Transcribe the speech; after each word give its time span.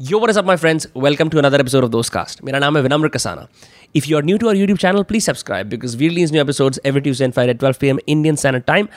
Yo 0.00 0.18
were 0.18 0.30
up 0.32 0.46
my 0.46 0.56
friends 0.56 0.86
welcome 0.96 1.28
to 1.28 1.38
another 1.38 1.60
episode 1.60 1.84
of 1.84 1.90
दोस्त 1.90 2.12
cast 2.12 2.42
मेरा 2.44 2.58
नाम 2.58 2.76
है 2.76 2.82
Vinamra 2.82 3.08
Kasana. 3.08 3.46
If 3.94 4.04
you 4.08 4.16
are 4.16 4.24
new 4.24 4.36
to 4.38 4.48
our 4.48 4.56
YouTube 4.56 4.78
channel 4.78 5.02
please 5.02 5.24
subscribe 5.24 5.66
because 5.68 5.96
we 5.96 6.08
release 6.08 6.32
new 6.32 6.42
episodes 6.42 6.80
every 6.86 7.00
Tues 7.00 7.20
and 7.22 7.32
Friday 7.32 7.54
twelve 7.54 7.76
P 7.80 7.88
M 7.88 7.98
Indian 8.08 8.36
standard 8.36 8.62
time 8.66 8.88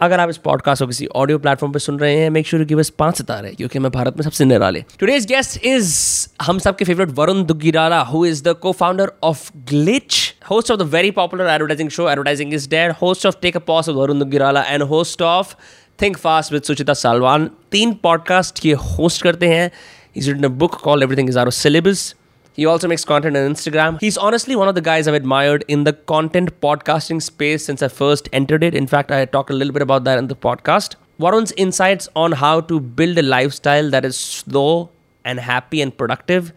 अगर 0.00 0.20
आप 0.20 0.30
इस 0.30 0.36
podcast 0.36 0.82
को 0.82 0.86
किसी 0.86 1.06
audio 1.16 1.38
platform 1.38 1.72
पर 1.72 1.78
सुन 1.78 1.98
रहे 1.98 2.14
हैं 2.16 2.30
मेक 2.30 2.46
श्योर 2.46 2.64
गिव 2.64 2.78
अस 2.78 2.90
पाँच 2.98 3.16
सितारे 3.18 3.50
क्योंकि 3.50 3.78
मैं 3.78 3.90
भारत 3.92 4.16
में 4.16 4.22
सबसे 4.24 4.44
निराले। 4.44 4.84
टूडेज 5.00 5.26
गेस्ट 5.26 5.64
इज़ 5.64 5.96
हम 6.42 6.58
सबके 6.58 6.84
favourite 6.84 7.10
Varun 7.18 7.44
Duggirala 7.44 8.00
who 8.02 8.24
is 8.26 8.42
the 8.44 8.54
co 8.62 8.72
founder 8.72 9.12
of 9.22 9.50
Glitch 9.70 10.16
host 10.50 10.70
of 10.70 10.78
the 10.80 10.86
very 10.94 11.10
popular 11.10 11.50
advertising 11.50 11.90
show 11.90 12.08
advertising 12.10 12.54
is 12.54 12.68
dead 12.70 12.94
host 13.02 13.26
of 13.26 13.36
take 13.42 13.56
a 13.56 13.60
pause 13.66 13.88
of 13.88 13.96
Varun 13.96 14.18
Duggirala 14.18 14.62
and 14.62 14.82
host 14.94 15.22
of 15.22 15.54
think 16.02 16.16
fast 16.16 16.52
with 16.52 16.62
Suchita 16.62 16.92
Salwan 16.94 17.50
तीन 17.72 17.92
podcast 18.02 18.66
ये 18.66 18.72
host 18.72 19.22
करते 19.22 19.46
हैं। 19.46 19.70
He's 20.18 20.26
written 20.26 20.44
a 20.44 20.50
book 20.50 20.72
called 20.72 21.00
Everything 21.00 21.28
is 21.28 21.36
Out 21.36 21.46
of 21.46 21.54
Syllabus. 21.54 22.16
He 22.52 22.66
also 22.66 22.88
makes 22.88 23.04
content 23.04 23.36
on 23.36 23.52
Instagram. 23.52 24.00
He's 24.00 24.16
honestly 24.18 24.56
one 24.56 24.66
of 24.66 24.74
the 24.74 24.80
guys 24.80 25.06
I've 25.06 25.14
admired 25.14 25.64
in 25.68 25.84
the 25.84 25.92
content 25.92 26.60
podcasting 26.60 27.22
space 27.22 27.64
since 27.64 27.84
I 27.84 27.86
first 27.86 28.28
entered 28.32 28.64
it. 28.64 28.74
In 28.74 28.88
fact, 28.88 29.12
I 29.12 29.24
talked 29.26 29.50
a 29.50 29.52
little 29.52 29.72
bit 29.72 29.80
about 29.80 30.02
that 30.02 30.18
in 30.18 30.26
the 30.26 30.34
podcast. 30.34 30.96
Varun's 31.20 31.52
insights 31.52 32.08
on 32.16 32.32
how 32.32 32.60
to 32.62 32.80
build 32.80 33.16
a 33.16 33.22
lifestyle 33.22 33.90
that 33.90 34.04
is 34.04 34.18
slow 34.18 34.90
and 35.24 35.38
happy 35.38 35.80
and 35.80 35.96
productive. 35.96 36.52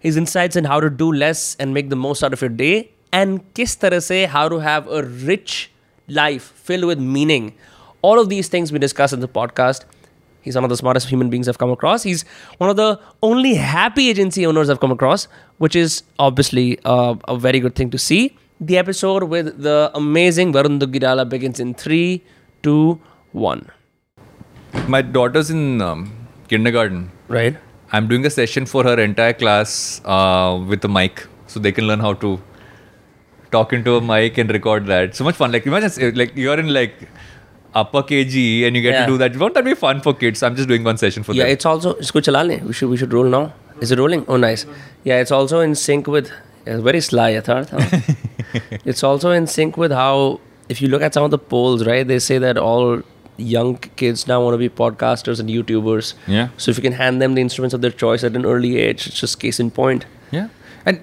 His 0.00 0.16
insights 0.16 0.56
on 0.56 0.64
how 0.64 0.80
to 0.80 0.90
do 0.90 1.12
less 1.12 1.54
and 1.60 1.72
make 1.72 1.90
the 1.90 1.94
most 2.04 2.24
out 2.24 2.32
of 2.32 2.40
your 2.40 2.50
day. 2.50 2.90
And 3.12 3.54
kis 3.54 3.76
tarah 3.76 4.00
se 4.00 4.24
how 4.24 4.48
to 4.48 4.58
have 4.58 4.88
a 4.88 5.04
rich 5.04 5.70
life 6.08 6.42
filled 6.42 6.86
with 6.86 6.98
meaning. 6.98 7.54
All 8.02 8.18
of 8.18 8.28
these 8.28 8.48
things 8.48 8.72
we 8.72 8.80
discuss 8.80 9.12
in 9.12 9.20
the 9.20 9.28
podcast. 9.28 9.84
He's 10.40 10.54
one 10.54 10.64
of 10.64 10.70
the 10.70 10.76
smartest 10.76 11.08
human 11.08 11.30
beings 11.30 11.48
I've 11.48 11.58
come 11.58 11.70
across. 11.70 12.02
He's 12.02 12.24
one 12.58 12.70
of 12.70 12.76
the 12.76 13.00
only 13.22 13.54
happy 13.54 14.08
agency 14.08 14.46
owners 14.46 14.70
I've 14.70 14.80
come 14.80 14.92
across, 14.92 15.28
which 15.58 15.76
is 15.76 16.02
obviously 16.18 16.78
uh, 16.84 17.16
a 17.26 17.36
very 17.36 17.60
good 17.60 17.74
thing 17.74 17.90
to 17.90 17.98
see. 17.98 18.36
The 18.60 18.78
episode 18.78 19.24
with 19.24 19.62
the 19.62 19.90
amazing 19.94 20.52
Varun 20.52 20.80
Duggirala 20.80 21.28
begins 21.28 21.60
in 21.60 21.74
three, 21.74 22.24
two, 22.62 23.00
one. 23.32 23.70
My 24.86 25.02
daughter's 25.02 25.50
in 25.50 25.80
um, 25.80 26.12
kindergarten. 26.48 27.10
Right. 27.28 27.56
I'm 27.92 28.08
doing 28.08 28.26
a 28.26 28.30
session 28.30 28.66
for 28.66 28.84
her 28.84 29.00
entire 29.00 29.32
class 29.32 30.00
uh, 30.04 30.62
with 30.68 30.84
a 30.84 30.88
mic, 30.88 31.26
so 31.46 31.58
they 31.58 31.72
can 31.72 31.86
learn 31.86 32.00
how 32.00 32.14
to 32.14 32.40
talk 33.50 33.72
into 33.72 33.96
a 33.96 34.00
mic 34.00 34.36
and 34.36 34.50
record 34.50 34.86
that. 34.86 35.14
So 35.14 35.24
much 35.24 35.36
fun! 35.36 35.52
Like 35.52 35.66
imagine, 35.66 36.14
like 36.14 36.36
you're 36.36 36.58
in 36.58 36.72
like 36.72 37.08
upper 37.74 38.02
KG 38.02 38.66
and 38.66 38.76
you 38.76 38.82
get 38.82 38.94
yeah. 38.94 39.06
to 39.06 39.12
do 39.12 39.18
that. 39.18 39.36
Won't 39.36 39.54
that 39.54 39.64
be 39.64 39.74
fun 39.74 40.00
for 40.00 40.14
kids? 40.14 40.42
I'm 40.42 40.56
just 40.56 40.68
doing 40.68 40.84
one 40.84 40.96
session 40.96 41.22
for 41.22 41.32
yeah, 41.32 41.44
them. 41.44 41.48
Yeah, 41.48 41.52
it's 41.54 41.66
also 41.66 41.94
it's 41.94 42.10
chalane. 42.10 42.62
We 42.62 42.72
should 42.72 42.88
we 42.88 42.96
should 42.96 43.12
roll 43.12 43.24
now. 43.24 43.52
Is 43.80 43.92
it 43.92 43.98
rolling? 43.98 44.24
Oh, 44.26 44.36
nice. 44.36 44.66
Yeah, 45.04 45.20
it's 45.20 45.30
also 45.30 45.60
in 45.60 45.74
sync 45.74 46.06
with 46.06 46.32
yeah, 46.66 46.80
very 46.80 47.00
sly 47.00 47.32
Yatharth. 47.34 47.70
it's 48.84 49.04
also 49.04 49.30
in 49.30 49.46
sync 49.46 49.76
with 49.76 49.92
how 49.92 50.40
if 50.68 50.82
you 50.82 50.88
look 50.88 51.02
at 51.02 51.14
some 51.14 51.24
of 51.24 51.30
the 51.30 51.38
polls, 51.38 51.86
right? 51.86 52.06
They 52.06 52.18
say 52.18 52.38
that 52.38 52.58
all 52.58 53.02
young 53.36 53.78
kids 53.96 54.26
now 54.26 54.42
want 54.42 54.54
to 54.54 54.58
be 54.58 54.68
podcasters 54.68 55.38
and 55.40 55.48
YouTubers. 55.48 56.14
Yeah. 56.26 56.48
So 56.56 56.70
if 56.70 56.76
you 56.76 56.82
can 56.82 56.92
hand 56.92 57.22
them 57.22 57.34
the 57.34 57.40
instruments 57.40 57.72
of 57.72 57.80
their 57.80 57.90
choice 57.90 58.24
at 58.24 58.34
an 58.34 58.44
early 58.44 58.78
age, 58.78 59.06
it's 59.06 59.20
just 59.20 59.38
case 59.38 59.60
in 59.60 59.70
point. 59.70 60.06
Yeah. 60.32 60.48
And 60.84 61.02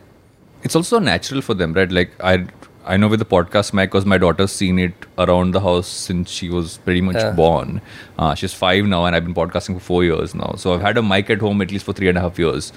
it's 0.63 0.75
also 0.75 0.99
natural 0.99 1.41
for 1.41 1.53
them, 1.53 1.73
right? 1.73 1.91
Like 1.91 2.11
I 2.21 2.47
I 2.87 2.97
know 2.97 3.07
with 3.07 3.19
the 3.19 3.25
podcast 3.25 3.73
mic, 3.73 3.89
because 3.91 4.05
my 4.05 4.17
daughter's 4.17 4.51
seen 4.51 4.77
it 4.79 4.93
around 5.17 5.51
the 5.55 5.59
house 5.61 5.87
since 5.87 6.29
she 6.29 6.49
was 6.49 6.77
pretty 6.85 7.01
much 7.01 7.15
Yeah. 7.15 7.31
born. 7.31 7.81
Uh, 8.19 8.35
she's 8.35 8.53
five 8.53 8.85
now, 8.85 9.05
and 9.05 9.15
I've 9.15 9.25
been 9.25 9.33
podcasting 9.33 9.73
for 9.75 9.79
four 9.79 10.03
years 10.03 10.35
now. 10.35 10.53
So 10.57 10.73
I've 10.75 10.81
had 10.81 10.97
a 10.97 11.03
mic 11.03 11.29
at 11.29 11.39
home 11.39 11.61
at 11.61 11.71
least 11.71 11.85
for 11.85 11.93
three 11.93 12.09
and 12.09 12.17
a 12.17 12.21
half 12.21 12.37
years, 12.37 12.71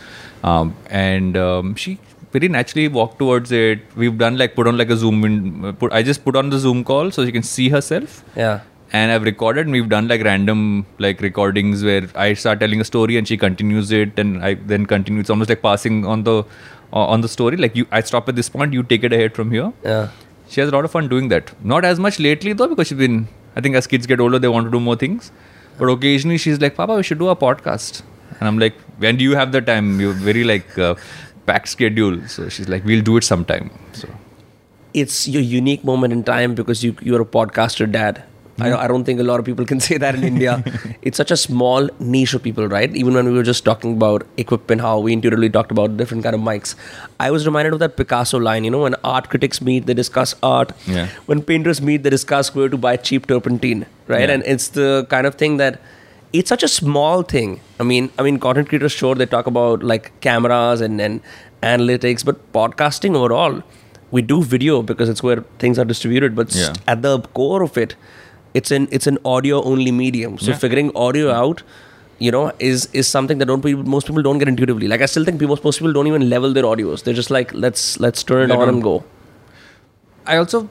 um, 0.44 0.74
and 0.88 1.36
um, 1.36 1.74
she 1.74 1.98
very 2.32 2.48
naturally 2.48 2.88
walked 2.88 3.18
towards 3.18 3.52
it. 3.52 3.80
We've 3.96 4.16
done 4.16 4.38
like 4.38 4.54
put 4.54 4.66
on 4.66 4.78
like 4.78 4.90
a 4.90 4.96
Zoom. 4.96 5.24
In, 5.24 5.64
uh, 5.64 5.72
put, 5.72 5.92
I 5.92 6.02
just 6.02 6.24
put 6.24 6.36
on 6.36 6.50
the 6.50 6.58
Zoom 6.58 6.84
call 6.84 7.10
so 7.10 7.24
she 7.26 7.32
can 7.32 7.42
see 7.42 7.68
herself 7.70 8.22
Yeah. 8.36 8.60
and 8.92 9.12
I've 9.12 9.22
recorded 9.28 9.66
and 9.66 9.72
we've 9.72 9.88
done 9.88 10.08
like 10.08 10.22
random 10.24 10.84
like 10.98 11.20
recordings 11.22 11.82
where 11.84 12.04
I 12.14 12.32
start 12.34 12.60
telling 12.60 12.80
a 12.82 12.84
story 12.84 13.16
and 13.18 13.26
she 13.28 13.36
continues 13.36 13.90
it 13.92 14.18
and 14.18 14.42
I 14.44 14.54
then 14.72 14.84
continue. 14.86 15.20
It's 15.20 15.30
almost 15.30 15.48
like 15.50 15.62
passing 15.62 16.04
on 16.06 16.24
the 16.24 16.36
on 16.92 17.20
the 17.20 17.28
story. 17.28 17.56
Like 17.56 17.76
you, 17.76 17.86
I 17.90 18.00
stop 18.00 18.28
at 18.28 18.36
this 18.36 18.48
point, 18.48 18.72
you 18.72 18.82
take 18.82 19.04
it 19.04 19.12
ahead 19.12 19.34
from 19.34 19.50
here. 19.50 19.72
Yeah. 19.84 20.08
She 20.48 20.60
has 20.60 20.70
a 20.70 20.72
lot 20.72 20.84
of 20.84 20.90
fun 20.90 21.08
doing 21.08 21.28
that. 21.28 21.52
Not 21.64 21.84
as 21.84 21.98
much 21.98 22.18
lately 22.18 22.52
though 22.52 22.68
because 22.68 22.88
she's 22.88 22.98
been. 22.98 23.28
I 23.56 23.60
think 23.60 23.74
as 23.74 23.86
kids 23.86 24.06
get 24.06 24.20
older, 24.20 24.38
they 24.38 24.48
want 24.48 24.66
to 24.66 24.70
do 24.70 24.80
more 24.80 24.96
things. 24.96 25.32
But 25.78 25.86
occasionally 25.86 26.38
she's 26.38 26.60
like, 26.60 26.76
"Papa, 26.76 26.96
we 26.96 27.02
should 27.02 27.18
do 27.18 27.28
a 27.28 27.36
podcast." 27.36 28.02
And 28.38 28.48
I'm 28.48 28.58
like, 28.58 28.74
"When 28.98 29.16
do 29.16 29.24
you 29.24 29.34
have 29.36 29.52
the 29.52 29.60
time? 29.60 30.00
You're 30.00 30.12
very 30.12 30.44
like 30.44 30.78
uh, 30.78 30.94
packed 31.46 31.68
schedule." 31.68 32.20
So 32.28 32.48
she's 32.48 32.68
like, 32.68 32.84
"We'll 32.84 33.02
do 33.02 33.16
it 33.16 33.24
sometime." 33.24 33.70
So 33.92 34.08
it's 34.94 35.28
your 35.28 35.42
unique 35.42 35.84
moment 35.84 36.12
in 36.12 36.24
time 36.24 36.54
because 36.54 36.82
you 36.84 36.96
you're 37.02 37.22
a 37.22 37.30
podcaster 37.36 37.90
dad. 37.90 38.22
I, 38.60 38.74
I 38.84 38.88
don't 38.88 39.04
think 39.04 39.20
a 39.20 39.22
lot 39.22 39.38
of 39.40 39.46
people 39.46 39.64
can 39.64 39.80
say 39.88 39.96
that 39.98 40.14
in 40.14 40.24
India. 40.24 40.62
It's 41.02 41.16
such 41.16 41.30
a 41.30 41.36
small 41.36 41.88
niche 41.98 42.34
of 42.34 42.42
people, 42.42 42.66
right? 42.68 42.94
Even 42.96 43.14
when 43.14 43.26
we 43.26 43.32
were 43.32 43.42
just 43.42 43.64
talking 43.64 43.92
about 43.94 44.26
equipment, 44.36 44.80
how 44.80 44.98
we 44.98 45.12
intuitively 45.12 45.50
talked 45.50 45.70
about 45.70 45.96
different 45.96 46.24
kind 46.24 46.34
of 46.34 46.40
mics. 46.40 46.74
I 47.20 47.30
was 47.30 47.46
reminded 47.46 47.72
of 47.72 47.78
that 47.80 47.96
Picasso 47.96 48.38
line, 48.38 48.64
you 48.64 48.70
know, 48.70 48.82
when 48.82 48.94
art 49.04 49.28
critics 49.30 49.60
meet, 49.60 49.86
they 49.86 49.94
discuss 49.94 50.34
art. 50.42 50.72
Yeah. 50.86 51.08
When 51.26 51.42
painters 51.42 51.80
meet, 51.80 52.02
they 52.02 52.10
discuss 52.10 52.54
where 52.54 52.68
to 52.68 52.76
buy 52.76 52.96
cheap 52.96 53.26
turpentine, 53.26 53.86
right? 54.06 54.28
Yeah. 54.28 54.34
And 54.34 54.42
it's 54.46 54.68
the 54.68 55.06
kind 55.08 55.26
of 55.26 55.36
thing 55.36 55.56
that 55.58 55.80
it's 56.32 56.48
such 56.48 56.62
a 56.62 56.68
small 56.68 57.22
thing. 57.22 57.60
I 57.80 57.84
mean, 57.84 58.10
I 58.18 58.22
mean, 58.22 58.38
content 58.38 58.68
creators 58.68 58.92
sure 58.92 59.14
they 59.14 59.26
talk 59.26 59.46
about 59.46 59.82
like 59.82 60.12
cameras 60.20 60.80
and, 60.80 61.00
and 61.00 61.20
analytics, 61.62 62.24
but 62.24 62.52
podcasting 62.52 63.14
overall, 63.14 63.62
we 64.10 64.22
do 64.22 64.42
video 64.42 64.82
because 64.82 65.08
it's 65.08 65.22
where 65.22 65.42
things 65.58 65.78
are 65.78 65.84
distributed. 65.84 66.34
But 66.34 66.54
Yeah. 66.54 66.74
at 66.86 67.02
the 67.02 67.20
core 67.20 67.62
of 67.62 67.76
it, 67.78 67.94
it's 68.60 68.70
an 68.78 68.88
it's 68.98 69.06
an 69.12 69.18
audio 69.34 69.62
only 69.74 69.92
medium. 70.00 70.38
So 70.38 70.50
Yeah. 70.52 70.58
figuring 70.64 70.90
audio 71.04 71.30
out, 71.40 71.62
you 72.26 72.32
know, 72.36 72.44
is 72.70 72.88
is 73.02 73.12
something 73.16 73.38
that 73.44 73.46
don't 73.52 73.62
people, 73.68 73.84
most 73.98 74.06
people 74.10 74.22
don't 74.28 74.38
get 74.44 74.48
intuitively. 74.54 74.88
Like 74.94 75.02
I 75.08 75.12
still 75.14 75.24
think 75.30 75.40
people, 75.44 75.58
most 75.68 75.78
people 75.84 75.92
don't 76.00 76.10
even 76.14 76.28
level 76.34 76.52
their 76.58 76.64
audios. 76.72 77.04
They're 77.08 77.20
just 77.22 77.30
like 77.38 77.54
let's 77.66 77.86
let's 78.06 78.22
turn 78.32 78.50
it 78.50 78.56
on 78.64 78.68
and 78.74 78.82
go. 78.88 78.96
I 80.26 80.36
also, 80.36 80.68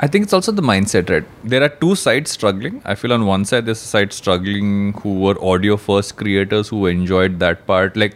I 0.00 0.06
think 0.06 0.24
it's 0.24 0.32
also 0.32 0.52
the 0.58 0.62
mindset, 0.62 1.10
right? 1.14 1.24
There 1.54 1.62
are 1.62 1.68
two 1.68 1.94
sides 2.02 2.30
struggling. 2.30 2.80
I 2.84 2.94
feel 2.94 3.12
on 3.12 3.26
one 3.26 3.44
side 3.44 3.66
there's 3.66 3.82
a 3.82 3.90
side 3.94 4.12
struggling 4.18 4.92
who 5.02 5.18
were 5.24 5.34
audio 5.52 5.76
first 5.88 6.16
creators 6.20 6.68
who 6.68 6.86
enjoyed 6.86 7.38
that 7.40 7.66
part. 7.66 7.96
Like, 7.96 8.14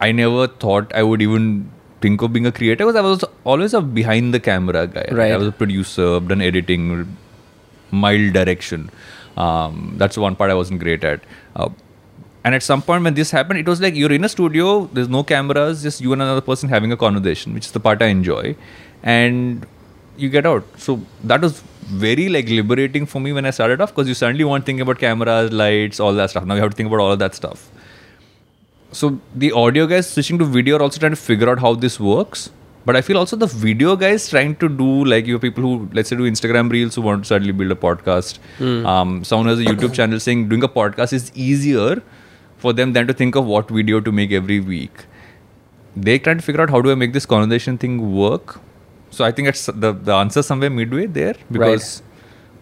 I 0.00 0.10
never 0.12 0.48
thought 0.64 0.92
I 0.94 1.02
would 1.02 1.22
even 1.22 1.70
think 2.02 2.20
of 2.26 2.32
being 2.32 2.46
a 2.46 2.52
creator 2.52 2.84
because 2.84 2.96
I 2.96 3.00
was 3.00 3.24
always 3.44 3.72
a 3.72 3.80
behind 3.80 4.34
the 4.34 4.40
camera 4.40 4.86
guy. 4.86 5.06
Right. 5.10 5.32
I 5.32 5.36
was 5.36 5.48
a 5.48 5.52
producer, 5.52 6.20
done 6.20 6.42
editing, 6.42 7.16
mild 7.92 8.32
direction. 8.32 8.90
Um, 9.36 9.94
that's 9.96 10.16
one 10.16 10.36
part 10.36 10.50
I 10.50 10.54
wasn't 10.54 10.80
great 10.80 11.04
at. 11.04 11.20
Uh, 11.54 11.68
and 12.44 12.54
at 12.54 12.62
some 12.62 12.82
point 12.82 13.04
when 13.04 13.14
this 13.14 13.30
happened, 13.30 13.60
it 13.60 13.68
was 13.68 13.80
like 13.80 13.94
you're 13.94 14.12
in 14.12 14.24
a 14.24 14.28
studio, 14.28 14.86
there's 14.92 15.08
no 15.08 15.22
cameras, 15.22 15.82
just 15.82 16.00
you 16.00 16.12
and 16.12 16.20
another 16.20 16.40
person 16.40 16.68
having 16.68 16.90
a 16.90 16.96
conversation, 16.96 17.54
which 17.54 17.66
is 17.66 17.72
the 17.72 17.80
part 17.80 18.02
I 18.02 18.06
enjoy. 18.06 18.56
And 19.02 19.64
you 20.16 20.28
get 20.28 20.44
out. 20.44 20.64
So 20.76 21.00
that 21.24 21.40
was 21.40 21.62
very 21.82 22.28
like 22.28 22.48
liberating 22.48 23.06
for 23.06 23.20
me 23.20 23.32
when 23.32 23.46
I 23.46 23.50
started 23.50 23.80
off 23.80 23.90
because 23.90 24.08
you 24.08 24.14
suddenly 24.14 24.44
weren't 24.44 24.66
thinking 24.66 24.82
about 24.82 24.98
cameras, 24.98 25.52
lights, 25.52 26.00
all 26.00 26.12
that 26.14 26.30
stuff. 26.30 26.44
Now 26.44 26.54
you 26.54 26.62
have 26.62 26.70
to 26.70 26.76
think 26.76 26.88
about 26.88 27.00
all 27.00 27.12
of 27.12 27.18
that 27.20 27.34
stuff. 27.34 27.70
So 28.90 29.20
the 29.34 29.52
audio 29.52 29.86
guys 29.86 30.10
switching 30.10 30.38
to 30.38 30.44
video 30.44 30.76
are 30.76 30.82
also 30.82 30.98
trying 30.98 31.12
to 31.12 31.16
figure 31.16 31.48
out 31.48 31.60
how 31.60 31.74
this 31.74 31.98
works. 31.98 32.50
But 32.84 32.96
I 32.96 33.00
feel 33.00 33.16
also 33.18 33.36
the 33.36 33.46
video 33.46 33.94
guys 33.96 34.28
trying 34.28 34.56
to 34.56 34.68
do 34.68 35.04
like 35.04 35.26
you 35.26 35.34
have 35.34 35.42
people 35.42 35.62
who 35.62 35.88
let's 35.92 36.08
say 36.08 36.16
do 36.16 36.24
Instagram 36.30 36.70
reels 36.70 36.96
who 36.96 37.02
want 37.02 37.22
to 37.24 37.28
suddenly 37.28 37.52
build 37.52 37.70
a 37.70 37.76
podcast. 37.76 38.38
Um, 38.86 39.22
someone 39.24 39.46
has 39.48 39.60
a 39.60 39.64
YouTube 39.64 39.94
channel 39.94 40.18
saying 40.20 40.48
doing 40.48 40.64
a 40.64 40.68
podcast 40.68 41.12
is 41.12 41.30
easier 41.34 42.02
for 42.56 42.72
them 42.72 42.92
than 42.92 43.06
to 43.06 43.12
think 43.14 43.36
of 43.36 43.46
what 43.46 43.68
video 43.70 44.00
to 44.00 44.10
make 44.12 44.32
every 44.32 44.58
week. 44.60 45.04
They're 45.94 46.18
trying 46.18 46.38
to 46.38 46.42
figure 46.42 46.60
out 46.62 46.70
how 46.70 46.80
do 46.80 46.90
I 46.90 46.94
make 46.96 47.12
this 47.12 47.26
conversation 47.26 47.78
thing 47.78 48.14
work. 48.16 48.58
So 49.10 49.24
I 49.24 49.30
think 49.30 49.48
it's 49.48 49.66
the 49.66 49.92
the 49.92 50.14
answer 50.14 50.42
somewhere 50.42 50.70
midway 50.70 51.06
there 51.06 51.34
because 51.52 52.02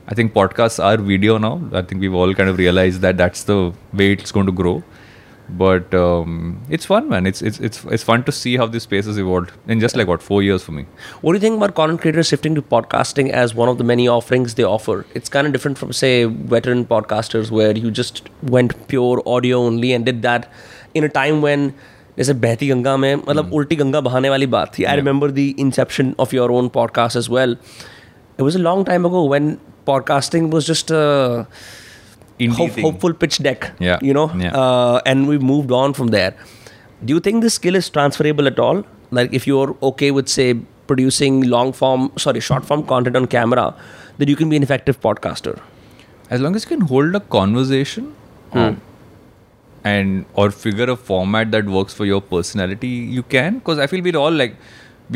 I 0.09 0.15
think 0.15 0.33
podcasts 0.35 0.83
are 0.85 0.97
video 0.99 1.39
now. 1.39 1.61
I 1.73 1.83
think 1.83 2.01
we've 2.01 2.15
all 2.23 2.35
kind 2.35 2.51
of 2.51 2.59
realized 2.59 3.01
that 3.03 3.17
that's 3.17 3.45
the 3.45 3.73
way 3.93 4.13
it's 4.13 4.33
going 4.33 4.47
to 4.47 4.53
grow 4.53 4.83
But 5.50 5.94
um, 5.94 6.64
it's 6.70 6.86
fun, 6.86 7.08
man. 7.08 7.28
It's 7.28 7.42
it's 7.42 7.60
it's 7.60 7.84
it's 7.86 8.04
fun 8.04 8.24
to 8.24 8.32
see 8.32 8.58
how 8.58 8.66
this 8.66 8.84
space 8.84 9.06
has 9.06 9.20
evolved 9.24 9.52
in 9.68 9.80
just 9.80 9.96
like 9.96 10.08
what 10.08 10.24
four 10.28 10.42
years 10.42 10.64
for 10.64 10.72
me. 10.72 10.86
What 11.22 11.34
do 11.34 11.38
you 11.38 11.42
think 11.42 11.58
about 11.58 11.76
content 11.76 12.02
creators 12.02 12.28
shifting 12.28 12.56
to 12.56 12.64
podcasting 12.64 13.30
as 13.42 13.54
one 13.54 13.70
of 13.70 13.78
the 13.78 13.84
many 13.84 14.08
offerings 14.08 14.56
they 14.56 14.64
offer? 14.64 15.06
It's 15.14 15.30
kind 15.30 15.46
of 15.46 15.54
different 15.54 15.78
from, 15.78 15.94
say, 15.94 16.26
veteran 16.56 16.86
podcasters 16.86 17.52
where 17.52 17.78
you 17.78 17.92
just 17.92 18.24
went 18.42 18.88
pure 18.88 19.22
audio 19.28 19.60
only 19.60 19.94
and 19.94 20.04
did 20.04 20.24
that 20.24 20.50
in 20.96 21.04
a 21.04 21.10
time 21.20 21.44
when 21.50 21.70
जैसे 22.18 22.34
बहती 22.34 22.68
गंगा 22.68 22.96
में 22.98 23.16
मतलब 23.16 23.54
उल्टी 23.54 23.76
गंगा 23.76 24.02
बहाने 24.02 24.30
वाली 24.30 24.46
बात 24.48 24.72
थी 24.78 24.84
I 24.84 24.96
remember 24.96 25.32
the 25.32 25.40
inception 25.60 26.14
of 26.20 26.34
your 26.34 26.52
own 26.52 26.68
podcast 26.76 27.18
as 27.18 27.28
well 27.32 27.52
it 27.52 28.42
was 28.42 28.56
a 28.56 28.60
long 28.60 28.86
time 28.88 29.06
ago 29.06 29.28
when 29.30 29.58
podcasting 29.86 30.50
was 30.50 30.66
just 30.66 30.92
a 30.92 31.04
indie 31.04 31.79
hope, 32.49 32.79
hopeful 32.79 33.13
pitch 33.15 33.39
deck. 33.39 33.73
Yeah. 33.79 33.99
You 34.03 34.15
know, 34.15 34.31
Yeah. 34.37 34.57
uh, 34.57 35.01
and 35.07 35.29
we 35.29 35.39
moved 35.39 35.71
on 35.73 35.93
from 35.93 36.09
there. 36.09 36.35
Do 37.05 37.15
you 37.15 37.21
think 37.21 37.43
this 37.43 37.55
skill 37.55 37.75
is 37.77 37.89
transferable 37.91 38.47
at 38.47 38.59
all? 38.59 38.85
Like, 39.11 39.33
if 39.33 39.47
you're 39.47 39.77
okay 39.83 40.11
with, 40.11 40.29
say, 40.29 40.55
producing 40.87 41.43
long 41.49 41.73
form, 41.73 42.13
sorry, 42.17 42.41
short 42.41 42.65
form 42.65 42.85
content 42.85 43.17
on 43.17 43.27
camera, 43.27 43.75
then 44.19 44.29
you 44.29 44.37
can 44.37 44.49
be 44.49 44.57
an 44.57 44.63
effective 44.63 45.01
podcaster. 45.01 45.59
as 46.35 46.41
long 46.41 46.55
as 46.57 46.65
you 46.65 46.69
can 46.77 46.83
hold 46.89 47.15
a 47.19 47.21
conversation 47.35 48.05
um, 48.53 48.81
and 49.85 50.25
or 50.35 50.51
figure 50.51 50.89
a 50.93 50.97
format 50.97 51.51
that 51.55 51.65
works 51.77 51.95
for 52.01 52.05
your 52.11 52.21
personality 52.35 52.91
you 53.17 53.23
can 53.35 53.57
because 53.59 53.79
i 53.85 53.87
feel 53.93 54.03
we 54.09 54.13
all 54.21 54.37
like 54.43 54.55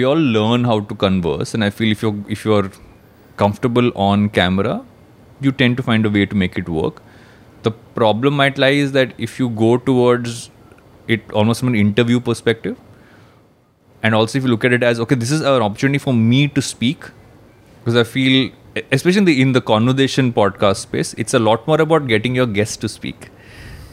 we 0.01 0.07
all 0.13 0.23
learn 0.37 0.65
how 0.71 0.77
to 0.91 0.97
converse 1.05 1.55
and 1.59 1.67
i 1.69 1.71
feel 1.81 1.93
if 1.97 2.03
you're 2.07 2.17
if 2.37 2.45
you're 2.49 2.71
comfortable 3.45 3.93
on 4.09 4.29
camera 4.41 4.75
you 5.41 5.53
tend 5.63 5.77
to 5.83 5.87
find 5.91 6.11
a 6.11 6.13
way 6.19 6.25
to 6.35 6.41
make 6.45 6.59
it 6.63 6.69
work 6.81 7.01
the 7.65 7.73
problem 7.99 8.35
might 8.35 8.59
lie 8.59 8.77
is 8.85 8.93
that 8.93 9.13
if 9.19 9.39
you 9.41 9.49
go 9.51 9.77
towards 9.77 10.51
it 11.09 11.31
almost 11.33 11.61
from 11.61 11.69
an 11.71 11.75
interview 11.75 12.21
perspective 12.21 12.79
and 14.03 14.15
also 14.15 14.39
if 14.39 14.45
you 14.45 14.51
look 14.51 14.65
at 14.65 14.73
it 14.73 14.83
as 14.83 15.01
okay 15.01 15.15
this 15.15 15.31
is 15.31 15.41
an 15.41 15.63
opportunity 15.69 15.99
for 16.07 16.15
me 16.15 16.47
to 16.49 16.63
speak 16.63 17.11
because 17.85 17.97
I 17.97 18.05
feel, 18.05 18.51
especially 18.93 19.19
in 19.19 19.25
the, 19.27 19.43
in 19.43 19.53
the 19.53 19.61
conversation 19.61 20.33
podcast 20.33 20.77
space, 20.77 21.15
it's 21.19 21.35
a 21.35 21.39
lot 21.39 21.67
more 21.67 21.79
about 21.79 22.07
getting 22.07 22.35
your 22.35 22.47
guests 22.47 22.79
to 22.79 22.89
speak, 22.89 23.29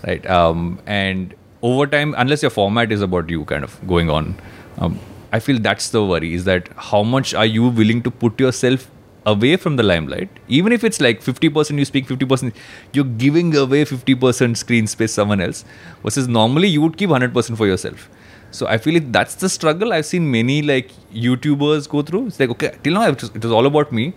right? 0.07 0.25
Um, 0.29 0.79
and 0.85 1.35
over 1.61 1.85
time, 1.85 2.15
unless 2.17 2.41
your 2.41 2.51
format 2.51 2.91
is 2.91 3.01
about 3.01 3.29
you 3.29 3.43
kind 3.43 3.65
of 3.65 3.85
going 3.87 4.09
on, 4.09 4.39
um, 4.77 4.97
I 5.33 5.39
feel 5.39 5.59
that's 5.59 5.89
the 5.89 6.05
worry 6.05 6.33
is 6.33 6.45
that 6.45 6.69
how 6.77 7.03
much 7.03 7.33
are 7.33 7.45
you 7.45 7.67
willing 7.67 8.01
to 8.03 8.11
put 8.11 8.39
yourself 8.39 8.89
away 9.25 9.55
from 9.55 9.75
the 9.75 9.83
limelight? 9.83 10.29
Even 10.47 10.71
if 10.71 10.83
it's 10.83 10.99
like 10.99 11.21
50% 11.21 11.77
you 11.77 11.85
speak, 11.85 12.07
50% 12.07 12.53
you're 12.93 13.05
giving 13.05 13.55
away 13.55 13.85
50% 13.85 14.57
screen 14.57 14.87
space 14.87 15.13
someone 15.13 15.41
else, 15.41 15.65
versus 16.03 16.27
normally 16.27 16.67
you 16.67 16.81
would 16.81 16.97
keep 16.97 17.09
100% 17.09 17.57
for 17.57 17.67
yourself. 17.67 18.09
So 18.51 18.67
I 18.67 18.77
feel 18.77 18.93
like 18.95 19.11
that's 19.11 19.35
the 19.35 19.47
struggle 19.47 19.93
I've 19.93 20.05
seen 20.05 20.29
many 20.29 20.61
like 20.61 20.91
YouTubers 21.13 21.87
go 21.87 22.01
through. 22.01 22.27
It's 22.27 22.39
like 22.39 22.49
okay, 22.49 22.75
till 22.83 22.93
now 22.93 23.07
it 23.07 23.21
was, 23.21 23.31
it 23.33 23.43
was 23.43 23.51
all 23.51 23.65
about 23.65 23.91
me. 23.91 24.13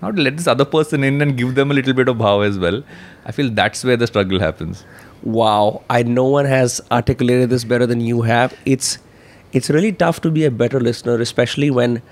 Now 0.00 0.10
to 0.10 0.22
let 0.22 0.36
this 0.36 0.46
other 0.46 0.64
person 0.64 1.04
in 1.04 1.20
and 1.20 1.36
give 1.36 1.54
them 1.54 1.70
a 1.70 1.74
little 1.74 1.92
bit 1.92 2.08
of 2.08 2.16
bhav 2.16 2.46
as 2.46 2.58
well. 2.58 2.82
I 3.26 3.32
feel 3.32 3.50
that's 3.50 3.84
where 3.84 3.96
the 3.96 4.06
struggle 4.06 4.40
happens. 4.40 4.84
Wow, 5.22 5.82
I 5.90 6.02
no 6.04 6.24
one 6.24 6.46
has 6.46 6.80
articulated 6.90 7.50
this 7.50 7.64
better 7.64 7.86
than 7.86 8.00
you 8.00 8.22
have. 8.22 8.54
It's 8.64 8.98
it's 9.52 9.68
really 9.70 9.92
tough 9.92 10.20
to 10.22 10.30
be 10.30 10.44
a 10.44 10.50
better 10.50 10.80
listener, 10.80 11.20
especially 11.20 11.70
when 11.70 12.02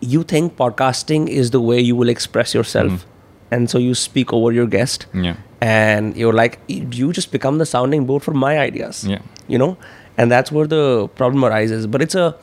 you 0.00 0.22
think 0.22 0.56
podcasting 0.56 1.28
is 1.28 1.50
the 1.50 1.60
way 1.60 1.80
you 1.80 1.94
will 1.96 2.08
express 2.08 2.54
yourself, 2.54 2.92
mm-hmm. 2.92 3.54
and 3.54 3.70
so 3.70 3.78
you 3.78 3.94
speak 3.94 4.32
over 4.32 4.52
your 4.52 4.66
guest, 4.66 5.06
Yeah. 5.14 5.36
and 5.60 6.16
you're 6.16 6.32
like 6.32 6.58
you 6.68 7.12
just 7.12 7.32
become 7.32 7.58
the 7.58 7.66
sounding 7.66 8.06
board 8.06 8.22
for 8.22 8.32
my 8.32 8.58
ideas, 8.58 9.04
Yeah. 9.04 9.18
you 9.48 9.58
know, 9.58 9.76
and 10.16 10.30
that's 10.30 10.50
where 10.52 10.66
the 10.66 11.08
problem 11.16 11.44
arises. 11.44 11.86
But 11.86 12.02
it's 12.02 12.14
a 12.14 12.34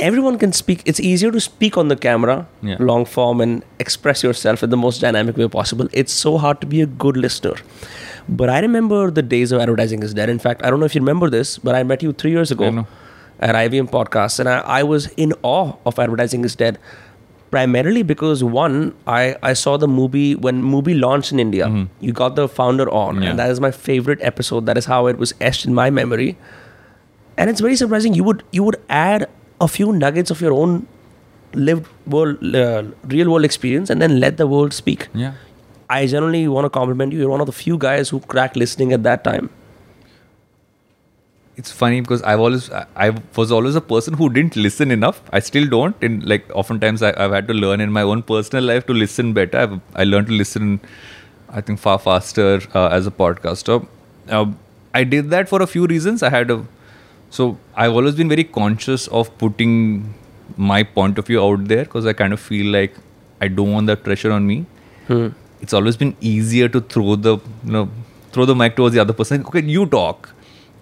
everyone 0.00 0.38
can 0.38 0.52
speak. 0.52 0.82
It's 0.84 0.98
easier 1.00 1.30
to 1.30 1.40
speak 1.40 1.76
on 1.78 1.88
the 1.88 1.96
camera, 1.96 2.46
Yeah. 2.62 2.76
long 2.80 3.04
form, 3.04 3.40
and 3.40 3.62
express 3.78 4.22
yourself 4.24 4.62
in 4.62 4.70
the 4.70 4.76
most 4.76 5.00
dynamic 5.00 5.36
way 5.36 5.48
possible. 5.48 5.88
It's 5.92 6.12
so 6.12 6.36
hard 6.38 6.60
to 6.62 6.66
be 6.66 6.80
a 6.80 6.86
good 6.86 7.16
listener. 7.16 7.54
But 8.28 8.48
I 8.48 8.58
remember 8.60 9.10
the 9.10 9.22
days 9.22 9.52
of 9.52 9.60
advertising 9.60 10.02
is 10.02 10.14
dead. 10.14 10.28
In 10.30 10.38
fact, 10.38 10.64
I 10.64 10.70
don't 10.70 10.80
know 10.80 10.86
if 10.86 10.94
you 10.94 11.00
remember 11.00 11.30
this, 11.30 11.58
but 11.58 11.74
I 11.74 11.82
met 11.84 12.02
you 12.02 12.12
three 12.12 12.30
years 12.32 12.50
ago. 12.50 12.86
At 13.40 13.54
IVM 13.56 13.90
Podcast, 13.90 14.38
and 14.40 14.48
I, 14.48 14.58
I 14.60 14.82
was 14.82 15.06
in 15.16 15.32
awe 15.42 15.72
of 15.84 15.98
advertising 15.98 16.44
is 16.44 16.54
dead. 16.56 16.78
Primarily 17.50 18.02
because 18.02 18.42
one, 18.42 18.94
I, 19.06 19.36
I 19.42 19.52
saw 19.52 19.76
the 19.76 19.86
movie 19.86 20.34
when 20.34 20.62
movie 20.62 20.94
launched 20.94 21.30
in 21.32 21.38
India. 21.38 21.86
You 22.00 22.12
got 22.12 22.34
the 22.36 22.48
founder 22.48 22.88
on, 22.90 23.14
Mm-hmm. 23.16 23.22
Yeah. 23.22 23.30
and 23.30 23.38
that 23.38 23.50
is 23.50 23.60
my 23.60 23.70
favorite 23.70 24.18
episode. 24.22 24.66
That 24.66 24.76
is 24.78 24.86
how 24.86 25.06
it 25.08 25.18
was 25.18 25.34
etched 25.40 25.64
in 25.66 25.74
my 25.74 25.90
memory. 25.90 26.36
And 27.36 27.50
it's 27.50 27.60
very 27.60 27.76
surprising. 27.76 28.14
You 28.14 28.24
would 28.24 28.42
you 28.52 28.62
would 28.64 28.76
add 28.88 29.28
a 29.60 29.68
few 29.68 29.92
nuggets 29.92 30.30
of 30.32 30.40
your 30.40 30.52
own 30.52 30.86
lived 31.54 31.86
world, 32.06 32.38
uh, 32.54 32.84
real 33.06 33.30
world 33.30 33.44
experience, 33.44 33.88
and 33.90 34.02
then 34.02 34.18
let 34.20 34.36
the 34.36 34.46
world 34.46 34.72
speak. 34.72 35.08
Yeah. 35.14 35.34
I 35.90 36.06
generally 36.06 36.48
want 36.48 36.64
to 36.64 36.70
compliment 36.70 37.12
you. 37.12 37.18
You're 37.20 37.30
one 37.30 37.40
of 37.40 37.46
the 37.46 37.52
few 37.52 37.78
guys 37.78 38.08
who 38.08 38.18
cracked 38.20 38.56
listening 38.56 38.92
at 38.92 39.02
that 39.04 39.22
time. 39.22 39.50
It's 41.56 41.70
funny 41.70 42.00
because 42.00 42.22
I've 42.22 42.40
always 42.40 42.68
I 42.70 43.10
was 43.36 43.52
always 43.52 43.76
a 43.76 43.80
person 43.80 44.14
who 44.14 44.28
didn't 44.28 44.56
listen 44.56 44.90
enough. 44.90 45.22
I 45.32 45.38
still 45.38 45.68
don't. 45.68 46.02
In 46.02 46.20
like 46.20 46.50
oftentimes 46.54 47.02
I, 47.02 47.10
I've 47.16 47.30
had 47.32 47.46
to 47.48 47.54
learn 47.54 47.80
in 47.80 47.92
my 47.92 48.02
own 48.02 48.22
personal 48.22 48.64
life 48.64 48.86
to 48.86 48.92
listen 48.92 49.32
better. 49.32 49.58
I've, 49.58 49.80
I 49.94 50.04
learned 50.04 50.26
to 50.28 50.32
listen, 50.32 50.80
I 51.48 51.60
think 51.60 51.78
far 51.78 51.98
faster 52.00 52.60
uh, 52.74 52.88
as 52.88 53.06
a 53.06 53.12
podcaster. 53.12 53.86
Uh, 54.28 54.46
I 54.92 55.04
did 55.04 55.30
that 55.30 55.48
for 55.48 55.62
a 55.62 55.66
few 55.66 55.86
reasons. 55.86 56.22
I 56.24 56.30
had 56.30 56.50
a 56.50 56.64
so 57.30 57.58
I've 57.76 57.92
always 57.92 58.14
been 58.16 58.28
very 58.28 58.44
conscious 58.44 59.06
of 59.08 59.36
putting 59.38 60.14
my 60.56 60.82
point 60.82 61.18
of 61.18 61.26
view 61.26 61.40
out 61.42 61.66
there 61.68 61.84
because 61.84 62.06
I 62.06 62.12
kind 62.12 62.32
of 62.32 62.40
feel 62.40 62.70
like 62.72 62.94
I 63.40 63.48
don't 63.48 63.72
want 63.72 63.86
that 63.88 64.02
pressure 64.04 64.32
on 64.32 64.46
me. 64.46 64.66
It's 65.60 65.72
always 65.72 65.96
been 65.96 66.16
easier 66.20 66.68
to 66.68 66.80
throw 66.80 67.14
the 67.16 67.38
you 67.64 67.72
know 67.72 67.88
throw 68.32 68.44
the 68.44 68.54
mic 68.56 68.76
towards 68.76 68.94
the 68.94 69.00
other 69.00 69.12
person. 69.12 69.46
Okay, 69.46 69.62
you 69.62 69.86
talk. 69.86 70.33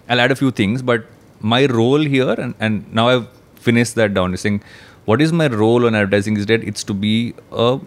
I'll 0.09 0.19
add 0.19 0.31
a 0.31 0.35
few 0.35 0.51
things, 0.51 0.81
but 0.81 1.05
my 1.39 1.65
role 1.65 1.99
here 1.99 2.31
and, 2.33 2.55
and 2.59 2.91
now 2.93 3.09
I've 3.09 3.27
finished 3.55 3.95
that 3.95 4.13
down. 4.13 4.33
Is 4.33 4.41
saying 4.41 4.61
what 5.05 5.21
is 5.21 5.31
my 5.33 5.47
role 5.47 5.85
on 5.85 5.95
advertising 5.95 6.37
is 6.37 6.45
that 6.47 6.63
it's 6.63 6.83
to 6.85 6.93
be 6.93 7.33
a 7.51 7.79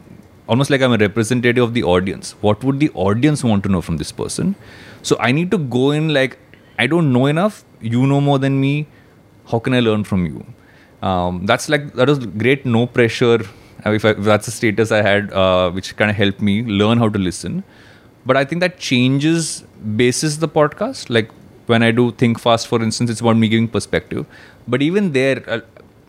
almost 0.49 0.71
like 0.71 0.81
I'm 0.81 0.93
a 0.93 0.97
representative 0.99 1.63
of 1.63 1.75
the 1.75 1.83
audience. 1.83 2.33
What 2.41 2.63
would 2.65 2.81
the 2.81 2.91
audience 2.95 3.43
want 3.45 3.63
to 3.65 3.69
know 3.69 3.81
from 3.81 3.97
this 3.97 4.13
person? 4.13 4.55
So 5.03 5.17
I 5.21 5.33
need 5.33 5.51
to 5.51 5.59
go 5.59 5.91
in 5.91 6.09
like 6.13 6.39
I 6.79 6.87
don't 6.87 7.13
know 7.13 7.27
enough. 7.27 7.65
You 7.81 8.07
know 8.07 8.21
more 8.21 8.39
than 8.39 8.61
me. 8.61 8.87
How 9.51 9.59
can 9.59 9.75
I 9.75 9.81
learn 9.81 10.05
from 10.05 10.27
you? 10.27 10.45
Um, 11.03 11.47
that's 11.47 11.69
like 11.69 11.93
that 11.95 12.09
was 12.09 12.19
great. 12.27 12.67
No 12.67 12.87
pressure. 12.87 13.41
uh, 13.87 13.91
If, 13.91 14.05
I, 14.05 14.11
if 14.11 14.25
that's 14.25 14.49
a 14.49 14.51
status 14.51 14.91
I 14.93 15.03
had, 15.03 15.33
uh, 15.33 15.71
which 15.71 15.97
kind 15.97 16.11
of 16.11 16.17
helped 16.17 16.41
me 16.41 16.63
learn 16.65 16.99
how 16.99 17.09
to 17.09 17.19
listen. 17.19 17.63
But 18.25 18.37
I 18.37 18.45
think 18.45 18.61
that 18.61 18.79
changes 18.79 19.63
basis 19.97 20.39
the 20.39 20.49
podcast. 20.49 21.11
Like 21.11 21.31
when 21.67 21.83
I 21.83 21.91
do 21.91 22.13
think 22.13 22.39
fast, 22.39 22.69
for 22.69 22.83
instance, 22.83 23.11
it's 23.11 23.21
about 23.21 23.37
me 23.37 23.49
giving 23.49 23.69
perspective. 23.69 24.27
But 24.69 24.83
even 24.83 25.13
there, 25.13 25.43
uh, 25.49 25.61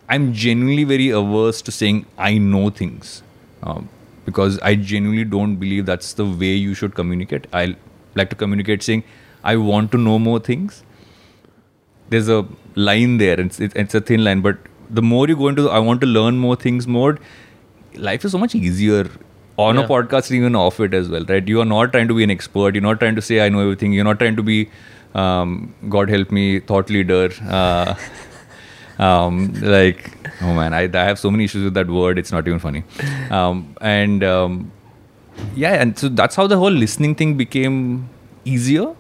I'm 0.10 0.34
genuinely 0.34 0.84
very 0.84 1.10
averse 1.10 1.62
to 1.64 1.72
saying 1.72 2.06
I 2.18 2.38
know 2.38 2.70
things 2.70 3.24
um, 3.64 3.90
because 4.26 4.60
I 4.60 4.76
genuinely 4.76 5.26
don't 5.26 5.56
believe 5.58 5.86
that's 5.86 6.14
the 6.14 6.26
way 6.26 6.54
you 6.54 6.74
should 6.74 6.96
communicate. 6.96 7.48
I 7.54 7.76
like 8.16 8.30
to 8.30 8.36
communicate 8.36 8.84
saying 8.84 9.04
I 9.44 9.56
want 9.58 9.92
to 9.94 9.98
know 9.98 10.18
more 10.20 10.40
things. 10.40 10.84
There's 12.10 12.30
a 12.30 12.46
line 12.76 13.18
there, 13.18 13.40
it's, 13.40 13.60
it's, 13.60 13.76
it's 13.76 13.96
a 13.96 14.00
thin 14.02 14.24
line, 14.24 14.42
but 14.42 14.58
the 14.90 15.02
more 15.02 15.28
you 15.28 15.36
go 15.36 15.50
into 15.50 15.64
the, 15.64 15.70
I 15.70 15.80
want 15.80 16.00
to 16.02 16.08
learn 16.08 16.38
more 16.38 16.56
things 16.56 16.88
mode, 16.88 17.20
life 17.96 18.24
is 18.24 18.32
so 18.32 18.38
much 18.38 18.56
easier 18.56 19.10
on 19.58 19.76
Yeah. 19.76 19.84
a 19.84 19.88
podcast 19.88 20.32
even 20.32 20.56
off 20.56 20.80
it 20.80 20.94
as 20.94 21.10
well, 21.10 21.26
right? 21.26 21.46
You 21.46 21.60
are 21.60 21.66
not 21.66 21.92
trying 21.92 22.08
to 22.08 22.14
be 22.14 22.24
an 22.24 22.32
expert. 22.32 22.76
You're 22.76 22.84
not 22.84 23.00
trying 23.02 23.16
to 23.16 23.22
say 23.22 23.46
I 23.46 23.50
know 23.50 23.60
everything. 23.60 23.92
You're 23.92 24.06
not 24.06 24.20
trying 24.20 24.38
to 24.38 24.44
be, 24.44 24.70
um, 25.18 25.74
God 25.90 26.10
help 26.10 26.32
me, 26.32 26.60
thought 26.60 26.90
leader. 26.90 27.30
Uh, 27.48 27.96
um, 29.00 29.54
like, 29.62 30.12
oh 30.42 30.54
man, 30.54 30.74
I, 30.74 30.84
I 30.84 31.04
have 31.06 31.20
so 31.20 31.32
many 31.32 31.46
issues 31.46 31.64
with 31.64 31.74
that 31.74 31.88
word. 31.88 32.20
It's 32.20 32.32
not 32.32 32.48
even 32.48 32.60
funny. 32.60 32.84
Um, 33.30 33.76
and 33.82 34.24
um, 34.24 34.72
yeah, 35.56 35.74
and 35.74 35.98
so 35.98 36.10
that's 36.10 36.36
how 36.36 36.48
the 36.48 36.58
whole 36.58 36.72
listening 36.72 37.16
thing 37.16 37.36
became 37.38 38.10
easier. 38.46 38.94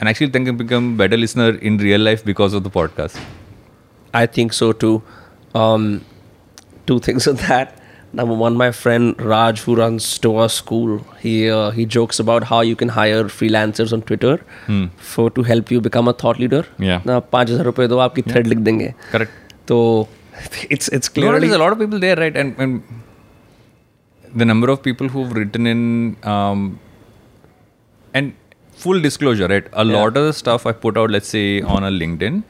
And 0.00 0.08
actually, 0.08 0.30
think 0.30 0.48
I 0.48 0.52
become 0.52 0.96
better 0.96 1.16
listener 1.16 1.50
in 1.58 1.78
real 1.78 2.00
life 2.00 2.24
because 2.24 2.54
of 2.54 2.64
the 2.64 2.70
podcast. 2.70 3.20
I 4.12 4.26
think 4.26 4.52
so 4.52 4.72
too. 4.72 5.02
Um, 5.54 6.04
two 6.86 6.98
things 6.98 7.28
on 7.28 7.36
that. 7.36 7.78
Number 8.17 8.35
one, 8.41 8.55
my 8.59 8.67
friend 8.71 9.19
Raj, 9.29 9.61
who 9.61 9.75
runs 9.75 10.05
Stoa 10.05 10.45
School, 10.49 10.91
he 11.23 11.33
uh, 11.55 11.71
he 11.71 11.85
jokes 11.95 12.21
about 12.23 12.45
how 12.51 12.59
you 12.67 12.75
can 12.81 12.89
hire 12.97 13.23
freelancers 13.39 13.91
on 13.97 14.03
Twitter 14.11 14.35
for 15.09 15.25
to 15.39 15.43
help 15.49 15.73
you 15.75 15.81
become 15.87 16.07
a 16.07 16.13
thought 16.21 16.39
leader. 16.43 16.61
Yeah. 16.85 17.01
ना 17.09 17.19
पाँच 17.33 17.51
हजार 17.51 17.65
रुपए 17.71 17.87
दो 17.93 17.97
आपकी 18.05 18.21
thread 18.29 18.47
लिख 18.53 18.59
देंगे. 18.69 18.93
Correct. 19.11 19.35
तो 19.67 19.79
it's 20.77 20.87
it's 20.99 21.11
You 21.15 21.23
know, 21.23 21.29
clearly 21.29 21.47
there's 21.47 21.59
a 21.59 21.63
lot 21.65 21.73
of 21.77 21.79
people 21.83 21.99
there, 22.07 22.15
right? 22.23 22.35
And, 22.43 22.55
and 22.65 22.81
the 24.41 24.45
number 24.45 24.69
of 24.69 24.81
people 24.89 25.07
who've 25.09 25.31
written 25.41 25.67
in, 25.75 25.83
um, 26.23 26.65
and 28.13 28.33
full 28.83 28.99
disclosure, 29.01 29.47
right? 29.47 29.67
A 29.73 29.85
Yeah. 29.85 29.97
lot 29.99 30.17
of 30.21 30.25
the 30.31 30.33
stuff 30.41 30.65
I 30.65 30.71
put 30.87 30.97
out, 31.03 31.09
let's 31.17 31.27
say 31.37 31.61
on 31.77 31.83
a 31.83 31.91
LinkedIn, 32.01 32.43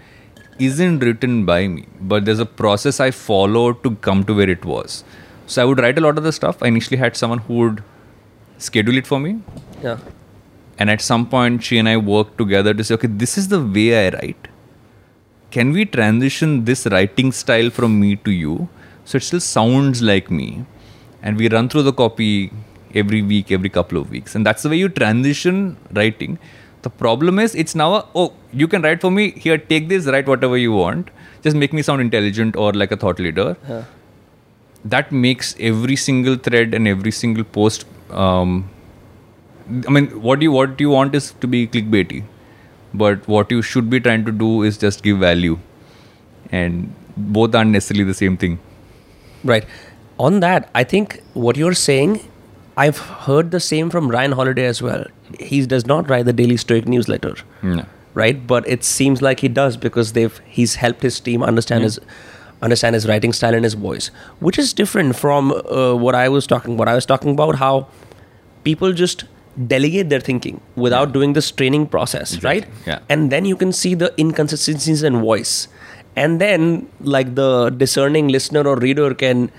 isn't 0.59 0.99
written 1.09 1.45
by 1.45 1.61
me, 1.67 1.85
but 2.01 2.25
there's 2.25 2.39
a 2.39 2.51
process 2.65 2.99
I 2.99 3.11
follow 3.11 3.71
to 3.85 3.91
come 4.09 4.23
to 4.31 4.35
where 4.41 4.49
it 4.49 4.65
was. 4.65 5.03
so 5.52 5.60
I 5.62 5.66
would 5.68 5.80
write 5.84 5.98
a 5.98 6.00
lot 6.00 6.18
of 6.20 6.24
the 6.24 6.32
stuff. 6.32 6.62
I 6.62 6.68
initially 6.68 6.96
had 6.96 7.16
someone 7.20 7.40
who 7.46 7.54
would 7.62 7.82
schedule 8.66 8.96
it 9.00 9.06
for 9.06 9.18
me, 9.20 9.32
yeah. 9.82 9.98
and 10.78 10.90
at 10.90 11.00
some 11.00 11.26
point, 11.32 11.62
she 11.62 11.78
and 11.78 11.88
I 11.88 11.96
worked 11.96 12.38
together 12.38 12.72
to 12.72 12.84
say, 12.84 12.94
okay, 12.94 13.08
this 13.22 13.36
is 13.36 13.48
the 13.48 13.60
way 13.60 14.06
I 14.06 14.10
write. 14.14 14.48
Can 15.50 15.72
we 15.72 15.84
transition 15.84 16.64
this 16.64 16.86
writing 16.86 17.32
style 17.32 17.68
from 17.68 18.00
me 18.00 18.16
to 18.16 18.30
you 18.30 18.68
so 19.04 19.16
it 19.16 19.24
still 19.24 19.40
sounds 19.40 20.00
like 20.00 20.30
me? 20.30 20.64
And 21.22 21.36
we 21.36 21.48
run 21.48 21.68
through 21.68 21.82
the 21.82 21.92
copy 21.92 22.50
every 22.94 23.22
week, 23.22 23.52
every 23.52 23.68
couple 23.68 23.98
of 23.98 24.10
weeks. 24.10 24.34
And 24.34 24.46
that's 24.46 24.62
the 24.62 24.70
way 24.70 24.76
you 24.76 24.88
transition 24.88 25.76
writing. 25.92 26.38
The 26.82 26.90
problem 26.90 27.38
is, 27.38 27.54
it's 27.54 27.74
now 27.74 27.94
a, 27.94 28.06
oh, 28.14 28.32
you 28.52 28.66
can 28.66 28.82
write 28.82 29.02
for 29.02 29.10
me, 29.10 29.32
here, 29.32 29.58
take 29.58 29.88
this, 29.88 30.06
write 30.06 30.26
whatever 30.26 30.56
you 30.56 30.72
want. 30.72 31.10
Just 31.42 31.56
make 31.56 31.72
me 31.72 31.82
sound 31.82 32.00
intelligent 32.00 32.56
or 32.56 32.72
like 32.72 32.92
a 32.92 32.96
thought 32.96 33.18
leader. 33.18 33.56
That 34.84 35.12
makes 35.12 35.54
every 35.60 35.96
single 35.96 36.36
thread 36.36 36.74
and 36.74 36.88
every 36.88 37.10
single 37.12 37.44
post. 37.44 37.84
Um, 38.10 38.68
I 39.86 39.90
mean, 39.90 40.08
what 40.22 40.42
you 40.42 40.50
what 40.52 40.80
you 40.80 40.90
want 40.90 41.14
is 41.14 41.32
to 41.40 41.46
be 41.46 41.66
clickbaity, 41.68 42.24
but 42.92 43.26
what 43.28 43.50
you 43.50 43.62
should 43.62 43.88
be 43.88 44.00
trying 44.00 44.24
to 44.24 44.32
do 44.32 44.62
is 44.62 44.76
just 44.78 45.02
give 45.04 45.18
value, 45.18 45.58
and 46.50 46.92
both 47.16 47.54
aren't 47.54 47.70
necessarily 47.70 48.04
the 48.04 48.14
same 48.14 48.36
thing. 48.36 48.58
Right. 49.44 49.64
On 50.18 50.40
that, 50.40 50.68
I 50.74 50.84
think 50.84 51.20
what 51.34 51.56
you're 51.56 51.74
saying, 51.74 52.20
I've 52.76 52.98
heard 52.98 53.50
the 53.52 53.60
same 53.60 53.88
from 53.90 54.08
Ryan 54.10 54.32
Holiday 54.32 54.66
as 54.66 54.82
well. 54.82 55.04
He 55.40 55.64
does 55.66 55.86
not 55.86 56.10
write 56.10 56.26
the 56.26 56.32
Daily 56.32 56.56
Stoic 56.56 56.86
newsletter, 56.88 57.34
Yeah. 57.62 57.84
right? 58.14 58.44
But 58.46 58.68
it 58.68 58.84
seems 58.84 59.22
like 59.22 59.40
he 59.40 59.48
does 59.48 59.76
because 59.76 60.12
they've 60.12 60.40
he's 60.58 60.74
helped 60.76 61.02
his 61.02 61.18
team 61.20 61.42
understand 61.42 61.84
his 61.84 61.98
understand 62.62 62.94
his 62.94 63.06
writing 63.08 63.32
style 63.32 63.54
and 63.54 63.64
his 63.64 63.74
voice, 63.74 64.10
which 64.40 64.58
is 64.58 64.72
different 64.72 65.16
from 65.16 65.52
uh, 65.52 65.94
what 65.94 66.14
I 66.14 66.28
was 66.28 66.46
talking 66.46 66.74
about. 66.74 66.88
I 66.88 66.94
was 66.94 67.06
talking 67.06 67.32
about 67.32 67.56
how 67.56 67.88
people 68.64 68.92
just 68.92 69.24
delegate 69.66 70.08
their 70.08 70.20
thinking 70.20 70.60
without 70.76 71.12
doing 71.12 71.34
this 71.34 71.50
training 71.50 71.86
process, 71.86 72.42
right? 72.42 72.66
Yeah. 72.86 73.00
And 73.08 73.30
then 73.30 73.44
you 73.44 73.56
can 73.56 73.72
see 73.72 73.94
the 73.94 74.14
inconsistencies 74.18 75.02
in 75.02 75.20
voice. 75.20 75.68
And 76.16 76.40
then 76.40 76.88
like 77.00 77.34
the 77.34 77.70
discerning 77.70 78.28
listener 78.28 78.66
or 78.66 78.76
reader 78.76 79.14
can 79.14 79.50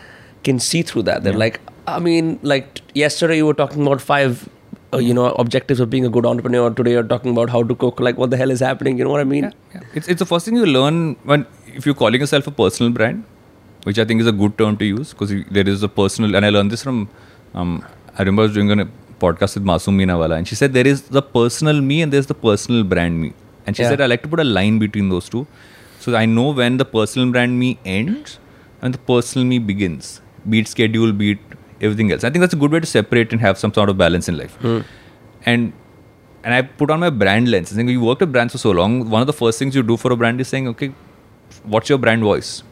can 0.44 0.60
see 0.60 0.82
through 0.82 1.04
that. 1.04 1.24
They're 1.24 1.34
like, 1.34 1.60
I 1.88 2.00
mean, 2.00 2.40
like 2.42 2.76
t- 2.76 2.82
yesterday 2.94 3.38
you 3.38 3.46
were 3.46 3.54
talking 3.54 3.86
about 3.86 4.02
five 4.02 4.48
uh, 4.94 4.98
you 4.98 5.14
know 5.14 5.32
objectives 5.44 5.80
of 5.80 5.90
being 5.90 6.06
a 6.06 6.10
good 6.10 6.26
entrepreneur. 6.26 6.70
Today 6.70 6.92
you're 6.92 7.04
talking 7.04 7.32
about 7.32 7.50
how 7.50 7.64
to 7.64 7.76
cook. 7.76 8.00
Like, 8.00 8.18
what 8.18 8.30
the 8.30 8.38
hell 8.38 8.52
is 8.52 8.60
happening? 8.60 8.98
You 8.98 9.06
know 9.06 9.10
what 9.10 9.22
I 9.22 9.24
mean? 9.24 9.52
Yeah. 9.74 9.82
It's, 9.94 10.08
it's 10.08 10.20
the 10.20 10.26
first 10.26 10.46
thing 10.46 10.56
you 10.56 10.66
learn 10.66 11.16
when 11.24 11.46
if 11.74 11.86
you're 11.86 11.96
calling 11.96 12.20
yourself 12.20 12.48
a 12.48 12.52
personal 12.52 12.92
brand, 12.92 13.24
which 13.84 14.00
I 14.00 14.06
think 14.06 14.22
is 14.22 14.28
a 14.28 14.32
good 14.32 14.58
term 14.58 14.78
to 14.78 14.86
use 14.86 15.14
because 15.14 15.34
there 15.52 15.68
is 15.68 15.84
a 15.84 15.90
personal, 15.90 16.36
and 16.36 16.46
I 16.46 16.50
learned 16.50 16.72
this 16.72 16.84
from, 16.84 17.10
um, 17.54 17.84
I 18.18 18.22
remember 18.24 18.44
I 18.44 18.46
was 18.46 18.54
doing 18.54 18.80
a 18.80 18.86
podcast 19.20 19.56
with 19.56 19.66
Masoom 19.66 19.96
Minawala, 20.02 20.38
and 20.38 20.48
she 20.48 20.56
said 20.56 20.74
there 20.74 20.88
is 20.88 21.04
the 21.04 21.22
personal 21.22 21.82
me 21.82 22.02
and 22.02 22.12
there's 22.14 22.28
the 22.28 22.34
personal 22.34 22.84
brand 22.84 23.22
me. 23.22 23.34
And 23.66 23.76
she 23.78 23.84
Yeah. 23.84 23.90
said 23.90 24.02
I 24.02 24.08
like 24.08 24.24
to 24.24 24.28
put 24.28 24.40
a 24.40 24.44
line 24.44 24.80
between 24.80 25.10
those 25.10 25.30
two. 25.30 25.46
So 26.00 26.16
I 26.16 26.26
know 26.26 26.50
when 26.52 26.78
the 26.78 26.86
personal 26.86 27.32
brand 27.32 27.58
me 27.60 27.80
ends 27.86 28.40
and 28.82 28.94
the 28.94 28.98
personal 28.98 29.46
me 29.48 29.60
begins, 29.60 30.22
be 30.50 30.60
it 30.60 30.68
schedule, 30.68 31.14
be 31.14 31.32
it 31.32 31.40
everything 31.82 32.12
else. 32.12 32.24
I 32.26 32.30
think 32.30 32.42
that's 32.42 32.54
a 32.54 32.58
good 32.64 32.72
way 32.72 32.82
to 32.82 32.86
separate 32.86 33.32
and 33.32 33.42
have 33.42 33.58
some 33.58 33.74
sort 33.74 33.90
of 33.90 33.98
balance 33.98 34.28
in 34.28 34.38
life. 34.38 34.58
And 35.46 35.74
and 36.44 36.54
I 36.54 36.62
put 36.62 36.92
on 36.92 37.00
my 37.00 37.10
brand 37.10 37.50
lens. 37.50 37.72
I 37.72 37.76
think 37.78 37.90
you 37.90 38.02
worked 38.02 38.20
with 38.20 38.34
brands 38.34 38.52
for 38.54 38.58
so 38.58 38.72
long. 38.72 39.10
One 39.10 39.22
of 39.22 39.28
the 39.28 39.34
first 39.42 39.60
things 39.60 39.76
you 39.76 39.82
do 39.82 39.96
for 39.96 40.12
a 40.12 40.18
brand 40.18 40.42
is 40.42 40.50
saying, 40.50 40.68
okay, 40.74 40.92
what's 41.64 41.90
your 41.90 41.98
brand 41.98 42.22
voice? 42.22 42.64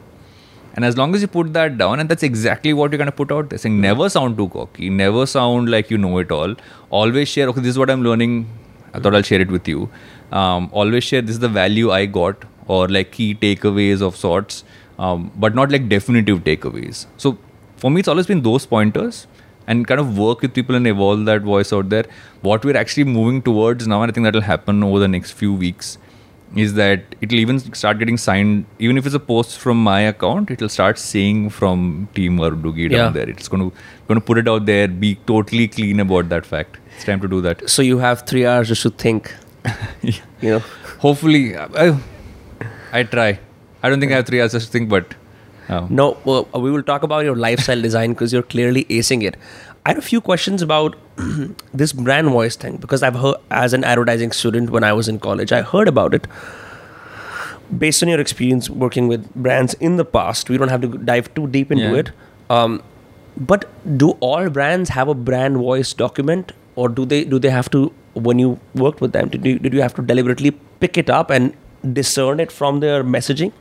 And 0.73 0.85
as 0.85 0.97
long 0.97 1.13
as 1.13 1.21
you 1.21 1.27
put 1.27 1.51
that 1.53 1.77
down, 1.77 1.99
and 1.99 2.09
that's 2.09 2.23
exactly 2.23 2.71
what 2.73 2.91
you're 2.91 2.97
going 2.97 3.07
to 3.07 3.11
put 3.11 3.31
out 3.31 3.49
there, 3.49 3.59
saying 3.59 3.81
never 3.81 4.09
sound 4.09 4.37
too 4.37 4.47
cocky, 4.49 4.89
never 4.89 5.25
sound 5.25 5.69
like 5.69 5.91
you 5.91 5.97
know 5.97 6.17
it 6.19 6.31
all. 6.31 6.55
Always 6.89 7.27
share, 7.27 7.49
okay, 7.49 7.59
this 7.59 7.71
is 7.71 7.77
what 7.77 7.89
I'm 7.89 8.03
learning. 8.03 8.47
I 8.93 8.99
thought 8.99 9.13
I'll 9.13 9.21
share 9.21 9.41
it 9.41 9.51
with 9.51 9.67
you. 9.67 9.89
Um, 10.31 10.69
always 10.71 11.03
share, 11.03 11.21
this 11.21 11.31
is 11.31 11.39
the 11.39 11.49
value 11.49 11.91
I 11.91 12.05
got, 12.05 12.45
or 12.67 12.87
like 12.87 13.11
key 13.11 13.35
takeaways 13.35 14.01
of 14.01 14.15
sorts, 14.15 14.63
um, 14.97 15.31
but 15.35 15.55
not 15.55 15.71
like 15.71 15.89
definitive 15.89 16.45
takeaways. 16.45 17.05
So 17.17 17.37
for 17.75 17.91
me, 17.91 17.99
it's 17.99 18.07
always 18.07 18.27
been 18.27 18.41
those 18.41 18.65
pointers 18.65 19.27
and 19.67 19.85
kind 19.87 19.99
of 19.99 20.17
work 20.17 20.41
with 20.41 20.53
people 20.53 20.75
and 20.75 20.87
evolve 20.87 21.25
that 21.25 21.41
voice 21.41 21.73
out 21.73 21.89
there. 21.89 22.05
What 22.41 22.63
we're 22.63 22.77
actually 22.77 23.03
moving 23.03 23.41
towards 23.41 23.87
now, 23.87 24.03
and 24.03 24.11
I 24.11 24.13
think 24.13 24.23
that'll 24.23 24.41
happen 24.41 24.83
over 24.83 24.99
the 24.99 25.07
next 25.07 25.31
few 25.31 25.53
weeks, 25.53 25.97
is 26.55 26.73
that 26.73 27.03
it'll 27.21 27.39
even 27.39 27.59
start 27.73 27.97
getting 27.99 28.17
signed. 28.17 28.65
Even 28.79 28.97
if 28.97 29.05
it's 29.05 29.15
a 29.15 29.19
post 29.19 29.57
from 29.59 29.81
my 29.81 30.01
account, 30.01 30.51
it'll 30.51 30.69
start 30.69 30.99
saying 30.99 31.49
from 31.49 32.09
Team 32.15 32.37
Vardugi 32.37 32.89
down 32.89 32.99
Yeah. 32.99 33.09
there. 33.09 33.29
It's 33.29 33.47
going 33.47 33.69
to 33.69 33.75
going 34.07 34.19
to 34.19 34.25
put 34.25 34.37
it 34.37 34.47
out 34.47 34.65
there, 34.65 34.87
be 34.87 35.15
totally 35.27 35.67
clean 35.67 35.99
about 36.01 36.27
that 36.29 36.45
fact. 36.45 36.77
It's 36.95 37.05
time 37.05 37.21
to 37.21 37.27
do 37.27 37.39
that. 37.41 37.69
So 37.69 37.81
you 37.81 37.99
have 37.99 38.25
three 38.27 38.45
hours 38.45 38.67
just 38.67 38.81
to 38.83 38.89
think. 38.89 39.33
You 40.01 40.49
know. 40.49 40.59
Hopefully, 40.99 41.55
I, 41.55 41.95
I 42.91 43.03
try. 43.03 43.39
I 43.83 43.89
don't 43.89 43.99
think 43.99 44.11
I 44.11 44.15
have 44.15 44.25
three 44.25 44.41
hours 44.41 44.51
just 44.53 44.65
to 44.67 44.71
think, 44.71 44.89
but 44.89 45.13
um, 45.69 45.87
No, 45.89 46.17
well, 46.25 46.47
we 46.55 46.71
will 46.71 46.81
talk 46.83 47.03
about 47.03 47.23
your 47.25 47.35
lifestyle 47.35 47.81
design 47.81 48.13
because 48.13 48.33
you're 48.33 48.41
clearly 48.43 48.85
acing 48.85 49.23
it. 49.23 49.37
I 49.85 49.89
had 49.89 49.97
a 49.97 50.01
few 50.01 50.21
questions 50.21 50.61
about 50.61 50.95
this 51.73 51.91
brand 51.93 52.29
voice 52.29 52.55
thing 52.55 52.77
because 52.77 53.01
I've 53.03 53.15
heard, 53.15 53.35
as 53.49 53.73
an 53.73 53.83
advertising 53.83 54.31
student 54.31 54.69
when 54.69 54.83
I 54.83 54.93
was 54.93 55.07
in 55.07 55.19
college, 55.19 55.51
I 55.51 55.61
heard 55.61 55.87
about 55.87 56.13
it. 56.13 56.27
Based 57.77 58.03
on 58.03 58.09
your 58.09 58.19
experience 58.19 58.69
working 58.69 59.07
with 59.07 59.33
brands 59.33 59.73
in 59.75 59.95
the 59.97 60.05
past, 60.05 60.49
we 60.49 60.57
don't 60.57 60.67
have 60.67 60.81
to 60.81 60.89
dive 60.97 61.33
too 61.33 61.47
deep 61.47 61.71
into 61.71 61.85
Yeah. 61.85 61.99
it. 61.99 62.11
Um, 62.49 62.83
but 63.37 63.69
do 63.97 64.09
all 64.19 64.49
brands 64.49 64.89
have 64.89 65.07
a 65.07 65.13
brand 65.13 65.57
voice 65.57 65.93
document, 65.93 66.51
or 66.75 66.89
do 66.89 67.05
they 67.05 67.23
do 67.23 67.39
they 67.39 67.49
have 67.49 67.69
to? 67.71 67.91
When 68.13 68.39
you 68.39 68.59
worked 68.75 68.99
with 68.99 69.13
them, 69.13 69.29
did 69.29 69.45
you 69.45 69.57
did 69.57 69.73
you 69.73 69.81
have 69.81 69.93
to 69.95 70.01
deliberately 70.01 70.51
pick 70.81 70.97
it 70.97 71.09
up 71.09 71.29
and 71.29 71.53
discern 71.99 72.41
it 72.41 72.51
from 72.51 72.81
their 72.81 73.05
messaging? 73.05 73.53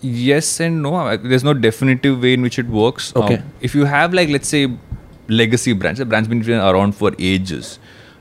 Yes 0.00 0.60
and 0.60 0.82
no. 0.82 0.94
Uh, 0.94 1.16
There's 1.16 1.44
no 1.44 1.54
definitive 1.54 2.22
way 2.22 2.34
in 2.34 2.42
which 2.42 2.58
it 2.58 2.66
works. 2.66 3.14
Okay. 3.16 3.36
Um, 3.36 3.52
if 3.60 3.74
you 3.74 3.84
have 3.84 4.14
like 4.14 4.28
let's 4.28 4.48
say 4.48 4.76
legacy 5.28 5.72
brands, 5.72 5.98
the 5.98 6.04
brands 6.04 6.28
been 6.28 6.50
around 6.50 6.94
for 6.94 7.12
ages. 7.18 7.78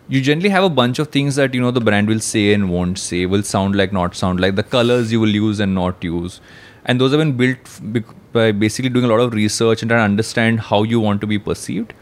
You 0.07 0.21
generally 0.21 0.50
have 0.50 0.63
a 0.63 0.69
bunch 0.69 0.98
of 0.98 1.09
things 1.09 1.36
that 1.36 1.53
you 1.53 1.62
know 1.62 1.71
the 1.71 1.81
brand 1.81 2.07
will 2.07 2.19
say 2.19 2.53
and 2.53 2.69
won't 2.69 2.98
say, 2.98 3.25
will 3.27 3.43
sound 3.43 3.75
like, 3.75 3.93
not 3.93 4.15
sound 4.15 4.39
like, 4.39 4.55
the 4.55 4.63
colors 4.63 5.12
you 5.12 5.19
will 5.19 5.29
use 5.29 5.59
and 5.59 5.75
not 5.75 6.03
use, 6.03 6.41
and 6.86 7.00
those 7.00 7.12
have 7.12 7.19
been 7.19 7.38
built 7.38 8.03
by 8.33 8.51
basically 8.51 8.89
doing 8.89 9.05
a 9.05 9.07
lot 9.07 9.19
of 9.19 9.33
research 9.33 9.83
and 9.83 9.89
trying 9.89 10.00
to 10.00 10.05
understand 10.05 10.59
how 10.62 10.81
you 10.81 11.00
want 11.00 11.21
to 11.21 11.27
be 11.27 11.38
perceived. 11.38 11.93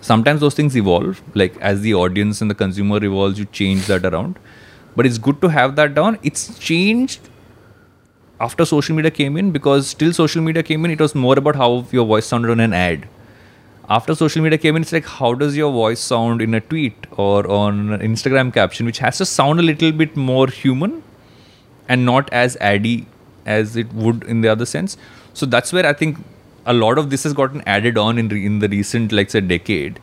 Sometimes 0.00 0.40
those 0.40 0.54
things 0.54 0.76
evolve, 0.76 1.20
like 1.34 1.56
as 1.58 1.82
the 1.82 1.92
audience 1.94 2.40
and 2.40 2.50
the 2.50 2.54
consumer 2.54 3.04
evolves, 3.04 3.38
you 3.38 3.44
change 3.46 3.86
that 3.86 4.06
around. 4.06 4.38
But 4.94 5.04
it's 5.04 5.18
good 5.18 5.42
to 5.42 5.48
have 5.48 5.76
that 5.76 5.94
down. 5.94 6.18
It's 6.22 6.58
changed 6.58 7.28
after 8.38 8.64
social 8.66 8.94
media 8.94 9.10
came 9.10 9.36
in 9.36 9.50
because 9.50 9.88
still 9.88 10.12
social 10.12 10.42
media 10.42 10.62
came 10.62 10.84
in 10.84 10.90
it 10.90 11.00
was 11.00 11.14
more 11.14 11.38
about 11.38 11.56
how 11.56 11.86
your 11.90 12.04
voice 12.04 12.26
sounded 12.26 12.50
on 12.50 12.60
an 12.60 12.72
ad. 12.72 13.08
After 13.88 14.14
social 14.14 14.42
media 14.42 14.58
came 14.58 14.76
in 14.76 14.82
it's 14.82 14.92
like 14.92 15.06
how 15.06 15.32
does 15.34 15.56
your 15.56 15.72
voice 15.72 16.00
sound 16.00 16.42
in 16.42 16.52
a 16.54 16.60
tweet 16.60 17.06
or 17.12 17.48
on 17.50 17.92
an 17.92 18.00
instagram 18.00 18.52
caption 18.52 18.84
which 18.84 18.98
has 18.98 19.18
to 19.18 19.24
sound 19.24 19.60
a 19.60 19.62
little 19.62 19.92
bit 19.92 20.16
more 20.16 20.48
human 20.48 21.02
and 21.88 22.04
not 22.04 22.28
as 22.32 22.56
addy 22.60 23.06
as 23.46 23.76
it 23.76 23.92
would 23.94 24.24
in 24.24 24.40
the 24.40 24.48
other 24.48 24.66
sense. 24.66 24.96
So 25.32 25.46
that's 25.46 25.72
where 25.72 25.86
i 25.86 25.92
think 25.92 26.18
a 26.66 26.74
lot 26.74 26.98
of 26.98 27.10
this 27.10 27.22
has 27.22 27.32
gotten 27.32 27.62
added 27.64 27.96
on 27.96 28.18
in, 28.18 28.28
re- 28.28 28.44
in 28.44 28.58
the 28.58 28.68
recent 28.68 29.12
like 29.12 29.30
say 29.30 29.40
decade. 29.40 30.00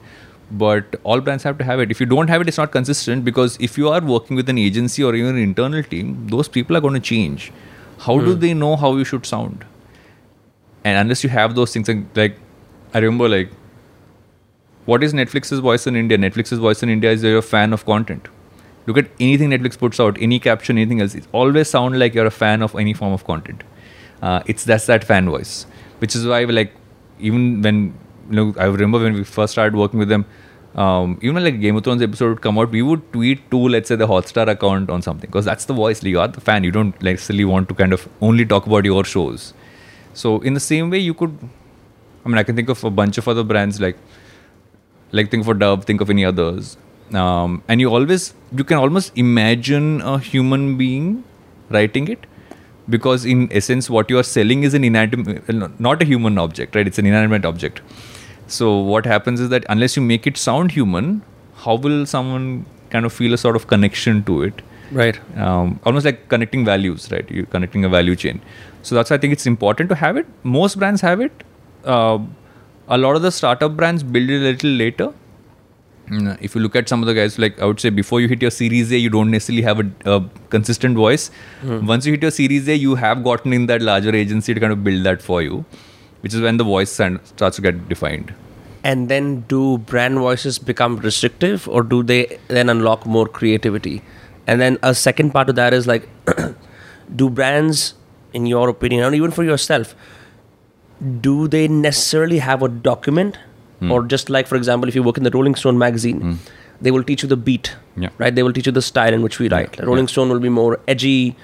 But 0.50 0.96
all 1.04 1.20
brands 1.20 1.44
have 1.44 1.58
to 1.58 1.64
have 1.64 1.80
it. 1.80 1.92
If 1.92 2.00
you 2.00 2.06
don't 2.06 2.30
have 2.30 2.42
it 2.42 2.48
it's 2.48 2.58
not 2.58 2.72
consistent 2.72 3.26
because 3.26 3.58
if 3.60 3.78
you 3.78 3.90
are 3.90 4.02
working 4.02 4.36
with 4.36 4.50
an 4.50 4.58
agency 4.58 5.04
or 5.04 5.14
even 5.14 5.36
an 5.36 5.42
internal 5.42 5.84
team 5.84 6.28
those 6.30 6.48
people 6.48 6.76
are 6.76 6.82
going 6.82 6.96
to 6.96 7.00
change 7.00 7.52
how 8.00 8.20
do 8.20 8.36
they 8.36 8.54
know 8.54 8.76
how 8.76 8.96
you 8.96 9.06
should 9.06 9.26
sound? 9.26 9.66
And 10.84 10.98
unless 10.98 11.24
you 11.24 11.30
have 11.30 11.56
those 11.56 11.74
things 11.74 11.88
like, 11.88 12.06
like 12.16 12.40
i 12.94 13.00
remember 13.00 13.28
like 13.30 13.50
what 14.86 15.04
is 15.04 15.14
netflix's 15.14 15.60
voice 15.60 15.88
in 15.88 15.96
india? 15.96 16.18
Netflix's 16.18 16.60
voice 16.60 16.84
in 16.84 16.90
india 16.90 17.12
is 17.12 17.24
you're 17.24 17.38
a 17.38 17.42
fan 17.42 17.74
of 17.74 17.86
content. 17.86 18.28
Look 18.86 18.98
at 18.98 19.10
anything 19.20 19.50
netflix 19.50 19.78
puts 19.78 20.00
out 20.00 20.18
any 20.20 20.40
caption 20.40 20.78
anything 20.78 21.02
else 21.02 21.16
it 21.16 21.28
always 21.32 21.70
sound 21.70 22.00
like 22.00 22.14
you're 22.14 22.26
a 22.26 22.32
fan 22.32 22.62
of 22.62 22.76
any 22.76 22.94
form 22.94 23.14
of 23.14 23.26
content. 23.26 23.64
Uh, 24.22 24.42
it's 24.46 24.64
that's 24.66 24.86
that 24.88 25.04
fan 25.04 25.30
voice. 25.30 25.66
Which 26.00 26.16
is 26.16 26.26
why 26.28 26.44
like 26.44 26.74
even 27.20 27.62
when 27.62 27.98
you 28.30 28.36
know 28.36 28.54
i 28.58 28.66
remember 28.66 29.00
when 29.00 29.14
we 29.14 29.24
first 29.24 29.54
started 29.54 29.76
working 29.76 30.00
with 30.00 30.10
them 30.10 30.26
um, 30.76 31.20
even 31.22 31.44
like 31.44 31.60
Game 31.62 31.76
of 31.76 31.84
Thrones 31.84 32.02
episode 32.02 32.30
would 32.30 32.42
come 32.42 32.58
out, 32.58 32.72
we 32.72 32.82
would 32.82 33.12
tweet 33.14 33.50
to 33.52 33.58
let's 33.58 33.90
say 33.90 33.96
the 33.96 34.08
Hotstar 34.08 34.48
account 34.48 34.90
on 34.90 35.02
something 35.02 35.30
because 35.30 35.46
that's 35.46 35.66
the 35.66 35.74
voice. 35.74 36.04
You 36.04 36.20
are 36.20 36.28
the 36.28 36.42
fan. 36.42 36.64
You 36.64 36.72
don't 36.72 37.00
necessarily 37.02 37.46
want 37.46 37.70
to 37.70 37.76
kind 37.76 37.94
of 37.94 38.08
only 38.22 38.46
talk 38.46 38.66
about 38.66 38.86
your 38.86 39.04
shows. 39.04 39.54
So 40.14 40.40
in 40.42 40.54
the 40.56 40.60
same 40.60 40.90
way, 40.90 41.00
you 41.00 41.14
could. 41.14 41.38
I 42.26 42.30
mean, 42.30 42.38
I 42.38 42.44
can 42.44 42.56
think 42.56 42.70
of 42.70 42.84
a 42.84 42.90
bunch 42.90 43.18
of 43.18 43.28
other 43.28 43.44
brands 43.44 43.80
like, 43.82 43.98
like 45.12 45.30
think 45.30 45.46
a 45.46 45.54
Dove, 45.54 45.84
think 45.86 46.02
of 46.02 46.10
any 46.10 46.24
others, 46.26 46.78
um, 47.14 47.62
and 47.68 47.80
you 47.80 47.90
always 47.94 48.34
you 48.56 48.64
can 48.64 48.78
almost 48.78 49.12
imagine 49.16 50.02
a 50.02 50.18
human 50.18 50.78
being 50.78 51.24
writing 51.70 52.08
it 52.08 52.26
because 52.90 53.26
in 53.26 53.52
essence 53.52 53.90
what 53.90 54.10
you 54.10 54.18
are 54.18 54.24
selling 54.24 54.64
is 54.64 54.74
an 54.74 54.84
inanimate 54.84 55.80
not 55.80 56.02
a 56.02 56.06
human 56.06 56.38
object 56.38 56.76
right 56.76 56.86
it's 56.86 56.98
an 56.98 57.06
inanimate 57.06 57.46
object 57.46 57.82
so 58.48 58.78
what 58.80 59.06
happens 59.06 59.40
is 59.40 59.50
that 59.50 59.66
unless 59.70 59.96
you 59.96 60.02
make 60.04 60.28
it 60.28 60.38
sound 60.38 60.72
human 60.72 61.22
how 61.64 61.76
will 61.76 62.06
someone 62.06 62.66
kind 62.90 63.06
of 63.06 63.14
feel 63.14 63.34
a 63.34 63.38
sort 63.38 63.56
of 63.56 63.68
connection 63.68 64.24
to 64.26 64.44
it? 64.44 64.62
Right. 64.92 65.20
um, 65.38 65.80
almost 65.86 66.06
like 66.06 66.30
connecting 66.30 66.64
values 66.66 67.10
right? 67.12 67.30
You're 67.32 67.46
connecting 67.48 67.84
a 67.86 67.90
value 67.90 68.16
chain. 68.16 68.42
So 68.84 68.96
that's 68.96 69.10
why 69.10 69.16
i 69.16 69.20
think 69.20 69.34
it's 69.34 69.48
important 69.48 69.90
to 69.90 69.96
have 69.96 70.18
it. 70.18 70.28
Most 70.44 70.78
brands 70.78 71.02
have 71.02 71.22
it. 71.22 71.44
Uh, 71.84 72.20
a 72.90 72.98
lot 72.98 73.16
of 73.16 73.22
the 73.22 73.32
startup 73.32 73.76
brands 73.78 74.04
build 74.04 74.30
it 74.30 74.42
a 74.42 74.52
little 74.52 74.70
later. 74.70 75.14
Mm, 76.10 76.38
If 76.42 76.54
you 76.54 76.62
look 76.62 76.76
at 76.76 76.90
some 76.90 77.02
of 77.02 77.08
the 77.08 77.14
guys, 77.14 77.40
like 77.40 77.60
I 77.62 77.66
would 77.66 77.80
say, 77.80 77.90
before 77.90 78.20
you 78.22 78.28
hit 78.28 78.42
your 78.42 78.52
Series 78.52 78.92
A, 78.92 78.98
you 78.98 79.10
don't 79.10 79.32
necessarily 79.32 79.64
have 79.64 79.80
a, 79.80 79.90
a 80.18 80.24
consistent 80.50 80.98
voice. 80.98 81.32
Once 81.64 82.06
you 82.06 82.12
hit 82.12 82.22
your 82.22 82.32
Series 82.32 82.68
A, 82.68 82.76
you 82.76 82.96
have 82.96 83.24
gotten 83.24 83.54
in 83.54 83.68
that 83.68 83.82
larger 83.82 84.14
agency 84.14 84.54
to 84.54 84.60
kind 84.60 84.74
of 84.74 84.84
build 84.84 85.04
that 85.06 85.22
for 85.22 85.42
you, 85.42 85.64
which 86.24 86.34
is 86.34 86.42
when 86.42 86.56
the 86.58 86.64
voice 86.64 86.90
starts 86.92 87.58
to 87.58 87.62
get 87.62 87.88
defined. 87.90 88.34
And 88.84 89.10
then 89.10 89.42
do 89.42 89.78
brand 89.78 90.18
voices 90.18 90.58
become 90.58 90.98
restrictive 90.98 91.68
or 91.68 91.84
do 91.84 92.02
they 92.02 92.40
then 92.48 92.70
unlock 92.70 93.06
more 93.06 93.28
creativity? 93.28 94.02
And 94.48 94.60
then 94.62 94.78
a 94.84 94.96
second 94.96 95.32
part 95.32 95.50
of 95.50 95.56
that 95.56 95.74
is 95.74 95.86
like, 95.86 96.08
do 97.16 97.30
brands, 97.30 97.94
in 98.34 98.46
your 98.46 98.70
opinion, 98.70 99.04
or 99.04 99.14
even 99.14 99.32
for 99.32 99.44
yourself, 99.44 99.96
do 101.20 101.48
they 101.50 101.68
necessarily 101.68 102.40
have 102.40 102.64
a 102.64 102.70
document? 102.70 103.38
Hmm. 103.80 103.92
Or 103.92 104.04
just 104.04 104.30
like, 104.30 104.48
for 104.48 104.56
example, 104.56 104.88
if 104.88 104.96
you 104.96 105.04
work 105.04 105.18
in 105.18 105.24
the 105.24 105.32
Rolling 105.32 105.56
Stone 105.56 105.78
magazine, 105.78 106.20
hmm. 106.22 106.34
they 106.82 106.92
will 106.92 107.04
teach 107.04 107.24
you 107.24 107.30
the 107.30 107.38
beat, 107.38 107.76
Yeah. 107.98 108.10
right? 108.18 108.34
They 108.34 108.44
will 108.44 108.54
teach 108.54 108.66
you 108.66 108.72
the 108.72 108.82
style 108.82 109.14
in 109.14 109.22
which 109.22 109.40
we 109.40 109.50
write. 109.50 109.78
Rolling 109.82 110.08
Stone 110.08 110.30
will 110.30 110.40
be 110.40 110.50
more 110.50 110.80
edgy. 110.88 111.36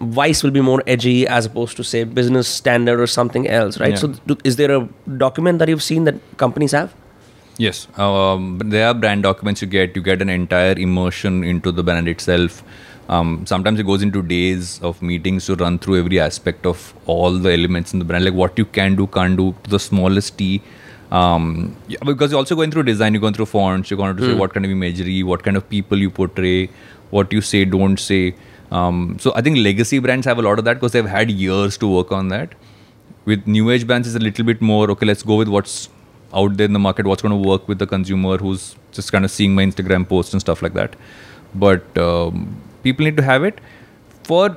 Vice 0.00 0.42
will 0.42 0.50
be 0.52 0.60
more 0.60 0.82
edgy 0.86 1.26
as 1.26 1.46
opposed 1.46 1.76
to 1.76 1.84
say 1.84 2.04
business 2.04 2.46
standard 2.46 3.00
or 3.00 3.06
something 3.06 3.48
else, 3.48 3.80
right? 3.80 3.90
Yeah. 3.90 3.96
So, 3.96 4.08
do, 4.26 4.36
is 4.44 4.56
there 4.56 4.70
a 4.70 4.88
document 5.16 5.58
that 5.58 5.68
you've 5.68 5.82
seen 5.82 6.04
that 6.04 6.14
companies 6.36 6.72
have? 6.72 6.94
Yes, 7.56 7.88
um, 7.98 8.58
but 8.58 8.70
there 8.70 8.86
are 8.86 8.94
brand 8.94 9.24
documents 9.24 9.60
you 9.60 9.66
get. 9.66 9.96
You 9.96 10.02
get 10.02 10.22
an 10.22 10.28
entire 10.28 10.78
immersion 10.78 11.42
into 11.42 11.72
the 11.72 11.82
brand 11.82 12.06
itself. 12.08 12.62
Um, 13.08 13.46
sometimes 13.46 13.80
it 13.80 13.86
goes 13.86 14.02
into 14.02 14.22
days 14.22 14.80
of 14.82 15.00
meetings 15.02 15.46
to 15.46 15.56
run 15.56 15.78
through 15.78 15.98
every 15.98 16.20
aspect 16.20 16.66
of 16.66 16.94
all 17.06 17.32
the 17.32 17.52
elements 17.52 17.92
in 17.92 17.98
the 17.98 18.04
brand, 18.04 18.24
like 18.24 18.34
what 18.34 18.56
you 18.58 18.66
can 18.66 18.94
do, 18.96 19.06
can't 19.08 19.36
do, 19.36 19.54
to 19.64 19.70
the 19.70 19.80
smallest 19.80 20.38
T. 20.38 20.62
Um, 21.10 21.74
yeah, 21.88 21.98
because 22.04 22.30
you're 22.30 22.38
also 22.38 22.54
going 22.54 22.70
through 22.70 22.82
design, 22.82 23.14
you're 23.14 23.20
going 23.20 23.32
through 23.32 23.46
fonts, 23.46 23.90
you're 23.90 23.96
going 23.96 24.16
to 24.16 24.26
say 24.26 24.34
what 24.34 24.52
kind 24.52 24.66
of 24.66 24.70
imagery, 24.70 25.22
what 25.22 25.42
kind 25.42 25.56
of 25.56 25.68
people 25.68 25.98
you 25.98 26.10
portray, 26.10 26.68
what 27.10 27.32
you 27.32 27.40
say, 27.40 27.64
don't 27.64 27.98
say. 27.98 28.34
Um, 28.70 29.16
so 29.18 29.32
I 29.34 29.40
think 29.40 29.58
legacy 29.58 29.98
brands 29.98 30.26
have 30.26 30.38
a 30.38 30.42
lot 30.42 30.58
of 30.58 30.64
that 30.64 30.74
because 30.74 30.92
they've 30.92 31.06
had 31.06 31.30
years 31.30 31.78
to 31.78 31.88
work 31.88 32.12
on 32.12 32.28
that. 32.28 32.54
With 33.24 33.46
new 33.46 33.70
age 33.70 33.86
brands 33.86 34.08
it's 34.08 34.16
a 34.16 34.18
little 34.18 34.44
bit 34.44 34.60
more 34.62 34.90
okay 34.92 35.04
let's 35.04 35.22
go 35.22 35.36
with 35.36 35.48
what's 35.48 35.90
out 36.34 36.56
there 36.56 36.64
in 36.64 36.72
the 36.72 36.78
market 36.78 37.06
what's 37.06 37.22
going 37.22 37.42
to 37.42 37.48
work 37.48 37.66
with 37.68 37.78
the 37.78 37.86
consumer 37.86 38.36
who's 38.38 38.74
just 38.92 39.12
kind 39.12 39.24
of 39.24 39.30
seeing 39.30 39.54
my 39.54 39.64
instagram 39.64 40.08
posts 40.08 40.32
and 40.32 40.40
stuff 40.40 40.62
like 40.62 40.74
that. 40.74 40.96
But 41.54 41.98
um, 41.98 42.60
people 42.82 43.04
need 43.04 43.16
to 43.16 43.22
have 43.22 43.44
it. 43.44 43.60
For 44.24 44.56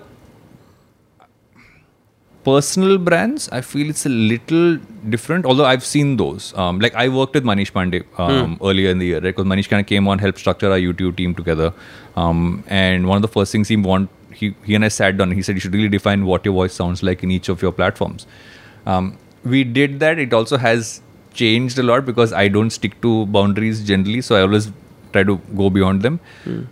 personal 2.44 2.98
brands 2.98 3.48
i 3.58 3.62
feel 3.62 3.90
it's 3.90 4.06
a 4.06 4.10
little 4.10 4.78
different 5.10 5.46
although 5.46 5.66
i've 5.66 5.86
seen 5.86 6.18
those. 6.18 6.54
Um, 6.58 6.80
like 6.80 6.96
i 6.96 7.08
worked 7.08 7.36
with 7.36 7.44
manish 7.44 7.72
pandey 7.72 8.04
um, 8.20 8.58
earlier 8.64 8.90
in 8.90 8.98
the 8.98 9.06
year 9.06 9.18
right? 9.18 9.36
Because 9.36 9.46
manish 9.46 9.70
kind 9.70 9.80
of 9.80 9.86
came 9.86 10.08
on 10.08 10.18
helped 10.20 10.40
structure 10.40 10.72
our 10.72 10.80
youtube 10.80 11.18
team 11.18 11.36
together. 11.36 11.74
Um, 12.16 12.64
and 12.68 13.08
one 13.08 13.16
of 13.16 13.22
the 13.22 13.28
first 13.28 13.52
things 13.52 13.68
he 13.68 13.78
want 13.78 14.10
he, 14.34 14.56
he 14.66 14.74
and 14.76 14.84
i 14.84 14.88
sat 14.88 15.18
down 15.18 15.32
he 15.32 15.42
said 15.42 15.56
you 15.56 15.62
should 15.62 15.74
really 15.74 15.90
define 15.90 16.26
what 16.26 16.44
your 16.44 16.54
voice 16.54 16.74
sounds 16.74 17.04
like 17.04 17.22
in 17.24 17.30
each 17.32 17.50
of 17.50 17.62
your 17.62 17.72
platforms. 17.72 18.26
Um, 18.86 19.18
we 19.44 19.64
did 19.64 20.00
that. 20.00 20.18
It 20.20 20.34
also 20.34 20.58
has 20.58 21.02
changed 21.34 21.78
a 21.80 21.84
lot 21.84 22.06
because 22.06 22.34
i 22.34 22.48
don't 22.48 22.72
stick 22.72 23.00
to 23.02 23.26
boundaries 23.28 23.84
generally 23.90 24.20
so 24.22 24.36
i 24.36 24.42
always 24.42 24.72
try 25.14 25.24
to 25.24 25.38
go 25.56 25.70
beyond 25.70 26.02
them. 26.02 26.20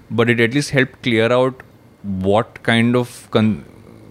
But 0.09 0.29
it 0.29 0.39
at 0.39 0.53
least 0.53 0.71
helped 0.71 1.01
clear 1.03 1.31
out 1.31 1.61
what 2.03 2.61
kind 2.63 2.95
of 2.95 3.27
con- 3.31 3.63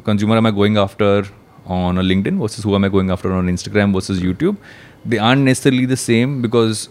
consumer 0.04 0.36
am 0.36 0.46
i 0.46 0.50
going 0.50 0.76
after 0.78 1.24
on 1.68 1.98
a 1.98 2.02
linkedin 2.02 2.38
versus 2.40 2.64
who 2.64 2.74
am 2.74 2.84
i 2.84 2.88
going 2.88 3.10
after 3.10 3.32
on 3.32 3.46
instagram 3.46 3.92
versus 3.92 4.20
youtube 4.20 4.56
they 5.04 5.18
aren't 5.18 5.42
necessarily 5.42 5.86
the 5.86 5.96
same 5.96 6.40
because 6.42 6.88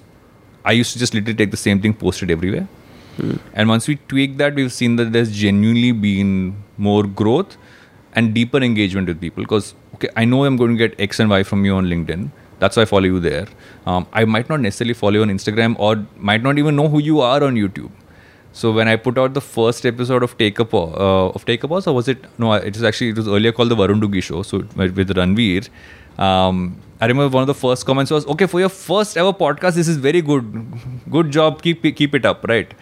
i 0.66 0.72
used 0.72 0.94
to 0.94 1.00
just 1.00 1.14
literally 1.14 1.36
take 1.36 1.52
the 1.52 1.64
same 1.68 1.82
thing 1.82 1.94
posted 1.94 2.32
everywhere 2.32 2.68
and 3.54 3.68
once 3.70 3.88
we 3.88 3.96
tweak 4.08 4.38
that, 4.38 4.56
we've 4.56 4.72
seen 4.72 4.96
that 4.98 5.12
there's 5.12 5.32
genuinely 5.32 5.92
been 5.92 6.64
more 6.78 7.04
growth 7.04 7.58
and 8.14 8.34
deeper 8.34 8.58
engagement 8.58 9.08
with 9.08 9.20
people. 9.20 9.44
Because 9.44 9.74
okay, 9.96 10.10
I 10.16 10.26
know 10.26 10.46
I'm 10.46 10.58
going 10.58 10.78
to 10.78 10.88
get 10.88 11.00
X 11.00 11.20
and 11.20 11.30
Y 11.30 11.44
from 11.44 11.66
you 11.66 11.76
on 11.76 11.86
LinkedIn. 11.86 12.30
That's 12.60 12.76
why 12.76 12.84
I 12.84 12.86
follow 12.86 13.06
you 13.06 13.20
there. 13.20 13.48
Um, 13.86 14.08
I 14.14 14.26
might 14.26 14.50
not 14.50 14.62
necessarily 14.62 14.94
follow 14.94 15.14
you 15.14 15.22
on 15.22 15.30
Instagram 15.30 15.76
or 15.80 16.06
might 16.18 16.42
not 16.42 16.58
even 16.58 16.76
know 16.76 16.88
who 16.88 17.00
you 17.00 17.22
are 17.22 17.44
on 17.44 17.56
YouTube. 17.56 17.92
So 18.58 18.72
when 18.72 18.88
I 18.88 18.96
put 18.96 19.20
out 19.20 19.36
the 19.36 19.42
first 19.42 19.86
episode 19.86 20.24
of 20.24 20.36
Take 20.38 20.58
a 20.58 20.66
Pause, 20.66 20.96
uh, 21.08 21.28
of 21.40 21.46
Take 21.46 21.64
a 21.64 21.68
Pause, 21.68 21.88
or 21.88 21.94
was 21.96 22.08
it? 22.08 22.24
No, 22.40 22.54
it 22.54 22.74
was 22.74 22.84
actually 22.90 23.10
it 23.10 23.18
was 23.18 23.28
earlier 23.28 23.52
called 23.52 23.70
the 23.70 23.76
Varun 23.76 24.02
Dugi 24.04 24.24
Show. 24.28 24.42
So 24.52 24.64
with 24.76 25.12
Ranveer, 25.20 25.70
um, 26.28 26.62
I 27.00 27.06
remember 27.06 27.36
one 27.36 27.44
of 27.44 27.52
the 27.52 27.58
first 27.60 27.86
comments 27.90 28.16
was, 28.16 28.26
"Okay, 28.36 28.48
for 28.54 28.64
your 28.64 28.72
first 28.78 29.20
ever 29.26 29.34
podcast, 29.44 29.82
this 29.82 29.92
is 29.94 30.00
very 30.08 30.24
good. 30.32 30.50
Good 31.18 31.30
job. 31.38 31.62
Keep 31.68 31.86
keep 32.02 32.18
it 32.22 32.26
up." 32.32 32.50
Right. 32.54 32.74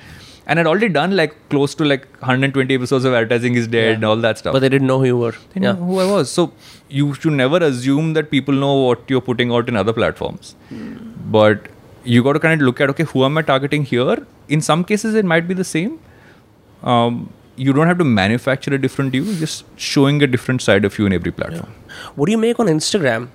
And 0.47 0.61
I'd 0.61 0.67
already 0.71 0.91
done 0.95 1.17
like 1.17 1.35
close 1.49 1.75
to 1.77 1.85
like 1.91 2.07
120 2.23 2.73
episodes 2.79 3.05
of 3.11 3.19
advertising 3.19 3.55
is 3.61 3.69
dead 3.75 3.95
and 3.95 4.09
all 4.13 4.25
that 4.25 4.41
stuff. 4.41 4.57
But 4.57 4.65
they 4.65 4.73
didn't 4.73 4.91
know 4.93 4.99
who 5.03 5.11
you 5.11 5.21
were. 5.25 5.35
They 5.53 5.61
know 5.67 5.75
who 5.91 5.99
I 5.99 6.09
was. 6.09 6.33
So 6.39 6.51
you 6.87 7.13
should 7.15 7.39
never 7.43 7.63
assume 7.69 8.11
that 8.17 8.29
people 8.39 8.65
know 8.65 8.73
what 8.81 9.15
you're 9.15 9.27
putting 9.29 9.55
out 9.59 9.71
in 9.73 9.85
other 9.85 10.01
platforms. 10.01 10.55
But 11.37 11.71
you 12.05 12.23
got 12.23 12.33
to 12.33 12.39
kind 12.39 12.61
of 12.61 12.65
look 12.65 12.79
at 12.81 12.89
okay, 12.91 13.03
who 13.03 13.25
am 13.25 13.37
I 13.37 13.41
targeting 13.41 13.83
here? 13.83 14.25
In 14.47 14.61
some 14.61 14.83
cases, 14.83 15.15
it 15.15 15.25
might 15.25 15.47
be 15.47 15.53
the 15.53 15.63
same. 15.63 15.99
Um, 16.83 17.33
you 17.55 17.73
don't 17.73 17.87
have 17.87 17.97
to 17.97 18.03
manufacture 18.03 18.73
a 18.73 18.77
different 18.77 19.13
you, 19.13 19.35
just 19.35 19.65
showing 19.77 20.21
a 20.21 20.27
different 20.27 20.61
side 20.61 20.85
of 20.85 20.97
you 20.99 21.05
in 21.05 21.13
every 21.13 21.31
platform. 21.31 21.73
What 22.15 22.25
do 22.27 22.31
you 22.31 22.37
make 22.37 22.59
on 22.59 22.67
Instagram? 22.67 23.29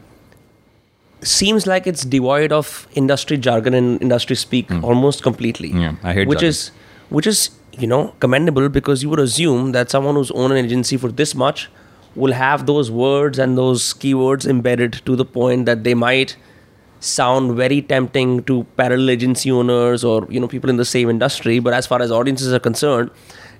Seems 1.23 1.67
like 1.67 1.87
it's 1.87 2.05
devoid 2.05 2.53
of 2.53 2.87
industry 2.95 3.37
jargon 3.37 3.75
and 3.75 4.01
industry 4.01 4.37
speak 4.37 4.71
almost 4.83 5.23
completely. 5.23 5.69
Yeah, 5.69 5.97
I 6.03 6.15
hate 6.15 6.29
which 6.29 6.39
jargon. 6.39 6.49
is 6.49 6.71
which 7.11 7.27
is 7.27 7.51
you 7.79 7.87
know 7.87 8.15
commendable 8.21 8.69
because 8.69 9.03
you 9.03 9.11
would 9.11 9.21
assume 9.21 9.73
that 9.73 9.91
someone 9.91 10.15
who's 10.15 10.31
owned 10.31 10.53
an 10.53 10.65
agency 10.65 10.97
for 10.97 11.11
this 11.11 11.35
much 11.35 11.69
will 12.15 12.33
have 12.33 12.67
those 12.67 12.91
words 12.91 13.39
and 13.39 13.57
those 13.57 13.93
keywords 13.95 14.47
embedded 14.47 14.93
to 15.05 15.15
the 15.15 15.25
point 15.25 15.67
that 15.67 15.85
they 15.85 15.95
might 15.95 16.37
sound 17.01 17.57
very 17.57 17.81
tempting 17.81 18.43
to 18.45 18.65
parallel 18.77 19.11
agency 19.11 19.51
owners 19.51 20.05
or 20.05 20.27
you 20.31 20.39
know 20.39 20.47
people 20.47 20.71
in 20.71 20.77
the 20.77 20.85
same 20.85 21.09
industry 21.09 21.59
but 21.59 21.73
as 21.73 21.87
far 21.87 22.01
as 22.03 22.13
audiences 22.13 22.53
are 22.53 22.59
concerned 22.59 23.11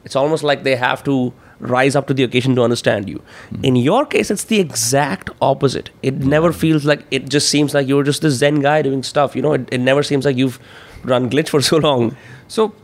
it's 0.05 0.17
almost 0.17 0.43
like 0.43 0.63
they 0.63 0.77
have 0.77 1.03
to 1.05 1.33
rise 1.59 1.95
up 1.95 2.07
to 2.07 2.15
the 2.15 2.23
occasion 2.25 2.55
to 2.55 2.63
understand 2.63 3.09
you. 3.09 3.23
Hmm. 3.51 3.65
In 3.65 3.77
your 3.77 4.07
case 4.07 4.31
it's 4.31 4.45
the 4.45 4.61
exact 4.61 5.31
opposite. 5.41 5.91
It 6.03 6.15
never 6.19 6.53
feels 6.53 6.85
like 6.85 7.05
it 7.11 7.29
just 7.29 7.49
seems 7.49 7.75
like 7.75 7.87
you're 7.87 8.03
just 8.03 8.23
this 8.23 8.35
zen 8.35 8.61
guy 8.61 8.83
doing 8.83 9.03
stuff 9.03 9.37
you 9.37 9.43
know? 9.43 9.53
It, 9.55 9.69
it 9.71 9.79
never 9.79 10.03
seems 10.03 10.25
like 10.25 10.37
you've 10.37 10.59
run 11.03 11.31
glitch 11.31 11.49
for 11.49 11.61
so 11.71 11.77
long. 11.77 12.17
So 12.49 12.75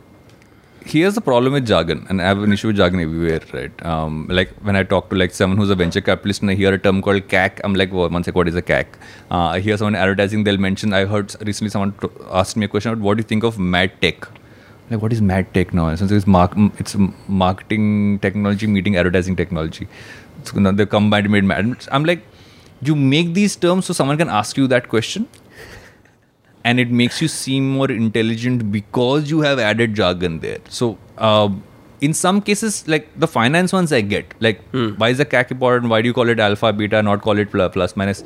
here's 0.89 1.15
the 1.15 1.21
problem 1.21 1.53
with 1.53 1.65
jargon, 1.67 2.05
and 2.09 2.21
I 2.21 2.25
have 2.25 2.41
an 2.41 2.53
issue 2.53 2.67
with 2.67 2.77
jargon 2.77 2.99
everywhere, 2.99 3.41
right? 3.53 3.85
Um, 3.85 4.27
like 4.29 4.49
when 4.61 4.75
I 4.75 4.83
talk 4.83 5.09
to 5.09 5.15
like 5.15 5.33
someone 5.33 5.57
who's 5.57 5.69
a 5.69 5.75
venture 5.75 6.01
capitalist 6.01 6.41
and 6.41 6.51
I 6.51 6.55
hear 6.55 6.73
a 6.73 6.79
term 6.79 7.01
called 7.01 7.27
CAC, 7.27 7.59
I'm 7.63 7.73
like, 7.73 7.91
well, 7.91 8.09
one 8.09 8.23
sec, 8.23 8.35
what 8.35 8.47
is 8.47 8.55
a 8.55 8.61
CAC? 8.61 8.85
Uh, 9.29 9.47
I 9.55 9.59
hear 9.59 9.77
someone 9.77 9.95
advertising, 9.95 10.43
they'll 10.43 10.57
mention. 10.57 10.93
I 10.93 11.05
heard 11.05 11.35
recently 11.45 11.69
someone 11.69 11.93
t- 11.93 12.09
asked 12.31 12.57
me 12.57 12.65
a 12.65 12.67
question 12.67 12.91
about 12.91 13.03
what 13.03 13.17
do 13.17 13.21
you 13.21 13.27
think 13.27 13.43
of 13.43 13.59
mad 13.59 14.01
tech? 14.01 14.27
Like, 14.89 15.01
what 15.01 15.11
is 15.11 15.21
mad 15.21 15.53
tech 15.53 15.73
now? 15.73 15.93
Since 15.95 16.11
it's 16.11 16.27
mark, 16.27 16.53
it's 16.77 16.95
marketing 17.27 18.19
technology 18.19 18.67
meeting 18.67 18.95
advertising 18.95 19.35
technology. 19.35 19.87
It's 20.39 20.51
gonna 20.51 20.71
they 20.71 20.85
combined 20.85 21.29
made 21.29 21.43
mad. 21.43 21.87
I'm 21.91 22.05
like, 22.05 22.23
you 22.81 22.95
make 22.95 23.33
these 23.33 23.55
terms 23.55 23.85
so 23.85 23.93
someone 23.93 24.17
can 24.17 24.29
ask 24.29 24.57
you 24.57 24.67
that 24.67 24.87
question 24.87 25.27
and 26.63 26.79
it 26.79 26.89
makes 26.91 27.21
you 27.21 27.27
seem 27.27 27.69
more 27.69 27.89
intelligent 27.91 28.71
because 28.71 29.29
you 29.29 29.41
have 29.41 29.59
added 29.59 29.93
jargon 29.95 30.39
there. 30.39 30.59
So, 30.69 30.97
uh, 31.17 31.49
in 32.01 32.13
some 32.13 32.41
cases, 32.41 32.87
like 32.87 33.07
the 33.19 33.27
finance 33.27 33.73
ones, 33.73 33.91
I 33.91 34.01
get 34.01 34.33
like 34.39 34.61
why 34.97 35.09
is 35.09 35.17
the 35.17 35.25
CAC 35.25 35.51
important? 35.51 35.89
Why 35.89 36.01
do 36.01 36.07
you 36.07 36.13
call 36.13 36.29
it 36.29 36.39
alpha, 36.39 36.71
beta, 36.73 37.01
not 37.01 37.21
call 37.21 37.39
it 37.39 37.49
plus, 37.51 37.95
minus? 37.95 38.23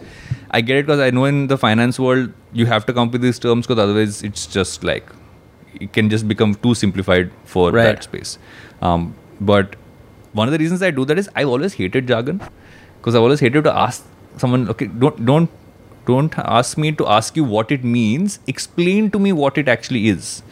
I 0.52 0.60
get 0.62 0.78
it 0.78 0.86
because 0.86 1.00
I 1.00 1.10
know 1.12 1.24
in 1.26 1.48
the 1.48 1.58
finance 1.58 1.98
world 2.00 2.34
you 2.52 2.66
have 2.66 2.86
to 2.88 2.94
come 2.94 3.08
up 3.08 3.14
with 3.14 3.22
these 3.22 3.40
terms 3.40 3.66
because 3.68 3.82
otherwise 3.82 4.24
it's 4.24 4.46
just 4.46 4.84
like 4.84 5.08
it 5.80 5.94
can 5.94 6.10
just 6.10 6.28
become 6.28 6.56
too 6.56 6.74
simplified 6.76 7.32
for 7.46 7.72
Right. 7.72 7.84
that 7.84 8.04
space. 8.04 8.38
Um, 8.82 9.16
but 9.40 9.78
one 10.34 10.48
of 10.48 10.52
the 10.52 10.58
reasons 10.58 10.82
I 10.82 10.92
do 10.92 11.06
that 11.06 11.18
is 11.18 11.30
I've 11.36 11.48
always 11.48 11.74
hated 11.74 12.08
jargon 12.08 12.42
because 12.98 13.16
I've 13.16 13.22
always 13.22 13.40
hated 13.40 13.64
to 13.64 13.74
ask 13.74 14.04
someone, 14.38 14.68
okay, 14.70 14.88
don't 14.88 15.26
don't 15.26 15.50
don't 16.06 16.34
ask 16.38 16.78
me 16.78 16.92
to 16.94 17.08
ask 17.08 17.36
you 17.36 17.44
what 17.44 17.72
it 17.72 17.84
means. 17.84 18.40
Explain 18.48 19.12
to 19.12 19.20
me 19.20 19.32
what 19.32 19.58
it 19.58 19.68
actually 19.68 20.08
is. 20.10 20.44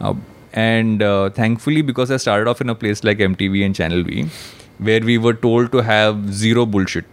Uh, 0.00 0.14
and 0.52 1.02
uh, 1.02 1.30
thankfully, 1.30 1.82
because 1.82 2.10
I 2.10 2.16
started 2.16 2.48
off 2.48 2.60
in 2.60 2.68
a 2.68 2.74
place 2.74 3.04
like 3.04 3.18
MTV 3.18 3.64
and 3.64 3.74
Channel 3.74 4.02
V, 4.02 4.28
where 4.78 5.00
we 5.00 5.18
were 5.18 5.34
told 5.34 5.72
to 5.72 5.78
have 5.78 6.32
zero 6.32 6.66
bullshit, 6.66 7.04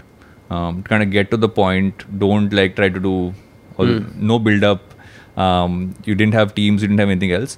um, 0.50 0.84
kind 0.84 1.04
of 1.04 1.12
get 1.12 1.32
to 1.32 1.38
the 1.38 1.50
point. 1.50 2.06
Don't 2.20 2.52
like 2.54 2.76
try 2.76 2.90
to 2.90 3.00
do 3.00 3.34
all, 3.78 3.86
no 3.86 4.40
build 4.40 4.64
up. 4.64 4.94
Um, 5.38 5.96
you 6.06 6.16
didn't 6.16 6.34
have 6.34 6.56
teams. 6.56 6.82
You 6.82 6.88
didn't 6.88 7.00
have 7.00 7.10
anything 7.10 7.34
else. 7.34 7.58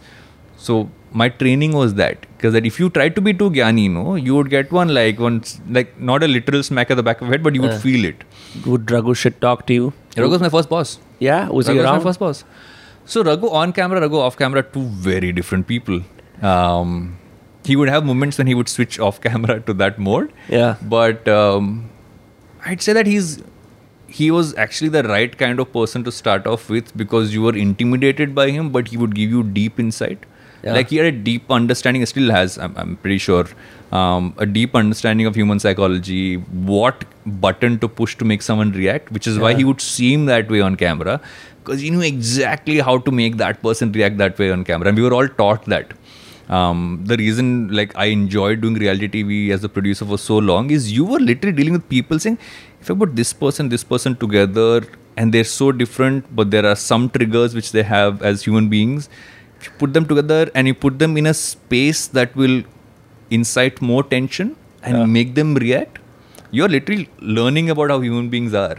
So 0.58 0.90
my 1.12 1.30
training 1.30 1.74
was 1.74 1.94
that 1.96 2.26
because 2.36 2.54
that 2.54 2.66
if 2.66 2.80
you 2.80 2.90
tried 2.90 3.16
to 3.16 3.22
be 3.22 3.34
too 3.34 3.50
gyani, 3.50 3.84
you 3.84 3.90
know, 3.90 4.16
you 4.16 4.36
would 4.36 4.50
get 4.50 4.72
one 4.72 4.94
like 4.94 5.20
one 5.20 5.44
like 5.70 6.00
not 6.00 6.24
a 6.24 6.28
literal 6.28 6.64
smack 6.64 6.92
at 6.92 6.98
the 6.98 7.04
back 7.04 7.22
of 7.22 7.28
the 7.28 7.32
head, 7.34 7.44
but 7.44 7.56
you 7.56 7.62
would 7.62 7.72
Yeah. 7.72 7.80
feel 7.80 8.06
it. 8.06 8.24
Would 8.66 8.92
Raghu 8.92 9.14
shit 9.14 9.40
talk 9.42 9.66
to 9.68 9.74
you? 9.74 9.94
Raghu 10.18 10.30
was 10.32 10.42
my 10.42 10.50
first 10.50 10.70
boss. 10.70 11.00
Yeah, 11.20 11.48
was 11.50 11.68
he 11.68 11.74
Raghu 11.74 11.84
was 11.92 12.00
my 12.00 12.10
first 12.10 12.20
boss. 12.20 12.44
So 13.06 13.24
Raghu 13.24 13.50
on 13.50 13.72
camera, 13.74 14.02
Raghu 14.02 14.20
off 14.20 14.38
camera, 14.38 14.64
two 14.64 14.84
very 15.10 15.32
different 15.32 15.68
people. 15.68 16.02
Um, 16.42 17.18
he 17.66 17.76
would 17.76 17.90
have 17.90 18.06
moments 18.06 18.38
when 18.38 18.48
he 18.48 18.54
would 18.54 18.70
switch 18.70 19.00
off 19.00 19.22
camera 19.22 19.60
to 19.62 19.74
that 19.74 19.98
mode. 20.00 20.32
Yeah. 20.50 20.76
But 20.82 21.28
um, 21.28 21.90
I'd 22.66 22.82
say 22.82 22.94
that 22.94 23.08
he's 23.08 23.42
he 24.08 24.32
was 24.32 24.56
actually 24.56 24.90
the 24.90 25.04
right 25.04 25.38
kind 25.38 25.60
of 25.60 25.72
person 25.74 26.04
to 26.04 26.12
start 26.12 26.46
off 26.48 26.70
with 26.70 26.96
because 26.96 27.34
you 27.34 27.42
were 27.42 27.56
intimidated 27.56 28.34
by 28.36 28.50
him, 28.52 28.70
but 28.70 28.88
he 28.90 28.98
would 28.98 29.16
give 29.16 29.30
you 29.30 29.44
deep 29.44 29.80
insight. 29.80 30.26
Yeah. 30.64 30.74
Like 30.74 30.90
he 30.90 30.98
had 30.98 31.06
a 31.06 31.12
deep 31.12 31.52
understanding, 31.52 32.06
still 32.06 32.32
has, 32.32 32.58
I'm, 32.58 32.76
I'm 32.78 32.96
pretty 32.98 33.20
sure, 33.20 33.46
um, 33.92 34.34
a 34.38 34.46
deep 34.46 34.76
understanding 34.76 35.26
of 35.26 35.36
human 35.36 35.60
psychology, 35.60 36.36
what 36.36 37.06
button 37.26 37.80
to 37.80 37.88
push 37.88 38.16
to 38.18 38.26
make 38.26 38.42
someone 38.42 38.72
react, 38.72 39.12
which 39.12 39.28
is 39.28 39.38
why 39.40 39.54
he 39.54 39.64
would 39.64 39.82
seem 39.82 40.26
that 40.26 40.50
way 40.50 40.62
on 40.62 40.76
camera 40.76 41.22
because 41.68 41.82
he 41.82 41.90
knew 41.90 42.02
exactly 42.02 42.80
how 42.80 42.98
to 42.98 43.12
make 43.12 43.38
that 43.38 43.62
person 43.62 43.92
react 43.92 44.18
that 44.18 44.40
way 44.40 44.52
on 44.52 44.64
camera. 44.64 44.88
And 44.88 44.98
we 44.98 45.04
were 45.04 45.14
all 45.14 45.28
taught 45.28 45.66
that. 45.66 45.94
Um, 46.50 47.02
the 47.04 47.18
reason 47.18 47.68
like 47.76 47.94
I 47.98 48.06
enjoyed 48.06 48.62
doing 48.62 48.76
reality 48.76 49.10
TV 49.10 49.50
as 49.52 49.66
a 49.66 49.70
producer 49.70 50.06
for 50.06 50.18
so 50.18 50.38
long 50.38 50.70
is 50.72 50.94
you 50.94 51.04
were 51.04 51.20
literally 51.20 51.56
dealing 51.56 51.74
with 51.74 51.90
people 51.90 52.20
saying, 52.20 52.40
if 52.80 52.90
I 52.90 52.96
put 52.96 53.18
this 53.18 53.34
person, 53.34 53.68
this 53.68 53.84
person 53.84 54.16
together, 54.16 54.86
and 55.18 55.34
they're 55.34 55.44
so 55.44 55.72
different, 55.74 56.34
but 56.34 56.52
there 56.52 56.66
are 56.66 56.76
some 56.76 57.10
triggers 57.10 57.54
which 57.54 57.74
they 57.74 57.84
have 57.84 58.22
as 58.22 58.44
human 58.44 58.70
beings. 58.70 59.10
You 59.68 59.72
put 59.84 59.94
them 59.94 60.06
together 60.12 60.42
and 60.56 60.68
you 60.68 60.74
put 60.74 61.00
them 61.06 61.16
in 61.18 61.28
a 61.28 61.34
space 61.34 62.08
that 62.20 62.36
will 62.36 62.58
incite 63.40 63.82
more 63.94 64.04
tension 64.18 64.56
and 64.84 64.98
Yeah. 64.98 65.06
make 65.06 65.34
them 65.40 65.56
react, 65.56 66.00
you're 66.52 66.70
literally 66.76 67.10
learning 67.40 67.70
about 67.76 67.90
how 67.94 68.00
human 68.10 68.30
beings 68.36 68.54
are. 68.54 68.78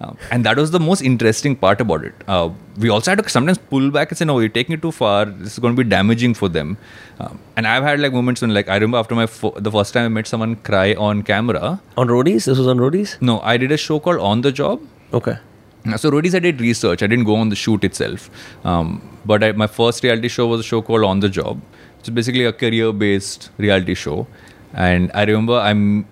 Um, 0.00 0.16
and 0.30 0.44
that 0.46 0.56
was 0.62 0.70
the 0.70 0.78
most 0.78 1.00
interesting 1.02 1.54
part 1.62 1.80
about 1.84 2.04
it. 2.08 2.14
Uh, 2.28 2.50
we 2.82 2.88
also 2.96 3.10
had 3.10 3.20
to 3.20 3.28
sometimes 3.28 3.58
pull 3.58 3.90
back 3.96 4.12
and 4.12 4.18
say, 4.18 4.24
no, 4.24 4.38
you're 4.38 4.48
taking 4.58 4.74
it 4.76 4.82
too 4.82 4.92
far. 4.92 5.24
This 5.24 5.54
is 5.54 5.58
going 5.58 5.74
to 5.74 5.82
be 5.82 5.88
damaging 5.94 6.34
for 6.34 6.48
them. 6.48 6.76
Um, 7.18 7.40
and 7.56 7.66
I've 7.66 7.82
had 7.82 7.98
like 7.98 8.12
moments 8.12 8.40
when, 8.40 8.54
like, 8.54 8.68
I 8.68 8.74
remember 8.76 8.98
after 8.98 9.16
my 9.16 9.26
fo- 9.26 9.54
the 9.58 9.72
first 9.72 9.92
time 9.94 10.04
I 10.04 10.08
met 10.18 10.28
someone 10.28 10.54
cry 10.70 10.94
on 10.94 11.24
camera. 11.24 11.80
On 11.96 12.06
roadies? 12.06 12.44
This 12.44 12.58
was 12.58 12.68
on 12.68 12.78
roadies? 12.78 13.16
No, 13.20 13.40
I 13.40 13.56
did 13.56 13.72
a 13.72 13.76
show 13.76 13.98
called 13.98 14.20
On 14.20 14.42
the 14.42 14.52
Job. 14.52 14.80
Okay. 15.12 15.36
Uh, 15.86 15.96
So 15.96 16.10
Roadies, 16.10 16.34
I 16.34 16.38
did 16.38 16.60
research. 16.60 17.02
I 17.02 17.06
didn't 17.06 17.24
go 17.24 17.36
on 17.36 17.48
the 17.48 17.56
shoot 17.56 17.84
itself. 17.84 18.30
Um, 18.64 19.00
but 19.24 19.42
I, 19.44 19.52
my 19.52 19.66
first 19.66 20.02
reality 20.02 20.28
show 20.28 20.46
was 20.46 20.60
a 20.60 20.62
show 20.62 20.82
called 20.82 21.04
On 21.04 21.20
the 21.20 21.28
Job. 21.28 21.60
It's 22.00 22.08
basically 22.08 22.44
a 22.44 22.52
career-based 22.52 23.50
reality 23.58 23.94
show. 23.94 24.26
And 24.74 25.10
I 25.14 25.24
remember 25.24 25.54
I'm 25.54 26.06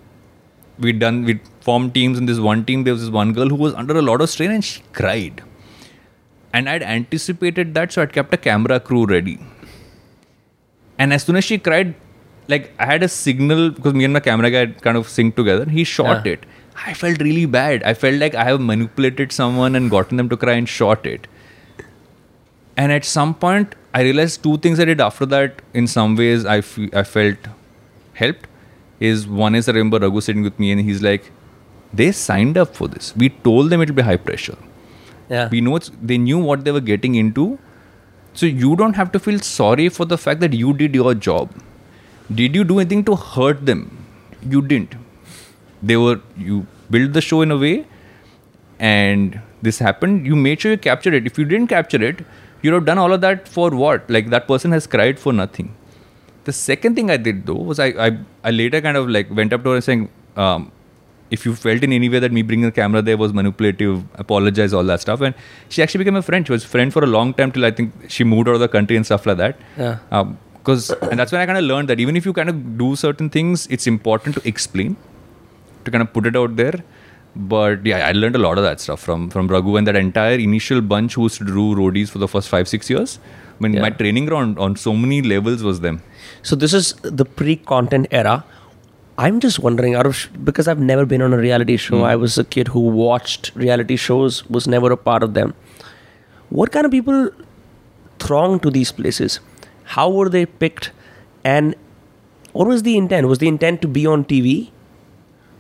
we 0.78 0.92
done 0.92 1.24
we 1.24 1.40
formed 1.60 1.94
teams 1.94 2.18
in 2.18 2.26
this 2.26 2.38
one 2.38 2.64
team. 2.64 2.84
There 2.84 2.92
was 2.94 3.02
this 3.02 3.10
one 3.10 3.32
girl 3.32 3.48
who 3.48 3.54
was 3.56 3.74
under 3.74 3.96
a 3.96 4.02
lot 4.02 4.20
of 4.20 4.28
strain 4.30 4.50
and 4.50 4.64
she 4.64 4.82
cried. 4.92 5.42
And 6.52 6.68
I'd 6.68 6.82
anticipated 6.82 7.74
that, 7.74 7.92
so 7.92 8.02
I'd 8.02 8.12
kept 8.12 8.32
a 8.32 8.36
camera 8.36 8.80
crew 8.80 9.04
ready. 9.06 9.38
And 10.98 11.12
as 11.12 11.24
soon 11.24 11.36
as 11.36 11.44
she 11.44 11.58
cried, 11.58 11.94
like 12.48 12.72
I 12.78 12.86
had 12.86 13.02
a 13.02 13.08
signal 13.08 13.70
because 13.70 13.92
me 13.94 14.04
and 14.04 14.12
my 14.12 14.20
camera 14.20 14.50
guy 14.50 14.66
kind 14.66 14.96
of 14.96 15.06
synced 15.06 15.36
together. 15.36 15.66
He 15.68 15.84
shot 15.84 16.24
Yeah. 16.26 16.32
it. 16.34 16.46
I 16.84 16.92
felt 16.94 17.20
really 17.20 17.46
bad. 17.46 17.82
I 17.82 17.94
felt 17.94 18.16
like 18.16 18.34
I 18.34 18.44
have 18.44 18.60
manipulated 18.60 19.32
someone 19.32 19.74
and 19.74 19.90
gotten 19.90 20.16
them 20.16 20.28
to 20.28 20.36
cry 20.36 20.52
and 20.52 20.68
shot 20.68 21.06
it. 21.06 21.26
And 22.76 22.92
at 22.92 23.04
some 23.04 23.34
point, 23.34 23.74
I 23.94 24.02
realized 24.02 24.42
two 24.42 24.58
things 24.58 24.78
I 24.78 24.84
did 24.84 25.00
after 25.00 25.24
that. 25.26 25.62
In 25.72 25.86
some 25.86 26.16
ways, 26.16 26.44
I 26.44 26.56
I 26.92 27.02
felt 27.02 27.48
helped. 28.14 28.46
Is 29.00 29.26
one 29.26 29.54
is 29.54 29.68
I 29.68 29.72
remember 29.72 29.98
Raghu 29.98 30.20
sitting 30.20 30.42
with 30.42 30.58
me 30.58 30.72
and 30.72 30.80
he's 30.80 31.02
like, 31.02 31.30
they 31.92 32.12
signed 32.12 32.58
up 32.58 32.74
for 32.74 32.88
this. 32.88 33.14
We 33.16 33.30
told 33.30 33.70
them 33.70 33.80
it'll 33.80 33.94
be 33.94 34.02
high 34.02 34.16
pressure. 34.16 34.56
Yeah. 35.30 35.48
We 35.48 35.60
know 35.60 35.76
it's, 35.76 35.90
they 36.02 36.18
knew 36.18 36.38
what 36.38 36.64
they 36.64 36.72
were 36.72 36.80
getting 36.80 37.14
into. 37.14 37.58
So 38.34 38.46
you 38.46 38.76
don't 38.76 38.96
have 38.96 39.12
to 39.12 39.18
feel 39.18 39.38
sorry 39.40 39.88
for 39.88 40.04
the 40.04 40.18
fact 40.18 40.40
that 40.40 40.52
you 40.52 40.72
did 40.74 40.94
your 40.94 41.14
job. 41.14 41.50
Did 42.34 42.54
you 42.54 42.64
do 42.64 42.78
anything 42.78 43.04
to 43.04 43.16
hurt 43.16 43.64
them? 43.64 44.06
You 44.42 44.62
didn't. 44.62 44.94
They 45.90 45.96
were 46.04 46.20
you 46.36 46.66
built 46.90 47.12
the 47.18 47.22
show 47.28 47.40
in 47.46 47.50
a 47.56 47.58
way 47.64 47.76
and 48.78 49.40
this 49.62 49.78
happened. 49.78 50.26
You 50.26 50.36
made 50.36 50.60
sure 50.60 50.72
you 50.72 50.78
captured 50.78 51.14
it. 51.14 51.26
If 51.26 51.38
you 51.38 51.44
didn't 51.44 51.68
capture 51.68 52.02
it, 52.02 52.24
you'd 52.62 52.74
have 52.74 52.84
done 52.84 52.98
all 52.98 53.12
of 53.12 53.20
that 53.26 53.48
for 53.56 53.70
what? 53.70 54.08
Like 54.16 54.30
that 54.36 54.48
person 54.52 54.72
has 54.72 54.86
cried 54.86 55.18
for 55.26 55.32
nothing. 55.32 55.74
The 56.44 56.52
second 56.52 56.94
thing 56.94 57.10
I 57.10 57.16
did 57.16 57.44
though 57.46 57.62
was 57.72 57.78
I 57.88 57.88
I, 58.06 58.08
I 58.44 58.50
later 58.62 58.80
kind 58.88 58.96
of 59.02 59.08
like 59.18 59.30
went 59.42 59.52
up 59.58 59.64
to 59.64 59.70
her 59.70 59.76
and 59.76 59.84
saying, 59.90 60.08
um, 60.36 60.70
if 61.30 61.44
you 61.44 61.54
felt 61.54 61.82
in 61.82 61.92
any 61.92 62.08
way 62.08 62.20
that 62.20 62.32
me 62.32 62.42
bringing 62.42 62.66
the 62.66 62.72
camera 62.72 63.02
there 63.02 63.16
was 63.16 63.32
manipulative, 63.32 64.02
apologize, 64.14 64.72
all 64.72 64.84
that 64.84 65.00
stuff. 65.00 65.20
And 65.20 65.34
she 65.68 65.82
actually 65.82 66.04
became 66.04 66.16
a 66.16 66.22
friend. 66.22 66.46
She 66.46 66.52
was 66.52 66.64
a 66.64 66.68
friend 66.68 66.92
for 66.92 67.02
a 67.02 67.06
long 67.06 67.34
time 67.34 67.52
till 67.52 67.64
I 67.64 67.70
think 67.70 67.92
she 68.08 68.24
moved 68.24 68.48
out 68.48 68.54
of 68.54 68.60
the 68.60 68.68
country 68.68 68.96
and 68.96 69.04
stuff 69.04 69.26
like 69.26 69.38
that. 69.38 69.58
Yeah. 69.76 69.98
Um, 70.10 70.38
because 70.58 70.90
and 70.90 71.18
that's 71.18 71.30
when 71.30 71.40
I 71.40 71.46
kind 71.46 71.58
of 71.58 71.64
learned 71.64 71.88
that 71.88 72.00
even 72.00 72.16
if 72.16 72.26
you 72.26 72.32
kind 72.32 72.48
of 72.48 72.78
do 72.78 72.96
certain 72.96 73.30
things, 73.30 73.68
it's 73.68 73.86
important 73.86 74.34
to 74.36 74.48
explain, 74.48 74.96
to 75.86 75.90
kind 75.90 76.02
of 76.02 76.12
put 76.12 76.26
it 76.26 76.36
out 76.36 76.56
there. 76.56 76.84
But 77.34 77.84
yeah, 77.84 78.06
I 78.06 78.12
learned 78.12 78.36
a 78.36 78.38
lot 78.38 78.56
of 78.58 78.64
that 78.64 78.80
stuff 78.80 79.00
from 79.00 79.28
from 79.30 79.48
Raghu 79.48 79.76
and 79.76 79.86
that 79.86 79.96
entire 79.96 80.38
initial 80.38 80.80
bunch 80.80 81.14
who 81.14 81.24
used 81.24 81.38
to 81.38 81.44
do 81.44 81.74
roadies 81.80 82.08
for 82.08 82.18
the 82.18 82.28
first 82.28 82.48
five 82.48 82.68
six 82.68 82.88
years. 82.88 83.18
I 83.58 83.62
mean, 83.66 83.80
my 83.80 83.90
training 83.90 84.26
ground 84.26 84.58
on 84.58 84.76
so 84.76 84.92
many 84.92 85.22
levels 85.22 85.62
was 85.62 85.80
them. 85.80 86.02
So 86.42 86.56
this 86.56 86.74
is 86.74 86.92
the 87.02 87.24
pre-content 87.24 88.08
era. 88.10 88.44
I'm 89.18 89.40
just 89.40 89.58
wondering, 89.58 89.94
out 89.94 90.04
of 90.06 90.28
because 90.44 90.68
I've 90.68 90.78
never 90.78 91.06
been 91.06 91.22
on 91.22 91.32
a 91.32 91.38
reality 91.38 91.76
show. 91.78 91.98
Hmm. 91.98 92.04
I 92.04 92.16
was 92.16 92.36
a 92.36 92.44
kid 92.44 92.68
who 92.68 92.80
watched 92.80 93.50
reality 93.54 93.96
shows, 93.96 94.44
was 94.48 94.68
never 94.68 94.92
a 94.92 94.96
part 94.96 95.22
of 95.22 95.34
them. 95.34 95.54
What 96.50 96.72
kind 96.72 96.84
of 96.84 96.92
people 96.92 97.30
throng 98.18 98.60
to 98.60 98.70
these 98.70 98.92
places? 98.92 99.40
How 99.84 100.10
were 100.10 100.28
they 100.28 100.44
picked? 100.44 100.90
And 101.44 101.74
what 102.52 102.68
was 102.68 102.82
the 102.82 102.96
intent? 102.96 103.26
Was 103.26 103.38
the 103.38 103.48
intent 103.48 103.82
to 103.82 103.88
be 103.88 104.06
on 104.06 104.24
TV? 104.24 104.70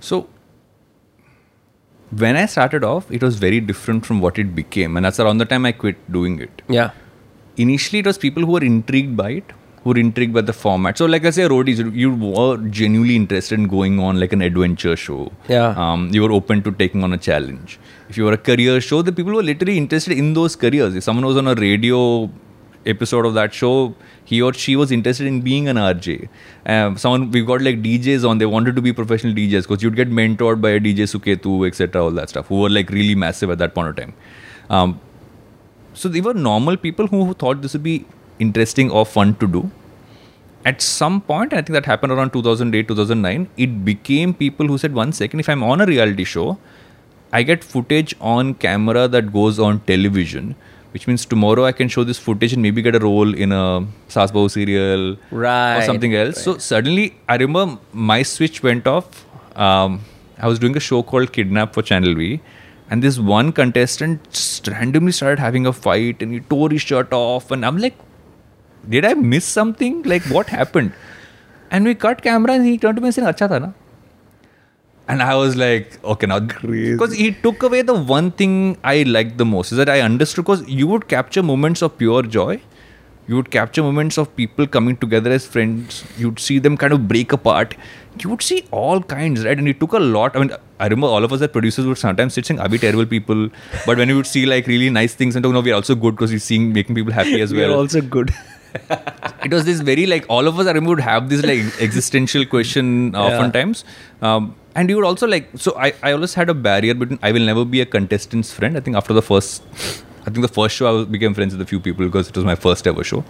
So 0.00 0.28
when 2.10 2.36
I 2.36 2.46
started 2.46 2.84
off, 2.84 3.10
it 3.10 3.22
was 3.22 3.36
very 3.36 3.60
different 3.60 4.06
from 4.06 4.20
what 4.20 4.38
it 4.38 4.54
became, 4.54 4.96
and 4.96 5.04
that's 5.04 5.18
around 5.20 5.38
the 5.38 5.44
time 5.44 5.66
I 5.66 5.72
quit 5.72 5.96
doing 6.12 6.38
it. 6.40 6.62
Yeah. 6.68 6.90
Initially, 7.56 8.00
it 8.00 8.06
was 8.06 8.18
people 8.18 8.44
who 8.44 8.52
were 8.52 8.62
intrigued 8.64 9.16
by 9.16 9.30
it, 9.30 9.52
who 9.82 9.90
were 9.90 9.98
intrigued 9.98 10.32
by 10.34 10.40
the 10.42 10.52
format. 10.52 10.98
So, 10.98 11.06
like 11.06 11.24
I 11.24 11.30
say, 11.30 11.42
roadies, 11.48 11.78
you- 11.94 12.14
were 12.14 12.56
genuinely 12.78 13.16
interested 13.16 13.58
in 13.58 13.66
going 13.66 13.98
on 13.98 14.20
like 14.20 14.32
an 14.32 14.42
adventure 14.42 14.94
show. 14.96 15.32
Yeah. 15.48 15.68
Um, 15.76 16.10
you 16.12 16.22
were 16.22 16.32
open 16.32 16.62
to 16.62 16.70
taking 16.72 17.02
on 17.02 17.12
a 17.12 17.18
challenge. 17.18 17.78
If 18.08 18.16
you 18.16 18.24
were 18.24 18.32
a 18.32 18.38
career 18.38 18.80
show, 18.80 19.02
the 19.02 19.12
people 19.12 19.32
were 19.32 19.42
literally 19.42 19.76
interested 19.78 20.16
in 20.16 20.34
those 20.34 20.54
careers. 20.54 20.94
If 20.94 21.02
someone 21.04 21.24
was 21.26 21.36
on 21.36 21.48
a 21.48 21.54
radio 21.54 22.30
episode 22.86 23.26
of 23.26 23.34
that 23.34 23.52
show, 23.52 23.94
he 24.24 24.40
or 24.42 24.52
she 24.52 24.76
was 24.76 24.90
interested 24.90 25.26
in 25.26 25.40
being 25.40 25.68
an 25.68 25.76
RJ. 25.76 26.28
Um, 26.66 26.96
someone 26.96 27.30
we 27.30 27.44
got 27.44 27.62
like 27.62 27.82
DJs 27.82 28.28
on. 28.28 28.38
They 28.38 28.46
wanted 28.46 28.76
to 28.76 28.82
be 28.82 28.92
professional 28.92 29.34
DJs 29.34 29.62
because 29.62 29.82
you'd 29.82 29.96
get 29.96 30.10
mentored 30.10 30.60
by 30.60 30.70
a 30.70 30.80
DJ 30.80 31.08
Suketu, 31.14 31.66
etc. 31.66 32.04
All 32.04 32.10
that 32.12 32.28
stuff, 32.28 32.46
who 32.48 32.60
were 32.60 32.70
like 32.70 32.90
really 32.90 33.14
massive 33.14 33.50
at 33.50 33.58
that 33.58 33.74
point 33.74 33.88
of 33.88 33.96
time. 33.96 34.14
Um, 34.70 35.00
so 35.94 36.08
they 36.08 36.20
were 36.20 36.34
normal 36.34 36.76
people 36.76 37.06
who 37.06 37.32
thought 37.34 37.62
this 37.62 37.72
would 37.72 37.82
be 37.82 38.04
interesting 38.38 38.90
or 38.90 39.06
fun 39.06 39.34
to 39.36 39.46
do. 39.46 39.70
At 40.64 40.82
some 40.82 41.20
point, 41.20 41.52
I 41.52 41.56
think 41.56 41.74
that 41.74 41.86
happened 41.86 42.12
around 42.12 42.32
2008, 42.32 42.88
2009, 42.88 43.48
it 43.56 43.84
became 43.84 44.34
people 44.34 44.66
who 44.66 44.78
said, 44.78 44.94
one 44.94 45.12
second, 45.12 45.40
if 45.40 45.48
I'm 45.48 45.62
on 45.62 45.80
a 45.80 45.86
reality 45.86 46.24
show, 46.24 46.58
I 47.32 47.42
get 47.44 47.62
footage 47.62 48.14
on 48.20 48.54
camera 48.54 49.06
that 49.08 49.32
goes 49.32 49.58
on 49.58 49.80
television, 49.80 50.56
which 50.92 51.06
means 51.06 51.24
tomorrow 51.26 51.64
I 51.64 51.72
can 51.72 51.88
show 51.88 52.04
this 52.04 52.18
footage 52.18 52.52
and 52.52 52.62
maybe 52.62 52.82
get 52.82 52.94
a 52.94 52.98
role 52.98 53.34
in 53.34 53.52
a 53.52 53.86
Saas 54.08 54.32
Bahu 54.32 54.50
serial 54.50 55.16
Right, 55.30 55.78
or 55.78 55.82
something 55.82 56.14
else. 56.14 56.42
So 56.42 56.58
suddenly, 56.58 57.16
I 57.28 57.36
remember 57.36 57.78
my 57.92 58.22
switch 58.22 58.62
went 58.62 58.86
off. 58.86 59.24
Um, 59.54 60.00
I 60.38 60.48
was 60.48 60.58
doing 60.58 60.76
a 60.76 60.80
show 60.80 61.02
called 61.02 61.32
Kidnap 61.32 61.74
for 61.74 61.82
Channel 61.82 62.14
V, 62.14 62.40
and 62.90 63.02
this 63.02 63.18
one 63.18 63.52
contestant 63.52 64.30
just 64.30 64.68
randomly 64.68 65.12
started 65.12 65.38
having 65.38 65.66
a 65.66 65.72
fight, 65.72 66.20
and 66.22 66.32
he 66.32 66.40
tore 66.40 66.70
his 66.70 66.82
shirt 66.82 67.12
off, 67.12 67.50
and 67.50 67.64
I'm 67.64 67.78
like, 67.78 67.94
did 68.88 69.04
I 69.04 69.14
miss 69.14 69.44
something? 69.44 70.02
Like, 70.02 70.22
what 70.24 70.48
happened? 70.48 70.92
And 71.70 71.84
we 71.84 71.94
cut 71.94 72.22
camera, 72.22 72.52
and 72.52 72.64
he 72.64 72.78
turned 72.78 72.96
to 72.96 73.02
me 73.02 73.08
and 73.08 73.14
said, 73.14 73.24
"Acha 73.24 73.48
tha 73.48 73.60
na?" 73.60 73.72
And 75.08 75.22
I 75.22 75.34
was 75.36 75.56
like, 75.56 76.02
okay, 76.04 76.26
now 76.26 76.40
because 76.40 77.14
he 77.14 77.32
took 77.32 77.62
away 77.62 77.82
the 77.82 77.94
one 77.94 78.32
thing 78.32 78.76
I 78.82 79.04
liked 79.04 79.38
the 79.38 79.44
most 79.44 79.70
is 79.70 79.78
that 79.78 79.88
I 79.88 80.00
understood 80.00 80.44
because 80.44 80.68
you 80.68 80.88
would 80.88 81.06
capture 81.06 81.42
moments 81.42 81.82
of 81.82 81.96
pure 81.96 82.22
joy. 82.22 82.60
You 83.28 83.34
would 83.36 83.50
capture 83.50 83.82
moments 83.82 84.18
of 84.18 84.34
people 84.36 84.66
coming 84.68 84.96
together 84.96 85.30
as 85.32 85.46
friends. 85.46 86.04
You'd 86.16 86.38
see 86.38 86.58
them 86.60 86.76
kind 86.76 86.92
of 86.92 87.08
break 87.08 87.32
apart. 87.32 87.74
You 88.20 88.30
would 88.30 88.42
see 88.42 88.64
all 88.70 89.00
kinds, 89.02 89.44
right? 89.44 89.58
And 89.58 89.68
it 89.68 89.80
took 89.80 89.92
a 89.92 89.98
lot. 89.98 90.36
I 90.36 90.40
mean, 90.40 90.52
I 90.78 90.84
remember 90.84 91.08
all 91.08 91.24
of 91.24 91.32
us 91.32 91.40
as 91.42 91.48
producers 91.48 91.86
would 91.86 91.98
sometimes 91.98 92.34
sit 92.34 92.46
saying, 92.46 92.60
"Are 92.60 92.68
we 92.68 92.78
terrible 92.78 93.04
people?" 93.04 93.48
But 93.84 93.98
when 93.98 94.08
we 94.08 94.14
would 94.14 94.28
see 94.28 94.46
like 94.46 94.68
really 94.68 94.90
nice 94.90 95.14
things 95.14 95.34
and 95.34 95.42
talk, 95.42 95.52
no, 95.52 95.60
we're 95.60 95.74
also 95.74 95.96
good 95.96 96.14
because 96.14 96.30
we're 96.30 96.44
seeing 96.50 96.72
making 96.72 96.94
people 96.94 97.12
happy 97.12 97.40
as 97.40 97.52
well. 97.52 97.70
We're 97.70 97.76
also 97.76 98.00
good. 98.00 98.32
it 99.44 99.52
was 99.52 99.64
this 99.64 99.80
very 99.80 100.06
like 100.06 100.24
all 100.28 100.46
of 100.46 100.58
us 100.60 100.66
I 100.66 100.70
remember 100.70 100.90
would 100.90 101.00
have 101.00 101.28
this 101.28 101.42
like 101.44 101.80
existential 101.80 102.46
question 102.46 103.14
uh, 103.14 103.24
oftentimes. 103.24 103.84
Um, 104.22 104.54
and 104.76 104.90
you 104.90 104.96
would 104.96 105.06
also 105.10 105.26
like 105.26 105.48
so 105.56 105.74
I, 105.76 105.92
I 106.02 106.12
always 106.12 106.34
had 106.34 106.50
a 106.50 106.54
barrier 106.54 106.94
between 106.94 107.18
I 107.22 107.32
will 107.32 107.46
never 107.50 107.64
be 107.64 107.80
a 107.80 107.86
contestant's 107.86 108.52
friend. 108.52 108.76
I 108.76 108.80
think 108.80 108.96
after 108.96 109.14
the 109.14 109.22
first 109.22 109.62
I 110.26 110.30
think 110.30 110.42
the 110.42 110.54
first 110.56 110.76
show 110.76 110.86
I 110.90 111.04
became 111.04 111.34
friends 111.34 111.54
with 111.54 111.62
a 111.62 111.66
few 111.66 111.80
people 111.80 112.04
because 112.04 112.28
it 112.28 112.36
was 112.36 112.44
my 112.44 112.56
first 112.56 112.86
ever 112.86 113.02
show. 113.02 113.24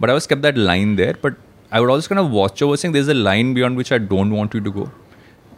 But 0.00 0.10
I 0.10 0.12
always 0.12 0.26
kept 0.26 0.42
that 0.42 0.56
line 0.56 0.96
there. 0.96 1.14
But 1.14 1.36
I 1.70 1.80
would 1.80 1.90
always 1.90 2.08
kind 2.08 2.18
of 2.18 2.30
watch 2.30 2.62
over 2.62 2.76
saying 2.76 2.92
there's 2.92 3.08
a 3.08 3.14
line 3.14 3.54
beyond 3.54 3.76
which 3.76 3.92
I 3.92 3.98
don't 3.98 4.30
want 4.30 4.54
you 4.54 4.60
to 4.60 4.72
go. 4.72 4.90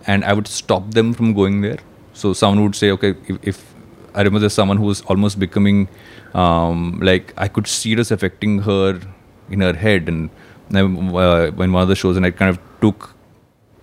And 0.06 0.24
I 0.24 0.32
would 0.32 0.46
stop 0.46 0.90
them 0.90 1.14
from 1.14 1.32
going 1.32 1.62
there. 1.62 1.78
So 2.12 2.32
someone 2.32 2.62
would 2.64 2.76
say, 2.76 2.90
okay, 2.90 3.14
if, 3.28 3.38
if 3.42 3.74
I 4.14 4.18
remember 4.18 4.40
there's 4.40 4.52
someone 4.52 4.76
who 4.76 4.84
was 4.84 5.00
almost 5.02 5.38
becoming 5.38 5.88
um, 6.34 7.00
like 7.00 7.32
I 7.37 7.48
could 7.48 7.66
see 7.66 7.94
this 7.94 8.10
affecting 8.10 8.58
her 8.62 9.00
in 9.48 9.60
her 9.60 9.72
head. 9.72 10.08
And 10.08 10.28
then, 10.68 11.14
uh, 11.16 11.50
when 11.52 11.72
one 11.72 11.82
of 11.82 11.88
the 11.88 11.96
shows, 11.96 12.16
and 12.16 12.26
I 12.26 12.30
kind 12.30 12.50
of 12.50 12.58
took 12.80 13.13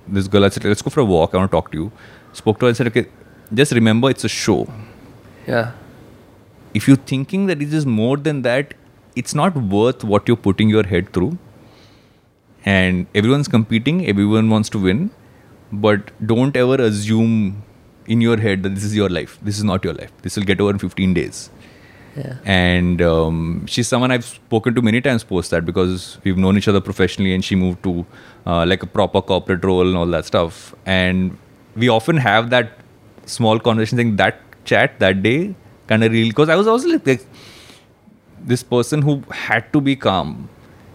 this 0.07 0.27
girl, 0.27 0.45
I 0.45 0.49
said, 0.49 0.63
let's 0.65 0.81
go 0.81 0.89
for 0.89 0.99
a 1.01 1.05
walk. 1.05 1.33
I 1.33 1.37
want 1.37 1.51
to 1.51 1.55
talk 1.55 1.71
to 1.71 1.77
you. 1.77 1.91
Spoke 2.33 2.59
to 2.59 2.65
her 2.65 2.69
and 2.69 2.77
said, 2.77 2.87
okay, 2.87 3.05
just 3.53 3.71
remember 3.73 4.09
it's 4.09 4.23
a 4.23 4.29
show 4.29 4.67
Yeah. 5.47 5.71
if 6.73 6.87
you're 6.87 6.97
thinking 7.11 7.47
that 7.47 7.61
it 7.61 7.73
is 7.73 7.85
more 7.85 8.15
than 8.17 8.41
that, 8.43 8.73
it's 9.15 9.35
not 9.35 9.55
worth 9.55 10.03
what 10.05 10.27
you're 10.27 10.37
putting 10.37 10.69
your 10.69 10.83
head 10.87 11.11
through. 11.13 11.37
And 12.65 13.07
everyone's 13.15 13.47
competing, 13.47 14.05
everyone 14.07 14.49
wants 14.49 14.69
to 14.69 14.79
win, 14.79 15.09
but 15.71 16.11
don't 16.25 16.55
ever 16.55 16.75
assume 16.75 17.63
in 18.07 18.21
your 18.21 18.37
head 18.37 18.63
that 18.63 18.75
this 18.75 18.83
is 18.83 18.95
your 18.95 19.09
life. 19.09 19.37
This 19.41 19.57
is 19.57 19.63
not 19.63 19.83
your 19.83 19.93
life. 19.93 20.11
This 20.21 20.35
will 20.37 20.43
get 20.43 20.61
over 20.61 20.71
in 20.71 20.79
15 20.79 21.13
days. 21.13 21.49
Yeah. 22.15 22.36
And 22.43 23.02
um, 23.02 23.65
she's 23.67 23.88
someone 23.88 24.12
I've 24.12 24.26
spoken 24.26 24.76
to 24.76 24.82
many 24.82 25.00
times 25.02 25.24
post 25.24 25.52
that 25.52 25.65
because 25.65 26.17
we've 26.24 26.38
known 26.38 26.58
each 26.58 26.67
other 26.67 26.82
professionally 26.82 27.34
and 27.34 27.43
she 27.43 27.56
moved 27.56 27.84
to 27.84 28.06
uh, 28.45 28.65
like 28.65 28.84
a 28.84 28.88
proper 28.88 29.21
corporate 29.21 29.63
role 29.63 29.88
and 29.88 29.95
all 29.95 30.06
that 30.08 30.26
stuff. 30.26 30.76
And 30.86 31.38
we 31.76 31.88
often 31.89 32.17
have 32.17 32.50
that 32.50 32.80
small 33.26 33.60
conversation 33.60 33.97
thing, 33.97 34.15
that 34.17 34.39
chat 34.65 35.00
that 35.00 35.24
day 35.24 35.56
kind 35.88 36.04
of 36.04 36.12
real 36.12 36.28
because 36.28 36.50
I 36.50 36.56
was 36.56 36.67
also 36.67 36.89
like, 36.89 37.08
like 37.08 37.26
this 38.39 38.63
person 38.63 39.02
who 39.02 39.24
had 39.32 39.71
to 39.74 39.80
be 39.82 39.95
calm 39.95 40.50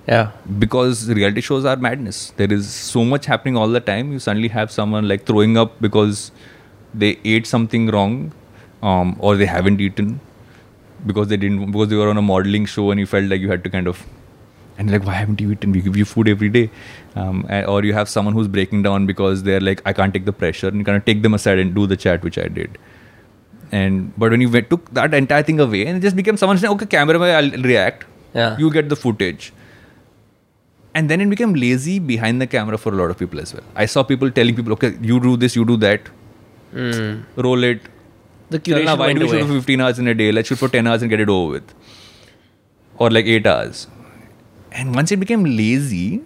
Yeah. 0.06 0.32
because 0.58 1.08
reality 1.08 1.40
shows 1.40 1.64
are 1.64 1.76
madness. 1.76 2.32
There 2.36 2.52
is 2.52 2.68
so 2.68 3.04
much 3.04 3.26
happening 3.26 3.56
all 3.56 3.68
the 3.68 3.80
time. 3.80 4.12
You 4.12 4.18
suddenly 4.18 4.48
have 4.48 4.70
someone 4.70 5.08
like 5.08 5.24
throwing 5.26 5.56
up 5.56 5.80
because 5.80 6.30
they 6.94 7.18
ate 7.24 7.46
something 7.46 7.88
wrong, 7.88 8.32
um, 8.82 9.16
or 9.18 9.36
they 9.36 9.46
haven't 9.46 9.80
eaten 9.80 10.20
because 11.04 11.28
they 11.28 11.36
didn't 11.36 11.70
because 11.72 11.88
they 11.88 11.96
were 11.96 12.08
on 12.08 12.16
a 12.16 12.22
modeling 12.22 12.66
show 12.66 12.90
and 12.90 12.98
you 13.00 13.06
felt 13.06 13.24
like 13.34 13.40
you 13.40 13.50
had 13.50 13.62
to 13.64 13.70
kind 13.70 13.86
of 13.86 14.04
and 14.78 14.90
like 14.90 15.04
why 15.04 15.12
haven't 15.14 15.40
you 15.40 15.52
eaten? 15.52 15.72
We 15.72 15.80
give 15.80 15.96
you 15.96 16.04
food 16.04 16.28
every 16.28 16.48
day, 16.50 16.70
um, 17.14 17.44
and- 17.48 17.66
or 17.66 17.82
you 17.84 17.92
have 17.94 18.08
someone 18.08 18.34
who's 18.34 18.48
breaking 18.48 18.82
down 18.82 19.06
because 19.06 19.42
they're 19.42 19.60
like 19.60 19.82
I 19.86 19.92
can't 19.92 20.12
take 20.12 20.24
the 20.26 20.32
pressure 20.32 20.68
and 20.68 20.78
you 20.78 20.84
kind 20.84 20.96
of 20.96 21.04
take 21.04 21.22
them 21.22 21.34
aside 21.34 21.58
and 21.58 21.74
do 21.74 21.86
the 21.86 21.96
chat 21.96 22.22
which 22.22 22.38
I 22.38 22.48
did. 22.48 22.78
And 23.72 24.12
but 24.16 24.30
when 24.30 24.40
you 24.40 24.50
went, 24.50 24.68
took 24.70 24.92
that 24.94 25.14
entire 25.14 25.42
thing 25.42 25.58
away 25.60 25.86
and 25.86 25.96
it 25.98 26.00
just 26.00 26.14
became 26.16 26.36
someone 26.36 26.58
saying, 26.58 26.72
okay, 26.74 26.86
camera, 26.86 27.18
I'll 27.38 27.50
react. 27.70 28.04
Yeah. 28.34 28.56
You 28.58 28.70
get 28.70 28.88
the 28.88 28.96
footage. 28.96 29.52
And 30.94 31.10
then 31.10 31.20
it 31.20 31.28
became 31.30 31.54
lazy 31.54 31.98
behind 31.98 32.40
the 32.40 32.46
camera 32.46 32.78
for 32.78 32.92
a 32.92 32.96
lot 32.96 33.10
of 33.10 33.18
people 33.18 33.40
as 33.40 33.52
well. 33.52 33.64
I 33.74 33.86
saw 33.86 34.02
people 34.02 34.30
telling 34.30 34.54
people, 34.54 34.72
okay, 34.74 34.92
you 35.02 35.18
do 35.20 35.36
this, 35.36 35.56
you 35.56 35.64
do 35.64 35.76
that, 35.78 36.08
roll 37.36 37.64
it. 37.64 37.80
The 38.50 38.60
curation 38.60 38.98
why 38.98 39.12
do 39.12 39.20
we 39.20 39.28
shoot 39.28 39.46
for 39.46 39.54
15 39.54 39.80
hours 39.80 39.98
in 39.98 40.06
a 40.08 40.14
day? 40.14 40.30
Let's 40.32 40.48
shoot 40.48 40.58
for 40.58 40.68
10 40.68 40.86
hours 40.86 41.02
and 41.02 41.10
get 41.10 41.20
it 41.20 41.28
over 41.28 41.52
with. 41.52 41.74
Or 42.98 43.10
like 43.10 43.26
8 43.26 43.46
hours. 43.46 43.86
And 44.72 44.94
once 44.94 45.10
it 45.10 45.16
became 45.18 45.44
lazy, 45.44 46.22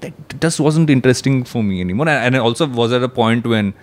that 0.00 0.40
just 0.40 0.60
wasn't 0.60 0.90
interesting 0.90 1.44
for 1.44 1.62
me 1.62 1.80
anymore. 1.80 2.08
And 2.08 2.36
I 2.36 2.38
also 2.38 2.66
was 2.66 2.92
at 2.92 3.02
a 3.02 3.08
point 3.08 3.46
when 3.46 3.74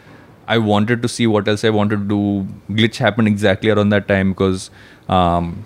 I 0.47 0.57
wanted 0.57 1.01
to 1.01 1.07
see 1.07 1.27
what 1.27 1.47
else 1.47 1.63
I 1.63 1.69
wanted 1.69 1.97
to 1.97 2.05
do. 2.05 2.47
Glitch 2.73 2.97
happened 2.97 3.27
exactly 3.27 3.69
around 3.69 3.89
that 3.89 4.07
time 4.07 4.31
because 4.31 4.69
um, 5.07 5.65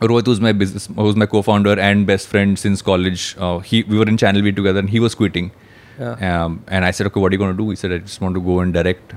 Rohit, 0.00 0.26
who's 0.26 0.40
my 0.40 0.52
business, 0.52 0.88
was 0.88 1.16
my 1.16 1.26
co-founder 1.26 1.78
and 1.78 2.06
best 2.06 2.28
friend 2.28 2.58
since 2.58 2.80
college, 2.80 3.36
uh, 3.38 3.58
he 3.58 3.82
we 3.82 3.98
were 3.98 4.06
in 4.06 4.16
Channel 4.16 4.42
V 4.42 4.52
together, 4.52 4.78
and 4.78 4.88
he 4.88 5.00
was 5.00 5.14
quitting. 5.14 5.50
Yeah. 5.98 6.44
Um, 6.44 6.64
and 6.68 6.84
I 6.86 6.90
said, 6.92 7.06
okay, 7.08 7.20
what 7.20 7.30
are 7.30 7.34
you 7.34 7.38
going 7.38 7.54
to 7.54 7.62
do? 7.62 7.68
He 7.68 7.76
said, 7.76 7.92
I 7.92 7.98
just 7.98 8.20
want 8.20 8.34
to 8.34 8.40
go 8.40 8.60
and 8.60 8.72
direct. 8.72 9.12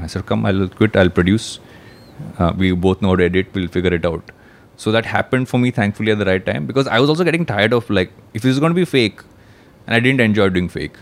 I 0.00 0.06
said, 0.06 0.26
come, 0.26 0.44
I'll 0.46 0.68
quit. 0.68 0.96
I'll 0.96 1.10
produce. 1.10 1.60
Uh, 2.38 2.52
we 2.56 2.72
both 2.72 3.02
know 3.02 3.08
how 3.10 3.16
to 3.16 3.24
edit. 3.24 3.48
We'll 3.54 3.68
figure 3.68 3.92
it 3.92 4.04
out. 4.06 4.30
So 4.76 4.90
that 4.92 5.04
happened 5.06 5.48
for 5.48 5.58
me, 5.58 5.70
thankfully, 5.70 6.12
at 6.12 6.18
the 6.18 6.24
right 6.24 6.44
time 6.44 6.66
because 6.66 6.86
I 6.88 6.98
was 6.98 7.08
also 7.08 7.24
getting 7.24 7.44
tired 7.46 7.72
of 7.72 7.88
like, 7.90 8.10
if 8.34 8.42
this 8.42 8.50
is 8.52 8.58
going 8.60 8.70
to 8.70 8.74
be 8.74 8.84
fake, 8.84 9.20
and 9.86 9.94
I 9.94 10.00
didn't 10.00 10.20
enjoy 10.20 10.48
doing 10.48 10.68
fake. 10.68 10.92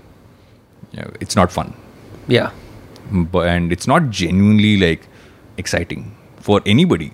Yeah, 0.93 1.09
it's 1.21 1.37
not 1.37 1.53
fun, 1.53 1.75
Yeah. 2.29 2.51
but, 3.13 3.47
and 3.47 3.73
it's 3.73 3.87
not 3.87 4.11
genuinely 4.11 4.77
like 4.77 5.07
exciting 5.57 6.17
for 6.41 6.61
anybody. 6.67 7.13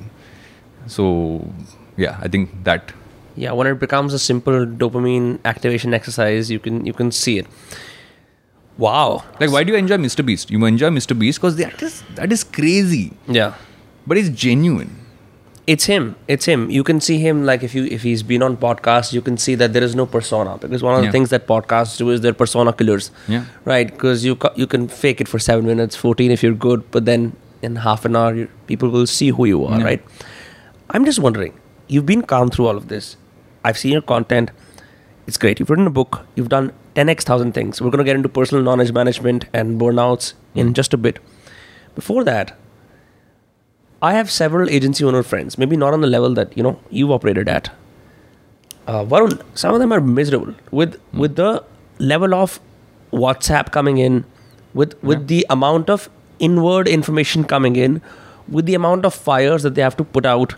So 0.87 1.53
yeah, 1.97 2.19
I 2.23 2.29
think 2.29 2.51
that 2.65 2.93
Yeah. 3.37 3.53
When 3.53 3.67
it 3.67 3.79
becomes 3.79 4.15
a 4.15 4.19
simple 4.19 4.65
dopamine 4.65 5.41
activation 5.45 5.93
exercise, 5.93 6.51
you 6.51 6.59
can 6.59 6.87
you 6.87 6.93
can 6.95 7.11
see 7.13 7.39
it. 7.39 7.47
Wow. 8.79 9.25
like 9.41 9.51
why 9.51 9.65
do 9.65 9.73
you 9.73 9.79
enjoy 9.79 9.97
Mr. 9.97 10.25
Beast? 10.25 10.51
You 10.51 10.63
enjoy 10.67 10.91
Mr. 10.91 11.19
Beast 11.19 11.39
because 11.41 11.57
that 11.57 11.83
is 11.83 12.03
that 12.15 12.31
is 12.33 12.45
crazy, 12.45 13.13
Yeah. 13.27 13.55
but 14.07 14.19
it's 14.19 14.29
genuine. 14.29 14.91
It's 15.67 15.87
him. 15.87 16.15
It's 16.29 16.45
him. 16.45 16.71
You 16.71 16.85
can 16.85 17.01
see 17.01 17.19
him 17.19 17.45
like 17.45 17.63
if 17.69 17.75
you 17.75 17.85
if 17.87 18.03
he's 18.03 18.23
been 18.23 18.43
on 18.49 18.57
podcasts, 18.57 19.13
you 19.13 19.21
can 19.29 19.37
see 19.37 19.55
that 19.57 19.73
there 19.73 19.83
is 19.83 19.97
no 19.97 20.07
persona 20.07 20.59
because 20.59 20.83
one 20.83 20.95
of 20.95 21.01
the 21.01 21.07
Yeah. 21.07 21.13
things 21.17 21.31
that 21.31 21.47
podcasts 21.49 21.97
do 21.99 22.11
is 22.11 22.21
they're 22.21 22.35
persona 22.45 22.73
killers. 22.73 23.11
Yeah. 23.27 23.47
Right. 23.65 23.91
Because 23.91 24.25
you 24.25 24.39
you 24.55 24.67
can 24.67 24.87
fake 24.89 25.21
it 25.21 25.27
for 25.35 25.39
seven 25.49 25.67
minutes, 25.67 25.97
fourteen 25.97 26.31
if 26.31 26.43
you're 26.45 26.61
good, 26.69 26.85
but 26.93 27.05
then 27.07 27.33
in 27.63 27.77
half 27.89 28.05
an 28.05 28.15
hour 28.15 28.35
you, 28.43 28.49
people 28.69 28.91
will 28.91 29.07
see 29.07 29.31
who 29.31 29.47
you 29.47 29.65
are. 29.65 29.79
Yeah. 29.81 29.85
Right. 29.91 30.05
I'm 30.91 31.05
just 31.05 31.19
wondering. 31.19 31.55
You've 31.89 32.07
been 32.07 32.23
calm 32.23 32.49
through 32.51 32.67
all 32.69 32.77
of 32.77 32.89
this. 32.89 33.17
I've 33.65 33.79
seen 33.79 33.93
your 33.93 34.03
content. 34.03 34.51
It's 35.27 35.37
great. 35.39 35.59
You've 35.59 35.71
written 35.71 35.87
a 35.87 35.91
book. 35.99 36.21
You've 36.37 36.49
done 36.49 36.73
10x 36.97 37.23
thousand 37.23 37.53
things. 37.53 37.81
We're 37.81 37.91
going 37.91 38.05
to 38.05 38.05
get 38.05 38.17
into 38.17 38.29
personal 38.29 38.65
knowledge 38.65 38.93
management 38.93 39.45
and 39.53 39.81
burnouts 39.81 40.33
in 40.55 40.69
hmm. 40.69 40.73
just 40.73 40.95
a 40.95 40.97
bit. 40.97 41.19
Before 41.95 42.25
that, 42.25 42.57
I 44.03 44.13
have 44.15 44.31
several 44.31 44.69
agency 44.69 45.05
owner 45.05 45.23
friends, 45.23 45.59
maybe 45.59 45.77
not 45.77 45.95
on 45.95 46.01
the 46.01 46.07
level 46.07 46.35
that 46.35 46.57
you 46.57 46.63
know 46.63 46.79
you've 46.91 47.11
operated 47.11 47.49
at. 47.49 47.71
Uh, 48.87 49.05
Varun, 49.05 49.43
some 49.55 49.75
of 49.75 49.81
them 49.81 49.93
are 49.93 50.01
miserable 50.01 50.55
with 50.71 50.97
hmm. 50.97 51.19
with 51.19 51.37
the 51.37 51.65
level 51.99 52.35
of 52.35 52.61
WhatsApp 53.13 53.73
coming 53.73 53.99
in, 53.99 54.25
with 54.75 54.95
hmm. 55.01 55.07
with 55.09 55.27
the 55.29 55.45
amount 55.51 55.91
of 55.91 56.09
inward 56.39 56.89
information 56.89 57.45
coming 57.45 57.77
in, 57.77 58.01
with 58.49 58.67
the 58.67 58.75
amount 58.75 59.05
of 59.05 59.15
fires 59.15 59.63
that 59.63 59.75
they 59.75 59.83
have 59.83 59.97
to 59.97 60.05
put 60.05 60.27
out 60.27 60.55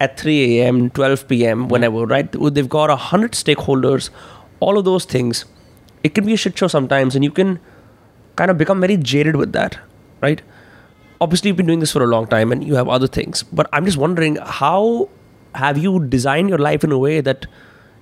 at 0.00 0.18
3 0.18 0.60
a.m., 0.60 0.90
12 0.90 1.28
p.m., 1.28 1.68
whenever, 1.68 2.06
right? 2.06 2.32
They've 2.32 2.68
got 2.68 2.90
a 2.90 2.96
hundred 2.96 3.32
stakeholders, 3.32 4.08
all 4.58 4.78
of 4.78 4.84
those 4.86 5.04
things. 5.04 5.44
It 6.02 6.14
can 6.14 6.24
be 6.26 6.32
a 6.34 6.36
shit 6.36 6.56
show 6.58 6.66
sometimes, 6.68 7.14
and 7.14 7.24
you 7.24 7.30
can 7.30 7.58
kind 8.36 8.50
of 8.50 8.56
become 8.58 8.80
very 8.80 8.96
jaded 8.96 9.36
with 9.36 9.52
that, 9.52 9.78
right? 10.20 10.42
obviously 11.24 11.48
you've 11.48 11.56
been 11.56 11.66
doing 11.66 11.80
this 11.80 11.92
for 11.92 12.02
a 12.02 12.06
long 12.06 12.26
time 12.26 12.50
and 12.52 12.64
you 12.66 12.74
have 12.76 12.88
other 12.88 13.06
things 13.06 13.42
but 13.58 13.66
i'm 13.78 13.84
just 13.84 13.98
wondering 14.02 14.36
how 14.58 15.06
have 15.62 15.76
you 15.76 15.90
designed 16.12 16.48
your 16.48 16.56
life 16.66 16.82
in 16.88 16.90
a 16.92 17.00
way 17.02 17.20
that 17.20 17.44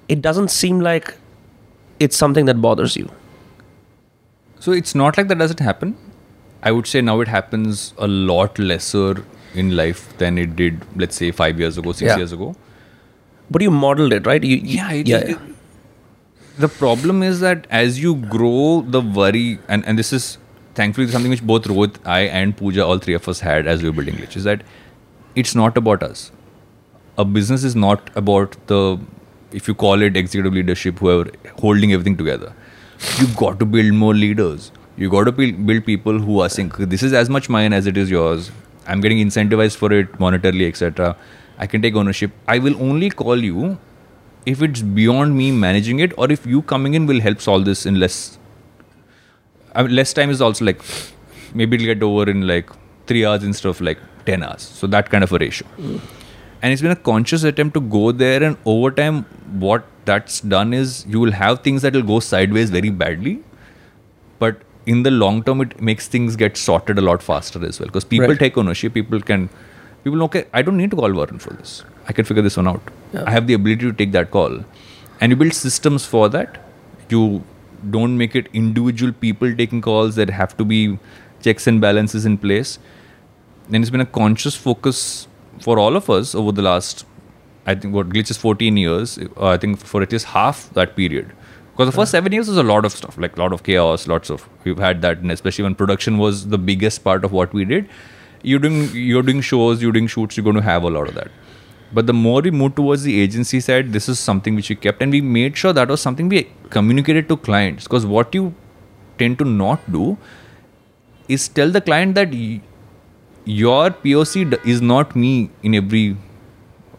it 0.07 0.23
doesn't 0.27 0.53
seem 0.57 0.79
like 0.79 1.09
it's 1.99 2.17
something 2.17 2.45
that 2.51 2.61
bothers 2.67 2.95
you 3.01 3.09
So 4.61 4.71
it's 4.83 4.95
not 4.95 5.19
like 5.19 5.27
that 5.33 5.39
doesn't 5.39 5.61
happen. 5.61 5.97
I 6.63 6.71
would 6.77 6.87
say 6.93 7.01
now 7.01 7.21
it 7.25 7.29
happens 7.35 7.83
a 7.99 8.07
lot 8.07 8.57
lesser 8.71 9.25
in 9.55 9.75
life 9.81 10.17
than 10.19 10.39
it 10.39 10.55
did, 10.57 10.81
let's 11.05 11.17
say, 11.17 11.31
five 11.43 11.59
years 11.65 11.77
ago, 11.83 11.93
six 11.93 12.09
Yeah. 12.13 12.17
years 12.23 12.33
ago. 12.41 12.55
but 13.57 13.63
you 13.65 13.71
modeled 13.83 14.13
it 14.15 14.27
right 14.29 14.45
you, 14.53 14.57
you- 14.57 14.75
Yeah, 14.79 14.93
it- 15.03 15.09
yeah, 15.17 15.29
it- 15.35 15.39
the 16.59 16.69
problem 16.69 17.23
is 17.23 17.41
that 17.41 17.67
as 17.71 18.01
you 18.01 18.17
grow, 18.17 18.83
the 18.83 19.01
worry, 19.01 19.59
and, 19.69 19.85
and 19.87 19.99
this 19.99 20.13
is 20.13 20.39
thankfully 20.75 21.07
something 21.09 21.31
which 21.31 21.43
both 21.43 21.65
Rohit, 21.65 21.97
I, 22.05 22.21
and 22.21 22.57
Pooja, 22.57 22.85
all 22.85 22.99
three 22.99 23.15
of 23.15 23.29
us 23.29 23.41
had 23.41 23.67
as 23.67 23.83
we 23.83 23.91
were 23.91 23.95
building 23.95 24.17
Glitch, 24.17 24.37
is 24.37 24.45
that 24.45 24.63
it's 25.35 25.55
not 25.55 25.77
about 25.77 26.03
us. 26.03 26.33
A 27.17 27.25
business 27.25 27.65
is 27.65 27.77
not 27.77 28.11
about 28.17 28.57
the, 28.67 28.99
if 29.53 29.69
you 29.69 29.75
call 29.75 30.03
it 30.03 30.17
executive 30.17 30.53
leadership, 30.53 30.99
whoever, 30.99 31.31
holding 31.59 31.93
everything 31.93 32.17
together. 32.17 32.53
You've 33.19 33.37
got 33.37 33.61
to 33.61 33.67
build 33.67 33.93
more 33.95 34.15
leaders. 34.15 34.73
You've 34.97 35.13
got 35.13 35.25
to 35.25 35.33
build, 35.33 35.87
people 35.87 36.19
who 36.19 36.41
are 36.41 36.49
saying, 36.49 36.73
this 36.79 37.05
is 37.05 37.13
as 37.13 37.31
much 37.31 37.49
mine 37.49 37.73
as 37.73 37.87
it 37.87 37.97
is 37.97 38.11
yours. 38.11 38.51
I'm 38.87 39.01
getting 39.01 39.19
incentivized 39.19 39.77
for 39.77 39.93
it 39.93 40.13
monetarily, 40.15 40.67
etc. 40.67 41.17
I 41.57 41.67
can 41.69 41.83
take 41.83 41.95
ownership. 41.95 42.33
I 42.49 42.59
will 42.59 42.81
only 42.83 43.11
call 43.11 43.37
you 43.37 43.79
if 44.47 44.63
it's 44.63 44.83
beyond 44.83 45.37
me 45.37 45.51
managing 45.51 45.99
it 46.01 46.13
or 46.19 46.31
if 46.33 46.47
you 46.47 46.63
coming 46.63 46.95
in 46.95 47.07
will 47.07 47.21
help 47.21 47.41
solve 47.41 47.65
this 47.65 47.85
in 47.87 47.99
less 48.01 48.39
I 49.75 49.83
mean, 49.83 49.95
less 49.95 50.13
time 50.13 50.31
is 50.31 50.41
also 50.41 50.65
like 50.65 50.81
maybe 51.55 51.77
it'll 51.77 51.87
get 51.95 52.03
over 52.03 52.31
in 52.31 52.47
like 52.47 52.71
three 53.07 53.25
hours 53.25 53.45
instead 53.45 53.69
of 53.69 53.81
like 53.81 53.99
10 54.27 54.43
hours 54.43 54.63
so 54.63 54.87
that 54.87 55.11
kind 55.11 55.25
of 55.25 55.33
a 55.33 55.39
ratio 55.39 55.67
and 55.79 56.73
it's 56.73 56.83
been 56.83 56.91
a 56.91 56.97
conscious 56.97 57.45
attempt 57.45 57.75
to 57.75 57.81
go 57.81 58.11
there 58.13 58.43
and 58.43 58.57
over 58.65 58.91
time 58.91 59.23
what 59.67 59.87
that's 60.05 60.41
done 60.41 60.73
is 60.73 61.05
you 61.07 61.21
will 61.21 61.33
have 61.33 61.61
things 61.61 61.83
that 61.83 61.93
will 61.95 62.03
go 62.03 62.19
sideways 62.19 62.71
very 62.71 62.91
badly, 62.91 63.41
but 64.39 64.63
in 64.87 65.03
the 65.03 65.11
long 65.11 65.43
term, 65.43 65.61
it 65.61 65.81
makes 65.81 66.09
things 66.09 66.35
get 66.35 66.57
sorted 66.57 66.99
a 66.99 67.03
lot 67.03 67.23
faster 67.23 67.65
as 67.65 67.79
well 67.79 67.89
because 67.89 68.05
people 68.05 68.29
Right. 68.29 68.39
take 68.39 68.57
ownership. 68.57 68.95
People 68.95 69.21
can, 69.21 69.51
people 70.05 70.19
know, 70.19 70.25
okay, 70.27 70.47
I 70.53 70.63
don't 70.63 70.77
need 70.77 70.91
to 70.91 70.97
call 70.97 71.11
Varun 71.11 71.41
for 71.41 71.55
this. 71.55 71.85
I 72.07 72.13
can 72.13 72.25
figure 72.25 72.43
this 72.43 72.57
one 72.57 72.69
out. 72.69 72.83
Yeah. 73.13 73.25
I 73.27 73.31
have 73.31 73.47
the 73.47 73.55
ability 73.55 73.83
to 73.87 73.93
take 73.93 74.13
that 74.13 74.31
call, 74.31 74.65
and 75.21 75.33
you 75.33 75.37
build 75.37 75.55
systems 75.55 76.07
for 76.07 76.29
that. 76.31 76.59
You 77.09 77.43
don't 77.91 78.19
make 78.19 78.35
it 78.35 78.49
individual 78.53 79.13
people 79.13 79.55
taking 79.55 79.81
calls 79.81 80.17
that 80.17 80.31
have 80.31 80.57
to 80.57 80.65
be 80.65 80.99
checks 81.43 81.67
and 81.67 81.81
balances 81.81 82.27
in 82.27 82.39
place. 82.39 82.79
Then 83.69 83.83
it's 83.83 83.91
been 83.91 84.01
a 84.01 84.07
conscious 84.07 84.55
focus 84.55 85.29
for 85.61 85.79
all 85.79 85.97
of 85.97 86.09
us 86.11 86.35
over 86.35 86.53
the 86.53 86.63
last, 86.63 87.05
I 87.67 87.75
think, 87.75 87.95
what 87.95 88.09
glitch 88.09 88.31
is 88.31 88.37
14 88.37 88.77
years. 88.77 89.19
Uh, 89.19 89.49
I 89.49 89.57
think 89.59 89.79
for 89.79 90.03
at 90.03 90.13
least 90.13 90.27
half 90.27 90.71
that 90.75 90.97
period. 90.97 91.33
Because 91.73 91.93
the 91.93 91.97
first 91.97 92.11
seven 92.11 92.33
years 92.33 92.49
was 92.49 92.57
a 92.57 92.63
lot 92.65 92.85
of 92.85 92.93
stuff, 92.93 93.17
like 93.19 93.37
a 93.37 93.41
lot 93.41 93.53
of 93.53 93.63
chaos, 93.63 94.09
lots 94.09 94.31
of. 94.31 94.49
We've 94.65 94.79
had 94.79 95.01
that, 95.03 95.19
and 95.19 95.31
especially 95.31 95.63
when 95.63 95.77
production 95.77 96.19
was 96.19 96.49
the 96.49 96.59
biggest 96.59 97.05
part 97.05 97.25
of 97.25 97.31
what 97.31 97.53
we 97.53 97.65
did. 97.65 97.89
You're 98.43 98.61
doing, 98.61 98.91
you're 98.95 99.23
doing 99.23 99.41
shows, 99.41 99.83
you're 99.83 99.93
doing 99.93 100.07
shoots, 100.07 100.37
you're 100.37 100.45
going 100.45 100.57
to 100.57 100.63
have 100.63 100.83
a 100.83 100.91
lot 100.91 101.09
of 101.09 101.15
that. 101.15 101.31
But 101.93 102.07
the 102.07 102.13
more 102.13 102.43
we 102.43 102.51
moved 102.51 102.77
towards 102.77 103.03
the 103.03 103.21
agency 103.21 103.61
side, 103.61 103.93
this 103.93 104.09
is 104.09 104.19
something 104.19 104.55
which 104.55 104.69
we 104.69 104.77
kept, 104.77 105.03
and 105.03 105.11
we 105.11 105.21
made 105.21 105.57
sure 105.57 105.73
that 105.73 105.89
was 105.89 106.01
something 106.01 106.29
we 106.29 106.51
communicated 106.71 107.29
to 107.31 107.37
clients. 107.37 107.85
Because 107.85 108.05
what 108.07 108.35
you 108.35 108.55
tend 109.19 109.39
to 109.39 109.45
not 109.45 109.91
do 109.91 110.19
is 111.29 111.49
tell 111.49 111.71
the 111.71 111.81
client 111.81 112.15
that 112.15 112.31
y- 112.31 112.61
your 113.45 113.91
POC 113.91 114.59
is 114.67 114.83
not 114.83 115.17
me 115.17 115.51
in 115.63 115.75
every 115.75 116.17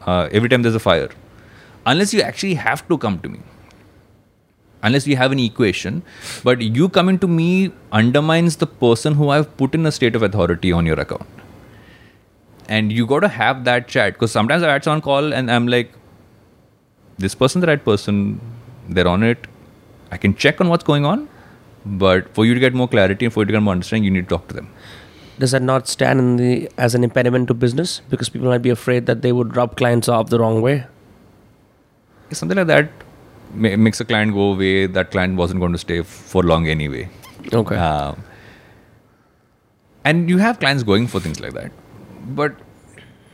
uh, 0.08 0.28
every 0.32 0.50
time 0.50 0.64
there's 0.64 0.76
a 0.76 0.80
fire, 0.80 1.10
unless 1.86 2.14
you 2.14 2.22
actually 2.22 2.56
have 2.56 2.88
to 2.88 2.98
come 2.98 3.20
to 3.20 3.30
me. 3.30 3.40
Unless 4.82 5.06
we 5.06 5.16
have 5.16 5.32
an 5.32 5.40
equation, 5.40 6.04
but 6.44 6.62
you 6.62 6.88
coming 6.88 7.20
to 7.20 7.28
me 7.28 7.72
undermines 7.92 8.56
the 8.58 8.68
person 8.68 9.16
who 9.16 9.30
I've 9.30 9.56
put 9.58 9.76
in 9.76 9.86
a 9.86 9.92
state 9.92 10.16
of 10.16 10.24
authority 10.24 10.72
on 10.72 10.86
your 10.86 11.00
account. 11.00 11.28
And 12.70 12.92
you 12.92 13.06
got 13.06 13.22
to 13.22 13.28
have 13.28 13.66
that 13.66 13.88
chat 13.88 14.14
because 14.14 14.32
sometimes 14.32 14.64
I 14.64 14.72
had 14.72 14.84
someone 14.84 15.02
call 15.02 15.34
and 15.34 15.52
I'm 15.52 15.68
like, 15.68 15.92
this 17.18 17.36
person, 17.36 17.60
the 17.60 17.68
right 17.68 17.84
person, 17.84 18.40
they're 18.88 19.08
on 19.08 19.24
it. 19.24 19.48
I 20.12 20.18
can 20.18 20.34
check 20.34 20.62
on 20.62 20.70
what's 20.70 20.84
going 20.84 21.06
on, 21.06 21.28
but 21.86 22.34
for 22.34 22.46
you 22.46 22.54
to 22.54 22.60
get 22.60 22.74
more 22.74 22.88
clarity 22.88 23.26
and 23.26 23.34
for 23.34 23.42
you 23.42 23.46
to 23.48 23.52
get 23.52 23.62
more 23.62 23.74
understanding, 23.74 24.06
you 24.06 24.12
need 24.12 24.30
to 24.30 24.36
talk 24.38 24.48
to 24.48 24.54
them. 24.54 24.70
Does 25.40 25.52
that 25.52 25.62
not 25.62 25.88
stand 25.88 26.20
in 26.20 26.36
the 26.38 26.70
as 26.78 26.96
an 26.96 27.04
impediment 27.04 27.48
to 27.50 27.54
business 27.54 28.02
because 28.10 28.30
people 28.30 28.48
might 28.48 28.62
be 28.62 28.70
afraid 28.70 29.06
that 29.08 29.22
they 29.22 29.32
would 29.32 29.56
rub 29.56 29.76
clients 29.76 30.08
off 30.08 30.30
the 30.30 30.40
wrong 30.40 30.62
way? 30.62 30.86
something 32.32 32.58
like 32.58 32.68
that 32.68 32.90
ma- 33.54 33.76
makes 33.78 34.00
a 34.00 34.06
client 34.06 34.34
go 34.34 34.54
away. 34.54 34.88
That 34.88 35.12
client 35.12 35.38
wasn't 35.38 35.60
going 35.60 35.72
to 35.74 35.78
stay 35.78 36.00
f- 36.00 36.06
for 36.08 36.44
long 36.44 36.68
anyway. 36.68 37.10
Okay. 37.54 37.76
Um, 37.76 38.24
and 40.04 40.30
you 40.30 40.38
have 40.38 40.60
clients 40.60 40.84
going 40.84 41.08
for 41.08 41.20
things 41.20 41.40
like 41.40 41.54
that, 41.54 41.72
but 42.28 42.54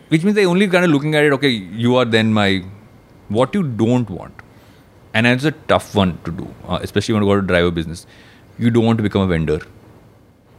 which 0.10 0.24
means 0.24 0.36
they 0.36 0.46
only 0.46 0.68
kind 0.68 0.86
of 0.86 0.92
looking 0.92 1.16
at 1.16 1.24
it. 1.24 1.34
Okay, 1.34 1.50
you 1.50 1.96
are 1.96 2.06
then 2.06 2.34
my 2.34 2.64
what 3.30 3.54
you 3.54 3.64
don't 3.64 4.10
want, 4.10 4.34
and 5.14 5.28
it's 5.28 5.44
a 5.44 5.52
tough 5.52 5.94
one 5.96 6.18
to 6.26 6.32
do, 6.32 6.48
uh, 6.68 6.80
especially 6.82 7.14
when 7.14 7.24
you 7.24 7.30
go 7.30 7.36
to 7.40 7.46
drive 7.46 7.66
a 7.66 7.72
business. 7.72 8.06
You 8.58 8.70
don't 8.70 8.86
want 8.86 8.98
to 8.98 9.04
become 9.04 9.22
a 9.22 9.28
vendor. 9.28 9.60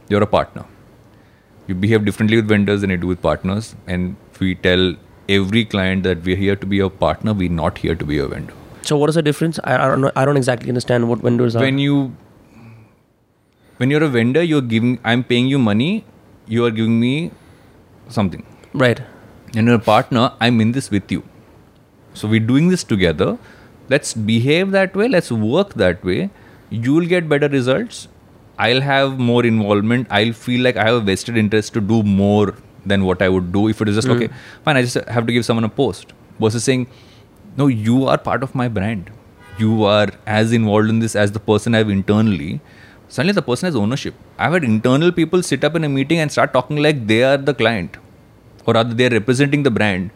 You're 0.09 0.23
a 0.23 0.27
partner. 0.27 0.65
You 1.67 1.75
behave 1.75 2.05
differently 2.05 2.37
with 2.37 2.47
vendors 2.47 2.81
than 2.81 2.89
you 2.91 2.97
do 2.97 3.07
with 3.07 3.21
partners, 3.21 3.75
and 3.87 4.15
we 4.39 4.55
tell 4.55 4.95
every 5.27 5.65
client 5.65 6.03
that 6.03 6.23
we're 6.23 6.37
here 6.37 6.55
to 6.55 6.65
be 6.65 6.79
a 6.79 6.89
partner. 6.89 7.33
We're 7.33 7.49
not 7.49 7.79
here 7.79 7.95
to 7.95 8.05
be 8.05 8.17
a 8.19 8.27
vendor. 8.27 8.53
So 8.87 8.97
what 8.97 9.09
is 9.09 9.15
the 9.15 9.21
difference? 9.21 9.59
I, 9.63 9.75
I 9.75 9.87
don't 9.87 10.01
know. 10.01 10.11
I 10.15 10.25
don't 10.25 10.37
exactly 10.37 10.69
understand 10.69 11.09
what 11.09 11.19
vendors 11.19 11.55
are. 11.55 11.61
when 11.61 11.77
you 11.77 12.15
when 13.77 13.91
you're 13.91 14.03
a 14.03 14.09
vendor 14.15 14.43
you're 14.43 14.67
giving 14.73 14.99
i'm 15.11 15.23
paying 15.31 15.47
you 15.53 15.59
money 15.59 16.03
you 16.47 16.65
are 16.65 16.71
giving 16.71 16.99
me 16.99 17.31
something 18.09 18.45
right. 18.73 19.01
and 19.55 19.67
you're 19.67 19.75
a 19.75 19.87
partner 19.87 20.31
i'm 20.41 20.59
in 20.61 20.71
this 20.71 20.89
with 20.89 21.11
you 21.11 21.23
so 22.13 22.27
we're 22.27 22.47
doing 22.51 22.69
this 22.69 22.83
together 22.83 23.37
let's 23.89 24.13
behave 24.13 24.71
that 24.71 24.95
way 24.95 25.07
let's 25.07 25.31
work 25.31 25.73
that 25.85 26.03
way 26.03 26.29
you'll 26.69 27.09
get 27.15 27.29
better 27.29 27.47
results 27.47 28.07
i'll 28.57 28.81
have 28.81 29.19
more 29.19 29.45
involvement 29.45 30.07
i'll 30.09 30.33
feel 30.33 30.61
like 30.61 30.77
i 30.77 30.85
have 30.85 30.95
a 30.95 31.05
vested 31.11 31.37
interest 31.37 31.73
to 31.73 31.81
do 31.81 32.01
more 32.03 32.55
than 32.85 33.03
what 33.05 33.21
i 33.21 33.29
would 33.29 33.51
do 33.51 33.67
if 33.67 33.81
it 33.81 33.89
is 33.89 33.95
just 33.95 34.07
hmm. 34.07 34.15
okay 34.15 34.29
fine 34.63 34.77
i 34.77 34.81
just 34.81 34.95
have 35.17 35.27
to 35.27 35.33
give 35.33 35.45
someone 35.45 35.63
a 35.63 35.69
post 35.69 36.13
versus 36.39 36.63
saying 36.63 36.87
no 37.57 37.67
you 37.67 38.05
are 38.05 38.17
part 38.29 38.43
of 38.47 38.55
my 38.61 38.67
brand 38.79 39.11
you 39.59 39.83
are 39.83 40.09
as 40.25 40.51
involved 40.51 40.89
in 40.89 40.99
this 41.05 41.15
as 41.15 41.31
the 41.37 41.43
person 41.51 41.75
i 41.75 41.79
have 41.83 41.89
internally 41.99 42.59
suddenly 43.09 43.33
the 43.39 43.47
person 43.51 43.67
has 43.67 43.75
ownership 43.75 44.13
i've 44.37 44.53
had 44.57 44.63
internal 44.73 45.11
people 45.21 45.41
sit 45.51 45.63
up 45.63 45.75
in 45.75 45.83
a 45.83 45.89
meeting 45.89 46.19
and 46.19 46.31
start 46.31 46.53
talking 46.57 46.83
like 46.87 47.07
they 47.13 47.23
are 47.23 47.37
the 47.37 47.55
client 47.63 47.97
or 48.67 48.73
rather 48.73 48.93
they're 48.93 49.09
representing 49.09 49.63
the 49.63 49.71
brand. 49.71 50.11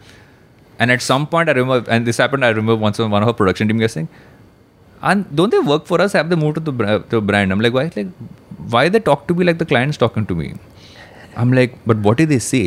And 0.78 0.92
at 0.92 1.02
some 1.02 1.26
point, 1.26 1.50
I 1.50 1.54
remember, 1.54 1.90
and 1.90 2.06
this 2.06 2.18
happened. 2.18 2.44
I 2.46 2.50
remember 2.50 2.76
once 2.76 3.00
when 3.00 3.10
one 3.10 3.24
of 3.24 3.30
our 3.30 3.34
production 3.42 3.68
team 3.70 3.80
guys 3.84 3.94
saying, 3.98 4.10
"And 5.10 5.28
don't 5.40 5.56
they 5.56 5.62
work 5.72 5.86
for 5.92 6.00
us? 6.06 6.18
Have 6.20 6.30
they 6.32 6.40
moved 6.44 6.60
to 6.60 6.64
the 6.70 7.04
the 7.14 7.22
brand?" 7.32 7.56
I'm 7.56 7.64
like, 7.66 7.78
why? 7.80 7.86
Like, 7.98 8.12
why 8.76 8.84
they 8.96 9.04
talk 9.10 9.28
to 9.32 9.38
me 9.42 9.48
like 9.50 9.62
the 9.64 9.70
client's 9.74 10.02
talking 10.06 10.28
to 10.32 10.38
me? 10.42 10.50
I'm 11.44 11.54
like, 11.60 11.78
but 11.92 12.04
what 12.08 12.22
did 12.22 12.34
they 12.36 12.42
say? 12.48 12.64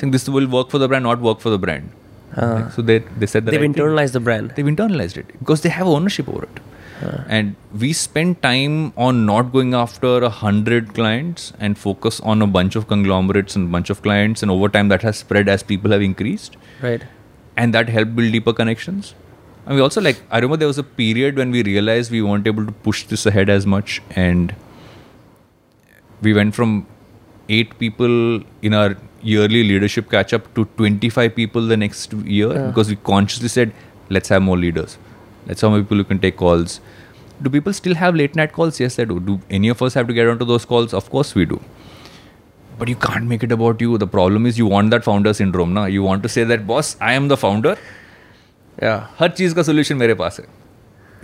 Saying 0.00 0.16
this 0.16 0.28
will 0.38 0.48
work 0.56 0.74
for 0.74 0.80
the 0.84 0.88
brand, 0.92 1.08
not 1.10 1.26
work 1.28 1.44
for 1.46 1.54
the 1.56 1.60
brand. 1.66 1.94
Uh, 2.40 2.48
like, 2.54 2.72
so 2.76 2.82
they 2.88 2.98
they 3.22 3.26
said 3.34 3.44
that 3.46 3.52
They've 3.52 3.68
internalized 3.68 4.12
the 4.16 4.20
brand. 4.30 4.52
they've 4.56 4.70
internalized 4.72 5.16
it 5.22 5.30
because 5.42 5.62
they 5.66 5.70
have 5.76 5.86
ownership 5.98 6.28
over 6.34 6.42
it. 6.48 6.60
Uh. 7.06 7.22
And 7.36 7.54
we 7.82 7.92
spend 7.98 8.36
time 8.44 8.76
on 9.08 9.24
not 9.26 9.50
going 9.56 9.72
after 9.80 10.12
a 10.28 10.30
hundred 10.38 10.92
clients 10.98 11.52
and 11.66 11.78
focus 11.86 12.18
on 12.32 12.42
a 12.46 12.48
bunch 12.58 12.76
of 12.80 12.88
conglomerates 12.92 13.54
and 13.60 13.70
bunch 13.76 13.90
of 13.94 14.02
clients. 14.08 14.42
And 14.42 14.50
over 14.56 14.68
time, 14.76 14.88
that 14.94 15.02
has 15.08 15.16
spread 15.24 15.48
as 15.54 15.62
people 15.62 15.92
have 15.96 16.02
increased, 16.08 16.56
Right. 16.82 17.04
and 17.56 17.72
that 17.78 17.88
helped 17.96 18.16
build 18.16 18.32
deeper 18.38 18.52
connections. 18.62 19.14
And 19.66 19.76
we 19.76 19.82
also 19.88 20.00
like 20.08 20.20
I 20.30 20.38
remember 20.44 20.56
there 20.64 20.72
was 20.74 20.78
a 20.78 20.88
period 21.02 21.36
when 21.42 21.50
we 21.58 21.62
realized 21.62 22.10
we 22.18 22.22
weren't 22.30 22.46
able 22.54 22.66
to 22.66 22.72
push 22.90 23.04
this 23.14 23.26
ahead 23.32 23.48
as 23.58 23.66
much, 23.76 24.00
and 24.26 24.54
we 26.22 26.32
went 26.42 26.54
from 26.54 26.86
eight 27.48 27.78
people 27.78 28.42
in 28.62 28.74
our 28.74 28.96
yearly 29.22 29.62
leadership 29.64 30.10
catch 30.10 30.32
up 30.32 30.52
to 30.54 30.64
25 30.76 31.34
people 31.34 31.66
the 31.66 31.76
next 31.76 32.12
year 32.12 32.52
yeah. 32.52 32.66
because 32.66 32.88
we 32.88 32.96
consciously 32.96 33.48
said 33.48 33.72
let's 34.08 34.28
have 34.28 34.42
more 34.42 34.56
leaders. 34.56 34.98
Let's 35.46 35.60
have 35.60 35.70
more 35.70 35.80
people 35.80 35.96
who 35.98 36.04
can 36.04 36.18
take 36.18 36.36
calls. 36.36 36.80
Do 37.42 37.50
people 37.50 37.72
still 37.72 37.94
have 37.94 38.14
late 38.14 38.34
night 38.36 38.52
calls? 38.52 38.80
Yes 38.80 38.96
they 38.96 39.04
do. 39.04 39.20
Do 39.20 39.40
any 39.50 39.68
of 39.68 39.82
us 39.82 39.94
have 39.94 40.06
to 40.08 40.14
get 40.14 40.28
onto 40.28 40.44
those 40.44 40.64
calls? 40.64 40.94
Of 40.94 41.10
course 41.10 41.34
we 41.34 41.44
do. 41.44 41.60
But 42.78 42.88
you 42.88 42.96
can't 42.96 43.26
make 43.26 43.42
it 43.42 43.50
about 43.50 43.80
you. 43.80 43.98
The 43.98 44.06
problem 44.06 44.46
is 44.46 44.56
you 44.56 44.66
want 44.66 44.90
that 44.90 45.04
founder 45.04 45.34
syndrome 45.34 45.74
na? 45.74 45.86
You 45.86 46.02
want 46.02 46.22
to 46.22 46.28
say 46.28 46.44
that 46.44 46.66
boss 46.66 46.96
i 47.00 47.12
am 47.12 47.28
the 47.28 47.36
founder. 47.36 47.76
Yeah. 48.80 49.08
Her 49.16 49.28
cheese 49.28 49.54
ka 49.54 49.62
solution 49.62 49.98
mere 49.98 50.14
paas 50.14 50.38
hai. 50.38 50.46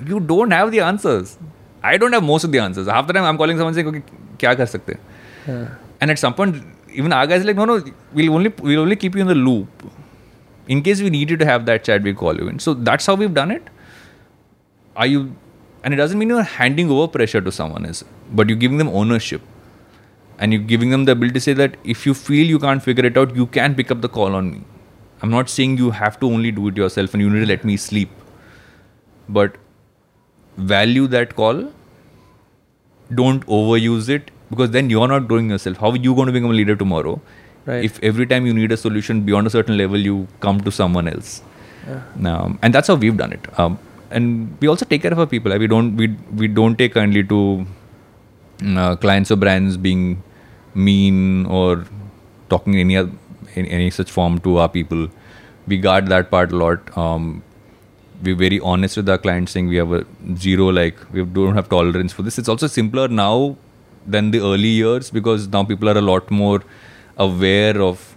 You 0.07 0.18
don't 0.18 0.50
have 0.50 0.72
the 0.72 0.80
answers. 0.80 1.38
I 1.83 1.96
don't 1.96 2.12
have 2.12 2.24
most 2.24 2.44
of 2.44 2.50
the 2.50 2.59
answers. 2.59 2.88
Half 2.88 3.07
the 3.07 3.12
time 3.12 3.24
i'm 3.24 3.37
calling 3.37 3.57
someone 3.57 3.74
saying 3.74 3.88
okay 3.88 4.02
kya 4.38 4.57
kar 4.57 4.66
sakte? 4.66 4.98
Yeah. 5.46 5.68
and 6.00 6.11
at 6.11 6.18
some 6.18 6.35
point 6.35 6.62
even 6.94 7.12
our 7.12 7.26
guys 7.26 7.44
like, 7.44 7.57
no, 7.57 7.64
no, 7.64 7.85
we'll 8.12 8.35
only 8.35 8.52
we'll 8.62 8.80
only 8.80 8.96
keep 8.96 9.14
you 9.14 9.20
in 9.20 9.26
the 9.26 9.35
loop 9.35 9.68
in 10.68 10.83
case 10.83 11.00
we 11.00 11.11
need 11.11 11.30
you 11.30 11.37
to 11.37 11.44
have 11.44 11.66
that 11.66 11.85
chat. 11.85 12.02
We 12.02 12.14
call 12.14 12.37
you 12.37 12.48
in. 12.48 12.59
So 12.59 12.74
that's 12.74 13.07
how 13.07 13.14
we've 13.14 13.35
done 13.35 13.50
it. 13.50 13.68
Are 14.96 15.07
you? 15.07 15.37
And 15.83 15.92
it 15.92 15.98
doesn't 15.98 16.18
mean 16.18 16.28
you're 16.28 16.42
handing 16.42 16.90
over 16.90 17.09
pressure 17.09 17.40
to 17.40 17.52
someone, 17.52 17.85
is 17.85 18.04
but 18.33 18.48
you're 18.48 18.59
giving 18.59 18.78
them 18.78 18.88
ownership 18.88 19.42
and 20.38 20.52
you're 20.52 20.62
giving 20.62 20.90
them 20.90 21.04
the 21.04 21.12
ability 21.12 21.35
to 21.35 21.40
say 21.40 21.52
that 21.52 21.76
if 21.85 22.07
you 22.07 22.14
feel 22.14 22.46
you 22.46 22.59
can't 22.59 22.83
figure 22.83 23.04
it 23.04 23.18
out, 23.18 23.37
you 23.37 23.46
can 23.46 23.74
pick 23.74 23.90
up 23.90 24.00
the 24.00 24.09
call 24.09 24.35
on 24.35 24.50
me. 24.52 24.62
I'm 25.22 25.30
not 25.30 25.48
saying 25.48 25.78
you 25.78 25.90
have 25.90 26.18
to 26.20 26.26
only 26.26 26.50
do 26.50 26.68
it 26.68 26.76
yourself 26.76 27.14
and 27.14 27.22
you 27.22 27.30
need 27.30 27.40
to 27.40 27.46
let 27.46 27.64
me 27.64 27.76
sleep, 27.76 28.11
but 29.28 29.57
value 30.57 31.07
that 31.09 31.37
call. 31.37 31.72
Don't 33.14 33.46
overuse 33.46 34.09
it 34.09 34.30
because 34.54 34.70
then 34.76 34.90
you're 34.90 35.08
not 35.14 35.28
growing 35.32 35.50
yourself. 35.50 35.82
How 35.86 35.90
are 35.90 36.02
you 36.08 36.14
going 36.20 36.26
to 36.32 36.36
become 36.38 36.50
a 36.50 36.60
leader 36.62 36.76
tomorrow? 36.84 37.20
Right. 37.66 37.84
if 37.84 37.98
every 38.02 38.26
time 38.26 38.44
you 38.44 38.52
need 38.52 38.72
a 38.72 38.76
solution 38.76 39.22
beyond 39.22 39.46
a 39.46 39.50
certain 39.50 39.78
level 39.78 39.98
you 39.98 40.28
come 40.40 40.60
to 40.60 40.70
someone 40.70 41.08
else. 41.08 41.42
Um, 42.24 42.58
and 42.62 42.74
that's 42.74 42.88
how 42.88 42.94
we've 42.94 43.16
done 43.16 43.33
it. 43.33 43.58
Um, 43.58 43.79
and 44.10 44.56
we 44.60 44.68
also 44.68 44.85
take 44.85 45.02
care 45.02 45.12
of 45.12 45.18
our 45.18 45.26
people. 45.26 45.56
We 45.58 45.66
don't 45.66 45.96
we, 45.96 46.08
we 46.35 46.48
don't 46.48 46.76
take 46.76 46.94
kindly 46.94 47.24
to 47.24 47.66
mm, 48.58 48.79
uh, 48.79 48.96
clients 48.96 49.31
or 49.31 49.37
brands 49.37 49.76
being 49.76 50.22
mean 50.74 51.46
or 51.46 51.87
talking 52.50 52.76
any 52.76 52.96
in 52.96 53.16
any 53.54 53.90
such 53.90 54.10
form 54.10 54.38
to 54.40 54.58
our 54.58 54.68
people. 54.68 55.08
We 55.66 55.79
guard 55.79 56.08
that 56.08 56.31
part 56.31 56.52
a 56.52 56.56
lot. 56.56 56.96
Um, 56.98 57.42
we're 58.22 58.37
very 58.37 58.60
honest 58.60 58.96
with 58.96 59.08
our 59.08 59.18
clients 59.18 59.52
saying 59.52 59.68
we 59.68 59.76
have 59.76 59.92
a 59.92 60.04
zero 60.37 60.68
like 60.68 60.96
we 61.12 61.24
don't 61.24 61.54
have 61.54 61.68
tolerance 61.68 62.12
for 62.12 62.22
this. 62.22 62.38
It's 62.38 62.48
also 62.48 62.66
simpler 62.66 63.08
now 63.08 63.56
than 64.07 64.31
the 64.31 64.40
early 64.40 64.69
years 64.69 65.11
because 65.11 65.48
now 65.48 65.65
people 65.65 65.88
are 65.88 65.98
a 65.98 66.02
lot 66.02 66.31
more 66.31 66.63
aware 67.17 67.81
of 67.81 68.11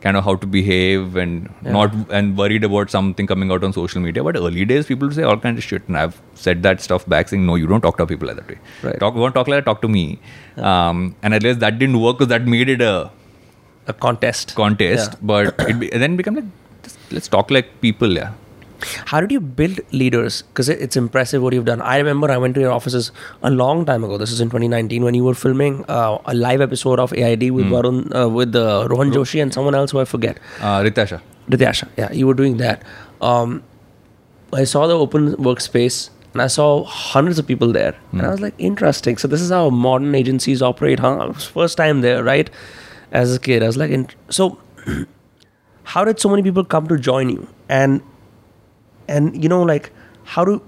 kind 0.00 0.16
of 0.16 0.24
how 0.24 0.34
to 0.34 0.46
behave 0.46 1.14
and 1.16 1.48
not 1.62 1.94
and 2.10 2.36
worried 2.36 2.64
about 2.64 2.90
something 2.90 3.26
coming 3.26 3.52
out 3.52 3.62
on 3.62 3.72
social 3.72 4.00
media. 4.00 4.24
But 4.24 4.36
early 4.36 4.64
days, 4.64 4.86
people 4.86 5.06
would 5.08 5.14
say 5.14 5.22
all 5.22 5.36
kinds 5.36 5.58
of 5.58 5.64
shit, 5.64 5.86
and 5.86 5.96
I've 5.96 6.20
said 6.34 6.62
that 6.64 6.80
stuff 6.80 7.06
back, 7.08 7.28
saying 7.28 7.46
no, 7.46 7.54
you 7.54 7.66
don't 7.68 7.80
talk 7.80 7.96
to 7.98 8.06
people 8.06 8.26
like 8.26 8.36
that 8.36 8.48
way. 8.48 8.58
Right. 8.82 8.98
Talk, 8.98 9.14
won't 9.14 9.34
talk 9.34 9.46
like 9.46 9.64
that. 9.64 9.70
Talk 9.70 9.82
to 9.82 9.88
me. 9.88 10.18
Um, 10.56 11.14
and 11.22 11.34
I 11.34 11.38
realized 11.38 11.60
that 11.60 11.78
didn't 11.78 12.00
work 12.00 12.18
because 12.18 12.28
that 12.28 12.46
made 12.46 12.68
it 12.68 12.80
a 12.80 13.10
A 13.86 13.92
contest. 13.92 14.54
contest. 14.56 15.12
Yeah. 15.12 15.18
But 15.22 15.54
it 15.70 15.78
be, 15.78 15.88
then 15.90 16.16
become 16.16 16.34
like 16.36 16.50
just, 16.82 16.98
let's 17.10 17.28
talk 17.28 17.50
like 17.50 17.80
people. 17.80 18.12
Yeah. 18.12 18.32
How 19.06 19.20
did 19.20 19.30
you 19.32 19.40
build 19.40 19.80
leaders? 19.92 20.42
Because 20.42 20.68
it's 20.68 20.96
impressive 20.96 21.42
what 21.42 21.52
you've 21.52 21.64
done. 21.64 21.80
I 21.80 21.98
remember 21.98 22.30
I 22.30 22.36
went 22.36 22.54
to 22.56 22.60
your 22.60 22.72
offices 22.72 23.12
a 23.42 23.50
long 23.50 23.84
time 23.84 24.04
ago. 24.04 24.18
This 24.18 24.30
is 24.32 24.40
in 24.40 24.48
2019 24.48 25.04
when 25.04 25.14
you 25.14 25.24
were 25.24 25.34
filming 25.34 25.84
uh, 25.88 26.18
a 26.24 26.34
live 26.34 26.60
episode 26.60 26.98
of 26.98 27.12
AID 27.12 27.50
with 27.50 27.66
Varun, 27.66 28.14
uh, 28.14 28.28
with 28.28 28.54
uh, 28.54 28.86
Rohan 28.90 29.10
Joshi 29.10 29.42
and 29.42 29.52
someone 29.52 29.74
else 29.74 29.90
who 29.90 30.00
I 30.00 30.04
forget. 30.04 30.38
Uh, 30.60 30.82
Rytasha. 31.48 31.88
Yeah, 31.96 32.12
you 32.12 32.26
were 32.26 32.34
doing 32.34 32.56
that. 32.58 32.82
Um, 33.20 33.62
I 34.52 34.64
saw 34.64 34.86
the 34.86 34.94
open 34.94 35.34
workspace 35.36 36.10
and 36.32 36.42
I 36.42 36.46
saw 36.46 36.84
hundreds 36.84 37.38
of 37.38 37.46
people 37.46 37.72
there. 37.72 37.94
And 38.12 38.22
I 38.22 38.30
was 38.30 38.40
like, 38.40 38.54
interesting. 38.58 39.16
So 39.18 39.28
this 39.28 39.40
is 39.40 39.50
how 39.50 39.70
modern 39.70 40.14
agencies 40.14 40.62
operate, 40.62 40.98
huh? 41.00 41.32
First 41.32 41.76
time 41.76 42.00
there, 42.00 42.22
right? 42.24 42.48
As 43.10 43.34
a 43.36 43.38
kid, 43.38 43.62
I 43.62 43.66
was 43.66 43.76
like, 43.76 44.16
so 44.30 44.58
how 45.84 46.04
did 46.04 46.20
so 46.20 46.28
many 46.30 46.42
people 46.42 46.64
come 46.64 46.86
to 46.88 46.98
join 46.98 47.28
you? 47.28 47.46
And 47.68 48.02
and 49.08 49.42
you 49.42 49.48
know, 49.48 49.62
like, 49.62 49.90
how 50.24 50.44
do 50.44 50.62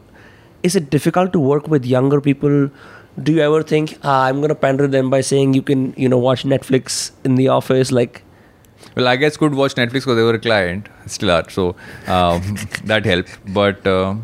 is 0.63 0.77
it 0.77 0.91
difficult 0.91 1.33
to 1.33 1.41
work 1.41 1.69
with 1.69 1.85
younger 1.85 2.21
people? 2.21 2.71
Do 3.23 3.33
you 3.33 3.41
ever 3.41 3.63
think 3.63 3.99
ah, 4.03 4.25
I'm 4.27 4.41
gonna 4.41 4.55
pander 4.55 4.87
them 4.87 5.11
by 5.11 5.21
saying 5.21 5.55
you 5.55 5.63
can, 5.63 5.95
you 5.97 6.09
know, 6.09 6.19
watch 6.19 6.45
Netflix 6.45 7.11
in 7.25 7.37
the 7.37 7.49
office? 7.49 7.93
Like, 7.93 8.23
Well, 8.97 9.09
I 9.09 9.17
guess 9.17 9.37
could 9.37 9.55
watch 9.55 9.75
Netflix 9.75 10.07
because 10.07 10.17
they 10.17 10.23
were 10.23 10.35
a 10.35 10.39
client, 10.39 10.89
still 11.07 11.31
are. 11.31 11.49
So 11.51 11.77
um, 12.07 12.57
that 12.85 13.05
helped. 13.05 13.39
But 13.55 13.87
uh, 13.87 14.15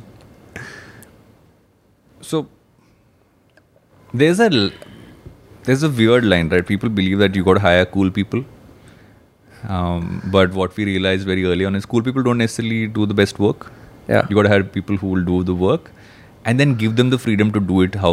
so 2.20 2.46
there's 4.12 4.40
a 4.40 4.70
there's 5.64 5.82
a 5.82 5.90
weird 5.90 6.24
line, 6.24 6.48
right? 6.48 6.66
People 6.66 6.88
believe 6.88 7.18
that 7.18 7.34
you 7.34 7.44
got 7.44 7.54
to 7.54 7.60
hire 7.60 7.84
cool 7.86 8.10
people. 8.10 8.44
Um, 9.68 10.22
but 10.32 10.52
what 10.54 10.76
we 10.76 10.84
realized 10.84 11.26
very 11.26 11.44
early 11.44 11.64
on 11.64 11.74
is 11.74 11.84
cool 11.84 12.02
people 12.02 12.22
don't 12.22 12.38
necessarily 12.38 12.86
do 12.86 13.06
the 13.06 13.14
best 13.14 13.38
work. 13.38 13.70
Yeah. 14.12 14.26
You 14.28 14.36
got 14.40 14.44
to 14.48 14.52
hire 14.54 14.64
people 14.76 14.96
who 15.04 15.08
will 15.14 15.24
do 15.32 15.42
the 15.52 15.56
work, 15.64 15.90
and 16.44 16.58
then 16.64 16.74
give 16.84 16.96
them 17.00 17.10
the 17.16 17.18
freedom 17.24 17.52
to 17.56 17.60
do 17.72 17.80
it 17.88 17.98
how 18.04 18.12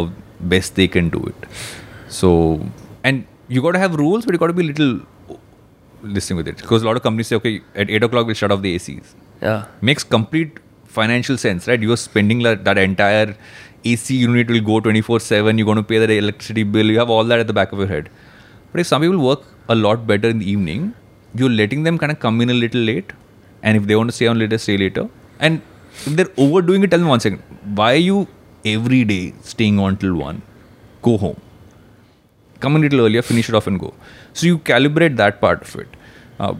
best 0.54 0.74
they 0.80 0.88
can 0.96 1.08
do 1.14 1.22
it. 1.32 1.46
So, 2.18 2.32
and 3.04 3.26
you 3.48 3.62
got 3.62 3.72
to 3.78 3.78
have 3.84 3.94
rules, 4.02 4.24
but 4.26 4.34
you 4.38 4.38
got 4.46 4.52
to 4.54 4.58
be 4.60 4.66
a 4.66 4.70
little 4.72 5.00
listening 6.02 6.36
with 6.36 6.48
it 6.48 6.56
because 6.58 6.82
a 6.82 6.86
lot 6.86 6.96
of 6.96 7.02
companies 7.02 7.26
say, 7.28 7.36
okay, 7.36 7.60
at 7.74 7.90
eight 7.90 8.02
o'clock 8.08 8.26
we'll 8.26 8.34
shut 8.34 8.52
off 8.52 8.62
the 8.62 8.74
ACs. 8.76 9.14
yeah, 9.42 9.64
Makes 9.80 10.04
complete 10.04 10.60
financial 10.98 11.36
sense, 11.36 11.66
right? 11.68 11.80
You 11.80 11.92
are 11.92 11.96
spending 11.96 12.40
like 12.40 12.64
that 12.64 12.78
entire 12.78 13.34
AC 13.84 14.14
unit 14.16 14.48
will 14.48 14.60
go 14.60 14.80
twenty 14.80 15.00
four 15.00 15.20
seven. 15.20 15.58
You're 15.58 15.64
going 15.72 15.76
to 15.76 15.82
pay 15.82 15.98
that 15.98 16.10
electricity 16.10 16.62
bill. 16.62 16.86
You 16.86 16.98
have 16.98 17.10
all 17.10 17.24
that 17.24 17.38
at 17.40 17.46
the 17.46 17.52
back 17.52 17.72
of 17.72 17.78
your 17.78 17.88
head. 17.88 18.10
But 18.72 18.80
if 18.80 18.86
some 18.86 19.02
people 19.02 19.18
work 19.24 19.42
a 19.68 19.74
lot 19.74 20.06
better 20.06 20.28
in 20.28 20.38
the 20.38 20.50
evening, 20.50 20.94
you're 21.34 21.50
letting 21.50 21.82
them 21.84 21.98
kind 21.98 22.12
of 22.12 22.20
come 22.20 22.40
in 22.40 22.50
a 22.50 22.54
little 22.54 22.80
late, 22.80 23.12
and 23.62 23.76
if 23.76 23.86
they 23.86 23.96
want 23.96 24.10
to 24.10 24.16
stay 24.20 24.26
on 24.26 24.38
later, 24.38 24.58
stay 24.58 24.76
later. 24.76 25.08
And 25.40 25.62
if 26.06 26.16
they're 26.16 26.34
overdoing 26.36 26.82
it, 26.84 26.90
tell 26.90 27.00
them 27.00 27.08
one 27.08 27.20
second. 27.20 27.38
Why 27.74 27.92
are 27.94 28.06
you 28.10 28.28
every 28.64 29.04
day 29.04 29.34
staying 29.42 29.78
on 29.78 29.96
till 29.96 30.14
one? 30.14 30.42
Go 31.02 31.16
home 31.16 31.40
come 32.60 32.76
a 32.76 32.78
little 32.78 33.00
earlier, 33.00 33.22
finish 33.22 33.48
it 33.48 33.54
off 33.54 33.66
and 33.66 33.78
go. 33.78 33.94
So 34.32 34.46
you 34.46 34.58
calibrate 34.58 35.16
that 35.16 35.40
part 35.40 35.62
of 35.62 35.76
it. 35.76 35.88
Uh, 36.38 36.54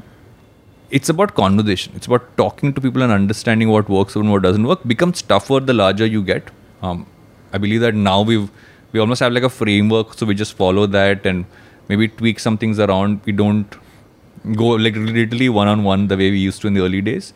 it's 0.90 1.08
about 1.08 1.34
conversation. 1.34 1.92
It's 1.94 2.06
about 2.06 2.36
talking 2.36 2.72
to 2.72 2.80
people 2.80 3.02
and 3.02 3.12
understanding 3.12 3.68
what 3.68 3.88
works 3.88 4.16
and 4.16 4.30
what 4.30 4.42
doesn't 4.42 4.66
work. 4.66 4.86
Becomes 4.86 5.22
tougher 5.22 5.60
the 5.60 5.74
larger 5.74 6.06
you 6.06 6.22
get. 6.22 6.50
Um, 6.82 7.06
I 7.52 7.58
believe 7.58 7.80
that 7.80 7.94
now 7.94 8.22
we've 8.22 8.50
we 8.92 9.00
almost 9.00 9.20
have 9.20 9.32
like 9.32 9.42
a 9.42 9.50
framework, 9.50 10.14
so 10.14 10.24
we 10.24 10.34
just 10.34 10.54
follow 10.54 10.86
that 10.86 11.26
and 11.26 11.44
maybe 11.88 12.08
tweak 12.08 12.40
some 12.40 12.56
things 12.56 12.78
around. 12.78 13.20
We 13.26 13.32
don't 13.32 13.76
go 14.56 14.68
like 14.68 14.96
literally 14.96 15.50
one 15.50 15.68
on 15.68 15.84
one 15.84 16.08
the 16.08 16.16
way 16.16 16.30
we 16.30 16.38
used 16.38 16.62
to 16.62 16.68
in 16.68 16.74
the 16.74 16.80
early 16.80 17.02
days, 17.02 17.34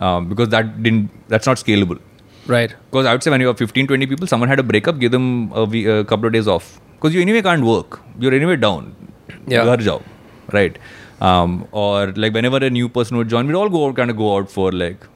um, 0.00 0.28
because 0.28 0.48
that 0.48 0.82
didn't 0.82 1.10
that's 1.28 1.46
not 1.46 1.58
scalable. 1.64 2.00
right. 2.46 2.74
Because 2.90 3.06
I 3.06 3.12
would 3.12 3.22
say 3.22 3.30
when 3.30 3.40
you 3.40 3.46
have 3.48 3.58
15, 3.58 3.86
20 3.86 4.06
people, 4.06 4.26
someone 4.26 4.48
had 4.48 4.58
a 4.58 4.62
breakup, 4.62 4.98
give 4.98 5.12
them 5.12 5.52
a, 5.52 6.04
couple 6.04 6.26
of 6.26 6.32
days 6.32 6.48
off. 6.48 6.80
Because 6.94 7.14
you 7.14 7.20
anyway 7.20 7.42
can't 7.42 7.64
work. 7.64 8.00
You're 8.18 8.34
anyway 8.34 8.56
down. 8.56 8.94
Yeah. 9.46 9.76
Jao. 9.76 10.02
Right. 10.52 10.78
Um, 11.20 11.68
or 11.72 12.08
like 12.12 12.32
whenever 12.32 12.56
a 12.56 12.70
new 12.70 12.88
person 12.88 13.16
would 13.18 13.28
join, 13.28 13.46
we'd 13.46 13.54
all 13.54 13.68
go 13.68 13.86
out, 13.86 13.96
kind 13.96 14.10
of 14.10 14.16
go 14.16 14.36
out 14.36 14.50
for 14.50 14.72
like, 14.72 15.06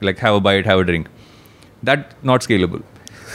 like 0.00 0.18
have 0.18 0.34
a 0.34 0.40
bite, 0.40 0.66
have 0.66 0.80
a 0.80 0.84
drink. 0.84 1.08
That 1.82 2.14
not 2.24 2.40
scalable. 2.40 2.82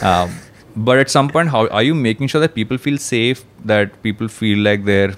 Um, 0.02 0.34
but 0.76 0.98
at 0.98 1.10
some 1.10 1.28
point, 1.28 1.48
how 1.48 1.66
are 1.68 1.82
you 1.82 1.94
making 1.94 2.28
sure 2.28 2.40
that 2.40 2.54
people 2.54 2.76
feel 2.76 2.98
safe, 2.98 3.44
that 3.64 4.02
people 4.02 4.28
feel 4.28 4.58
like 4.58 4.84
they're 4.84 5.14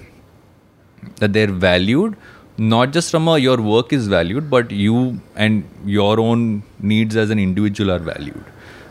that 1.17 1.33
they're 1.33 1.51
valued 1.51 2.15
not 2.57 2.91
just 2.91 3.11
from 3.11 3.27
a 3.27 3.37
your 3.37 3.61
work 3.61 3.93
is 3.93 4.07
valued 4.07 4.49
but 4.49 4.71
you 4.71 5.19
and 5.35 5.63
your 5.85 6.19
own 6.19 6.63
needs 6.79 7.15
as 7.15 7.29
an 7.29 7.39
individual 7.39 7.91
are 7.91 7.99
valued. 7.99 8.43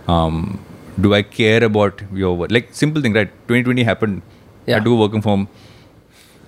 Um, 0.09 0.65
do 1.01 1.15
i 1.15 1.23
care 1.23 1.63
about 1.65 2.03
your 2.13 2.37
work? 2.37 2.51
Like 2.51 2.69
simple 2.73 3.03
thing 3.03 3.13
right? 3.13 3.31
2020 3.49 3.83
happened. 3.85 4.23
Yeah. 4.67 4.77
i 4.77 4.81
do 4.81 4.95
working 4.95 5.23
from 5.23 5.49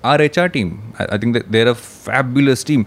our 0.05 0.19
hr 0.19 0.49
team 0.49 0.93
I, 0.99 1.07
I 1.13 1.19
think 1.19 1.35
that 1.35 1.51
they're 1.51 1.69
a 1.69 1.75
fabulous 1.75 2.65
team. 2.65 2.87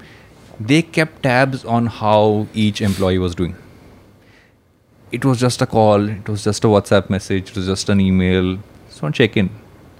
They 0.59 0.81
kept 0.81 1.23
tabs 1.23 1.65
on 1.65 1.87
how 1.87 2.47
each 2.53 2.81
employee 2.81 3.17
was 3.17 3.35
doing. 3.35 3.55
It 5.11 5.25
was 5.25 5.39
just 5.39 5.61
a 5.61 5.65
call 5.65 6.09
it 6.09 6.27
was 6.27 6.43
just 6.43 6.63
a 6.63 6.67
whatsapp 6.67 7.09
message 7.09 7.49
it 7.51 7.55
was 7.55 7.67
just 7.67 7.89
an 7.89 8.01
email. 8.01 8.57
Just 8.87 8.99
to 8.99 9.11
check 9.11 9.37
in. 9.37 9.49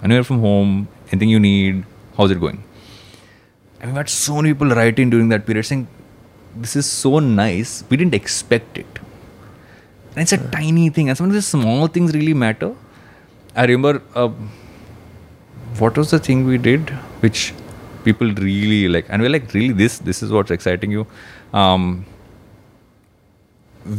Anywhere 0.02 0.24
from 0.24 0.40
home 0.40 0.88
anything 1.08 1.28
you 1.28 1.40
need 1.40 1.84
how's 2.16 2.30
it 2.30 2.40
going 2.40 2.62
we 3.86 3.92
had 3.92 4.08
so 4.08 4.36
many 4.36 4.52
people 4.52 4.70
writing 4.70 5.10
during 5.10 5.28
that 5.28 5.46
period 5.46 5.64
saying 5.64 5.86
this 6.56 6.74
is 6.76 6.86
so 6.90 7.18
nice. 7.18 7.84
We 7.88 7.96
didn't 7.96 8.14
expect 8.14 8.78
it. 8.78 8.86
And 10.14 10.22
it's 10.22 10.32
a 10.32 10.38
tiny 10.50 10.88
thing. 10.88 11.08
And 11.08 11.16
some 11.16 11.26
of 11.26 11.32
these 11.32 11.46
small 11.46 11.86
things 11.86 12.14
really 12.14 12.34
matter. 12.34 12.74
I 13.54 13.66
remember 13.66 14.02
uh, 14.14 14.28
what 15.78 15.96
was 15.96 16.10
the 16.10 16.18
thing 16.18 16.44
we 16.46 16.58
did 16.58 16.90
which 17.20 17.54
people 18.04 18.32
really 18.34 18.88
like? 18.88 19.06
And 19.08 19.22
we're 19.22 19.30
like 19.30 19.52
really 19.54 19.72
this 19.72 19.98
this 19.98 20.22
is 20.22 20.32
what's 20.32 20.50
exciting 20.50 20.90
you? 20.90 21.06
Um, 21.52 22.06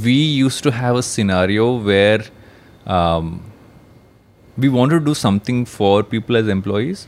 we 0.04 0.14
used 0.14 0.64
to 0.64 0.72
have 0.72 0.96
a 0.96 1.04
scenario 1.04 1.78
where 1.78 2.24
um, 2.86 3.44
we 4.58 4.70
wanted 4.70 5.00
to 5.00 5.06
do 5.06 5.14
something 5.14 5.66
for 5.66 6.04
people 6.04 6.36
as 6.36 6.48
employees 6.48 7.08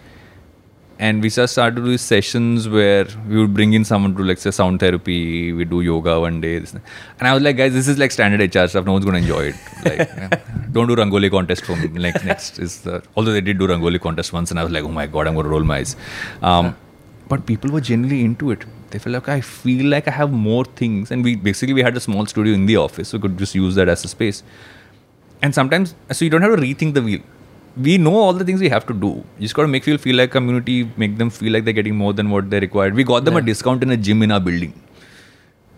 and 0.99 1.21
we 1.23 1.29
just 1.29 1.53
started 1.53 1.77
to 1.77 1.83
do 1.83 1.97
sessions 1.97 2.67
where 2.67 3.07
we 3.27 3.37
would 3.37 3.53
bring 3.53 3.71
in 3.71 3.85
someone 3.85 4.13
to 4.17 4.23
like 4.23 4.37
say 4.37 4.51
sound 4.51 4.81
therapy. 4.81 5.53
We 5.53 5.63
do 5.63 5.79
yoga 5.79 6.19
one 6.19 6.41
day 6.41 6.57
and 6.57 6.81
i 7.21 7.33
was 7.33 7.41
like 7.41 7.55
guys 7.55 7.73
this 7.73 7.87
is 7.87 7.97
like 7.97 8.11
standard 8.11 8.41
hr 8.53 8.67
stuff. 8.67 8.85
No 8.85 8.91
one's 8.91 9.05
going 9.05 9.15
to 9.15 9.21
enjoy 9.21 9.43
it. 9.51 9.55
Like 9.85 10.73
don't 10.73 10.87
do 10.87 10.97
rangoli 10.97 11.31
contest 11.31 11.63
for 11.65 11.77
me. 11.77 11.87
Like 11.87 12.23
next 12.25 12.59
is 12.59 12.81
the 12.81 13.01
although 13.15 13.31
they 13.31 13.39
did 13.39 13.57
do 13.57 13.67
rangoli 13.67 14.01
contest 14.07 14.33
once 14.33 14.51
and 14.51 14.59
i 14.59 14.63
was 14.63 14.73
like 14.73 14.83
oh 14.83 14.91
my 14.99 15.07
god 15.07 15.27
i'm 15.27 15.35
going 15.35 15.45
to 15.45 15.49
roll 15.49 15.63
my 15.63 15.77
eyes. 15.77 15.95
Um, 16.41 16.75
but 17.29 17.45
people 17.45 17.71
were 17.71 17.81
genuinely 17.81 18.25
into 18.25 18.51
it. 18.51 18.65
They 18.89 18.99
felt 18.99 19.13
like 19.13 19.29
i 19.29 19.39
feel 19.39 19.85
like 19.85 20.09
i 20.09 20.11
have 20.11 20.33
more 20.33 20.65
things. 20.65 21.11
And 21.11 21.23
we 21.23 21.37
basically 21.37 21.73
we 21.73 21.81
had 21.81 21.95
a 21.95 22.01
small 22.01 22.25
studio 22.25 22.53
in 22.53 22.65
the 22.65 22.75
office 22.75 23.09
so 23.09 23.17
we 23.17 23.21
could 23.21 23.37
just 23.37 23.55
use 23.55 23.75
that 23.75 23.87
as 23.87 24.03
a 24.03 24.09
space. 24.09 24.43
And 25.41 25.55
sometimes 25.55 25.95
so 26.11 26.25
you 26.25 26.29
don't 26.29 26.41
have 26.41 26.57
to 26.57 26.61
rethink 26.61 26.93
the 26.93 27.01
wheel 27.01 27.21
we 27.86 27.97
know 27.97 28.15
all 28.15 28.34
the 28.34 28.45
things 28.45 28.59
we 28.59 28.69
have 28.69 28.86
to 28.88 28.93
do. 28.93 29.09
You 29.38 29.43
just 29.47 29.55
got 29.55 29.63
to 29.63 29.67
make 29.67 29.84
people 29.84 29.97
feel 30.05 30.15
like 30.15 30.32
community 30.32 30.89
make 30.97 31.17
them 31.17 31.30
feel 31.30 31.53
like 31.53 31.65
they're 31.65 31.73
getting 31.82 31.95
more 31.95 32.13
than 32.13 32.30
what 32.30 32.49
they 32.49 32.59
required. 32.59 32.93
We 32.95 33.03
got 33.03 33.25
them 33.25 33.36
a 33.38 33.41
discount 33.41 33.84
in 33.84 33.91
a 33.91 33.97
gym 33.97 34.21
in 34.23 34.32
our 34.32 34.39
building. 34.39 34.73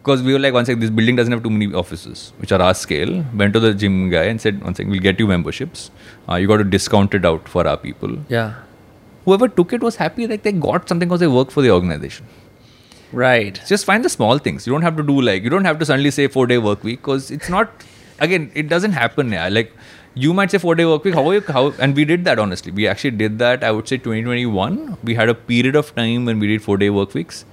Because 0.02 0.24
we 0.24 0.34
were 0.34 0.40
like 0.40 0.54
one 0.54 0.66
second 0.66 0.80
this 0.80 0.90
building 0.90 1.16
doesn't 1.16 1.32
have 1.32 1.44
too 1.44 1.52
many 1.52 1.72
offices 1.76 2.34
which 2.40 2.52
are 2.52 2.62
our 2.62 2.74
scale. 2.74 3.24
Went 3.36 3.54
to 3.54 3.60
the 3.60 3.74
gym 3.74 4.10
guy 4.10 4.24
and 4.24 4.42
said 4.42 4.64
one 4.64 4.74
second 4.74 4.92
we'll 4.92 5.00
get 5.02 5.20
you 5.20 5.28
memberships. 5.28 5.92
Uh, 6.28 6.36
you 6.36 6.48
got 6.48 6.58
to 6.58 6.64
discount 6.64 7.14
it 7.14 7.24
out 7.26 7.48
for 7.48 7.68
our 7.68 7.78
people. 7.78 8.18
Yeah. 8.30 8.54
whoever 9.26 9.48
took 9.58 9.74
it 9.78 9.84
was 9.86 9.98
happy 9.98 10.26
like 10.30 10.42
they 10.46 10.52
got 10.52 10.90
something 10.90 11.08
because 11.08 11.20
they 11.24 11.28
work 11.28 11.52
for 11.56 11.62
the 11.62 11.70
organization. 11.72 12.26
Right. 13.14 13.60
just 13.68 13.86
find 13.86 14.04
the 14.04 14.10
small 14.10 14.40
things. 14.40 14.66
You 14.66 14.74
don't 14.74 14.82
have 14.82 14.98
to 14.98 15.04
do 15.04 15.22
like 15.22 15.44
you 15.44 15.52
don't 15.52 15.66
have 15.66 15.78
to 15.80 15.86
suddenly 15.86 16.12
say 16.18 16.28
four 16.28 16.48
day 16.48 16.58
work 16.58 16.84
week 16.84 17.02
because 17.02 17.30
it's 17.30 17.50
not 17.50 17.70
again 18.20 18.52
it 18.56 18.70
doesn't 18.70 18.94
happen 18.94 19.32
yeah. 19.32 19.50
Like 19.50 19.72
you 20.14 20.34
might 20.34 20.52
say 20.52 20.58
four 20.58 20.76
day 20.76 20.86
work 20.86 21.04
week 21.04 21.14
how, 21.14 21.32
you, 21.32 21.42
how 21.42 21.70
and 21.80 21.96
we 21.96 22.04
did 22.06 22.26
that 22.26 22.38
honestly 22.40 22.72
we 22.72 22.88
actually 22.88 23.12
did 23.12 23.40
that 23.40 23.64
i 23.64 23.72
would 23.72 23.88
say 23.88 23.98
2021 23.98 24.98
we 25.04 25.16
had 25.16 25.30
a 25.30 25.34
period 25.34 25.76
of 25.76 25.94
time 25.96 26.26
when 26.26 26.40
we 26.40 26.48
did 26.48 26.62
four 26.62 26.78
day 26.78 26.90
work 26.90 27.14
weeks 27.14 27.46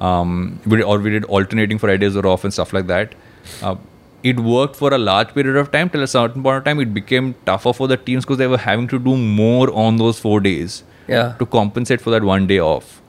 um, 0.00 0.60
we 0.66 0.82
or 0.82 0.98
we 0.98 1.10
did 1.10 1.24
alternating 1.24 1.78
fridays 1.78 2.16
or 2.16 2.26
off 2.26 2.44
and 2.44 2.52
stuff 2.52 2.72
like 2.72 2.86
that 2.86 3.14
uh, 3.62 3.76
it 4.22 4.38
worked 4.38 4.76
for 4.76 4.92
a 4.92 4.98
large 4.98 5.32
period 5.34 5.56
of 5.56 5.70
time 5.70 5.88
till 5.88 6.02
a 6.02 6.06
certain 6.06 6.42
point 6.42 6.58
of 6.58 6.64
time 6.64 6.80
it 6.80 6.92
became 6.92 7.34
tougher 7.46 7.72
for 7.72 7.88
the 7.88 7.96
teams 7.96 8.24
because 8.24 8.38
they 8.38 8.46
were 8.46 8.58
having 8.58 8.86
to 8.88 8.98
do 8.98 9.16
more 9.16 9.72
on 9.72 9.96
those 9.96 10.18
four 10.18 10.40
days 10.40 10.82
Yeah. 11.08 11.34
to 11.38 11.46
compensate 11.46 12.00
for 12.02 12.10
that 12.10 12.22
one 12.24 12.46
day 12.46 12.58
off 12.60 13.00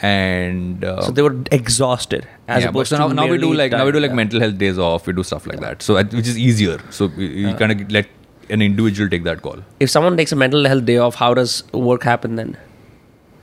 and 0.00 0.84
uh, 0.84 1.00
So 1.02 1.12
they 1.12 1.22
were 1.22 1.36
exhausted. 1.50 2.26
As 2.48 2.62
yeah, 2.62 2.68
opposed 2.70 2.90
so 2.90 2.98
now, 2.98 3.08
to 3.08 3.14
now 3.14 3.26
we 3.28 3.38
do 3.38 3.52
like 3.54 3.72
now 3.72 3.84
we 3.84 3.92
do 3.92 4.00
like 4.00 4.12
mental 4.12 4.40
health 4.40 4.58
days 4.58 4.78
off. 4.78 5.06
We 5.06 5.12
do 5.12 5.22
stuff 5.22 5.46
like 5.46 5.60
that. 5.60 5.82
So 5.82 5.94
which 6.02 6.26
is 6.32 6.38
easier. 6.38 6.78
So 6.90 7.06
you, 7.16 7.26
you 7.26 7.54
kind 7.54 7.72
of 7.72 7.90
let 7.90 8.08
an 8.50 8.62
individual 8.62 9.08
take 9.08 9.24
that 9.24 9.42
call. 9.42 9.58
If 9.80 9.90
someone 9.90 10.16
takes 10.16 10.32
a 10.32 10.36
mental 10.36 10.64
health 10.66 10.84
day 10.84 10.98
off, 10.98 11.14
how 11.16 11.34
does 11.34 11.64
work 11.72 12.02
happen 12.02 12.36
then? 12.36 12.56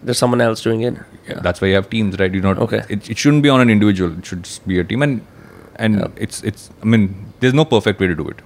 There's 0.04 0.18
someone 0.18 0.42
else 0.42 0.62
doing 0.62 0.82
it. 0.82 0.96
Yeah. 1.28 1.40
That's 1.42 1.62
why 1.62 1.70
you 1.70 1.76
have 1.76 1.90
teams, 1.90 2.18
right? 2.20 2.34
You 2.34 2.42
not 2.42 2.58
Okay. 2.58 2.84
It, 2.90 3.10
it 3.10 3.18
shouldn't 3.18 3.44
be 3.44 3.50
on 3.50 3.60
an 3.62 3.70
individual. 3.70 4.18
It 4.18 4.26
should 4.26 4.44
just 4.44 4.68
be 4.68 4.80
a 4.80 4.84
team, 4.84 5.02
and 5.02 5.26
and 5.76 6.12
it's 6.16 6.42
it's. 6.44 6.70
I 6.82 6.86
mean, 6.86 7.34
there's 7.40 7.54
no 7.54 7.66
perfect 7.66 8.00
way 8.00 8.08
to 8.08 8.16
do 8.16 8.28
it. 8.28 8.40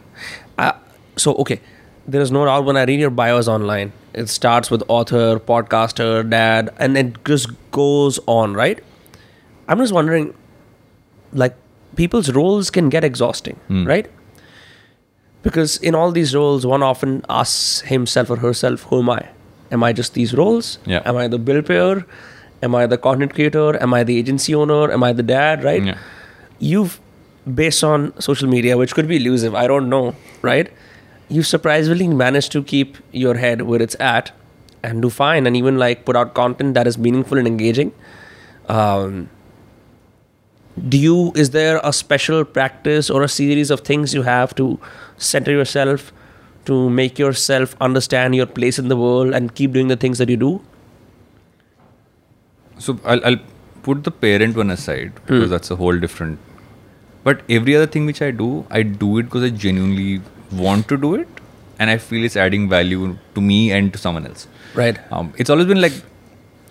Uh, 0.57 0.73
so 1.15 1.35
okay, 1.35 1.59
there 2.07 2.21
is 2.21 2.31
no 2.31 2.45
doubt 2.45 2.65
when 2.65 2.75
I 2.77 2.83
read 2.83 2.99
your 2.99 3.09
bios 3.09 3.47
online, 3.47 3.93
it 4.13 4.29
starts 4.29 4.69
with 4.71 4.83
author, 4.87 5.39
podcaster, 5.39 6.27
dad, 6.27 6.73
and 6.77 6.97
it 6.97 7.23
just 7.25 7.49
goes 7.71 8.19
on, 8.25 8.53
right? 8.53 8.83
I'm 9.67 9.77
just 9.77 9.93
wondering, 9.93 10.33
like, 11.31 11.55
people's 11.95 12.31
roles 12.31 12.69
can 12.69 12.89
get 12.89 13.03
exhausting, 13.03 13.59
right? 13.69 14.09
Because 15.43 15.77
in 15.77 15.93
all 15.95 16.11
these 16.11 16.33
roles, 16.35 16.65
one 16.65 16.81
often 16.83 17.23
asks 17.29 17.81
himself 17.93 18.29
or 18.29 18.37
herself, 18.37 18.83
"Who 18.89 18.99
am 18.99 19.09
I? 19.09 19.21
Am 19.71 19.83
I 19.83 19.91
just 19.93 20.13
these 20.13 20.33
roles? 20.41 20.77
Yeah. 20.85 21.01
Am 21.05 21.17
I 21.17 21.27
the 21.27 21.37
bill 21.37 21.61
payer? 21.61 22.05
Am 22.67 22.75
I 22.81 22.85
the 22.85 22.97
content 22.97 23.33
creator? 23.33 23.81
Am 23.85 23.93
I 23.93 24.03
the 24.03 24.17
agency 24.17 24.55
owner? 24.55 24.91
Am 24.97 25.03
I 25.03 25.11
the 25.21 25.23
dad? 25.31 25.63
Right? 25.69 25.83
Yeah. 25.91 25.97
you've 26.59 26.99
based 27.55 27.83
on 27.83 28.03
social 28.25 28.47
media 28.51 28.75
which 28.81 28.93
could 28.97 29.07
be 29.07 29.15
elusive 29.21 29.55
i 29.61 29.63
don't 29.71 29.89
know 29.93 30.01
right 30.49 30.69
you've 31.37 31.47
surprisingly 31.47 32.05
managed 32.19 32.51
to 32.53 32.61
keep 32.69 32.99
your 33.23 33.33
head 33.41 33.63
where 33.71 33.81
it's 33.85 33.97
at 34.09 34.29
and 34.89 35.01
do 35.05 35.09
fine 35.15 35.49
and 35.51 35.57
even 35.61 35.77
like 35.81 36.05
put 36.09 36.19
out 36.21 36.31
content 36.37 36.77
that 36.77 36.87
is 36.91 36.97
meaningful 37.07 37.41
and 37.41 37.49
engaging 37.53 37.91
um, 38.77 39.29
do 40.89 40.97
you 40.97 41.31
is 41.35 41.51
there 41.51 41.79
a 41.83 41.93
special 41.93 42.43
practice 42.43 43.09
or 43.09 43.23
a 43.23 43.27
series 43.27 43.69
of 43.69 43.81
things 43.81 44.13
you 44.13 44.23
have 44.23 44.55
to 44.55 44.79
center 45.17 45.51
yourself 45.51 46.11
to 46.65 46.89
make 46.89 47.19
yourself 47.19 47.75
understand 47.81 48.35
your 48.35 48.45
place 48.45 48.79
in 48.79 48.87
the 48.87 48.97
world 48.97 49.33
and 49.33 49.53
keep 49.55 49.71
doing 49.73 49.87
the 49.87 49.95
things 49.97 50.17
that 50.17 50.29
you 50.29 50.37
do 50.37 50.61
So 52.79 52.99
I'll, 53.05 53.23
I'll 53.25 53.37
put 53.83 54.03
the 54.03 54.11
parent 54.11 54.55
one 54.55 54.69
aside 54.71 55.13
because 55.25 55.49
that's 55.49 55.71
a 55.71 55.75
whole 55.75 55.97
different. 55.99 56.39
But 57.23 57.41
every 57.49 57.75
other 57.75 57.87
thing 57.87 58.05
which 58.05 58.21
I 58.21 58.31
do, 58.31 58.65
I 58.69 58.83
do 58.83 59.17
it 59.19 59.23
because 59.23 59.43
I 59.43 59.49
genuinely 59.49 60.21
want 60.51 60.87
to 60.89 60.97
do 60.97 61.15
it, 61.15 61.27
and 61.79 61.89
I 61.89 61.97
feel 61.97 62.25
it's 62.25 62.35
adding 62.35 62.67
value 62.69 63.17
to 63.35 63.41
me 63.41 63.71
and 63.71 63.93
to 63.93 63.99
someone 63.99 64.25
else. 64.25 64.47
right 64.75 64.99
Um, 65.11 65.33
it's 65.37 65.49
always 65.49 65.67
been 65.67 65.81
like, 65.81 65.93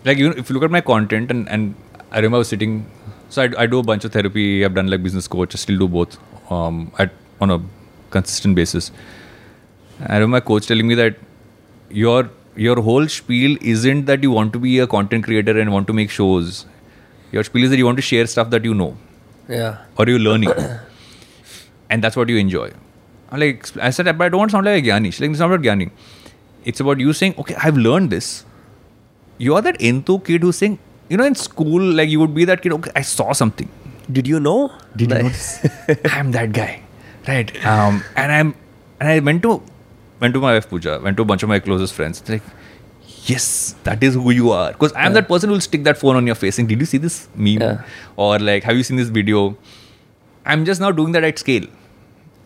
like 0.05 0.19
you 0.19 0.29
know, 0.29 0.35
if 0.37 0.51
you 0.51 0.55
look 0.55 0.65
at 0.65 0.71
my 0.71 0.81
content 0.81 1.31
and 1.31 1.49
and 1.49 1.75
I 2.11 2.17
remember 2.17 2.37
I 2.37 2.45
was 2.45 2.49
sitting, 2.49 2.87
so 3.33 3.43
I, 3.43 3.63
I 3.63 3.67
do 3.67 3.79
a 3.79 3.83
bunch 3.83 4.05
of 4.05 4.13
therapy. 4.13 4.63
I've 4.65 4.75
done 4.75 4.89
like 4.89 5.03
business 5.03 5.27
coach. 5.27 5.55
I 5.55 5.59
still 5.59 5.79
do 5.79 5.89
both 5.89 6.19
um, 6.53 6.93
at 6.99 7.13
on 7.41 7.51
a 7.51 7.61
consistent 8.11 8.55
basis. 8.55 8.91
I 10.01 10.15
remember 10.15 10.37
my 10.37 10.41
coach 10.41 10.67
telling 10.67 10.87
me 10.87 10.95
that 10.97 11.17
your 11.89 12.29
your 12.57 12.83
whole 12.83 13.09
spiel 13.09 13.57
isn't 13.63 14.05
that 14.13 14.23
you 14.23 14.31
want 14.31 14.53
to 14.59 14.59
be 14.59 14.79
a 14.81 14.87
content 14.87 15.25
creator 15.25 15.59
and 15.59 15.73
want 15.73 15.87
to 15.87 15.95
make 15.95 16.11
shows. 16.11 16.67
Your 17.33 17.45
spiel 17.45 17.65
is 17.65 17.71
that 17.71 17.79
you 17.79 17.87
want 17.87 17.97
to 17.97 18.07
share 18.11 18.27
stuff 18.27 18.51
that 18.51 18.71
you 18.71 18.75
know 18.75 18.97
yeah 19.49 19.79
or 19.97 20.07
you're 20.07 20.25
learning, 20.29 20.53
and 21.91 22.05
that's 22.05 22.17
what 22.23 22.29
you 22.29 22.37
enjoy. 22.37 22.71
I'm 23.31 23.41
like 23.41 23.75
I 23.79 23.91
said, 23.91 24.13
but 24.19 24.25
I 24.27 24.29
don't 24.29 24.41
want 24.41 24.51
to 24.51 24.57
sound 24.57 24.67
like 24.67 24.85
a 24.85 24.87
Gyani. 24.89 25.13
She's 25.13 25.21
like 25.23 25.31
it's 25.31 25.41
not 25.41 25.53
about 25.53 25.65
Gyani. 25.65 25.91
It's 26.65 26.81
about 26.81 27.01
you 27.01 27.13
saying, 27.15 27.35
okay, 27.39 27.55
I've 27.55 27.79
learned 27.79 28.11
this. 28.11 28.45
You 29.39 29.55
are 29.55 29.63
that 29.63 29.81
into 29.81 30.19
kid 30.21 30.43
who's 30.43 30.57
saying, 30.57 30.79
you 31.13 31.19
know, 31.21 31.25
in 31.31 31.35
school, 31.45 31.83
like 32.01 32.09
you 32.17 32.21
would 32.25 32.35
be 32.41 32.45
that 32.51 32.63
kid. 32.67 32.73
Okay, 32.81 32.93
I 33.03 33.03
saw 33.13 33.33
something. 33.45 33.69
did 34.17 34.29
you 34.31 34.39
know 34.45 34.57
Did 35.01 35.11
you 35.11 35.17
Like- 35.17 35.25
know 35.25 35.29
this? 35.29 35.99
I'm 36.17 36.33
that 36.37 36.53
guy, 36.57 36.71
right? 37.29 37.53
Um, 37.75 38.03
and 38.23 38.33
I'm 38.39 38.55
and 39.01 39.09
I 39.15 39.19
went 39.29 39.43
to 39.47 39.53
went 40.25 40.35
to 40.39 40.41
my 40.45 40.55
wife 40.57 40.69
Pooja, 40.73 40.95
went 41.07 41.17
to 41.21 41.23
a 41.27 41.29
bunch 41.33 41.43
of 41.47 41.49
my 41.53 41.59
closest 41.69 41.95
friends. 41.99 42.21
They're 42.21 42.37
like, 42.37 42.49
yes, 43.33 43.47
that 43.89 44.03
is 44.09 44.15
who 44.15 44.31
you 44.39 44.51
are. 44.57 44.73
Because 44.73 44.93
I'm 45.05 45.15
that 45.19 45.29
person 45.29 45.49
who 45.51 45.55
will 45.59 45.67
stick 45.69 45.85
that 45.91 45.99
phone 46.03 46.17
on 46.23 46.27
your 46.33 46.35
face 46.43 46.59
and 46.65 46.69
Did 46.73 46.81
you 46.87 46.91
see 46.95 46.99
this 47.07 47.21
meme? 47.35 47.63
Yeah. 47.67 47.85
Or 48.17 48.39
like, 48.51 48.65
have 48.71 48.77
you 48.83 48.83
seen 48.91 48.97
this 49.05 49.09
video? 49.21 49.57
I'm 50.45 50.65
just 50.65 50.81
now 50.87 50.91
doing 51.03 51.13
that 51.19 51.25
at 51.31 51.39
scale. 51.47 51.67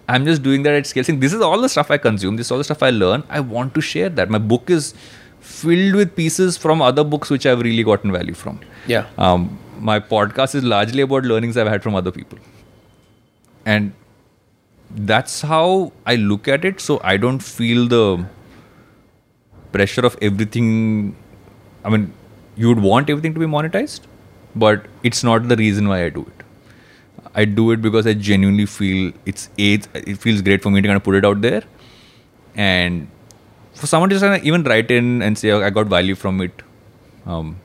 I'm 0.09 0.25
just 0.25 0.43
doing 0.43 0.63
that 0.65 0.75
at 0.75 0.87
scale. 0.87 1.05
Saying 1.05 1.21
this 1.21 1.33
is 1.33 1.41
all 1.41 1.61
the 1.61 1.69
stuff 1.69 1.91
I 1.91 1.99
consume, 1.99 2.37
this 2.37 2.49
is 2.49 2.53
all 2.53 2.59
the 2.59 2.65
stuff 2.73 2.83
I 2.83 2.91
learn. 2.91 3.25
I 3.29 3.41
want 3.41 3.75
to 3.75 3.81
share 3.81 4.09
that. 4.21 4.31
My 4.31 4.39
book 4.39 4.71
is 4.71 4.95
filled 5.53 5.95
with 6.01 6.15
pieces 6.17 6.57
from 6.65 6.83
other 6.89 7.05
books 7.15 7.31
which 7.35 7.47
I've 7.47 7.61
really 7.67 7.85
gotten 7.89 8.13
value 8.13 8.35
from. 8.43 8.61
yeah 8.93 9.07
Um, 9.27 9.47
my 9.89 9.99
podcast 10.01 10.55
is 10.59 10.65
largely 10.73 11.03
about 11.07 11.25
learnings 11.31 11.57
I've 11.63 11.71
had 11.73 11.83
from 11.83 11.95
other 12.01 12.11
people. 12.11 12.39
And 13.65 13.93
that's 15.11 15.41
how 15.43 15.93
I 16.07 16.17
look 16.17 16.49
at 16.49 16.65
it. 16.65 16.81
So 16.81 17.01
I 17.13 17.17
don't 17.17 17.41
feel 17.41 17.87
the 17.89 18.05
pressure 19.73 20.07
of 20.11 20.17
everything. 20.23 20.71
I 21.85 21.91
mean, 21.91 22.13
you 22.57 22.69
would 22.69 22.81
want 22.81 23.11
everything 23.11 23.35
to 23.35 23.41
be 23.41 23.47
monetized, 23.47 24.07
but 24.55 24.87
it's 25.03 25.23
not 25.23 25.49
the 25.49 25.57
reason 25.57 25.89
why 25.89 26.05
I 26.05 26.09
do 26.09 26.23
it. 26.23 26.45
I 27.35 27.45
do 27.45 27.71
it 27.73 27.83
because 27.83 28.07
I 28.07 28.15
genuinely 28.15 28.67
feel 28.67 29.13
it's 29.27 29.51
it, 29.59 29.89
it 29.95 30.19
feels 30.19 30.41
great 30.41 30.63
for 30.63 30.71
me 30.71 30.81
to 30.81 30.89
kind 30.89 30.97
of 30.97 31.05
put 31.05 31.17
it 31.17 31.25
out 31.25 31.43
there. 31.43 31.65
And 32.55 33.09
for 33.77 33.87
someone 33.87 34.11
to 34.11 34.19
just 34.19 34.45
even 34.45 34.63
write 34.65 34.91
in 34.91 35.23
and 35.23 35.39
say, 35.39 35.53
I 35.53 35.71
got 35.71 35.87
value 35.87 36.15
from 36.15 36.41
it. 36.41 36.63
Um, 37.27 37.57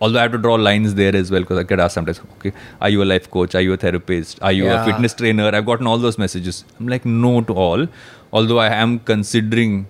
although 0.00 0.18
I 0.18 0.22
have 0.22 0.32
to 0.32 0.38
draw 0.38 0.54
lines 0.54 0.94
there 0.94 1.14
as 1.16 1.30
well 1.30 1.40
because 1.40 1.58
I 1.58 1.62
get 1.62 1.80
asked 1.80 1.94
sometimes, 1.94 2.20
okay, 2.38 2.52
are 2.80 2.88
you 2.88 3.02
a 3.02 3.08
life 3.12 3.30
coach? 3.30 3.54
Are 3.54 3.60
you 3.60 3.72
a 3.72 3.76
therapist? 3.76 4.42
Are 4.42 4.52
you 4.52 4.64
Yeah. 4.66 4.82
a 4.82 4.84
fitness 4.88 5.14
trainer? 5.14 5.48
I've 5.54 5.66
gotten 5.66 5.86
all 5.86 5.98
those 5.98 6.18
messages. 6.18 6.64
I'm 6.78 6.88
like, 6.88 7.04
no 7.06 7.40
to 7.42 7.52
all. 7.54 7.86
Although 8.32 8.58
I 8.58 8.68
am 8.68 8.98
considering 9.00 9.86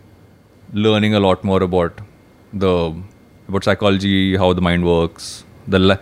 learning 0.72 1.14
a 1.14 1.20
lot 1.20 1.42
more 1.44 1.62
about 1.62 2.00
the 2.52 2.94
about 3.48 3.64
psychology, 3.64 4.36
how 4.36 4.52
the 4.52 4.60
mind 4.60 4.84
works. 4.84 5.44
The 5.66 5.78
li- 5.78 5.96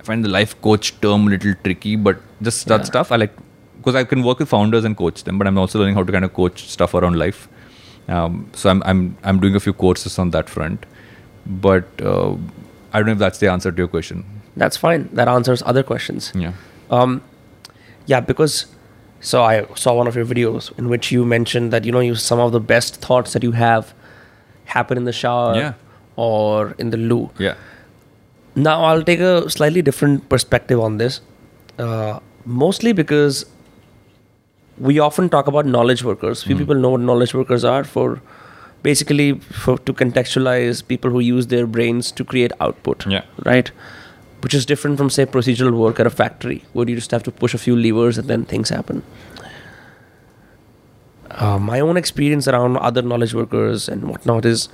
I 0.00 0.02
find 0.02 0.24
the 0.24 0.28
life 0.28 0.52
coach 0.62 0.98
term 1.00 1.26
a 1.26 1.30
little 1.30 1.54
tricky, 1.64 1.96
but 1.96 2.20
just 2.48 2.66
that 2.68 2.80
Yeah. 2.80 2.84
stuff 2.92 3.12
I 3.12 3.16
like 3.16 3.34
because 3.78 3.94
I 3.94 4.04
can 4.04 4.22
work 4.22 4.38
with 4.38 4.48
founders 4.48 4.84
and 4.84 4.96
coach 4.96 5.24
them, 5.24 5.38
but 5.38 5.46
I'm 5.48 5.58
also 5.58 5.78
learning 5.80 5.94
how 5.96 6.04
to 6.04 6.12
kind 6.12 6.24
of 6.24 6.32
coach 6.34 6.68
stuff 6.68 6.94
around 6.94 7.18
life. 7.18 7.48
Um, 8.18 8.50
so 8.60 8.70
I'm 8.70 8.82
I'm 8.90 9.16
I'm 9.22 9.40
doing 9.40 9.54
a 9.54 9.60
few 9.60 9.72
courses 9.72 10.18
on 10.18 10.30
that 10.36 10.48
front, 10.50 10.84
but 11.46 11.84
uh, 12.02 12.32
I 12.92 12.98
don't 12.98 13.06
know 13.06 13.12
if 13.12 13.18
that's 13.18 13.38
the 13.38 13.50
answer 13.56 13.70
to 13.72 13.78
your 13.86 13.88
question. 13.96 14.24
that's 14.60 14.78
fine 14.82 15.02
that 15.18 15.28
answers 15.32 15.60
other 15.72 15.82
questions 15.88 16.24
Yeah. 16.44 16.52
Um, 16.96 17.12
yeah, 18.12 18.20
because 18.30 18.54
so 19.28 19.42
I 19.50 19.52
saw 19.82 19.94
one 19.98 20.08
of 20.12 20.16
your 20.20 20.24
videos 20.30 20.66
in 20.82 20.88
which 20.94 21.10
you 21.16 21.24
mentioned 21.32 21.72
that 21.76 21.84
you 21.90 21.92
know 21.96 22.02
you 22.06 22.16
some 22.24 22.40
of 22.46 22.50
the 22.56 22.60
best 22.72 22.98
thoughts 23.06 23.32
that 23.36 23.46
you 23.48 23.52
have 23.60 23.92
happen 24.74 24.98
in 25.02 25.04
the 25.10 25.14
shower 25.20 25.54
Yeah. 25.60 25.72
or 26.16 26.74
in 26.84 26.90
the 26.96 27.00
loo. 27.12 27.20
Yeah. 27.46 27.54
Now 28.56 28.76
I'll 28.90 29.04
take 29.12 29.20
a 29.30 29.48
slightly 29.56 29.82
different 29.90 30.28
perspective 30.34 30.80
on 30.88 30.98
this, 31.04 31.20
uh, 31.78 32.18
mostly 32.44 32.92
because 33.04 33.44
we 34.88 34.98
often 34.98 35.28
talk 35.28 35.46
about 35.46 35.66
knowledge 35.66 36.02
workers. 36.02 36.42
Few 36.42 36.56
people 36.56 36.74
know 36.74 36.90
what 36.90 37.00
knowledge 37.00 37.34
workers 37.34 37.64
are 37.64 37.84
for 37.84 38.20
basically 38.82 39.32
for 39.64 39.76
to 39.78 39.92
contextualize 39.92 40.86
people 40.92 41.10
who 41.10 41.20
use 41.20 41.48
their 41.48 41.66
brains 41.66 42.10
to 42.20 42.24
create 42.24 42.52
output 42.60 43.06
Yeah. 43.06 43.24
right? 43.44 43.70
Which 44.44 44.54
is 44.54 44.64
different 44.64 44.96
from, 44.96 45.10
say, 45.10 45.26
procedural 45.26 45.74
work 45.80 46.00
at 46.00 46.06
a 46.06 46.10
factory 46.20 46.64
where 46.72 46.88
you 46.88 46.94
just 46.96 47.10
have 47.10 47.22
to 47.24 47.30
push 47.30 47.52
a 47.52 47.58
few 47.58 47.76
levers 47.76 48.16
and 48.16 48.26
then 48.26 48.46
things 48.46 48.70
happen. 48.70 49.02
Uh, 51.30 51.58
my 51.58 51.78
own 51.80 51.96
experience 51.96 52.48
around 52.48 52.76
other 52.78 53.02
knowledge 53.02 53.34
workers 53.34 53.88
and 53.88 54.04
whatnot 54.08 54.44
is 54.44 54.68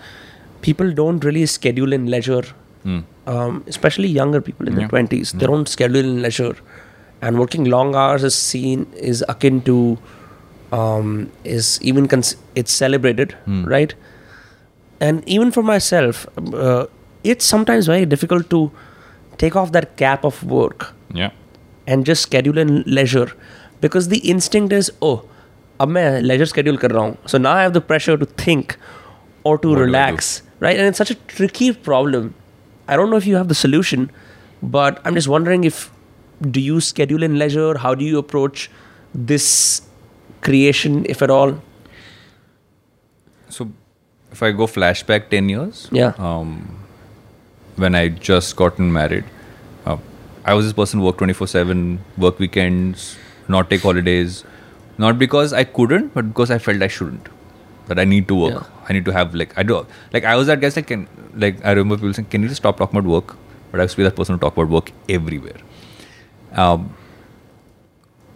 people 0.63 0.91
don't 0.93 1.25
really 1.25 1.45
schedule 1.47 1.93
in 1.93 2.07
leisure, 2.07 2.45
Hmm. 2.85 3.01
um, 3.27 3.65
especially 3.67 4.09
younger 4.09 4.41
people 4.41 4.69
in 4.69 4.75
Yeah. 4.75 4.79
their 4.81 4.89
20s. 4.89 5.33
They 5.33 5.47
don't 5.47 5.69
schedule 5.69 5.97
in 5.97 6.23
leisure 6.23 6.55
And 7.22 7.38
working 7.40 7.66
long 7.66 7.96
hours 7.96 8.24
is 8.24 8.34
seen, 8.36 8.88
is 8.98 9.24
akin 9.30 9.62
to, 9.62 9.98
um, 10.72 11.30
is 11.44 11.80
even, 11.82 12.08
cons- 12.08 12.36
it's 12.56 12.72
celebrated, 12.72 13.36
Hmm. 13.46 13.66
right? 13.66 13.94
and 15.06 15.24
even 15.28 15.52
for 15.54 15.62
myself 15.68 16.18
uh, 16.54 16.86
it's 17.24 17.46
sometimes 17.52 17.88
very 17.88 18.06
difficult 18.06 18.50
to 18.52 18.58
take 19.44 19.56
off 19.62 19.72
that 19.76 19.96
cap 20.02 20.24
of 20.30 20.44
work 20.44 20.84
Yeah. 21.20 21.32
and 21.88 22.06
just 22.10 22.22
schedule 22.22 22.60
in 22.64 22.84
leisure 22.86 23.32
because 23.86 24.10
the 24.10 24.20
instinct 24.34 24.72
is 24.80 24.92
oh 25.02 25.16
अब 25.80 25.88
मैं 25.96 26.04
leisure 26.28 26.48
schedule 26.52 26.78
कर 26.84 26.92
रहा 26.92 27.04
हूँ 27.06 27.18
so 27.34 27.40
now 27.46 27.54
I 27.62 27.64
have 27.64 27.74
the 27.80 27.82
pressure 27.94 28.16
to 28.26 28.28
think 28.44 28.76
or 29.44 29.58
to 29.58 29.70
What 29.70 29.80
do 29.80 29.82
I 29.82 29.86
do? 29.86 29.86
relax 29.86 30.30
right 30.68 30.78
and 30.78 30.88
it's 30.94 31.04
such 31.06 31.10
a 31.16 31.18
tricky 31.36 31.72
problem 31.90 32.30
I 32.88 32.96
don't 33.02 33.10
know 33.16 33.18
if 33.26 33.30
you 33.32 33.36
have 33.42 33.50
the 33.56 33.60
solution 33.64 34.06
but 34.78 35.02
I'm 35.04 35.16
just 35.22 35.34
wondering 35.38 35.64
if 35.72 35.82
do 36.41 36.61
you 36.61 36.81
schedule 36.81 37.23
in 37.23 37.39
leisure 37.39 37.79
how 37.79 37.95
do 37.95 38.05
you 38.05 38.19
approach 38.19 38.71
this 39.15 39.83
creation 40.43 41.05
if 41.09 41.23
at 41.23 41.31
all 41.31 41.55
So 43.49 43.71
if 44.33 44.43
I 44.43 44.51
go 44.53 44.67
flashback 44.67 45.29
10 45.31 45.49
years, 45.49 45.89
Yeah. 45.93 46.13
um, 46.19 46.51
when 47.77 47.95
I 47.95 48.09
just 48.09 48.57
gotten 48.57 48.93
married. 48.93 49.25
Uh, 49.85 49.97
I 50.45 50.55
was 50.55 50.65
this 50.67 50.73
person 50.73 51.01
who 51.01 51.07
worked 51.07 51.19
24 51.19 51.47
7, 51.47 52.01
work 52.25 52.39
weekends, 52.39 53.17
not 53.49 53.71
take 53.71 53.83
holidays. 53.83 54.45
Not 54.99 55.19
because 55.19 55.53
I 55.53 55.65
couldn't, 55.65 56.13
but 56.15 56.29
because 56.33 56.51
I 56.51 56.59
felt 56.59 56.83
I 56.83 56.89
shouldn't. 56.89 57.29
That 57.89 57.99
I 57.99 58.05
need 58.05 58.27
to 58.29 58.35
work. 58.35 58.55
Yeah. 58.55 58.85
I 58.89 58.93
need 58.95 59.05
to 59.05 59.13
have 59.13 59.35
like 59.35 59.53
I 59.57 59.63
do 59.63 59.87
like 60.13 60.25
I 60.25 60.35
was 60.37 60.49
that 60.49 60.61
guy 60.61 60.71
like 60.77 60.87
can 60.89 61.07
like 61.35 61.65
I 61.65 61.71
remember 61.73 61.97
people 61.97 62.15
saying, 62.15 62.29
Can 62.31 62.43
you 62.43 62.49
just 62.49 62.63
stop 62.63 62.79
talking 62.79 62.99
about 62.99 63.09
work? 63.09 63.37
But 63.71 63.81
I 63.81 63.85
used 63.85 63.95
to 63.95 63.99
be 63.99 64.05
that 64.05 64.17
person 64.17 64.35
who 64.35 64.41
talk 64.41 64.55
about 64.55 64.69
work 64.69 64.91
everywhere. 65.09 65.61
Um, 66.57 66.95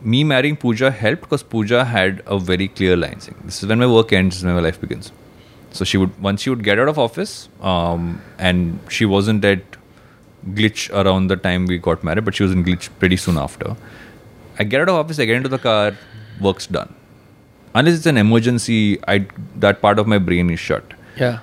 me 0.02 0.24
marrying 0.24 0.56
Pooja 0.56 0.90
helped 0.90 1.22
because 1.22 1.42
Pooja 1.42 1.84
had 1.84 2.22
a 2.26 2.38
very 2.38 2.68
clear 2.68 2.96
line 2.96 3.20
saying, 3.20 3.36
This 3.44 3.62
is 3.62 3.68
when 3.68 3.78
my 3.78 3.86
work 3.86 4.12
ends, 4.12 4.36
this 4.36 4.40
is 4.40 4.44
when 4.44 4.54
my 4.54 4.60
life 4.60 4.80
begins. 4.80 5.12
So 5.72 5.84
she 5.84 5.96
would 5.98 6.20
once 6.20 6.42
she 6.42 6.50
would 6.50 6.64
get 6.64 6.78
out 6.78 6.88
of 6.88 6.98
office, 6.98 7.48
um, 7.60 8.20
and 8.38 8.78
she 8.88 9.04
wasn't 9.04 9.44
at 9.44 9.62
glitch 10.48 10.90
around 10.92 11.28
the 11.28 11.36
time 11.36 11.66
we 11.66 11.78
got 11.78 12.02
married, 12.02 12.24
but 12.24 12.34
she 12.34 12.42
was 12.42 12.52
in 12.52 12.64
glitch 12.64 12.88
pretty 12.98 13.16
soon 13.16 13.38
after. 13.38 13.76
I 14.58 14.64
get 14.64 14.80
out 14.80 14.88
of 14.88 14.96
office, 14.96 15.18
I 15.18 15.26
get 15.26 15.36
into 15.36 15.48
the 15.48 15.58
car, 15.58 15.96
work's 16.40 16.66
done. 16.66 16.92
Unless 17.74 17.98
it's 17.98 18.06
an 18.06 18.16
emergency, 18.16 18.98
I 19.06 19.26
that 19.56 19.80
part 19.80 19.98
of 19.98 20.08
my 20.08 20.18
brain 20.18 20.50
is 20.50 20.58
shut. 20.58 20.92
Yeah. 21.16 21.40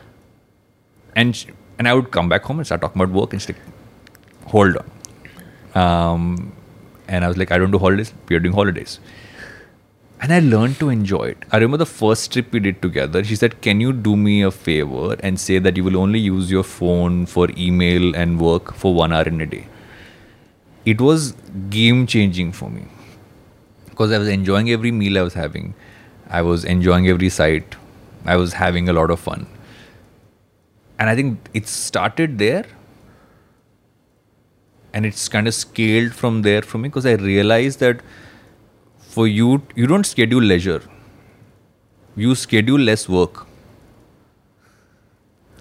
And 1.15 1.35
sh- 1.35 1.47
and 1.79 1.87
I 1.87 1.93
would 1.93 2.11
come 2.11 2.27
back 2.27 2.43
home 2.43 2.59
and 2.59 2.65
start 2.65 2.81
talking 2.81 3.01
about 3.01 3.13
work 3.15 3.31
and 3.33 3.41
she's 3.41 3.55
like, 3.55 3.61
hold 4.47 4.77
on. 4.77 5.81
Um, 5.81 6.51
and 7.07 7.25
I 7.25 7.27
was 7.27 7.37
like, 7.37 7.51
I 7.51 7.57
don't 7.57 7.71
do 7.71 7.79
holidays. 7.79 8.13
We 8.29 8.35
are 8.35 8.39
doing 8.39 8.53
holidays. 8.53 8.99
And 10.19 10.33
I 10.33 10.39
learned 10.39 10.79
to 10.79 10.89
enjoy 10.89 11.25
it. 11.25 11.45
I 11.51 11.57
remember 11.57 11.77
the 11.77 11.85
first 11.85 12.33
trip 12.33 12.51
we 12.51 12.59
did 12.59 12.81
together. 12.81 13.23
She 13.23 13.35
said, 13.35 13.61
Can 13.61 13.79
you 13.79 13.93
do 13.93 14.15
me 14.15 14.41
a 14.41 14.49
favor 14.49 15.15
and 15.19 15.39
say 15.39 15.59
that 15.59 15.77
you 15.77 15.83
will 15.83 15.97
only 15.97 16.19
use 16.19 16.49
your 16.49 16.63
phone 16.63 17.27
for 17.27 17.47
email 17.55 18.15
and 18.15 18.39
work 18.39 18.73
for 18.73 18.93
one 18.93 19.13
hour 19.13 19.23
in 19.23 19.39
a 19.41 19.45
day? 19.45 19.67
It 20.85 21.01
was 21.01 21.33
game 21.69 22.07
changing 22.07 22.51
for 22.53 22.69
me 22.69 22.85
because 23.89 24.11
I 24.11 24.17
was 24.17 24.27
enjoying 24.27 24.71
every 24.71 24.91
meal 24.91 25.17
I 25.17 25.21
was 25.21 25.33
having. 25.33 25.75
I 26.29 26.41
was 26.41 26.65
enjoying 26.65 27.07
every 27.07 27.29
sight. 27.29 27.75
I 28.25 28.37
was 28.37 28.53
having 28.53 28.89
a 28.89 28.93
lot 28.93 29.11
of 29.11 29.19
fun. 29.19 29.47
And 30.99 31.09
I 31.09 31.15
think 31.15 31.39
it 31.53 31.67
started 31.67 32.39
there 32.39 32.65
and 34.97 35.05
it's 35.05 35.27
kind 35.33 35.47
of 35.51 35.53
scaled 35.55 36.13
from 36.19 36.41
there 36.49 36.61
for 36.73 36.79
me 36.83 36.89
because 36.89 37.05
I 37.05 37.15
realized 37.23 37.79
that 37.87 38.01
for 39.15 39.27
you, 39.27 39.61
you 39.75 39.87
don't 39.93 40.05
schedule 40.11 40.41
leisure, 40.51 40.81
you 42.15 42.35
schedule 42.43 42.79
less 42.91 43.07
work. 43.07 43.45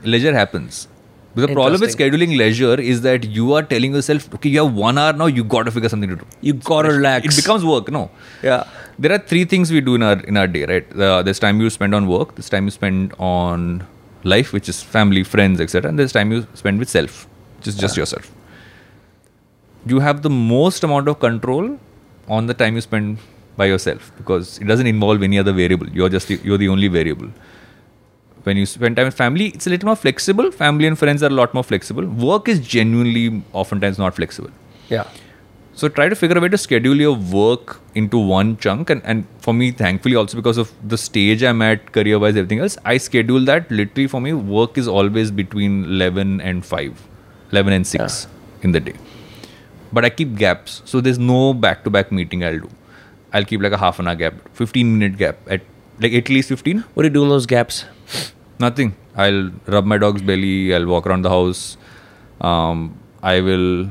Leisure 0.03 0.32
happens. 0.34 0.87
But 1.34 1.49
the 1.49 1.55
problem 1.55 1.82
with 1.82 1.95
scheduling 1.95 2.34
leisure 2.39 2.80
is 2.80 3.03
that 3.03 3.24
you 3.24 3.53
are 3.53 3.62
telling 3.62 3.95
yourself, 3.95 4.28
okay, 4.37 4.49
you 4.49 4.64
have 4.64 4.74
one 4.74 4.97
hour 4.97 5.12
now, 5.12 5.26
you 5.26 5.45
got 5.45 5.64
to 5.64 5.70
figure 5.70 5.91
something 5.91 6.09
to 6.09 6.16
do. 6.16 6.26
You 6.41 6.55
gotta 6.55 6.93
relax. 6.93 7.26
It 7.26 7.43
becomes 7.43 7.66
work, 7.72 7.91
no? 7.91 8.11
Yeah. 8.43 8.64
There 8.99 9.12
are 9.12 9.18
three 9.18 9.45
things 9.45 9.70
we 9.70 9.82
do 9.82 9.97
in 9.97 10.03
our 10.03 10.18
in 10.32 10.39
our 10.39 10.47
day, 10.47 10.64
right? 10.70 10.97
Uh, 11.09 11.22
there's 11.22 11.39
time 11.39 11.61
you 11.61 11.68
spend 11.68 11.99
on 12.01 12.09
work, 12.14 12.34
there's 12.37 12.49
time 12.49 12.70
you 12.70 12.74
spend 12.78 13.12
on 13.18 13.87
life, 14.24 14.55
which 14.55 14.70
is 14.74 14.82
family, 14.97 15.24
friends, 15.34 15.61
etc., 15.61 15.91
and 15.91 15.99
there's 15.99 16.16
time 16.20 16.32
you 16.32 16.47
spend 16.55 16.78
with 16.78 16.89
self, 16.89 17.20
which 17.59 17.68
is 17.74 17.76
just 17.84 18.03
yourself. 18.03 18.32
You 19.87 20.01
have 20.01 20.22
the 20.22 20.30
most 20.30 20.84
amount 20.84 21.09
of 21.09 21.20
control 21.20 21.78
on 22.28 22.47
the 22.47 22.55
time 22.55 22.74
you 22.74 22.80
spend 22.80 23.18
by 23.57 23.66
yourself 23.66 24.12
because 24.16 24.59
it 24.59 24.66
doesn't 24.66 24.87
involve 24.87 25.22
any 25.22 25.39
other 25.39 25.53
variable. 25.53 25.89
You're 25.89 26.09
just 26.09 26.28
the, 26.28 26.41
you're 26.43 26.59
the 26.59 26.68
only 26.68 26.89
variable. 26.89 27.30
When 28.43 28.57
you 28.57 28.66
spend 28.66 28.97
time 28.97 29.07
with 29.07 29.14
family, 29.14 29.47
it's 29.49 29.66
a 29.66 29.70
little 29.70 29.87
more 29.87 29.97
flexible. 29.97 30.51
Family 30.51 30.87
and 30.87 30.99
friends 30.99 31.22
are 31.22 31.26
a 31.26 31.37
lot 31.43 31.55
more 31.55 31.64
flexible. 31.64 32.07
Work 32.07 32.49
is 32.49 32.61
genuinely 32.61 33.43
oftentimes 33.53 33.99
not 33.99 34.14
flexible. 34.14 34.51
Yeah. 34.89 35.09
So 35.74 35.89
try 35.89 36.09
to 36.09 36.16
figure 36.16 36.39
a 36.39 36.41
way 36.41 36.49
to 36.49 36.57
schedule 36.57 36.97
your 36.97 37.14
work 37.14 37.80
into 37.95 38.18
one 38.18 38.57
chunk. 38.57 38.89
And, 38.89 39.03
and 39.05 39.26
for 39.41 39.53
me, 39.53 39.72
thankfully, 39.72 40.14
also 40.14 40.37
because 40.37 40.59
of 40.59 40.72
the 40.89 40.97
stage 40.97 41.43
I'm 41.43 41.61
at 41.61 41.93
career 41.93 42.18
wise, 42.18 42.37
everything 42.37 42.61
else, 42.61 42.78
I 42.84 42.97
schedule 42.99 43.45
that 43.45 43.70
literally 43.70 44.07
for 44.07 44.20
me. 44.20 44.32
Work 44.32 44.78
is 44.78 44.89
always 44.89 45.30
between 45.30 45.84
11 45.84 46.41
and 46.41 46.64
5, 46.64 47.09
11 47.53 47.72
and 47.72 47.87
6 47.87 48.26
in 48.62 48.72
the 48.72 48.80
day. 48.80 48.95
But 49.93 50.05
I 50.05 50.11
keep 50.11 50.37
gaps. 50.37 50.82
So 50.84 51.01
there's 51.01 51.18
no 51.18 51.55
back 51.55 51.84
to 51.84 51.91
back 51.91 52.12
meeting 52.12 52.45
I'll 52.45 52.59
do. 52.59 52.70
I'll 53.32 53.45
keep 53.45 53.61
like 53.61 53.72
a 53.72 53.78
half 53.78 53.99
an 53.99 54.09
hour 54.09 54.14
gap, 54.14 54.34
15 54.55 54.99
minute 54.99 55.18
gap 55.18 55.37
at 55.49 55.62
like 56.01 56.12
at 56.12 56.28
least 56.28 56.49
15. 56.49 56.84
What 56.95 57.03
do 57.03 57.09
you 57.09 57.12
do 57.12 57.22
in 57.24 57.28
those 57.28 57.47
gaps? 57.47 57.84
Nothing. 58.59 58.95
I'll 59.16 59.51
rub 59.66 59.84
my 59.84 59.99
dog's 59.99 60.22
belly. 60.22 60.74
I'll 60.74 60.87
walk 60.87 61.07
around 61.07 61.22
the 61.22 61.30
house. 61.30 61.76
Um, 62.41 62.99
I 63.22 63.41
will 63.41 63.91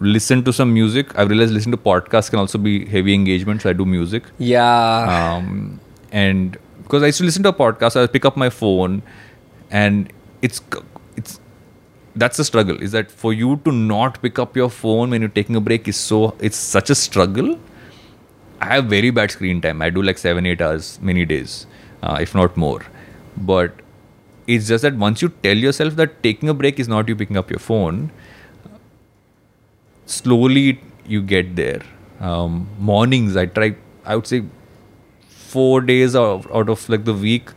listen 0.00 0.42
to 0.44 0.52
some 0.52 0.72
music. 0.74 1.16
I've 1.18 1.28
realized 1.30 1.52
listening 1.52 1.76
to 1.76 1.82
podcasts 1.82 2.30
can 2.30 2.38
also 2.38 2.58
be 2.58 2.86
heavy 2.86 3.14
engagement. 3.14 3.62
So 3.62 3.70
I 3.70 3.72
do 3.72 3.84
music. 3.84 4.24
Yeah. 4.38 5.36
Um, 5.36 5.80
and 6.10 6.58
because 6.82 7.02
I 7.02 7.06
used 7.06 7.18
to 7.18 7.24
listen 7.24 7.42
to 7.44 7.50
a 7.50 7.52
podcast, 7.52 7.96
I'll 7.96 8.08
pick 8.08 8.24
up 8.24 8.36
my 8.36 8.50
phone, 8.50 9.02
and 9.70 10.12
it's 10.42 10.60
it's 10.60 10.60
that's 12.14 12.36
the 12.36 12.44
struggle. 12.44 12.80
Is 12.82 12.92
that 12.92 13.10
for 13.10 13.32
you 13.32 13.60
to 13.64 13.72
not 13.72 14.20
pick 14.22 14.38
up 14.38 14.56
your 14.56 14.70
phone 14.70 15.10
when 15.10 15.22
you're 15.22 15.30
taking 15.30 15.56
a 15.56 15.60
break 15.60 15.88
is 15.88 15.96
so 15.96 16.34
it's 16.40 16.56
such 16.56 16.90
a 16.90 16.94
struggle. 16.94 17.58
I 18.60 18.66
have 18.74 18.84
very 18.86 19.10
bad 19.10 19.30
screen 19.30 19.60
time. 19.60 19.82
I 19.82 19.90
do 19.90 20.02
like 20.02 20.18
seven 20.18 20.46
eight 20.46 20.60
hours 20.60 20.98
many 21.02 21.24
days, 21.24 21.66
uh, 22.02 22.18
if 22.20 22.34
not 22.34 22.56
more. 22.56 22.84
But 23.36 23.72
it's 24.46 24.68
just 24.68 24.82
that 24.82 24.94
once 24.94 25.22
you 25.22 25.30
tell 25.42 25.56
yourself 25.56 25.96
that 25.96 26.22
taking 26.22 26.48
a 26.48 26.54
break 26.54 26.78
is 26.78 26.88
not 26.88 27.08
you 27.08 27.16
picking 27.16 27.36
up 27.36 27.50
your 27.50 27.58
phone, 27.58 28.10
slowly 30.06 30.80
you 31.06 31.22
get 31.22 31.56
there. 31.56 31.82
Um, 32.20 32.68
mornings, 32.78 33.36
I 33.36 33.46
try. 33.46 33.74
I 34.04 34.16
would 34.16 34.26
say 34.26 34.44
four 35.28 35.80
days 35.80 36.14
out, 36.14 36.46
out 36.54 36.68
of 36.68 36.88
like 36.88 37.04
the 37.04 37.14
week. 37.14 37.50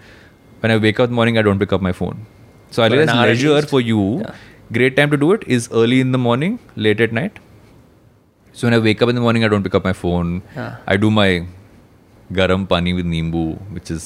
When 0.61 0.71
I 0.71 0.77
wake 0.77 0.99
up 0.99 1.05
in 1.05 1.09
the 1.11 1.15
morning, 1.15 1.37
I 1.37 1.43
don't 1.43 1.59
pick 1.59 1.73
up 1.73 1.81
my 1.81 1.91
phone. 1.91 2.25
So 2.75 2.83
I 2.83 2.87
realize 2.93 3.15
leisure 3.31 3.61
for 3.73 3.81
you, 3.89 4.03
Yeah. 4.21 4.31
great 4.77 4.95
time 4.99 5.11
to 5.15 5.19
do 5.25 5.31
it 5.37 5.43
is 5.57 5.67
early 5.81 5.99
in 6.05 6.11
the 6.17 6.21
morning, 6.27 6.55
late 6.87 7.03
at 7.07 7.13
night. 7.17 7.37
So 8.53 8.67
when 8.67 8.73
I 8.77 8.79
wake 8.87 9.01
up 9.05 9.09
in 9.13 9.15
the 9.19 9.25
morning, 9.27 9.45
I 9.47 9.49
don't 9.53 9.63
pick 9.67 9.75
up 9.79 9.85
my 9.89 9.93
phone. 10.01 10.33
Yeah. 10.55 10.75
I 10.93 10.97
do 11.05 11.11
my 11.19 11.29
garam 12.39 12.67
pani 12.73 12.93
with 12.99 13.07
nimbu, 13.13 13.45
which 13.77 13.91
is 13.95 14.05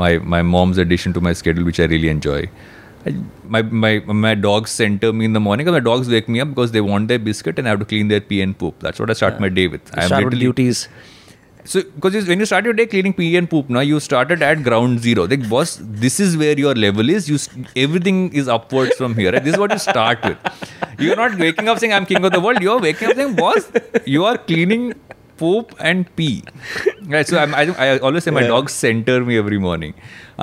my 0.00 0.10
my 0.34 0.42
mom's 0.54 0.78
addition 0.84 1.16
to 1.18 1.22
my 1.28 1.32
schedule, 1.42 1.64
which 1.70 1.80
I 1.86 1.88
really 1.94 2.10
enjoy. 2.16 2.40
I, 3.08 3.14
my 3.56 3.62
my 3.84 3.90
my 4.24 4.34
dogs 4.46 4.72
center 4.82 5.12
me 5.20 5.28
in 5.30 5.36
the 5.38 5.42
morning. 5.46 5.66
'cause 5.68 5.76
My 5.78 5.84
dogs 5.90 6.10
wake 6.14 6.28
me 6.36 6.42
up 6.44 6.50
because 6.54 6.74
they 6.78 6.82
want 6.90 7.08
their 7.12 7.22
biscuit 7.30 7.62
and 7.62 7.70
I 7.70 7.74
have 7.74 7.80
to 7.84 7.88
clean 7.94 8.12
their 8.14 8.24
pee 8.32 8.40
and 8.46 8.56
poop. 8.62 8.84
That's 8.88 9.02
what 9.04 9.14
I 9.14 9.18
start 9.20 9.40
my 9.46 9.50
day 9.60 9.66
with. 9.76 9.92
You 9.96 10.06
start 10.10 10.26
with 10.30 10.38
duties. 10.46 10.82
So, 11.64 11.82
because 11.82 12.26
when 12.26 12.40
you 12.40 12.46
start 12.46 12.64
your 12.64 12.72
day 12.72 12.86
cleaning 12.86 13.12
pee 13.12 13.36
and 13.36 13.48
poop, 13.48 13.68
now 13.68 13.80
you 13.80 14.00
started 14.00 14.42
at 14.42 14.62
ground 14.62 15.00
zero. 15.00 15.26
Like, 15.26 15.48
boss, 15.48 15.78
this 15.80 16.18
is 16.20 16.36
where 16.36 16.58
your 16.58 16.74
level 16.74 17.08
is. 17.10 17.28
You 17.28 17.38
everything 17.76 18.32
is 18.32 18.48
upwards 18.48 18.96
from 18.96 19.14
here. 19.14 19.32
Right? 19.32 19.44
This 19.44 19.54
is 19.54 19.60
what 19.60 19.72
you 19.72 19.78
start 19.78 20.24
with. 20.24 20.38
You're 20.98 21.16
not 21.16 21.38
waking 21.38 21.68
up 21.68 21.78
saying 21.78 21.92
I'm 21.92 22.06
king 22.06 22.24
of 22.24 22.32
the 22.32 22.40
world. 22.40 22.62
You're 22.62 22.80
waking 22.80 23.08
up 23.08 23.16
saying, 23.16 23.36
boss, 23.36 23.70
you 24.06 24.24
are 24.24 24.38
cleaning 24.38 24.94
poop 25.40 25.74
and 25.90 26.08
pee. 26.20 26.42
Right. 27.14 27.26
So 27.32 27.38
I'm, 27.42 27.54
I, 27.60 27.62
I 27.84 27.98
always 27.98 28.24
say 28.24 28.30
my 28.38 28.42
Yeah. 28.42 28.48
dogs 28.54 28.72
center 28.72 29.16
me 29.28 29.36
every 29.42 29.58
morning, 29.66 29.94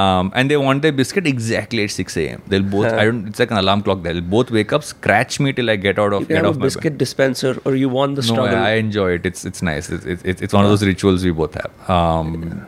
um, 0.06 0.32
and 0.36 0.52
they 0.54 0.58
want 0.58 0.82
their 0.88 0.92
biscuit 1.02 1.28
exactly 1.32 1.84
at 1.84 1.92
6 1.92 2.18
a.m. 2.24 2.42
They'll 2.54 2.64
both. 2.76 2.92
I 3.02 3.06
don't. 3.10 3.28
It's 3.32 3.40
like 3.44 3.52
an 3.58 3.62
alarm 3.64 3.84
clock. 3.88 4.02
They'll 4.08 4.22
both 4.36 4.52
wake 4.58 4.74
up, 4.80 4.84
scratch 4.92 5.40
me 5.48 5.54
till 5.60 5.70
I 5.76 5.78
get 5.88 6.00
out 6.06 6.14
of 6.18 6.22
You 6.24 6.28
get 6.34 6.38
have 6.44 6.48
off 6.52 6.56
a 6.56 6.60
bed. 6.60 6.66
biscuit 6.70 6.98
dispenser 7.04 7.54
or 7.66 7.76
you 7.84 7.90
want 7.98 8.16
the 8.22 8.26
No, 8.28 8.34
struggle. 8.34 8.58
I 8.72 8.72
enjoy 8.86 9.12
it. 9.20 9.26
It's 9.32 9.46
it's 9.52 9.62
nice. 9.72 9.90
It's 9.98 10.06
it's, 10.16 10.24
it's- 10.34 10.54
one 10.62 10.66
of 10.66 10.72
those 10.76 10.86
rituals 10.94 11.24
we 11.32 11.32
both 11.44 11.56
have. 11.64 11.90
Um, 12.00 12.68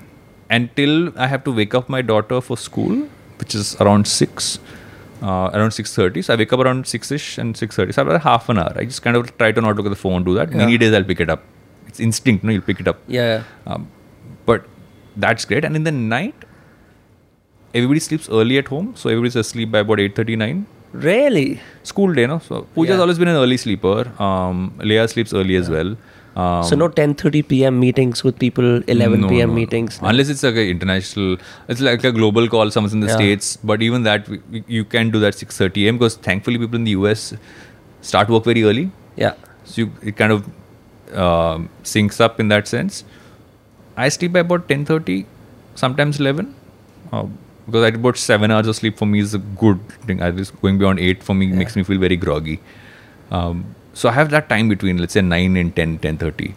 Until 0.50 0.94
I 1.24 1.28
have 1.28 1.44
to 1.48 1.52
wake 1.62 1.76
up 1.80 1.90
my 1.90 2.02
daughter 2.02 2.42
for 2.42 2.58
school, 2.58 2.96
which 3.42 3.54
is 3.54 3.76
around 3.86 4.08
six, 4.08 4.48
uh, 5.22 5.50
around 5.58 5.72
six 5.76 5.94
thirty. 5.96 6.22
So 6.28 6.34
I 6.34 6.38
wake 6.38 6.52
up 6.58 6.60
around 6.68 6.88
six 6.96 7.12
ish 7.18 7.28
and 7.38 7.56
six 7.64 7.76
thirty. 7.76 7.92
So 7.98 8.02
about 8.08 8.22
half 8.24 8.50
an 8.50 8.58
hour. 8.66 8.74
I 8.84 8.86
just 8.86 9.04
kind 9.04 9.16
of 9.20 9.30
try 9.38 9.52
to 9.52 9.62
not 9.70 9.76
look 9.76 9.86
at 9.86 9.96
the 9.98 10.04
phone. 10.08 10.24
Do 10.24 10.34
that. 10.40 10.52
Many 10.66 10.78
days 10.86 10.94
I'll 11.00 11.04
pick 11.14 11.20
it 11.20 11.30
up. 11.30 11.44
It's 11.90 12.00
instinct. 12.10 12.44
No, 12.44 12.52
you'll 12.58 12.68
pick 12.74 12.80
it 12.86 12.88
up. 12.94 13.00
yeah. 13.08 13.44
Um, 13.68 13.88
but 14.46 14.66
that's 15.26 15.46
great. 15.54 15.66
And 15.70 15.76
in 15.76 15.84
the 15.92 15.92
night, 15.92 16.46
everybody 17.74 18.00
sleeps 18.00 18.30
early 18.30 18.58
at 18.58 18.68
home. 18.68 18.94
So 18.96 19.10
everybody's 19.10 19.36
asleep 19.36 19.72
by 19.72 19.80
about 19.88 20.00
eight 20.00 20.16
thirty 20.16 20.36
nine 20.36 20.66
Really? 20.92 21.60
school 21.84 22.14
day, 22.20 22.26
no? 22.32 22.40
So 22.40 22.62
Pooja's 22.76 22.96
Yeah. 22.96 23.02
always 23.08 23.20
been 23.24 23.28
an 23.34 23.36
early 23.36 23.58
sleeper. 23.66 23.98
Um, 24.28 24.62
Leah 24.92 25.08
sleeps 25.08 25.34
early 25.42 25.56
as 25.64 25.70
well. 25.76 25.92
Um, 26.44 26.64
so 26.70 26.76
no 26.82 26.88
10:30 26.98 27.42
p.m. 27.52 27.80
meetings 27.84 28.24
with 28.24 28.38
people, 28.44 28.68
11 28.96 29.22
no, 29.22 29.30
p.m. 29.32 29.50
no, 29.50 29.54
no. 29.54 29.60
meetings. 29.60 30.00
Unless 30.12 30.30
it's 30.34 30.44
like 30.48 30.60
an 30.64 30.68
international, 30.76 31.38
it's 31.68 31.82
like 31.88 32.04
a 32.04 32.12
global 32.20 32.48
call. 32.54 32.72
Someone's 32.76 32.94
in 33.00 33.04
the 33.06 33.12
Yeah. 33.12 33.16
states, 33.22 33.50
but 33.72 33.82
even 33.88 34.04
that 34.10 34.30
we, 34.34 34.40
we- 34.56 34.64
you 34.78 34.84
can 34.96 35.10
do 35.18 35.20
that 35.26 35.36
6:30 35.44 35.86
a.m. 35.86 35.98
because 36.02 36.16
thankfully 36.30 36.62
people 36.64 36.80
in 36.82 36.88
the 36.90 36.96
US 37.02 37.26
start 38.14 38.30
work 38.36 38.46
very 38.52 38.64
early, 38.72 38.86
Yeah. 39.26 39.34
so 39.66 39.82
you, 39.82 39.92
it 40.12 40.18
kind 40.24 40.32
of 40.38 40.48
um, 41.14 41.70
syncs 41.84 42.20
up 42.20 42.40
in 42.40 42.48
that 42.50 42.68
sense. 42.68 43.04
I 43.98 44.10
sleep 44.10 44.34
by 44.34 44.40
about 44.40 44.68
10:30, 44.68 45.26
sometimes 45.76 46.20
11. 46.20 46.56
Uh, 47.12 47.26
because 47.66 47.84
I 47.84 47.96
about 47.96 48.18
seven 48.18 48.52
hours 48.52 48.68
of 48.68 48.76
sleep 48.76 48.98
for 48.98 49.06
me 49.06 49.20
is 49.20 49.34
a 49.34 49.38
good 49.38 49.80
thing. 50.06 50.20
Least 50.36 50.60
going 50.62 50.78
beyond 50.78 51.00
eight 51.00 51.24
for 51.24 51.36
me 51.36 51.48
makes 51.48 51.76
me 51.76 51.84
feel 51.84 52.00
very 52.00 52.16
groggy. 52.16 52.60
Um, 53.32 53.76
so 53.94 54.10
I 54.10 54.14
have 54.14 54.30
that 54.32 54.50
time 54.50 54.70
between 54.70 54.98
let's 54.98 55.14
say 55.14 55.22
nine 55.22 55.56
and 55.58 55.76
10, 55.76 56.00
10.30 56.00 56.54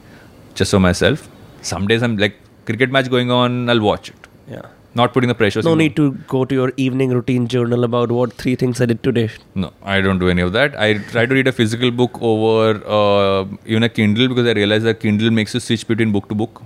just 0.55 0.71
for 0.71 0.81
myself. 0.81 1.29
Some 1.61 1.87
days 1.87 2.03
I'm 2.03 2.17
like 2.17 2.37
cricket 2.65 2.91
match 2.91 3.11
going 3.11 3.31
on, 3.31 3.69
I'll 3.69 3.81
watch 3.81 4.09
it. 4.09 4.27
Yeah. 4.49 4.63
Not 4.95 5.13
putting 5.15 5.29
the 5.29 5.35
pressure. 5.35 5.63
No 5.63 5.75
need 5.75 5.97
to 5.97 6.13
go 6.29 6.45
to 6.45 6.55
your 6.55 6.73
evening 6.77 7.11
routine 7.11 7.47
journal 7.49 7.85
about 7.85 8.11
what 8.13 8.33
three 8.35 8.55
things 8.57 8.81
I 8.81 8.87
did 8.87 9.03
today. 9.03 9.31
No, 9.55 9.73
I 9.83 10.01
don't 10.03 10.19
do 10.19 10.29
any 10.29 10.43
of 10.43 10.53
that. 10.53 10.79
I 10.79 10.95
try 11.13 11.25
to 11.25 11.35
read 11.35 11.49
a 11.49 11.53
physical 11.53 11.91
book 11.91 12.19
over 12.21 12.83
uh, 12.87 13.47
even 13.65 13.83
a 13.83 13.89
Kindle 13.89 14.29
because 14.29 14.47
I 14.47 14.53
realize 14.53 14.83
that 14.83 15.01
Kindle 15.01 15.31
makes 15.31 15.55
you 15.55 15.61
switch 15.61 15.87
between 15.89 16.13
book 16.13 16.29
to 16.29 16.35
book. 16.35 16.63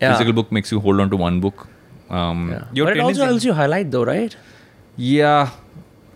Yeah. 0.00 0.12
Physical 0.12 0.32
book 0.32 0.50
makes 0.50 0.72
you 0.72 0.80
hold 0.80 1.00
on 1.00 1.10
to 1.10 1.16
one 1.16 1.40
book. 1.40 1.66
Um, 2.08 2.50
Yeah. 2.72 2.84
But 2.84 2.96
it 2.96 3.00
also 3.00 3.26
helps 3.26 3.44
you 3.44 3.52
highlight 3.52 3.90
though, 3.90 4.04
right? 4.04 4.34
Yeah, 4.96 5.50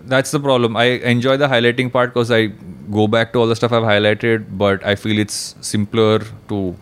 that's 0.07 0.31
the 0.31 0.41
problem. 0.41 0.77
I 0.77 0.85
enjoy 1.17 1.37
the 1.37 1.49
highlighting 1.49 1.93
part 1.93 2.15
because 2.15 2.31
I 2.31 2.47
go 2.91 3.07
back 3.07 3.33
to 3.35 3.41
all 3.41 3.47
the 3.47 3.57
stuff 3.57 3.73
I've 3.73 3.83
highlighted, 3.83 4.47
but 4.57 4.85
I 4.85 4.95
feel 4.95 5.19
it's 5.19 5.55
simpler 5.61 6.21
to 6.49 6.75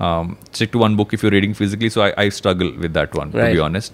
um, 0.00 0.38
stick 0.52 0.72
to 0.72 0.78
one 0.78 0.96
book 0.96 1.12
if 1.12 1.22
you're 1.22 1.32
reading 1.32 1.54
physically. 1.54 1.88
So 1.90 2.02
I, 2.02 2.12
I 2.16 2.28
struggle 2.30 2.72
with 2.76 2.92
that 2.94 3.14
one, 3.14 3.32
to 3.32 3.38
be 3.52 3.58
honest. 3.58 3.92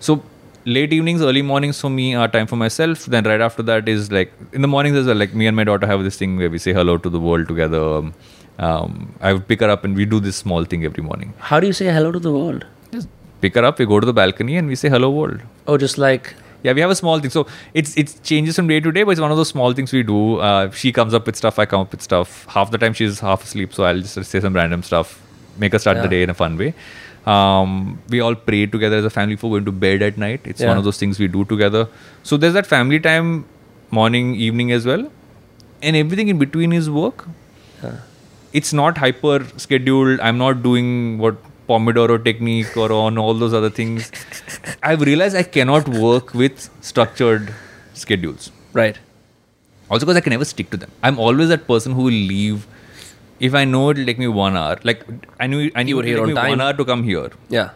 So 0.00 0.22
late 0.64 0.92
evenings, 0.92 1.22
early 1.22 1.42
mornings 1.42 1.80
for 1.80 1.90
me 1.90 2.14
are 2.14 2.28
time 2.28 2.46
for 2.46 2.56
myself. 2.56 3.06
Then 3.06 3.24
right 3.24 3.40
after 3.40 3.62
that 3.62 3.88
is 3.88 4.10
like 4.12 4.32
in 4.52 4.62
the 4.62 4.68
mornings 4.68 4.96
as 4.96 5.06
well. 5.06 5.16
Like 5.16 5.34
me 5.34 5.46
and 5.46 5.56
my 5.56 5.64
daughter 5.64 5.86
have 5.86 6.02
this 6.04 6.16
thing 6.16 6.36
where 6.36 6.50
we 6.50 6.58
say 6.58 6.72
hello 6.72 6.98
to 6.98 7.08
the 7.08 7.20
world 7.20 7.48
together. 7.48 7.82
Um, 7.82 8.14
um, 8.58 9.14
I 9.22 9.32
would 9.32 9.48
pick 9.48 9.60
her 9.60 9.70
up 9.70 9.84
and 9.84 9.96
we 9.96 10.04
do 10.04 10.20
this 10.20 10.36
small 10.36 10.64
thing 10.64 10.84
every 10.84 11.02
morning. 11.02 11.32
How 11.38 11.60
do 11.60 11.66
you 11.66 11.72
say 11.72 11.86
hello 11.86 12.12
to 12.12 12.18
the 12.18 12.32
world? 12.32 12.66
Just 12.92 13.08
pick 13.40 13.54
her 13.54 13.64
up, 13.64 13.78
we 13.78 13.86
go 13.86 14.00
to 14.00 14.04
the 14.06 14.12
balcony 14.12 14.56
and 14.56 14.68
we 14.68 14.74
say 14.74 14.90
hello 14.90 15.10
world. 15.10 15.40
Oh, 15.66 15.78
just 15.78 15.96
like 15.96 16.34
Yeah, 16.62 16.74
we 16.74 16.82
have 16.82 16.90
a 16.90 16.94
small 16.94 17.20
thing. 17.20 17.30
So 17.30 17.46
it's 17.72 17.96
it 17.96 18.20
changes 18.22 18.56
from 18.56 18.66
day 18.68 18.80
to 18.80 18.92
day, 18.92 19.02
but 19.02 19.12
it's 19.12 19.20
one 19.20 19.30
of 19.30 19.38
those 19.38 19.48
small 19.48 19.72
things 19.72 19.92
we 19.94 20.02
do. 20.02 20.36
Uh, 20.40 20.70
she 20.72 20.92
comes 20.92 21.14
up 21.14 21.24
with 21.24 21.36
stuff, 21.36 21.58
I 21.58 21.64
come 21.64 21.80
up 21.80 21.90
with 21.90 22.02
stuff. 22.02 22.44
Half 22.56 22.70
the 22.70 22.76
time 22.82 22.92
she's 22.92 23.20
half 23.20 23.44
asleep, 23.44 23.72
so 23.72 23.84
I'll 23.84 24.00
just 24.00 24.22
say 24.32 24.40
some 24.40 24.54
random 24.54 24.82
stuff, 24.82 25.14
make 25.64 25.74
us 25.78 25.82
start 25.86 26.02
the 26.02 26.08
day 26.16 26.22
in 26.26 26.30
a 26.30 26.34
fun 26.42 26.56
way. 26.62 26.72
Um, 27.26 27.72
we 28.08 28.20
all 28.26 28.34
pray 28.34 28.60
together 28.74 28.96
as 28.96 29.04
a 29.04 29.10
family 29.16 29.34
before 29.36 29.50
going 29.50 29.66
to 29.66 29.72
bed 29.86 30.02
at 30.08 30.16
night. 30.26 30.40
It's 30.52 30.60
Yeah. 30.62 30.68
one 30.68 30.78
of 30.82 30.84
those 30.88 30.98
things 31.02 31.18
we 31.24 31.28
do 31.38 31.44
together. 31.54 31.82
So 32.22 32.36
there's 32.44 32.54
that 32.60 32.66
family 32.66 33.00
time, 33.08 33.44
morning, 33.90 34.34
evening 34.46 34.72
as 34.78 34.86
well, 34.92 35.04
and 35.82 35.96
everything 36.04 36.28
in 36.34 36.38
between 36.44 36.72
is 36.80 36.88
work. 37.02 37.26
It's 38.52 38.72
not 38.72 38.98
hyper 38.98 39.46
scheduled. 39.64 40.18
I'm 40.28 40.38
not 40.38 40.62
doing 40.62 41.18
what 41.18 41.36
Pomodoro 41.68 42.16
technique 42.24 42.76
or 42.76 42.90
on 42.92 43.18
all 43.24 43.34
those 43.42 43.52
other 43.54 43.70
things. 43.70 44.10
I've 44.82 45.02
realized 45.02 45.36
I 45.36 45.44
cannot 45.44 45.88
work 45.88 46.34
with 46.34 46.68
structured 46.80 47.54
schedules. 47.94 48.50
right. 48.72 48.98
Also, 49.92 50.06
because 50.06 50.16
I 50.18 50.20
can 50.24 50.30
never 50.30 50.44
stick 50.48 50.70
to 50.72 50.76
them. 50.76 50.90
I'm 51.02 51.16
always 51.18 51.48
that 51.52 51.66
person 51.68 51.92
who 51.98 52.02
will 52.08 52.18
leave. 52.32 52.66
If 53.48 53.54
I 53.54 53.64
know 53.64 53.90
it'll 53.90 54.04
take 54.04 54.18
me 54.18 54.28
one 54.28 54.56
hour, 54.56 54.78
like 54.84 55.04
I 55.38 55.46
knew 55.46 55.70
I 55.74 55.82
knew 55.82 55.96
were 55.96 56.04
it'll 56.04 56.08
here 56.08 56.26
take 56.26 56.26
me 56.26 56.32
on 56.32 56.42
time. 56.42 56.50
one 56.50 56.60
hour 56.60 56.74
to 56.80 56.84
come 56.84 57.04
here. 57.04 57.30
Yeah. 57.48 57.70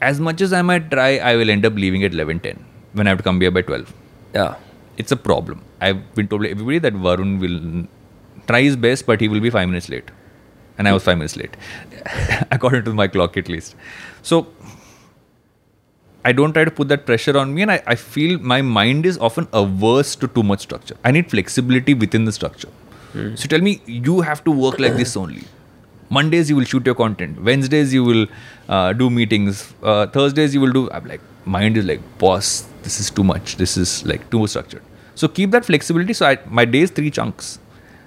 As 0.00 0.18
much 0.18 0.40
as 0.40 0.52
I 0.52 0.62
might 0.62 0.90
try, 0.90 1.18
I 1.18 1.36
will 1.36 1.50
end 1.50 1.66
up 1.66 1.74
leaving 1.74 2.04
at 2.04 2.12
11:10 2.12 2.64
when 2.94 3.06
I 3.06 3.10
have 3.10 3.18
to 3.18 3.24
come 3.24 3.40
here 3.40 3.50
by 3.50 3.62
12. 3.62 3.92
Yeah. 4.34 4.54
It's 4.96 5.12
a 5.12 5.16
problem. 5.16 5.62
I've 5.80 6.00
been 6.14 6.28
told 6.28 6.42
by 6.42 6.48
everybody 6.48 6.78
that 6.86 6.94
Varun 6.94 7.38
will 7.44 7.58
try 8.46 8.62
his 8.62 8.76
best, 8.76 9.06
but 9.06 9.20
he 9.20 9.28
will 9.28 9.40
be 9.40 9.50
five 9.50 9.68
minutes 9.68 9.88
late. 9.88 10.10
And 10.78 10.88
I 10.88 10.92
was 10.94 11.02
five 11.02 11.18
minutes 11.18 11.36
late, 11.36 11.56
according 12.50 12.84
to 12.84 12.94
my 12.94 13.06
clock 13.06 13.36
at 13.36 13.48
least. 13.50 13.76
So 14.22 14.46
I 16.24 16.32
don't 16.32 16.52
try 16.54 16.64
to 16.64 16.70
put 16.70 16.88
that 16.88 17.04
pressure 17.06 17.36
on 17.38 17.52
me, 17.54 17.62
and 17.62 17.72
I, 17.72 17.82
I 17.86 17.94
feel 17.94 18.38
my 18.38 18.62
mind 18.62 19.06
is 19.06 19.18
often 19.18 19.48
averse 19.52 20.14
to 20.16 20.28
too 20.28 20.42
much 20.42 20.60
structure. 20.60 20.96
I 21.04 21.10
need 21.10 21.30
flexibility 21.30 21.94
within 21.94 22.24
the 22.24 22.32
structure. 22.32 22.68
So 23.14 23.48
tell 23.48 23.60
me, 23.60 23.80
you 23.86 24.20
have 24.20 24.44
to 24.44 24.50
work 24.50 24.78
like 24.78 24.94
this 24.94 25.16
only. 25.16 25.44
Mondays 26.10 26.48
you 26.50 26.56
will 26.56 26.64
shoot 26.64 26.84
your 26.86 26.94
content. 26.94 27.40
Wednesdays 27.42 27.92
you 27.94 28.04
will 28.04 28.26
uh, 28.68 28.92
do 28.92 29.10
meetings. 29.10 29.72
Uh, 29.82 30.06
Thursdays 30.06 30.54
you 30.54 30.60
will 30.60 30.72
do. 30.72 30.90
I'm 30.90 31.04
like, 31.06 31.20
mind 31.44 31.76
is 31.76 31.84
like, 31.84 32.00
boss, 32.18 32.66
this 32.82 32.98
is 33.00 33.10
too 33.10 33.24
much. 33.24 33.56
This 33.56 33.76
is 33.76 34.04
like 34.04 34.28
too 34.30 34.46
structured. 34.46 34.82
So 35.14 35.28
keep 35.28 35.50
that 35.52 35.64
flexibility. 35.64 36.12
So 36.12 36.26
I, 36.26 36.38
my 36.46 36.64
day 36.64 36.80
is 36.80 36.90
three 36.90 37.10
chunks. 37.10 37.58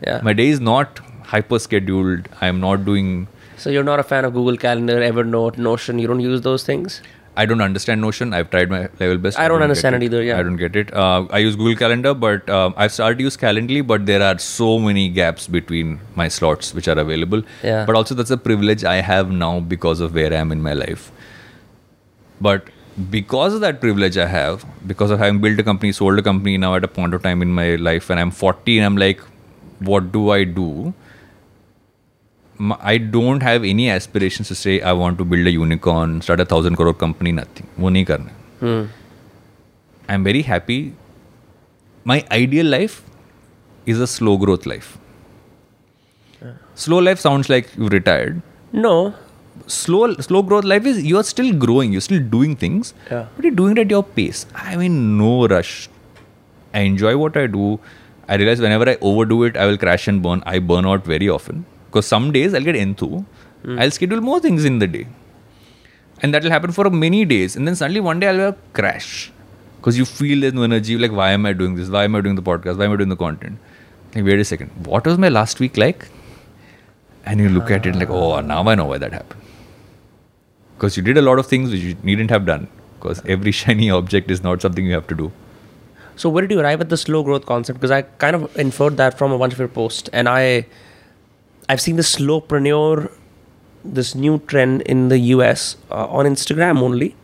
Yeah. 0.05 0.19
My 0.23 0.33
day 0.33 0.47
is 0.49 0.59
not 0.59 0.99
hyper 1.23 1.59
scheduled. 1.59 2.27
I'm 2.41 2.59
not 2.59 2.85
doing. 2.85 3.27
so 3.57 3.69
you're 3.69 3.83
not 3.83 3.99
a 3.99 4.03
fan 4.03 4.25
of 4.25 4.33
Google 4.33 4.57
Calendar, 4.57 4.99
Evernote, 4.99 5.57
Notion. 5.57 5.99
You 5.99 6.07
don't 6.07 6.19
use 6.19 6.41
those 6.41 6.63
things. 6.63 7.01
I 7.35 7.45
don't 7.47 7.61
understand 7.61 8.01
Notion. 8.01 8.33
I've 8.33 8.49
tried 8.51 8.69
my 8.69 8.81
level 8.99 9.17
best. 9.17 9.39
I 9.39 9.47
don't 9.47 9.59
get 9.59 9.63
understand 9.63 9.95
it 9.95 10.03
it 10.03 10.05
either, 10.05 10.21
yeah. 10.23 10.39
I 10.39 10.43
don't 10.43 10.55
get 10.55 10.75
it. 10.75 10.93
Uh, 10.93 11.25
I 11.31 11.39
use 11.39 11.55
Google 11.55 11.75
Calendar, 11.75 12.13
but 12.13 12.47
um, 12.49 12.75
I've 12.77 12.91
started 12.91 13.17
to 13.17 13.23
use 13.23 13.35
Calendly, 13.35 13.85
but 13.85 14.05
there 14.05 14.21
are 14.21 14.37
so 14.37 14.77
many 14.77 15.09
gaps 15.09 15.47
between 15.47 15.99
my 16.15 16.27
slots 16.27 16.73
which 16.73 16.87
are 16.87 16.97
available. 16.97 17.41
Yeah. 17.63 17.85
But 17.85 17.95
also 17.95 18.13
that's 18.13 18.29
a 18.29 18.37
privilege 18.37 18.83
I 18.83 18.97
have 18.97 19.31
now 19.31 19.59
because 19.59 19.99
of 19.99 20.13
where 20.13 20.31
I 20.31 20.37
am 20.37 20.51
in 20.51 20.61
my 20.61 20.73
life. 20.73 21.11
But 22.39 22.67
because 23.09 23.55
of 23.55 23.61
that 23.61 23.81
privilege 23.81 24.17
I 24.17 24.27
have, 24.27 24.65
because 24.85 25.09
of 25.09 25.17
having 25.17 25.41
built 25.41 25.59
a 25.59 25.63
company, 25.63 25.91
sold 25.91 26.19
a 26.19 26.21
company 26.21 26.57
now 26.57 26.75
at 26.75 26.83
a 26.83 26.87
point 26.87 27.15
of 27.15 27.23
time 27.23 27.41
in 27.41 27.51
my 27.51 27.75
life, 27.75 28.11
and 28.11 28.19
I'm 28.19 28.29
40 28.29 28.77
and 28.77 28.85
I'm 28.85 28.97
like, 28.97 29.19
what 29.79 30.11
do 30.11 30.29
I 30.29 30.43
do? 30.43 30.93
m- 32.60 32.76
I 32.92 32.98
don't 32.98 33.42
have 33.42 33.64
any 33.64 33.88
aspirations 33.90 34.48
to 34.48 34.54
say 34.54 34.80
I 34.80 34.92
want 34.92 35.18
to 35.18 35.24
build 35.24 35.46
a 35.46 35.50
unicorn, 35.50 36.20
start 36.22 36.40
a 36.40 36.44
thousand 36.44 36.76
crore 36.76 36.94
company, 36.94 37.32
nothing. 37.32 37.66
वो 37.78 37.90
नहीं 37.90 38.04
करना 38.04 38.30
है. 38.30 38.36
Hmm. 38.62 38.88
I'm 40.08 40.24
very 40.24 40.42
happy. 40.42 40.78
My 42.04 42.24
ideal 42.32 42.66
life 42.74 43.02
is 43.86 44.00
a 44.00 44.06
slow 44.06 44.36
growth 44.46 44.66
life. 44.66 44.96
Slow 46.74 46.98
life 47.00 47.18
sounds 47.18 47.48
like 47.50 47.70
you 47.76 47.88
retired. 47.88 48.40
No. 48.72 49.14
Slow 49.66 50.14
slow 50.26 50.42
growth 50.42 50.64
life 50.72 50.86
is 50.86 50.98
you're 51.04 51.24
still 51.24 51.52
growing, 51.64 51.92
you're 51.92 52.00
still 52.08 52.20
doing 52.34 52.54
things, 52.64 52.92
Yeah. 53.10 53.24
but 53.36 53.44
you're 53.44 53.56
doing 53.60 53.76
it 53.76 53.80
at 53.80 53.90
your 53.90 54.02
pace. 54.18 54.46
I 54.54 54.76
mean, 54.76 55.18
no 55.18 55.48
rush. 55.48 55.88
I 56.72 56.80
enjoy 56.90 57.16
what 57.16 57.36
I 57.36 57.46
do. 57.48 57.80
I 58.28 58.36
realize 58.36 58.60
whenever 58.60 58.88
I 58.92 58.96
overdo 59.00 59.42
it, 59.48 59.56
I 59.56 59.66
will 59.66 59.76
crash 59.84 60.06
and 60.12 60.22
burn. 60.22 60.42
I 60.46 60.60
burn 60.60 60.86
out 60.86 61.04
very 61.04 61.28
often 61.28 61.64
because 61.93 62.07
some 62.07 62.31
days 62.31 62.53
I'll 62.53 62.63
get 62.63 62.75
enthu. 62.75 63.23
Hmm. 63.63 63.79
I'll 63.79 63.91
schedule 63.91 64.21
more 64.21 64.39
things 64.39 64.65
in 64.65 64.79
the 64.79 64.87
day, 64.87 65.05
and 66.21 66.33
that 66.33 66.43
will 66.43 66.51
happen 66.51 66.71
for 66.71 66.89
many 66.89 67.23
days. 67.23 67.55
And 67.55 67.67
then 67.67 67.75
suddenly 67.75 68.01
one 68.01 68.19
day 68.19 68.27
I'll 68.29 68.39
have 68.39 68.53
a 68.55 68.57
crash 68.73 69.31
because 69.77 69.97
you 69.97 70.05
feel 70.05 70.41
there's 70.41 70.53
no 70.53 70.63
energy. 70.63 70.97
Like, 70.97 71.11
why 71.11 71.31
am 71.31 71.45
I 71.45 71.53
doing 71.53 71.75
this? 71.75 71.89
Why 71.89 72.05
am 72.05 72.15
I 72.15 72.21
doing 72.21 72.35
the 72.35 72.41
podcast? 72.41 72.77
Why 72.77 72.85
am 72.85 72.93
I 72.93 72.95
doing 72.95 73.09
the 73.09 73.17
content? 73.17 73.59
Like, 74.15 74.25
wait 74.25 74.39
a 74.39 74.45
second. 74.45 74.71
What 74.87 75.05
was 75.05 75.17
my 75.17 75.29
last 75.29 75.59
week 75.59 75.77
like? 75.77 76.07
And 77.25 77.39
you 77.39 77.49
look 77.49 77.71
at 77.71 77.85
it 77.85 77.95
like, 77.95 78.09
oh, 78.09 78.39
now 78.41 78.67
I 78.67 78.75
know 78.75 78.85
why 78.85 78.97
that 78.97 79.13
happened. 79.13 79.41
Because 80.75 80.97
you 80.97 81.03
did 81.03 81.17
a 81.17 81.21
lot 81.21 81.39
of 81.39 81.47
things 81.47 81.71
which 81.71 81.81
you 81.81 81.95
needn't 82.03 82.31
have 82.31 82.45
done. 82.45 82.67
Because 82.99 83.21
every 83.25 83.51
shiny 83.61 83.89
object 83.89 84.31
is 84.31 84.43
not 84.43 84.61
something 84.61 84.85
you 84.85 84.93
have 84.93 85.07
to 85.07 85.15
do. 85.15 85.31
So 86.15 86.29
where 86.29 86.45
did 86.45 86.51
you 86.51 86.59
arrive 86.61 86.79
at 86.81 86.89
the 86.89 86.97
slow 86.97 87.23
growth 87.23 87.45
concept? 87.45 87.79
Because 87.79 87.91
I 87.91 88.03
kind 88.23 88.35
of 88.35 88.57
inferred 88.57 88.97
that 88.97 89.17
from 89.17 89.31
a 89.31 89.37
bunch 89.37 89.53
of 89.53 89.59
your 89.59 89.67
posts, 89.67 90.09
and 90.13 90.29
I, 90.29 90.67
I've 91.69 91.81
seen 91.81 91.95
the 91.95 92.03
slowpreneur, 92.03 93.11
this 93.83 94.15
new 94.15 94.39
trend 94.47 94.81
in 94.83 95.09
the 95.09 95.17
US 95.35 95.77
uh, 95.91 96.07
on 96.07 96.25
Instagram 96.25 96.79
only, 96.81 97.15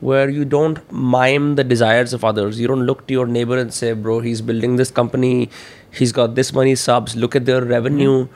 where 0.00 0.28
you 0.28 0.44
don't 0.44 0.78
mime 0.92 1.54
the 1.56 1.64
desires 1.64 2.12
of 2.12 2.24
others. 2.24 2.58
You 2.60 2.66
don't 2.68 2.84
look 2.86 3.06
to 3.08 3.12
your 3.14 3.26
neighbor 3.26 3.58
and 3.58 3.72
say, 3.72 3.92
"Bro, 3.92 4.20
he's 4.20 4.40
building 4.40 4.76
this 4.76 4.90
company, 4.90 5.48
he's 5.90 6.12
got 6.12 6.34
this 6.34 6.52
many 6.52 6.74
subs. 6.74 7.14
Look 7.16 7.36
at 7.36 7.44
their 7.46 7.62
revenue." 7.64 8.28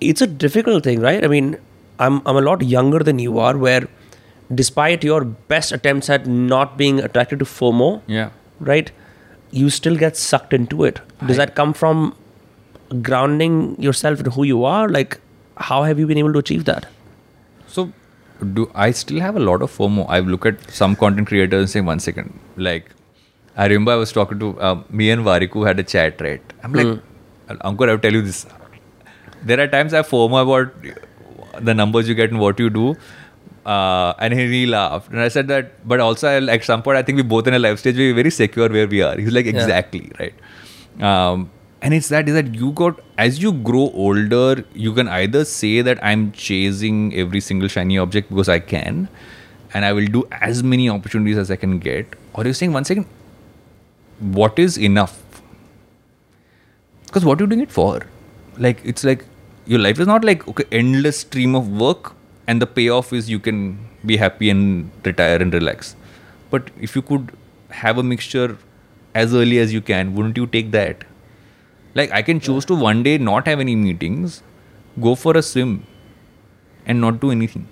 It's 0.00 0.20
a 0.20 0.26
difficult 0.26 0.84
thing, 0.84 1.00
right? 1.00 1.24
I 1.24 1.28
mean, 1.28 1.56
I'm 1.98 2.20
I'm 2.26 2.36
a 2.36 2.40
lot 2.50 2.62
younger 2.62 3.00
than 3.00 3.18
you 3.18 3.38
are, 3.38 3.56
where 3.56 3.88
despite 4.54 5.02
your 5.04 5.24
best 5.24 5.72
attempts 5.72 6.08
at 6.08 6.26
not 6.26 6.76
being 6.78 7.00
attracted 7.00 7.40
to 7.40 7.44
FOMO, 7.44 8.00
Yeah. 8.06 8.30
right 8.60 8.90
you 9.50 9.70
still 9.70 9.94
get 9.96 10.16
sucked 10.20 10.52
into 10.56 10.84
it 10.84 10.96
does 11.26 11.38
that 11.40 11.54
come 11.58 11.72
from 11.72 12.00
grounding 13.02 13.80
yourself 13.80 14.20
in 14.20 14.30
who 14.36 14.44
you 14.44 14.64
are 14.64 14.88
like 14.88 15.18
how 15.56 15.82
have 15.82 15.98
you 15.98 16.06
been 16.06 16.18
able 16.18 16.32
to 16.32 16.38
achieve 16.38 16.64
that 16.64 16.86
So, 17.66 17.82
do 18.58 18.70
I 18.74 18.90
still 18.92 19.20
have 19.20 19.36
a 19.36 19.40
lot 19.46 19.62
of 19.64 19.72
FOMO? 19.76 20.04
i 20.08 20.20
look 20.20 20.46
at 20.50 20.70
some 20.70 20.94
content 21.00 21.28
creators 21.30 21.60
and 21.64 21.70
say, 21.70 21.80
one 21.88 22.00
second. 22.04 22.38
Like, 22.56 22.86
I 23.56 23.66
remember 23.66 23.92
I 23.92 23.96
was 24.02 24.12
talking 24.18 24.38
to 24.42 24.48
uh, 24.68 24.82
me 25.00 25.10
and 25.10 25.24
Warikoo 25.26 25.66
had 25.66 25.78
a 25.82 25.84
chat, 25.92 26.20
right? 26.26 26.54
I'm 26.62 26.72
like, 26.72 26.86
Ankur, 27.66 27.90
I'll 27.90 27.98
tell 27.98 28.12
you 28.12 28.22
this. 28.22 28.46
There 29.42 29.60
are 29.60 29.66
times 29.74 29.92
I 29.92 29.98
have 29.98 30.08
FOMO 30.08 30.40
about 30.44 31.62
the 31.70 31.74
numbers 31.74 32.08
you 32.08 32.14
get 32.14 32.30
and 32.30 32.40
what 32.40 32.58
you 32.58 32.70
do. 32.70 32.96
Uh, 33.66 34.14
and 34.18 34.32
he 34.32 34.64
laughed. 34.66 35.10
And 35.10 35.20
I 35.20 35.28
said 35.28 35.48
that, 35.48 35.86
but 35.86 36.00
also 36.00 36.48
at 36.56 36.64
some 36.64 36.82
point, 36.82 36.96
I 36.96 37.02
think 37.02 37.16
we 37.16 37.22
both 37.22 37.46
in 37.46 37.54
a 37.54 37.58
life 37.58 37.80
stage, 37.80 37.96
we're 37.96 38.14
very 38.14 38.30
secure 38.30 38.68
where 38.70 38.86
we 38.88 39.02
are. 39.02 39.14
He's 39.18 39.32
like, 39.32 39.46
exactly, 39.46 40.10
right? 40.18 40.34
Um, 41.12 41.50
and 41.80 41.94
it's 41.94 42.08
that 42.08 42.28
is 42.28 42.34
that 42.34 42.54
you 42.54 42.72
got 42.72 43.00
as 43.16 43.40
you 43.42 43.52
grow 43.52 43.90
older 44.04 44.64
you 44.74 44.92
can 44.92 45.08
either 45.08 45.44
say 45.44 45.80
that 45.80 46.02
i'm 46.02 46.32
chasing 46.32 47.14
every 47.14 47.40
single 47.40 47.68
shiny 47.68 47.98
object 47.98 48.28
because 48.28 48.48
i 48.48 48.58
can 48.58 49.08
and 49.74 49.84
I 49.84 49.92
will 49.92 50.06
do 50.06 50.26
as 50.32 50.62
many 50.62 50.88
opportunities 50.88 51.36
as 51.36 51.50
I 51.50 51.56
can 51.56 51.78
get? 51.78 52.16
Or 52.32 52.44
you're 52.44 52.54
saying, 52.54 52.72
one 52.72 52.84
second, 52.84 53.06
what 54.18 54.58
is 54.58 54.78
enough? 54.78 55.22
Because 57.06 57.24
what 57.24 57.40
are 57.40 57.44
you 57.44 57.48
doing 57.48 57.60
it 57.60 57.70
for? 57.70 58.02
Like, 58.56 58.80
it's 58.84 59.04
like 59.04 59.24
your 59.66 59.78
life 59.78 60.00
is 60.00 60.06
not 60.06 60.24
like 60.24 60.46
okay, 60.48 60.64
endless 60.72 61.20
stream 61.20 61.54
of 61.54 61.68
work, 61.68 62.14
and 62.46 62.60
the 62.60 62.66
payoff 62.66 63.12
is 63.12 63.30
you 63.30 63.38
can 63.38 63.78
be 64.04 64.16
happy 64.16 64.50
and 64.50 64.90
retire 65.04 65.40
and 65.40 65.52
relax. 65.52 65.94
But 66.50 66.70
if 66.80 66.96
you 66.96 67.02
could 67.02 67.32
have 67.70 67.98
a 67.98 68.02
mixture 68.02 68.56
as 69.14 69.34
early 69.34 69.58
as 69.58 69.72
you 69.72 69.80
can, 69.80 70.14
wouldn't 70.14 70.36
you 70.36 70.46
take 70.46 70.70
that? 70.72 71.04
Like, 71.98 72.12
I 72.12 72.22
can 72.22 72.40
choose 72.40 72.64
to 72.66 72.74
one 72.74 73.02
day 73.02 73.18
not 73.18 73.46
have 73.46 73.60
any 73.60 73.74
meetings, 73.76 74.42
go 75.00 75.14
for 75.14 75.36
a 75.36 75.42
swim, 75.42 75.84
and 76.86 77.00
not 77.00 77.20
do 77.20 77.30
anything. 77.30 77.68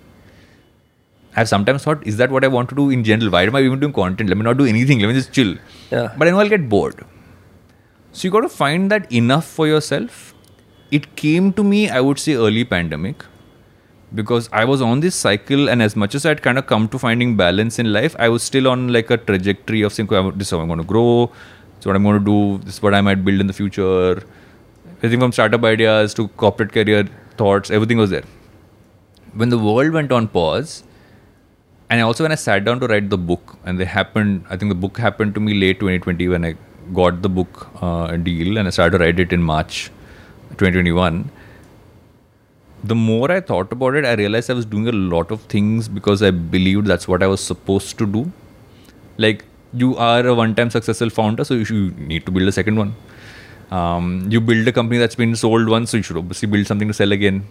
I've 1.37 1.49
sometimes 1.49 1.85
thought, 1.85 2.07
is 2.07 2.17
that 2.17 2.31
what 2.31 2.45
I 2.45 2.49
want 2.49 2.71
to 2.71 2.75
do 2.75 2.89
in 2.91 3.05
general? 3.05 3.31
Why 3.31 3.43
am 3.43 3.55
I 3.57 3.61
even 3.61 3.79
doing 3.79 3.93
content? 3.93 4.31
Let 4.31 4.39
me 4.39 4.45
not 4.45 4.57
do 4.57 4.65
anything. 4.65 5.01
Let 5.01 5.09
me 5.09 5.15
just 5.15 5.33
chill. 5.33 5.55
Yeah. 5.91 6.15
But 6.17 6.29
I 6.29 6.31
know 6.31 6.41
I'll 6.41 6.49
get 6.49 6.69
bored. 6.69 7.05
So 8.13 8.27
you 8.27 8.33
got 8.33 8.41
to 8.41 8.49
find 8.49 8.91
that 8.91 9.13
enough 9.13 9.47
for 9.47 9.67
yourself. 9.67 10.35
It 10.91 11.15
came 11.17 11.53
to 11.53 11.63
me, 11.63 11.91
I 11.91 12.01
would 12.01 12.19
say, 12.19 12.35
early 12.35 12.65
pandemic 12.65 13.25
because 14.15 14.49
I 14.53 14.65
was 14.65 14.81
on 14.81 15.01
this 15.01 15.15
cycle, 15.15 15.69
and 15.69 15.83
as 15.83 15.95
much 15.95 16.15
as 16.15 16.25
I'd 16.25 16.41
kind 16.41 16.59
of 16.59 16.67
come 16.67 16.89
to 16.89 16.99
finding 16.99 17.37
balance 17.37 17.79
in 17.79 17.93
life, 17.93 18.17
I 18.19 18.29
was 18.29 18.43
still 18.43 18.69
on 18.69 18.93
like 18.93 19.11
a 19.11 19.17
trajectory 19.17 19.83
of 19.83 19.93
saying, 19.93 20.09
this 20.37 20.47
is 20.47 20.51
how 20.51 20.61
I'm 20.61 20.69
going 20.69 20.79
to 20.79 20.85
grow. 20.85 21.33
Is 21.79 21.87
what 21.87 21.97
I'm 21.97 22.03
going 22.03 22.19
to 22.19 22.25
do. 22.25 22.65
This 22.65 22.77
is 22.77 22.83
what 22.83 22.95
I 22.95 23.01
might 23.01 23.25
build 23.25 23.41
in 23.41 23.47
the 23.47 23.53
future. 23.53 24.23
Everything 24.99 25.21
from 25.21 25.33
startup 25.33 25.63
ideas 25.65 26.15
to 26.15 26.29
corporate 26.29 26.73
career 26.73 27.09
thoughts, 27.37 27.71
everything 27.71 27.99
was 27.99 28.11
there. 28.11 28.25
When 29.35 29.51
the 29.51 29.59
world 29.59 29.93
went 29.93 30.11
on 30.11 30.29
pause, 30.29 30.83
and 31.91 32.01
also 32.01 32.25
when 32.25 32.33
I 32.33 32.37
sat 32.37 32.65
down 32.65 32.81
to 32.81 32.87
write 32.87 33.11
the 33.11 33.19
book, 33.19 33.59
and 33.65 33.79
they 33.79 33.85
happened, 33.85 34.45
I 34.49 34.57
think 34.57 34.71
the 34.71 34.81
book 34.87 34.99
happened 34.99 35.35
to 35.35 35.41
me 35.41 35.55
late 35.55 35.81
2020 35.81 36.29
when 36.29 36.45
I 36.45 36.55
got 36.95 37.23
the 37.23 37.29
book 37.29 37.69
uh, 37.83 38.17
deal, 38.17 38.57
and 38.57 38.67
I 38.67 38.71
started 38.71 38.99
to 38.99 39.05
write 39.05 39.21
it 39.21 39.33
in 39.33 39.43
March 39.43 39.91
2021. 40.51 41.31
The 42.85 42.95
more 42.95 43.31
I 43.31 43.41
thought 43.41 43.71
about 43.73 43.95
it, 43.97 44.05
I 44.05 44.15
realized 44.15 44.51
I 44.51 44.55
was 44.55 44.65
doing 44.65 44.89
a 44.89 44.93
lot 44.93 45.31
of 45.31 45.43
things 45.43 45.89
because 45.89 46.23
I 46.23 46.31
believed 46.31 46.87
that's 46.87 47.07
what 47.07 47.23
I 47.23 47.27
was 47.27 47.41
supposed 47.41 47.99
to 47.99 48.07
do. 48.07 48.33
Like 49.19 49.45
you 49.77 49.97
are 49.97 50.27
a 50.27 50.35
one-time 50.35 50.71
successful 50.71 51.11
founder, 51.11 51.45
so 51.45 51.55
you, 51.55 51.65
should, 51.65 51.77
you 51.77 51.91
need 52.13 52.27
to 52.27 52.33
build 52.33 52.49
a 52.49 52.53
second 52.53 52.77
one. 52.77 52.95
Um, 53.71 54.27
you 54.31 54.41
build 54.41 54.67
a 54.69 54.73
company 54.73 54.99
that's 54.99 55.15
been 55.17 55.35
sold 55.37 55.69
once, 55.69 55.91
so 55.91 55.97
you 55.97 56.03
should 56.03 56.17
obviously 56.17 56.49
build 56.49 56.67
something 56.67 56.89
to 56.89 56.95
sell 56.95 57.13
again 57.13 57.45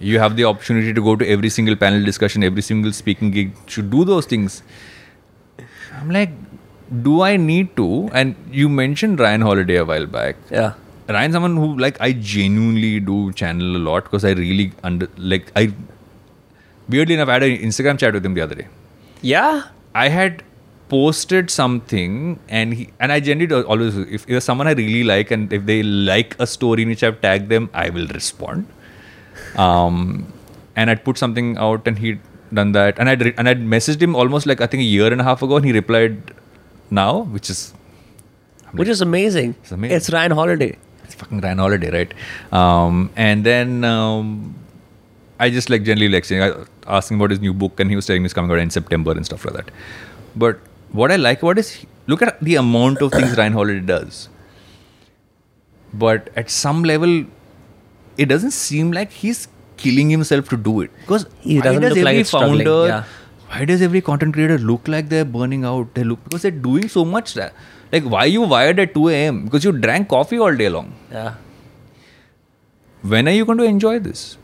you 0.00 0.18
have 0.18 0.34
the 0.36 0.44
opportunity 0.44 0.92
to 0.92 1.00
go 1.00 1.14
to 1.14 1.26
every 1.34 1.48
single 1.48 1.76
panel 1.82 2.02
discussion 2.04 2.42
every 2.46 2.62
single 2.68 2.92
speaking 2.92 3.30
gig 3.30 3.52
should 3.74 3.90
do 3.92 4.04
those 4.04 4.26
things 4.26 4.56
i'm 5.98 6.10
like 6.16 6.32
do 7.06 7.20
i 7.26 7.36
need 7.36 7.68
to 7.76 7.86
and 8.12 8.34
you 8.60 8.68
mentioned 8.68 9.20
ryan 9.20 9.40
holiday 9.40 9.76
a 9.76 9.84
while 9.84 10.06
back 10.06 10.36
Yeah. 10.50 10.72
ryan 11.08 11.32
someone 11.36 11.56
who 11.56 11.68
like 11.78 12.00
i 12.00 12.10
genuinely 12.12 12.98
do 13.10 13.32
channel 13.42 13.76
a 13.76 13.82
lot 13.88 14.04
because 14.08 14.24
i 14.24 14.32
really 14.32 14.72
under 14.82 15.08
like 15.16 15.52
i 15.54 15.72
weirdly 16.88 17.14
enough 17.14 17.28
i 17.28 17.34
had 17.34 17.44
an 17.44 17.56
instagram 17.68 17.96
chat 18.04 18.12
with 18.14 18.26
him 18.26 18.34
the 18.34 18.40
other 18.48 18.56
day 18.62 18.66
Yeah. 19.22 19.62
I 19.94 20.08
had 20.08 20.42
posted 20.94 21.50
something 21.54 22.16
and 22.60 22.74
he 22.80 22.84
and 23.00 23.12
I 23.16 23.20
generally 23.28 23.62
always 23.74 23.96
if 24.18 24.26
there's 24.32 24.44
someone 24.50 24.68
I 24.72 24.74
really 24.80 25.04
like 25.12 25.30
and 25.36 25.52
if 25.58 25.66
they 25.70 25.78
like 26.12 26.36
a 26.46 26.46
story 26.56 26.82
in 26.86 26.88
which 26.94 27.02
I've 27.10 27.20
tagged 27.26 27.48
them, 27.56 27.68
I 27.84 27.90
will 27.98 28.06
respond. 28.18 28.66
Um, 29.56 30.32
and 30.76 30.90
I'd 30.90 31.04
put 31.08 31.18
something 31.18 31.56
out 31.58 31.86
and 31.92 31.98
he'd 31.98 32.20
done 32.52 32.72
that 32.72 32.98
and 32.98 33.08
I'd 33.14 33.22
re- 33.28 33.34
and 33.38 33.48
I'd 33.48 33.60
messaged 33.76 34.02
him 34.06 34.14
almost 34.24 34.46
like 34.50 34.60
I 34.60 34.66
think 34.66 34.80
a 34.82 34.90
year 34.96 35.10
and 35.16 35.20
a 35.20 35.24
half 35.30 35.42
ago 35.42 35.56
and 35.56 35.64
he 35.66 35.72
replied 35.72 36.34
now, 36.90 37.22
which 37.38 37.50
is 37.54 37.62
Which 38.80 38.88
is 38.92 39.00
amazing. 39.06 39.54
It's 39.62 39.72
amazing. 39.72 39.96
It's 39.96 40.10
Ryan 40.12 40.32
Holiday. 40.40 40.68
it's 41.04 41.14
fucking 41.22 41.40
Ryan 41.40 41.58
Holiday, 41.64 41.90
right? 41.96 42.14
Um, 42.60 43.10
and 43.24 43.44
then 43.48 43.84
um, 43.90 44.30
I 45.38 45.50
just 45.56 45.70
like 45.74 45.84
generally 45.88 46.08
like 46.14 46.24
saying, 46.30 46.42
I- 46.46 46.64
asking 46.98 47.18
about 47.20 47.30
his 47.34 47.40
new 47.44 47.52
book, 47.64 47.78
and 47.84 47.90
he 47.92 47.96
was 48.00 48.06
telling 48.08 48.22
me 48.24 48.26
it's 48.30 48.34
coming 48.38 48.50
out 48.56 48.58
in 48.64 48.70
September 48.78 49.12
and 49.12 49.24
stuff 49.28 49.44
like 49.48 49.54
that. 49.60 49.70
But 50.44 50.58
what 51.00 51.12
I 51.12 51.16
like 51.16 51.42
about 51.42 51.58
is 51.58 51.70
look 52.06 52.22
at 52.22 52.40
the 52.48 52.56
amount 52.56 53.02
of 53.02 53.12
things 53.12 53.36
Ryan 53.38 53.52
Holiday 53.52 53.80
does. 53.80 54.28
But 55.92 56.30
at 56.36 56.50
some 56.50 56.82
level, 56.84 57.24
it 58.16 58.26
doesn't 58.26 58.50
seem 58.52 58.92
like 58.92 59.10
he's 59.12 59.46
killing 59.76 60.10
himself 60.10 60.48
to 60.48 60.56
do 60.56 60.80
it 60.80 60.90
because 61.00 61.26
He 61.40 61.56
why 61.58 61.64
doesn't 61.64 61.82
does 61.82 61.96
look 61.98 62.06
every 62.08 62.24
struggling, 62.24 62.58
founder, 62.64 62.86
yeah. 62.88 63.04
why 63.48 63.64
does 63.64 63.82
every 63.82 64.00
content 64.00 64.34
creator 64.34 64.58
look 64.58 64.88
like 64.88 65.08
they're 65.08 65.24
burning 65.24 65.64
out? 65.64 65.94
They 65.94 66.04
look 66.04 66.22
because 66.24 66.42
they're 66.42 66.60
doing 66.68 66.88
so 66.88 67.04
much. 67.04 67.34
That, 67.34 67.52
like, 67.92 68.04
why 68.04 68.24
you 68.26 68.42
wired 68.42 68.78
at 68.80 68.94
2 68.94 69.08
a.m. 69.08 69.44
Because 69.44 69.64
you 69.64 69.72
drank 69.72 70.08
coffee 70.08 70.38
all 70.38 70.54
day 70.54 70.68
long 70.68 70.92
Yeah. 71.12 71.34
when 73.02 73.28
are 73.28 73.32
you 73.32 73.44
going 73.44 73.58
to 73.58 73.64
enjoy 73.64 73.98
this? 73.98 74.36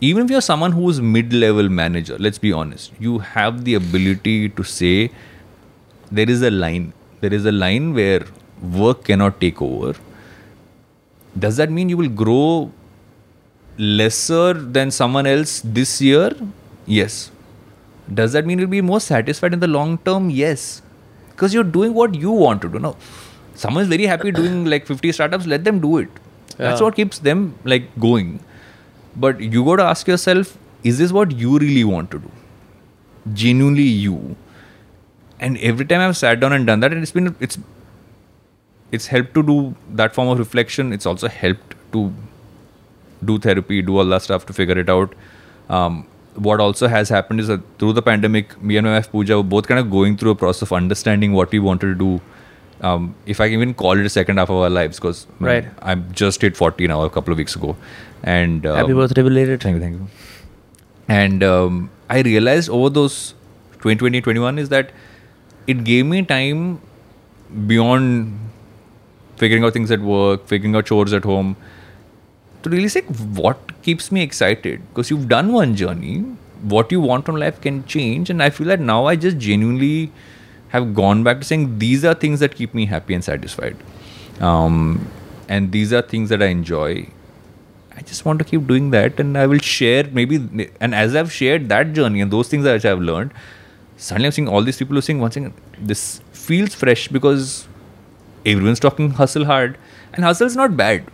Even 0.00 0.24
if 0.24 0.30
you're 0.30 0.40
someone 0.42 0.72
who's 0.72 1.00
mid-level 1.00 1.68
manager, 1.68 2.16
let's 2.18 2.38
be 2.38 2.52
honest, 2.52 2.92
you 3.00 3.18
have 3.20 3.64
the 3.64 3.74
ability 3.74 4.50
to 4.50 4.62
say 4.62 5.10
there 6.16 6.30
is 6.30 6.42
a 6.42 6.50
line. 6.50 6.92
There 7.20 7.34
is 7.34 7.44
a 7.44 7.52
line 7.52 7.92
where 7.94 8.24
work 8.78 9.04
cannot 9.04 9.40
take 9.40 9.60
over. 9.60 9.94
Does 11.38 11.56
that 11.56 11.70
mean 11.70 11.88
you 11.88 11.96
will 11.96 12.14
grow 12.22 12.70
lesser 13.76 14.52
than 14.54 14.90
someone 14.90 15.26
else 15.26 15.60
this 15.64 16.00
year? 16.00 16.30
Yes. 16.86 17.30
Does 18.12 18.32
that 18.32 18.46
mean 18.46 18.58
you'll 18.58 18.74
be 18.74 18.80
more 18.80 19.00
satisfied 19.00 19.54
in 19.54 19.60
the 19.60 19.66
long 19.66 19.98
term? 19.98 20.30
Yes. 20.30 20.82
Because 21.30 21.54
you're 21.54 21.70
doing 21.78 21.94
what 21.94 22.14
you 22.14 22.30
want 22.30 22.62
to 22.62 22.68
do. 22.68 22.78
Now, 22.78 22.96
someone 23.54 23.82
is 23.82 23.88
very 23.88 24.06
happy 24.06 24.30
doing 24.30 24.64
like 24.66 24.86
50 24.86 25.12
startups, 25.12 25.46
let 25.46 25.64
them 25.64 25.80
do 25.80 25.98
it. 25.98 26.08
That's 26.56 26.80
what 26.80 26.94
keeps 26.94 27.18
them 27.18 27.58
like 27.64 27.88
going. 27.98 28.38
But 29.16 29.40
you 29.40 29.64
got 29.64 29.76
to 29.76 29.84
ask 29.84 30.06
yourself, 30.06 30.56
is 30.84 30.98
this 30.98 31.12
what 31.12 31.32
you 31.32 31.58
really 31.58 31.82
want 31.82 32.10
to 32.12 32.18
do? 32.20 32.30
Genuinely 33.32 33.82
you. 33.82 34.36
And 35.40 35.58
every 35.58 35.84
time 35.84 36.00
I've 36.00 36.16
sat 36.16 36.40
down 36.40 36.52
and 36.52 36.66
done 36.66 36.80
that, 36.80 36.92
and 36.92 37.02
it's 37.02 37.12
been 37.12 37.34
it's 37.40 37.58
it's 38.92 39.06
helped 39.08 39.34
to 39.34 39.42
do 39.42 39.74
that 39.92 40.14
form 40.14 40.28
of 40.28 40.38
reflection. 40.38 40.92
It's 40.92 41.06
also 41.06 41.28
helped 41.28 41.74
to 41.92 42.12
do 43.24 43.38
therapy, 43.38 43.82
do 43.82 43.98
all 43.98 44.04
that 44.06 44.22
stuff 44.22 44.46
to 44.46 44.52
figure 44.52 44.78
it 44.78 44.88
out. 44.88 45.14
Um, 45.68 46.06
what 46.34 46.60
also 46.60 46.88
has 46.88 47.08
happened 47.08 47.40
is 47.40 47.48
that 47.48 47.60
through 47.78 47.92
the 47.94 48.02
pandemic, 48.02 48.60
me 48.62 48.76
and 48.76 48.86
my 48.86 48.94
wife 48.94 49.10
Pooja 49.10 49.36
were 49.36 49.42
both 49.42 49.66
kind 49.66 49.80
of 49.80 49.90
going 49.90 50.16
through 50.16 50.32
a 50.32 50.34
process 50.34 50.62
of 50.62 50.72
understanding 50.72 51.32
what 51.32 51.50
we 51.50 51.58
wanted 51.58 51.86
to 51.86 51.94
do. 51.94 52.20
Um, 52.80 53.14
if 53.24 53.40
I 53.40 53.48
can 53.48 53.54
even 53.54 53.72
call 53.74 53.98
it 53.98 54.04
a 54.04 54.10
second 54.10 54.36
half 54.38 54.50
of 54.50 54.56
our 54.56 54.68
lives, 54.70 54.98
because 54.98 55.26
Right. 55.40 55.64
I'm 55.80 56.12
just 56.12 56.42
hit 56.42 56.56
40 56.56 56.86
now, 56.88 57.02
a 57.02 57.10
couple 57.10 57.32
of 57.32 57.38
weeks 57.38 57.54
ago, 57.56 57.76
and 58.22 58.66
um, 58.66 58.76
Happy 58.76 58.92
birthday 58.92 59.22
belated. 59.22 59.62
Thank 59.62 59.76
you, 59.76 59.80
thank 59.80 59.96
you. 59.96 60.06
And 61.08 61.42
um, 61.44 61.90
I 62.10 62.20
realized 62.20 62.68
over 62.68 62.90
those 62.90 63.34
2020, 63.74 64.20
21 64.20 64.58
is 64.58 64.68
that 64.70 64.90
it 65.66 65.84
gave 65.84 66.06
me 66.06 66.22
time 66.22 66.80
beyond 67.66 68.38
figuring 69.36 69.64
out 69.64 69.72
things 69.72 69.90
at 69.90 70.00
work, 70.00 70.46
figuring 70.46 70.76
out 70.76 70.86
chores 70.86 71.12
at 71.12 71.24
home, 71.24 71.56
to 72.62 72.70
really 72.70 72.88
say 72.88 73.02
what 73.02 73.58
keeps 73.82 74.10
me 74.12 74.22
excited. 74.22 74.82
Because 74.88 75.10
you've 75.10 75.28
done 75.28 75.52
one 75.52 75.74
journey, 75.76 76.20
what 76.62 76.90
you 76.92 77.00
want 77.00 77.26
from 77.26 77.36
life 77.36 77.60
can 77.60 77.84
change. 77.86 78.30
And 78.30 78.42
I 78.42 78.50
feel 78.50 78.66
that 78.68 78.80
now 78.80 79.06
I 79.06 79.16
just 79.16 79.38
genuinely 79.38 80.12
have 80.68 80.94
gone 80.94 81.22
back 81.22 81.38
to 81.40 81.44
saying 81.44 81.78
these 81.78 82.04
are 82.04 82.14
things 82.14 82.40
that 82.40 82.54
keep 82.54 82.74
me 82.74 82.86
happy 82.86 83.14
and 83.14 83.22
satisfied. 83.22 83.76
Um, 84.40 85.08
and 85.48 85.72
these 85.72 85.92
are 85.92 86.02
things 86.02 86.30
that 86.30 86.42
I 86.42 86.46
enjoy. 86.46 87.08
I 87.96 88.00
just 88.00 88.24
want 88.24 88.40
to 88.40 88.44
keep 88.44 88.66
doing 88.66 88.90
that, 88.90 89.20
and 89.20 89.38
I 89.38 89.46
will 89.46 89.60
share 89.60 90.04
maybe. 90.04 90.70
And 90.80 90.94
as 90.94 91.14
I've 91.14 91.30
shared 91.30 91.68
that 91.68 91.92
journey 91.92 92.20
and 92.20 92.32
those 92.32 92.48
things 92.48 92.64
that 92.64 92.84
I've 92.84 92.98
learned, 93.00 93.32
suddenly 93.96 94.26
I'm 94.26 94.32
seeing 94.32 94.48
all 94.48 94.62
these 94.62 94.76
people 94.78 94.94
who 94.94 94.98
are 94.98 95.02
saying 95.02 95.20
one 95.20 95.30
thing. 95.30 95.52
This 95.78 96.20
feels 96.32 96.74
fresh 96.74 97.08
because 97.08 97.66
everyone's 98.44 98.80
talking 98.80 99.10
hustle 99.10 99.44
hard, 99.44 99.78
and 100.12 100.24
hustle 100.24 100.46
is 100.46 100.56
not 100.56 100.76
bad. 100.76 101.04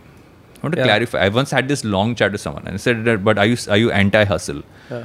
I 0.57 0.65
want 0.67 0.75
to 0.75 0.81
Yeah. 0.81 0.85
clarify. 0.85 1.19
I 1.25 1.29
once 1.29 1.51
had 1.51 1.67
this 1.67 1.83
long 1.83 2.13
chat 2.15 2.31
with 2.33 2.41
someone 2.41 2.63
and 2.67 2.75
I 2.75 2.77
said, 2.77 3.23
"But 3.23 3.37
are 3.37 3.45
you 3.45 3.57
are 3.69 3.77
you 3.77 3.91
anti-hustle?" 3.91 4.61
Yeah. 4.89 5.03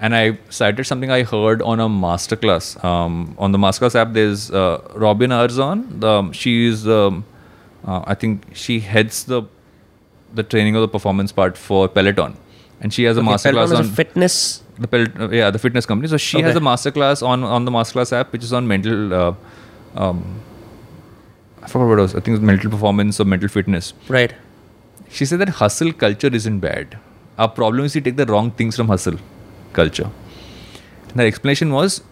And 0.00 0.14
I 0.14 0.38
cited 0.48 0.86
something 0.86 1.10
I 1.10 1.22
heard 1.24 1.60
on 1.62 1.80
a 1.80 1.88
masterclass. 1.88 2.66
Um, 2.84 3.34
on 3.36 3.50
the 3.52 3.58
masterclass 3.58 3.96
app, 3.96 4.12
there's 4.12 4.50
uh, 4.50 4.80
Robin 4.94 5.30
Arzon. 5.30 5.80
The, 6.04 6.30
she 6.32 6.66
is, 6.66 6.86
um, 6.86 7.24
uh, 7.84 8.02
I 8.06 8.14
think, 8.14 8.44
she 8.52 8.78
heads 8.80 9.24
the 9.24 9.42
the 10.34 10.42
training 10.44 10.76
of 10.76 10.82
the 10.82 10.88
performance 10.88 11.32
part 11.32 11.56
for 11.56 11.88
Peloton, 11.88 12.36
and 12.80 12.92
she 12.94 13.04
has 13.04 13.16
a 13.16 13.20
Okay, 13.20 13.28
masterclass 13.30 13.74
on 13.74 13.84
a 13.86 13.88
fitness. 14.02 14.62
The 14.78 14.88
Pel- 14.88 15.34
yeah 15.34 15.50
the 15.50 15.58
fitness 15.58 15.86
company. 15.86 16.08
So 16.08 16.16
she 16.16 16.40
has 16.40 16.56
a 16.56 16.60
masterclass 16.60 17.26
on 17.26 17.44
on 17.44 17.64
the 17.64 17.70
masterclass 17.70 18.12
app, 18.12 18.32
which 18.32 18.44
is 18.44 18.52
on 18.52 18.66
mental. 18.66 19.14
Uh, 19.14 19.34
um, 19.94 20.40
I 21.62 21.66
forgot 21.66 21.88
what 21.88 21.98
it 21.98 22.02
was. 22.02 22.14
I 22.14 22.20
think 22.20 22.36
it's 22.36 22.44
mental 22.44 22.70
performance 22.70 23.20
or 23.20 23.24
mental 23.24 23.48
fitness. 23.48 23.92
Right. 24.08 24.34
She 25.10 25.24
said 25.24 25.40
that 25.40 25.48
hustle 25.48 25.92
culture 25.92 26.28
isn't 26.28 26.60
bad. 26.60 26.98
Our 27.38 27.48
problem 27.48 27.84
is 27.84 27.94
we 27.94 28.00
take 28.00 28.16
the 28.16 28.26
wrong 28.26 28.50
things 28.50 28.76
from 28.76 28.88
hustle 28.88 29.18
culture. 29.72 30.10
And 31.08 31.18
the 31.20 31.24
explanation 31.24 31.72
was 31.72 32.02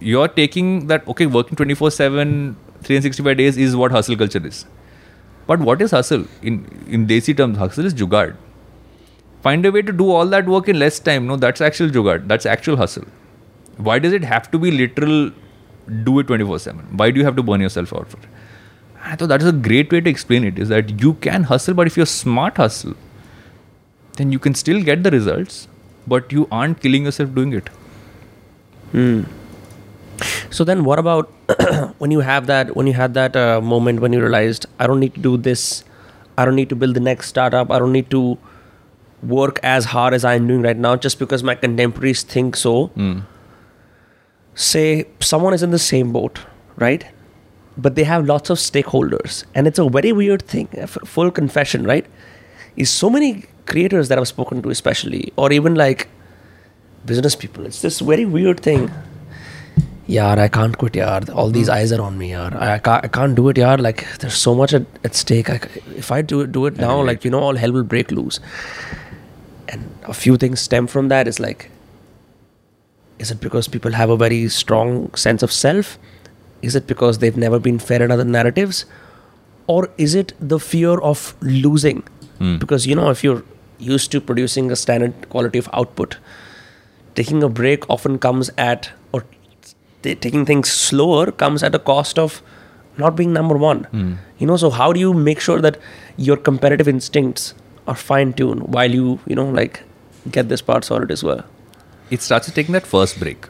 you're 0.00 0.28
taking 0.28 0.86
that, 0.88 1.06
okay, 1.08 1.26
working 1.26 1.56
24 1.56 1.90
7, 1.90 2.56
365 2.82 3.36
days 3.36 3.56
is 3.56 3.76
what 3.76 3.92
hustle 3.92 4.16
culture 4.16 4.44
is. 4.46 4.66
But 5.46 5.60
what 5.60 5.80
is 5.80 5.92
hustle? 5.92 6.26
In, 6.42 6.66
in 6.88 7.06
Desi 7.06 7.36
terms, 7.36 7.58
hustle 7.58 7.86
is 7.86 7.94
jugad. 7.94 8.36
Find 9.46 9.64
a 9.64 9.70
way 9.70 9.82
to 9.88 9.92
do 9.92 10.10
all 10.10 10.26
that 10.34 10.48
work 10.52 10.68
in 10.68 10.78
less 10.80 10.98
time. 10.98 11.26
No, 11.26 11.36
that's 11.36 11.60
actual 11.60 11.90
jugad. 11.96 12.26
That's 12.26 12.46
actual 12.52 12.76
hustle. 12.76 13.04
Why 13.88 13.98
does 14.00 14.12
it 14.12 14.24
have 14.24 14.50
to 14.50 14.58
be 14.58 14.72
literal 14.72 15.30
do 16.06 16.18
it 16.18 16.26
24 16.26 16.58
7? 16.58 16.96
Why 17.00 17.10
do 17.12 17.20
you 17.20 17.24
have 17.26 17.36
to 17.36 17.44
burn 17.50 17.60
yourself 17.60 17.92
out 17.98 18.08
for 18.08 18.18
it? 18.18 18.24
I 19.04 19.14
thought 19.14 19.28
that 19.28 19.42
is 19.42 19.48
a 19.48 19.52
great 19.52 19.92
way 19.92 20.00
to 20.00 20.10
explain 20.10 20.42
it 20.48 20.58
is 20.58 20.68
that 20.70 20.90
you 21.00 21.12
can 21.26 21.44
hustle, 21.44 21.74
but 21.74 21.86
if 21.86 21.96
you're 21.96 22.06
smart 22.06 22.56
hustle, 22.56 22.94
then 24.16 24.32
you 24.32 24.40
can 24.40 24.54
still 24.54 24.82
get 24.82 25.04
the 25.04 25.12
results, 25.12 25.68
but 26.08 26.32
you 26.32 26.48
aren't 26.50 26.80
killing 26.80 27.04
yourself 27.04 27.32
doing 27.32 27.52
it. 27.52 27.70
hmm 28.96 29.20
So 30.50 30.64
then, 30.64 30.84
what 30.84 30.98
about 30.98 31.30
when 31.98 32.10
you 32.10 32.26
have 32.32 32.46
that? 32.48 32.74
When 32.74 32.88
you 32.88 32.94
had 32.94 33.14
that 33.14 33.36
uh, 33.36 33.60
moment 33.60 34.00
when 34.00 34.12
you 34.12 34.20
realized 34.20 34.66
I 34.80 34.88
don't 34.88 34.98
need 34.98 35.14
to 35.14 35.20
do 35.20 35.36
this, 35.36 35.84
I 36.36 36.44
don't 36.44 36.56
need 36.56 36.68
to 36.70 36.82
build 36.84 36.94
the 36.94 37.06
next 37.08 37.34
startup, 37.36 37.70
I 37.70 37.78
don't 37.78 37.92
need 37.92 38.10
to 38.10 38.38
work 39.22 39.58
as 39.62 39.86
hard 39.86 40.14
as 40.14 40.24
I'm 40.24 40.46
doing 40.46 40.62
right 40.62 40.76
now, 40.76 40.96
just 40.96 41.18
because 41.18 41.42
my 41.42 41.54
contemporaries 41.54 42.22
think 42.22 42.56
so. 42.56 42.86
Hmm. 42.88 43.20
Say 44.54 45.06
someone 45.20 45.54
is 45.54 45.62
in 45.62 45.70
the 45.70 45.78
same 45.78 46.12
boat, 46.12 46.40
right? 46.76 47.06
But 47.76 47.94
they 47.94 48.04
have 48.04 48.26
lots 48.26 48.48
of 48.50 48.58
stakeholders, 48.58 49.44
and 49.54 49.66
it's 49.66 49.78
a 49.78 49.88
very 49.88 50.12
weird 50.12 50.42
thing. 50.42 50.66
Full 50.86 51.30
confession, 51.30 51.84
right? 51.84 52.06
Is 52.76 52.90
so 52.90 53.10
many 53.10 53.44
creators 53.66 54.08
that 54.08 54.18
I've 54.18 54.28
spoken 54.28 54.62
to, 54.62 54.70
especially, 54.70 55.32
or 55.36 55.52
even 55.52 55.74
like 55.74 56.08
business 57.04 57.36
people. 57.36 57.66
It's 57.66 57.82
this 57.82 58.00
very 58.00 58.24
weird 58.24 58.60
thing. 58.60 58.90
Yaar, 60.08 60.38
I 60.38 60.46
can't 60.46 60.78
quit, 60.78 60.92
yaar. 60.92 61.34
All 61.34 61.50
these 61.50 61.66
hmm. 61.66 61.74
eyes 61.74 61.92
are 61.92 62.00
on 62.00 62.16
me, 62.16 62.30
yaar. 62.30 62.54
I, 62.54 62.78
can't, 62.78 63.04
I 63.04 63.08
can't 63.08 63.34
do 63.34 63.48
it, 63.48 63.56
yaar. 63.56 63.80
Like, 63.80 64.06
there's 64.18 64.36
so 64.36 64.54
much 64.54 64.72
at, 64.72 64.86
at 65.02 65.14
stake. 65.14 65.50
I, 65.50 65.60
if 65.96 66.12
I 66.12 66.22
do 66.22 66.42
it, 66.42 66.52
do 66.52 66.66
it 66.66 66.76
now, 66.76 67.02
like, 67.02 67.24
you 67.24 67.30
know, 67.30 67.40
all 67.40 67.56
hell 67.56 67.72
will 67.72 67.82
break 67.82 68.12
loose. 68.12 68.38
And 69.68 69.98
a 70.04 70.14
few 70.14 70.36
things 70.36 70.60
stem 70.60 70.86
from 70.86 71.08
that. 71.08 71.26
Is 71.26 71.40
like, 71.40 71.70
is 73.18 73.30
it 73.30 73.40
because 73.40 73.68
people 73.68 73.92
have 73.92 74.10
a 74.10 74.16
very 74.16 74.48
strong 74.48 75.12
sense 75.14 75.42
of 75.42 75.52
self? 75.52 75.98
Is 76.62 76.74
it 76.74 76.86
because 76.86 77.18
they've 77.18 77.36
never 77.36 77.58
been 77.58 77.78
fed 77.78 78.02
in 78.02 78.10
other 78.10 78.24
narratives? 78.24 78.84
Or 79.66 79.90
is 79.98 80.14
it 80.14 80.32
the 80.40 80.58
fear 80.60 80.98
of 81.00 81.34
losing? 81.40 82.02
Hmm. 82.38 82.58
Because, 82.58 82.86
you 82.86 82.94
know, 82.94 83.10
if 83.10 83.24
you're 83.24 83.42
used 83.78 84.12
to 84.12 84.20
producing 84.20 84.70
a 84.70 84.76
standard 84.76 85.28
quality 85.28 85.58
of 85.58 85.68
output, 85.72 86.18
taking 87.14 87.42
a 87.42 87.48
break 87.48 87.88
often 87.90 88.18
comes 88.18 88.50
at, 88.56 88.90
or 89.12 89.24
taking 90.02 90.46
things 90.46 90.70
slower 90.70 91.32
comes 91.32 91.62
at 91.62 91.74
a 91.74 91.78
cost 91.78 92.18
of 92.18 92.42
not 92.96 93.16
being 93.16 93.32
number 93.32 93.56
one. 93.56 93.84
Hmm. 93.84 94.14
You 94.38 94.46
know, 94.46 94.56
so 94.56 94.70
how 94.70 94.92
do 94.92 95.00
you 95.00 95.12
make 95.12 95.40
sure 95.40 95.60
that 95.60 95.78
your 96.16 96.36
competitive 96.36 96.88
instincts 96.88 97.54
are 97.86 97.94
fine 97.94 98.32
tune 98.32 98.58
while 98.60 98.90
you, 98.90 99.18
you 99.26 99.34
know, 99.34 99.48
like 99.48 99.82
get 100.30 100.48
this 100.48 100.60
part 100.62 100.84
sorted 100.84 101.10
as 101.10 101.22
well? 101.22 101.44
It 102.10 102.22
starts 102.22 102.46
with 102.46 102.54
taking 102.54 102.72
that 102.72 102.86
first 102.86 103.18
break. 103.18 103.46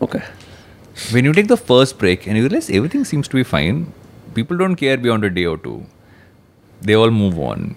Okay. 0.00 0.22
When 1.12 1.24
you 1.24 1.32
take 1.32 1.48
the 1.48 1.56
first 1.56 1.98
break 1.98 2.26
and 2.26 2.36
you 2.36 2.42
realize 2.44 2.70
everything 2.70 3.04
seems 3.04 3.28
to 3.28 3.36
be 3.36 3.42
fine, 3.44 3.92
people 4.34 4.56
don't 4.56 4.76
care 4.76 4.96
beyond 4.96 5.24
a 5.24 5.30
day 5.30 5.46
or 5.46 5.56
two. 5.58 5.84
They 6.80 6.94
all 6.94 7.10
move 7.10 7.38
on. 7.38 7.76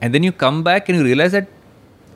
And 0.00 0.14
then 0.14 0.22
you 0.22 0.32
come 0.32 0.62
back 0.62 0.88
and 0.88 0.98
you 0.98 1.04
realize 1.04 1.32
that 1.32 1.48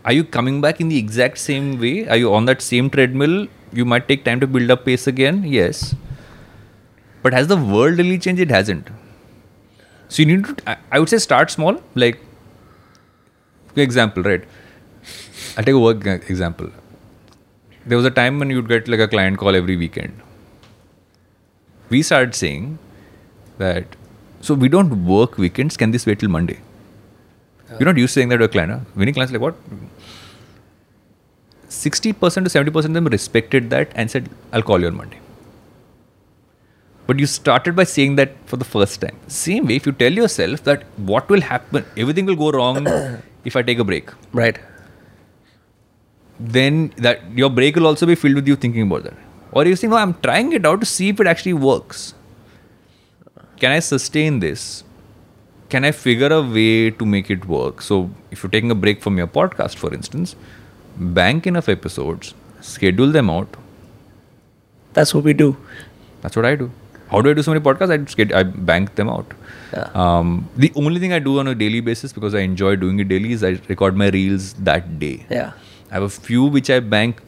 are 0.05 0.13
you 0.13 0.23
coming 0.25 0.61
back 0.61 0.81
in 0.81 0.89
the 0.89 0.99
exact 0.99 1.39
same 1.39 1.81
way? 1.81 2.09
Are 2.09 2.17
you 2.17 2.33
on 2.33 2.45
that 2.45 2.63
same 2.63 2.91
treadmill? 2.91 3.49
You 3.73 3.85
might 3.85 4.07
take 4.07 4.25
time 4.25 4.39
to 4.41 4.47
build 4.47 4.71
up 4.71 4.85
pace 4.85 5.09
again. 5.09 5.43
Yes. 5.45 5.95
But 7.23 7.33
has 7.33 7.49
the 7.49 7.57
world 7.57 7.99
really 7.99 8.19
changed? 8.19 8.41
It 8.41 8.51
hasn't. 8.51 8.89
So 10.09 10.23
you 10.23 10.37
need 10.37 10.45
to, 10.45 10.79
I- 10.93 11.01
would 11.01 11.09
say, 11.09 11.19
start 11.19 11.51
small. 11.51 11.83
Like, 11.97 12.21
example, 13.83 14.23
right? 14.23 14.45
I'll 15.57 15.65
take 15.65 15.75
a 15.75 15.79
work 15.79 16.07
example. 16.07 16.71
There 17.85 17.97
was 17.97 18.05
a 18.07 18.11
time 18.11 18.39
when 18.39 18.51
you'd 18.51 18.69
get 18.69 18.89
like 18.89 19.01
a 19.01 19.09
client 19.09 19.39
call 19.39 19.55
every 19.55 19.77
weekend. 19.77 20.21
We 21.89 22.03
started 22.03 22.35
saying 22.35 22.79
that, 23.59 23.85
so 24.41 24.55
we 24.55 24.69
don't 24.69 25.07
work 25.07 25.39
weekends. 25.39 25.77
Can 25.77 25.93
this 25.93 26.05
wait 26.05 26.19
till 26.19 26.29
Monday? 26.29 26.59
You're 27.79 27.87
not 27.87 27.97
used 27.97 28.15
to 28.15 28.21
saying 28.21 28.29
that 28.31 28.39
to 28.39 28.45
a 28.45 28.49
client. 28.49 28.73
Huh? 28.73 28.81
Winning 28.95 29.15
clients 29.15 29.33
like 29.33 29.41
what? 29.41 29.55
60% 31.69 32.15
to 32.15 32.19
70% 32.19 32.85
of 32.85 32.93
them 32.95 33.07
respected 33.07 33.71
that 33.71 33.91
and 33.95 34.11
said, 34.11 34.29
I'll 34.53 34.63
call 34.63 34.81
you 34.81 34.87
on 34.87 34.97
Monday. 34.97 35.21
But 37.07 37.21
you 37.21 37.27
started 37.27 37.77
by 37.77 37.85
saying 37.85 38.17
that 38.17 38.33
for 38.47 38.57
the 38.57 38.65
first 38.65 39.01
time. 39.01 39.17
Same 39.29 39.67
way, 39.67 39.77
if 39.77 39.87
you 39.87 39.93
tell 39.93 40.13
yourself 40.13 40.65
that 40.65 40.83
what 40.97 41.29
will 41.29 41.41
happen, 41.41 41.85
everything 41.97 42.27
will 42.27 42.37
go 42.37 42.51
wrong 42.51 42.85
if 43.51 43.57
I 43.57 43.63
take 43.63 43.79
a 43.79 43.85
break, 43.91 44.11
Right. 44.33 44.59
then 46.39 46.93
that 47.07 47.23
your 47.43 47.49
break 47.51 47.77
will 47.77 47.87
also 47.87 48.07
be 48.07 48.15
filled 48.15 48.35
with 48.43 48.49
you 48.49 48.57
thinking 48.57 48.83
about 48.83 49.05
that. 49.05 49.15
Or 49.53 49.65
you 49.65 49.77
think, 49.77 49.91
no, 49.91 49.97
I'm 49.97 50.15
trying 50.23 50.53
it 50.53 50.67
out 50.67 50.81
to 50.81 50.87
see 50.87 51.09
if 51.09 51.21
it 51.21 51.27
actually 51.27 51.55
works. 51.55 52.15
Can 53.59 53.73
I 53.73 53.79
sustain 53.79 54.41
this? 54.41 54.85
Can 55.71 55.85
I 55.85 55.93
figure 55.93 56.29
a 56.39 56.43
way 56.43 56.91
to 56.91 57.07
make 57.07 57.31
it 57.31 57.47
work? 57.47 57.81
So, 57.83 58.11
if 58.31 58.43
you're 58.43 58.51
taking 58.51 58.71
a 58.71 58.75
break 58.75 59.03
from 59.03 59.17
your 59.19 59.27
podcast, 59.27 59.77
for 59.77 59.93
instance, 59.95 60.37
bank 60.97 61.47
enough 61.47 61.69
episodes, 61.69 62.35
schedule 62.61 63.11
them 63.11 63.31
out. 63.31 63.57
That's 64.93 65.15
what 65.15 65.25
we 65.25 65.33
do. 65.33 65.57
That's 66.21 66.37
what 66.37 66.45
I 66.45 66.55
do. 66.55 66.71
How 67.11 67.21
do 67.23 67.31
I 67.31 67.35
do 67.35 67.43
so 67.43 67.53
many 67.53 67.65
podcasts? 67.65 67.91
I 67.91 67.97
just 67.99 68.17
get, 68.17 68.33
I 68.35 68.43
bank 68.43 68.95
them 68.97 69.09
out. 69.09 69.33
Yeah. 69.73 69.91
Um, 69.95 70.49
the 70.57 70.73
only 70.77 71.01
thing 71.01 71.13
I 71.13 71.19
do 71.19 71.39
on 71.39 71.49
a 71.49 71.55
daily 71.55 71.81
basis 71.81 72.13
because 72.13 72.35
I 72.35 72.41
enjoy 72.41 72.77
doing 72.77 72.99
it 73.01 73.09
daily 73.09 73.33
is 73.33 73.43
I 73.43 73.59
record 73.69 73.97
my 73.97 74.09
reels 74.09 74.53
that 74.55 74.99
day. 74.99 75.27
Yeah. 75.31 75.53
I 75.91 75.95
have 75.95 76.03
a 76.03 76.09
few 76.09 76.45
which 76.45 76.71
I 76.71 76.81
bank 76.81 77.21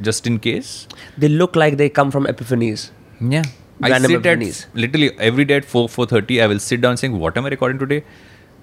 just 0.00 0.26
in 0.26 0.38
case. 0.38 0.86
They 1.16 1.28
look 1.28 1.56
like 1.56 1.76
they 1.76 1.88
come 1.88 2.10
from 2.10 2.26
epiphanies. 2.26 2.90
Yeah. 3.20 3.44
I 3.82 3.90
Random 3.90 4.10
sit 4.10 4.26
at 4.26 4.38
epiphanies. 4.38 4.66
literally 4.74 5.10
every 5.18 5.44
day 5.44 5.56
at 5.56 5.64
four 5.64 5.88
four 5.88 6.06
thirty. 6.06 6.40
I 6.40 6.46
will 6.46 6.60
sit 6.60 6.80
down 6.80 6.96
saying, 6.96 7.18
"What 7.18 7.36
am 7.36 7.46
I 7.46 7.48
recording 7.48 7.78
today?" 7.78 8.04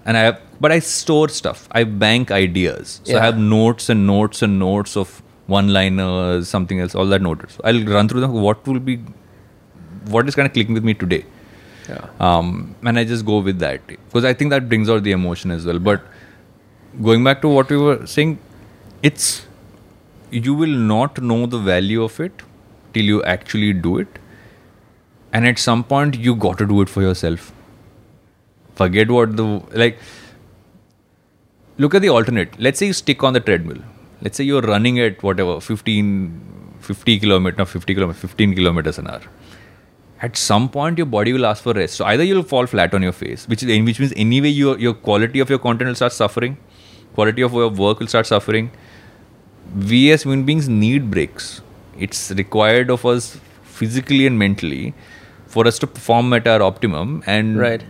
And 0.05 0.17
I 0.17 0.21
have, 0.21 0.41
but 0.59 0.71
I 0.71 0.79
store 0.79 1.27
stuff. 1.29 1.67
I 1.71 1.83
bank 1.83 2.31
ideas. 2.31 3.01
So 3.03 3.17
I 3.17 3.23
have 3.23 3.37
notes 3.37 3.89
and 3.89 4.07
notes 4.07 4.41
and 4.41 4.57
notes 4.57 4.95
of 4.95 5.21
one-liners, 5.47 6.47
something 6.47 6.79
else, 6.79 6.95
all 6.95 7.05
that 7.07 7.21
noted. 7.21 7.51
So 7.51 7.61
I'll 7.65 7.83
run 7.83 8.07
through 8.07 8.21
them. 8.21 8.33
What 8.33 8.65
will 8.65 8.79
be, 8.79 8.95
what 10.07 10.27
is 10.27 10.35
kind 10.35 10.47
of 10.47 10.53
clicking 10.53 10.73
with 10.73 10.83
me 10.83 10.93
today? 10.93 11.25
Yeah. 11.91 12.07
um, 12.19 12.75
and 12.83 12.99
I 12.99 13.03
just 13.03 13.25
go 13.25 13.39
with 13.39 13.59
that 13.59 13.85
because 13.87 14.25
I 14.25 14.33
think 14.33 14.51
that 14.51 14.67
brings 14.69 14.89
out 14.89 15.03
the 15.03 15.11
emotion 15.11 15.51
as 15.51 15.65
well. 15.65 15.79
But 15.79 16.03
going 17.01 17.23
back 17.23 17.41
to 17.41 17.49
what 17.49 17.69
we 17.69 17.77
were 17.77 18.05
saying, 18.05 18.39
it's 19.03 19.45
you 20.31 20.53
will 20.53 20.77
not 20.91 21.21
know 21.21 21.45
the 21.45 21.57
value 21.57 22.03
of 22.03 22.19
it 22.19 22.43
till 22.93 23.03
you 23.03 23.23
actually 23.23 23.73
do 23.73 23.97
it, 23.97 24.19
and 25.33 25.47
at 25.47 25.59
some 25.59 25.83
point 25.83 26.15
you 26.15 26.35
got 26.35 26.57
to 26.59 26.65
do 26.65 26.81
it 26.81 26.89
for 26.89 27.01
yourself. 27.01 27.51
Forget 28.75 29.11
what 29.11 29.35
the 29.37 29.47
like. 29.73 29.99
Look 31.77 31.95
at 31.95 32.01
the 32.01 32.09
alternate. 32.09 32.59
Let's 32.59 32.79
say 32.79 32.87
you 32.87 32.93
stick 32.93 33.23
on 33.23 33.33
the 33.33 33.39
treadmill. 33.39 33.79
Let's 34.21 34.37
say 34.37 34.43
you're 34.43 34.61
running 34.61 34.99
at 34.99 35.23
whatever 35.23 35.59
15, 35.59 36.75
50 36.79 37.19
kilometer, 37.19 37.57
not 37.57 37.69
50 37.69 37.95
kilometer, 37.95 38.19
15 38.19 38.55
kilometers 38.55 38.99
an 38.99 39.07
hour 39.07 39.21
at 40.21 40.37
some 40.37 40.69
point 40.69 40.97
your 40.97 41.07
body 41.07 41.33
will 41.33 41.45
ask 41.45 41.63
for 41.63 41.73
rest. 41.73 41.95
So 41.95 42.05
either 42.05 42.23
you'll 42.23 42.43
fall 42.43 42.65
flat 42.67 42.93
on 42.93 43.01
your 43.01 43.11
face, 43.11 43.47
which 43.47 43.63
is 43.63 43.81
which 43.89 43.99
means 43.99 44.13
anyway 44.15 44.49
your 44.49 44.77
your 44.79 44.93
quality 44.93 45.39
of 45.39 45.49
your 45.49 45.59
content 45.59 45.87
will 45.87 45.95
start 45.95 46.13
suffering, 46.13 46.57
quality 47.15 47.41
of 47.41 47.53
your 47.53 47.69
work 47.69 47.99
will 47.99 48.07
start 48.07 48.27
suffering. 48.27 48.71
We 49.93 50.11
as 50.11 50.23
human 50.23 50.43
beings 50.43 50.67
need 50.69 51.09
breaks. 51.11 51.61
It's 51.97 52.31
required 52.31 52.89
of 52.89 53.05
us 53.05 53.39
physically 53.63 54.25
and 54.27 54.37
mentally 54.37 54.93
for 55.47 55.67
us 55.67 55.79
to 55.79 55.87
perform 55.87 56.33
at 56.33 56.47
our 56.47 56.61
optimum. 56.61 57.23
And 57.25 57.57
Right. 57.59 57.83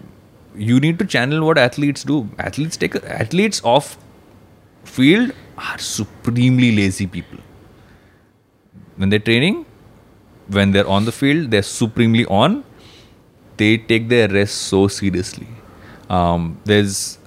you 0.56 0.80
need 0.80 1.00
to 1.00 1.06
channel 1.06 1.46
what 1.46 1.58
athletes 1.58 2.04
do. 2.04 2.30
Athletes 2.40 2.78
take 2.78 2.96
athletes 3.24 3.62
off 3.64 3.98
field 4.84 5.34
are 5.58 5.78
supremely 5.78 6.72
lazy 6.76 7.08
people. 7.08 7.40
When 8.98 9.10
they're 9.10 9.20
training, 9.20 9.66
when 10.58 10.72
they're 10.72 10.88
on 10.88 11.06
the 11.06 11.12
field, 11.12 11.52
they're 11.52 11.64
supremely 11.72 12.26
on. 12.26 12.64
They 13.58 13.78
take 13.78 14.08
their 14.10 14.28
rest 14.28 14.56
so 14.74 14.88
seriously. 14.88 15.48
Um, 16.10 16.58
there's 16.66 17.18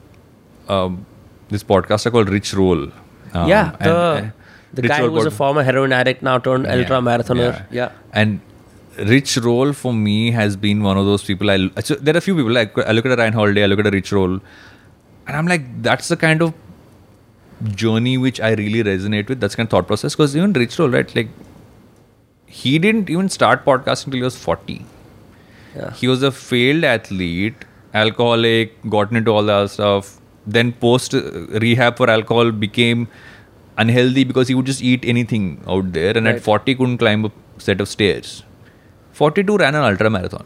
um, 0.68 1.06
this 1.48 1.62
podcaster 1.62 2.10
called 2.10 2.28
Rich 2.28 2.54
Roll. 2.54 2.84
Um, 3.32 3.48
yeah. 3.48 3.70
and, 3.80 3.84
The, 3.90 3.96
uh, 3.96 4.30
the 4.74 4.82
guy 4.82 4.98
who 5.02 5.10
was 5.12 5.26
a 5.26 5.30
former 5.30 5.62
heroin 5.62 5.92
addict 5.92 6.22
now 6.22 6.38
turned 6.38 6.66
ultra 6.66 6.96
marathoner. 6.96 7.52
yeah. 7.52 7.64
Yeah. 7.70 7.92
And 8.12 8.40
Rich 8.98 9.36
Roll 9.38 9.72
for 9.72 9.92
me 9.92 10.30
has 10.32 10.56
been 10.56 10.82
one 10.82 10.96
of 10.98 11.06
those 11.06 11.22
people. 11.24 11.50
I 11.50 11.56
there 12.08 12.14
are 12.14 12.18
a 12.18 12.20
few 12.20 12.34
people 12.36 12.52
like 12.52 12.76
I 12.78 12.92
look 12.92 13.06
at 13.06 13.12
a 13.12 13.16
Ryan 13.16 13.32
Holiday, 13.32 13.64
I 13.64 13.66
look 13.66 13.80
at 13.80 13.86
a 13.86 13.90
Rich 13.90 14.12
Roll, 14.12 14.34
and 15.26 15.36
I'm 15.36 15.46
like, 15.46 15.64
that's 15.82 16.08
the 16.08 16.16
kind 16.16 16.42
of 16.42 16.54
journey 17.82 18.18
which 18.18 18.40
I 18.40 18.52
really 18.52 18.82
resonate 18.84 19.28
with. 19.28 19.40
That's 19.40 19.54
kind 19.54 19.66
of 19.66 19.70
thought 19.70 19.86
process. 19.86 20.14
Because 20.14 20.36
even 20.36 20.52
Rich 20.52 20.78
Roll, 20.78 20.90
right? 20.90 21.14
Like 21.14 21.28
he 22.62 22.72
didn't 22.84 23.10
even 23.14 23.28
start 23.36 23.64
podcasting 23.68 24.06
until 24.08 24.18
he 24.20 24.22
was 24.30 24.36
40. 24.36 24.84
Yeah. 25.76 25.92
He 26.00 26.08
was 26.08 26.22
a 26.22 26.30
failed 26.30 26.84
athlete, 26.84 27.64
alcoholic, 28.02 28.74
gotten 28.96 29.16
into 29.16 29.30
all 29.32 29.42
that 29.52 29.70
stuff. 29.70 30.10
Then 30.46 30.72
post 30.72 31.14
rehab 31.64 31.96
for 31.96 32.08
alcohol 32.10 32.50
became 32.52 33.08
unhealthy 33.78 34.24
because 34.24 34.48
he 34.48 34.54
would 34.54 34.66
just 34.66 34.82
eat 34.82 35.04
anything 35.14 35.46
out 35.76 35.92
there. 35.92 36.16
And 36.16 36.26
Right. 36.26 36.36
at 36.36 36.42
40 36.48 36.74
couldn't 36.80 36.98
climb 36.98 37.24
a 37.24 37.30
set 37.68 37.80
of 37.86 37.88
stairs. 37.88 38.34
42 39.12 39.56
ran 39.62 39.74
an 39.74 39.82
ultra 39.90 40.10
marathon. 40.10 40.44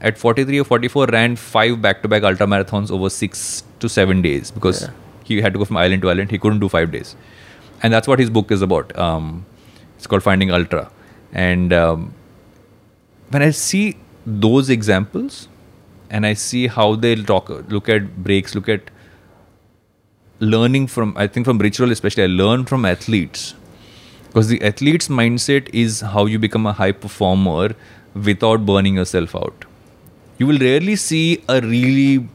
At 0.00 0.18
43 0.18 0.60
or 0.60 0.64
44 0.64 1.06
ran 1.16 1.34
five 1.36 1.80
back-to-back 1.82 2.22
ultra 2.30 2.46
marathons 2.46 2.90
over 2.98 3.10
six 3.10 3.64
to 3.80 3.88
seven 3.88 4.22
days 4.26 4.52
because 4.58 4.82
Yeah. 4.82 4.90
he 5.30 5.40
had 5.46 5.52
to 5.54 5.58
go 5.58 5.64
from 5.70 5.76
island 5.86 6.02
to 6.02 6.10
island. 6.12 6.30
He 6.36 6.38
couldn't 6.44 6.60
do 6.66 6.68
five 6.74 6.92
days, 6.92 7.16
and 7.82 7.92
that's 7.96 8.06
what 8.12 8.20
his 8.24 8.30
book 8.38 8.52
is 8.58 8.62
about. 8.68 8.94
Um, 9.06 9.26
it's 9.96 10.06
called 10.12 10.22
Finding 10.28 10.52
Ultra, 10.58 10.84
and 11.32 11.72
um, 11.72 12.14
when 13.30 13.42
I 13.42 13.50
see 13.50 13.96
those 14.26 14.70
examples, 14.70 15.48
and 16.10 16.24
I 16.26 16.34
see 16.34 16.66
how 16.66 16.94
they'll 16.94 17.24
talk, 17.24 17.48
look 17.48 17.88
at 17.88 18.22
breaks, 18.22 18.54
look 18.54 18.68
at 18.68 18.90
learning 20.40 20.86
from. 20.86 21.14
I 21.16 21.26
think 21.26 21.46
from 21.46 21.58
ritual 21.58 21.92
especially, 21.92 22.24
I 22.24 22.26
learn 22.26 22.64
from 22.64 22.84
athletes 22.84 23.54
because 24.26 24.48
the 24.48 24.62
athlete's 24.62 25.08
mindset 25.08 25.68
is 25.72 26.00
how 26.00 26.26
you 26.26 26.38
become 26.38 26.66
a 26.66 26.72
high 26.72 26.92
performer 26.92 27.74
without 28.14 28.64
burning 28.64 28.96
yourself 28.96 29.34
out. 29.34 29.64
You 30.38 30.46
will 30.46 30.58
rarely 30.58 30.96
see 30.96 31.42
a 31.48 31.60
really 31.60 32.28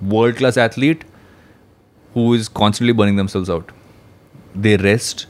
world 0.00 0.36
class 0.36 0.56
athlete 0.56 1.04
who 2.14 2.34
is 2.34 2.48
constantly 2.48 2.92
burning 2.92 3.16
themselves 3.16 3.50
out. 3.50 3.70
They 4.54 4.76
rest, 4.76 5.26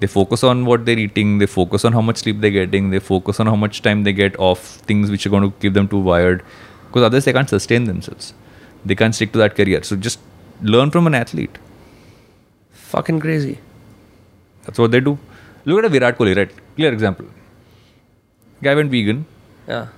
they 0.00 0.06
focus 0.06 0.44
on 0.44 0.64
what 0.66 0.84
they're 0.84 0.98
eating, 0.98 1.38
they 1.38 1.46
focus 1.46 1.84
on 1.84 1.92
how 1.92 2.00
much 2.00 2.18
sleep 2.18 2.40
they're 2.40 2.50
getting, 2.50 2.90
they 2.90 2.98
focus 2.98 3.40
on 3.40 3.46
how 3.46 3.56
much 3.56 3.82
time 3.82 4.04
they 4.04 4.12
get 4.12 4.38
off 4.38 4.60
things 4.90 5.10
which 5.10 5.26
are 5.26 5.30
going 5.30 5.42
to 5.50 5.56
keep 5.60 5.72
them 5.74 5.88
too 5.88 5.98
wired 5.98 6.42
because 6.86 7.02
others 7.02 7.24
they 7.24 7.32
can't 7.32 7.48
sustain 7.48 7.84
themselves. 7.84 8.34
They 8.84 8.94
can't 8.94 9.14
stick 9.14 9.32
to 9.32 9.38
that 9.38 9.56
career. 9.56 9.82
So 9.82 9.96
just 9.96 10.20
learn 10.62 10.90
from 10.90 11.06
an 11.06 11.14
athlete. 11.14 11.58
Fucking 12.70 13.20
crazy. 13.20 13.58
That's 14.64 14.78
what 14.78 14.90
they 14.90 15.00
do. 15.00 15.18
Look 15.64 15.78
at 15.80 15.84
a 15.86 15.88
Virat 15.88 16.16
Kohli, 16.18 16.36
right? 16.36 16.50
Clear 16.76 16.92
example. 16.92 17.26
Guy 18.62 18.74
went 18.74 18.90
vegan, 18.90 19.26
Yeah. 19.68 19.88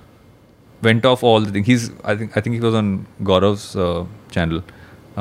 went 0.81 1.05
off 1.05 1.23
all 1.23 1.39
the 1.41 1.51
things. 1.51 1.67
He's 1.67 1.91
I 2.03 2.15
think 2.15 2.35
I 2.37 2.41
think 2.41 2.55
he 2.55 2.59
was 2.61 2.73
on 2.73 3.05
Gaurav's 3.23 3.75
uh, 3.75 4.05
channel, 4.31 4.63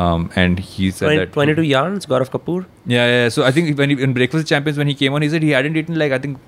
um, 0.04 0.24
and 0.42 0.58
he 0.70 0.90
said 0.96 1.06
20, 1.06 1.18
that 1.20 1.32
22 1.36 1.62
yarns, 1.68 2.06
Gaurav 2.12 2.30
Kapoor. 2.36 2.60
Yeah, 2.94 3.06
yeah. 3.14 3.28
So 3.36 3.44
I 3.44 3.50
think 3.56 3.76
when 3.82 3.90
he, 3.90 4.02
in 4.06 4.12
Breakfast 4.18 4.46
Champions 4.54 4.78
when 4.82 4.86
he 4.92 4.94
came 5.02 5.14
on, 5.18 5.22
he 5.26 5.28
said 5.34 5.42
he 5.42 5.50
hadn't 5.58 5.76
eaten 5.82 5.98
like 6.02 6.12
I 6.12 6.18
think 6.26 6.38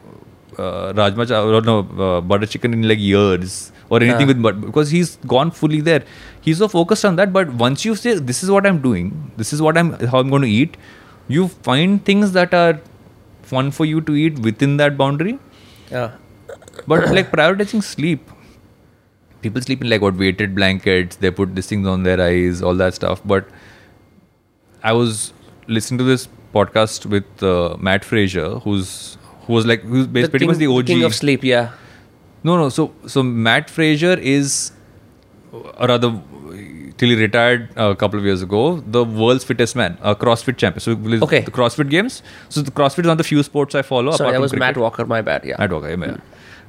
uh, 0.59 0.93
rajma 1.01 1.27
or 1.59 1.61
no 1.71 1.77
uh, 2.07 2.21
butter 2.33 2.47
chicken 2.55 2.73
in 2.79 2.87
like 2.93 2.99
years 3.07 3.73
or 3.89 4.03
anything 4.03 4.27
Ah. 4.29 4.33
with 4.33 4.43
butter 4.47 4.63
because 4.67 4.91
he's 4.97 5.17
gone 5.35 5.51
fully 5.63 5.81
there. 5.91 6.03
He's 6.49 6.59
so 6.65 6.69
focused 6.77 7.05
on 7.11 7.17
that. 7.23 7.33
But 7.39 7.53
once 7.65 7.85
you 7.85 7.95
say 8.05 8.15
this 8.33 8.43
is 8.49 8.51
what 8.57 8.67
I'm 8.73 8.81
doing, 8.89 9.13
this 9.43 9.53
is 9.59 9.63
what 9.69 9.83
I'm 9.83 9.93
how 10.15 10.21
I'm 10.25 10.31
going 10.37 10.47
to 10.49 10.55
eat, 10.63 10.77
you 11.39 11.49
find 11.71 12.05
things 12.11 12.33
that 12.41 12.55
are 12.63 12.75
fun 13.55 13.71
for 13.79 13.85
you 13.93 14.01
to 14.11 14.15
eat 14.27 14.39
within 14.51 14.77
that 14.85 14.97
boundary. 15.05 15.39
Yeah. 15.91 16.11
But 16.87 17.09
like 17.21 17.33
prioritizing 17.33 17.83
sleep. 17.83 18.37
People 19.43 19.63
sleep 19.63 19.83
in 19.83 19.89
like 19.91 20.01
what 20.03 20.17
weighted 20.17 20.55
blankets, 20.55 21.17
they 21.17 21.31
put 21.31 21.55
these 21.55 21.67
things 21.67 21.87
on 21.87 22.03
their 22.03 22.21
eyes, 22.21 22.63
all 22.63 22.75
that 22.75 22.95
stuff. 22.95 23.21
But 23.25 23.47
I 24.83 24.93
was 24.93 25.33
listening 25.67 25.99
to 25.99 26.05
this 26.05 26.29
podcast 26.55 27.07
with 27.07 27.43
uh, 27.43 27.77
Mat 27.79 28.05
Fraser, 28.05 28.59
who's 28.61 29.17
who 29.47 29.53
was 29.55 29.67
like 29.67 29.83
who's 29.83 30.07
bas- 30.07 30.29
pretty 30.29 30.47
much 30.47 30.57
the 30.59 30.67
OG. 30.67 30.87
king 30.87 31.05
of 31.05 31.15
sleep, 31.15 31.43
yeah. 31.45 31.71
No, 32.43 32.57
no. 32.57 32.69
So 32.69 32.93
so 33.07 33.23
Mat 33.23 33.71
Fraser 33.71 34.19
is, 34.19 34.73
or 35.53 35.89
rather, 35.89 36.21
till 36.99 37.09
he 37.09 37.15
retired 37.15 37.71
a 37.77 37.95
couple 37.97 38.19
of 38.19 38.25
years 38.25 38.43
ago, 38.43 38.81
the 38.87 39.05
world's 39.05 39.45
fittest 39.45 39.75
man, 39.77 39.97
a 40.03 40.15
CrossFit 40.15 40.57
champion. 40.59 40.81
So 40.81 40.93
Okay. 41.27 41.41
the 41.41 41.51
CrossFit 41.51 41.89
Games. 41.91 42.23
So 42.49 42.61
the 42.63 42.71
CrossFit 42.71 43.01
is 43.01 43.05
one 43.07 43.13
of 43.13 43.19
the 43.19 43.25
few 43.25 43.43
sports 43.43 43.75
I 43.75 43.83
follow. 43.83 44.13
Sorry, 44.13 44.33
that 44.33 44.41
was 44.41 44.51
cricket. 44.53 44.61
Matt 44.61 44.77
Walker, 44.77 45.07
my 45.07 45.21
bad, 45.23 45.45
yeah. 45.45 45.57
Matt 45.59 45.73
Walker, 45.73 45.89
yeah, 45.91 46.17
yeah. 46.17 46.19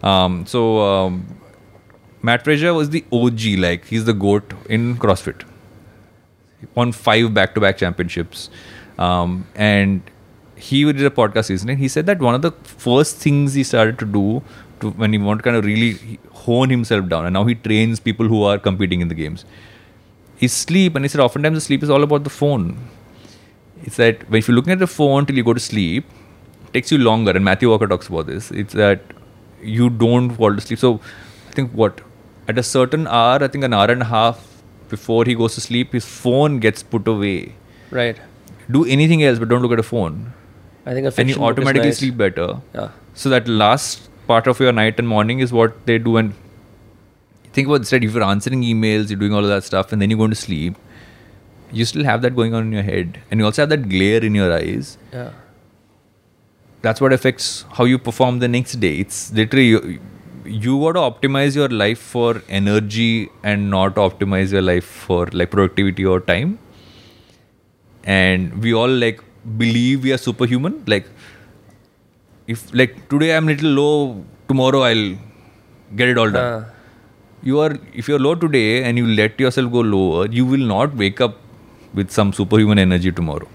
Um, 0.03 0.45
so 0.45 0.79
um, 0.81 1.25
Mat 2.23 2.43
Fraser 2.43 2.73
was 2.73 2.89
the 2.91 3.03
OG, 3.11 3.41
like 3.57 3.85
he's 3.85 4.05
the 4.05 4.13
goat 4.13 4.53
in 4.69 4.95
CrossFit. 4.97 5.43
He 6.59 6.67
Won 6.75 6.91
five 6.91 7.33
back-to-back 7.33 7.77
championships, 7.77 8.49
um, 8.99 9.47
and 9.55 10.01
he 10.55 10.83
did 10.85 11.03
a 11.03 11.09
podcast 11.09 11.49
recently. 11.49 11.75
He 11.75 11.87
said 11.87 12.05
that 12.05 12.19
one 12.19 12.35
of 12.35 12.43
the 12.43 12.51
first 12.63 13.17
things 13.17 13.55
he 13.55 13.63
started 13.63 13.97
to 13.99 14.05
do 14.05 14.43
to 14.81 14.91
when 14.91 15.11
he 15.13 15.17
wanted 15.17 15.39
to 15.39 15.43
kind 15.43 15.57
of 15.57 15.65
really 15.65 16.19
hone 16.31 16.69
himself 16.69 17.09
down, 17.09 17.25
and 17.25 17.33
now 17.33 17.45
he 17.45 17.55
trains 17.55 17.99
people 17.99 18.27
who 18.27 18.43
are 18.43 18.59
competing 18.59 19.01
in 19.01 19.07
the 19.07 19.15
games. 19.15 19.45
Is 20.39 20.53
sleep, 20.53 20.95
and 20.95 21.05
he 21.05 21.09
said 21.09 21.21
oftentimes 21.21 21.55
the 21.55 21.61
sleep 21.61 21.83
is 21.83 21.89
all 21.89 22.03
about 22.03 22.23
the 22.23 22.29
phone. 22.29 22.77
It's 23.83 23.97
that 23.97 24.29
when 24.29 24.39
if 24.39 24.47
you're 24.47 24.55
looking 24.55 24.73
at 24.73 24.79
the 24.79 24.87
phone 24.87 25.25
till 25.25 25.35
you 25.35 25.43
go 25.43 25.53
to 25.53 25.59
sleep, 25.59 26.05
it 26.67 26.73
takes 26.73 26.91
you 26.91 26.99
longer. 26.99 27.31
And 27.31 27.43
Matthew 27.43 27.69
Walker 27.69 27.87
talks 27.87 28.07
about 28.07 28.27
this. 28.27 28.51
It's 28.51 28.73
that 28.73 29.01
you 29.61 29.89
don't 29.89 30.31
fall 30.31 30.55
to 30.55 30.61
sleep. 30.61 30.79
So 30.79 30.99
I 31.49 31.51
think 31.53 31.71
what 31.71 32.01
at 32.47 32.57
a 32.57 32.63
certain 32.63 33.07
hour, 33.07 33.43
I 33.43 33.47
think 33.47 33.63
an 33.63 33.73
hour 33.73 33.89
and 33.91 34.01
a 34.01 34.05
half 34.05 34.63
before 34.89 35.25
he 35.25 35.35
goes 35.35 35.55
to 35.55 35.61
sleep, 35.61 35.93
his 35.93 36.05
phone 36.05 36.59
gets 36.59 36.83
put 36.83 37.07
away. 37.07 37.55
Right. 37.91 38.19
Do 38.69 38.85
anything 38.85 39.23
else, 39.23 39.39
but 39.39 39.49
don't 39.49 39.61
look 39.61 39.71
at 39.71 39.79
a 39.79 39.83
phone, 39.83 40.33
I 40.85 40.93
think 40.93 41.07
a 41.07 41.13
and 41.19 41.29
you 41.29 41.35
automatically 41.35 41.89
nice. 41.89 41.99
sleep 41.99 42.17
better. 42.17 42.61
Yeah. 42.73 42.89
So 43.13 43.29
that 43.29 43.47
last 43.47 44.09
part 44.27 44.47
of 44.47 44.59
your 44.59 44.71
night 44.71 44.97
and 44.97 45.07
morning 45.07 45.39
is 45.39 45.51
what 45.51 45.85
they 45.85 45.97
do. 45.97 46.17
And 46.17 46.33
think 47.53 47.67
about 47.67 47.81
instead, 47.81 48.03
if 48.03 48.13
you're 48.13 48.23
answering 48.23 48.61
emails, 48.61 49.09
you're 49.09 49.19
doing 49.19 49.33
all 49.33 49.43
of 49.43 49.49
that 49.49 49.63
stuff, 49.63 49.91
and 49.91 50.01
then 50.01 50.09
you're 50.09 50.17
going 50.17 50.29
to 50.29 50.35
sleep, 50.35 50.75
you 51.71 51.85
still 51.85 52.03
have 52.03 52.21
that 52.21 52.35
going 52.35 52.53
on 52.53 52.63
in 52.67 52.71
your 52.71 52.83
head, 52.83 53.19
and 53.29 53.39
you 53.39 53.45
also 53.45 53.61
have 53.61 53.69
that 53.69 53.89
glare 53.89 54.23
in 54.23 54.35
your 54.35 54.53
eyes. 54.53 54.97
Yeah. 55.11 55.31
That's 56.81 56.99
what 56.99 57.13
affects 57.13 57.65
how 57.73 57.83
you 57.83 57.99
perform 57.99 58.39
the 58.39 58.47
next 58.47 58.73
day. 58.79 58.95
It's 58.95 59.31
literally 59.31 59.67
you, 59.67 59.99
you 60.45 60.79
got 60.79 60.93
to 60.93 60.99
optimize 60.99 61.55
your 61.55 61.69
life 61.69 61.99
for 61.99 62.41
energy 62.49 63.29
and 63.43 63.69
not 63.69 63.95
optimize 63.95 64.51
your 64.51 64.61
life 64.61 64.85
for 64.85 65.27
like 65.31 65.51
productivity 65.51 66.05
or 66.05 66.19
time. 66.19 66.59
And 68.03 68.61
we 68.61 68.73
all 68.73 68.89
like 68.89 69.21
believe 69.57 70.03
we 70.03 70.11
are 70.13 70.17
superhuman. 70.17 70.83
Like 70.87 71.07
if 72.47 72.73
like 72.73 73.09
today 73.09 73.35
I'm 73.35 73.47
little 73.47 73.69
low, 73.69 74.25
tomorrow 74.47 74.81
I'll 74.81 75.17
get 75.95 76.09
it 76.09 76.17
all 76.17 76.31
done. 76.31 76.53
Uh, 76.53 76.65
you 77.43 77.59
are 77.59 77.77
if 77.93 78.07
you're 78.07 78.19
low 78.19 78.35
today 78.35 78.83
and 78.83 78.97
you 78.97 79.07
let 79.07 79.39
yourself 79.39 79.71
go 79.71 79.79
lower 79.79 80.27
you 80.27 80.45
will 80.45 80.65
not 80.73 80.95
wake 80.95 81.19
up 81.19 81.37
with 81.93 82.11
some 82.11 82.31
superhuman 82.33 82.79
energy 82.79 83.11
tomorrow. 83.11 83.47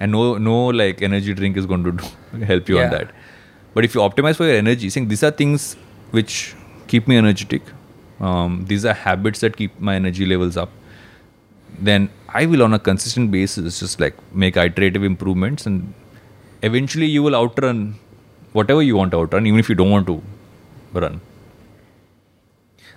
And 0.00 0.12
no 0.12 0.36
no 0.38 0.66
like 0.66 1.02
energy 1.02 1.34
drink 1.34 1.56
is 1.56 1.66
going 1.66 1.84
to 1.84 1.92
do, 1.92 2.44
help 2.44 2.68
you 2.68 2.80
on 2.80 2.90
that. 2.90 3.10
But 3.74 3.84
if 3.84 3.94
you 3.94 4.00
optimize 4.00 4.36
for 4.36 4.44
your 4.44 4.56
energy 4.56 4.90
saying 4.90 5.08
these 5.08 5.22
are 5.22 5.30
things 5.30 5.76
which 6.12 6.54
keep 6.88 7.08
me 7.08 7.16
energetic 7.22 7.62
um, 8.20 8.64
these 8.68 8.84
are 8.84 8.94
habits 8.94 9.40
that 9.40 9.56
keep 9.56 9.78
my 9.80 9.94
energy 10.02 10.26
levels 10.32 10.56
up 10.56 10.70
then 11.88 12.08
i 12.40 12.44
will 12.46 12.62
on 12.66 12.74
a 12.74 12.78
consistent 12.90 13.30
basis 13.36 13.80
just 13.84 14.00
like 14.04 14.16
make 14.44 14.56
iterative 14.64 15.04
improvements 15.12 15.66
and 15.66 15.92
eventually 16.70 17.06
you 17.16 17.22
will 17.26 17.36
outrun 17.42 17.82
whatever 18.58 18.82
you 18.88 18.96
want 19.00 19.10
to 19.16 19.18
outrun 19.24 19.46
even 19.52 19.58
if 19.66 19.68
you 19.68 19.74
don't 19.82 19.90
want 19.98 20.06
to 20.12 20.16
run 21.04 21.20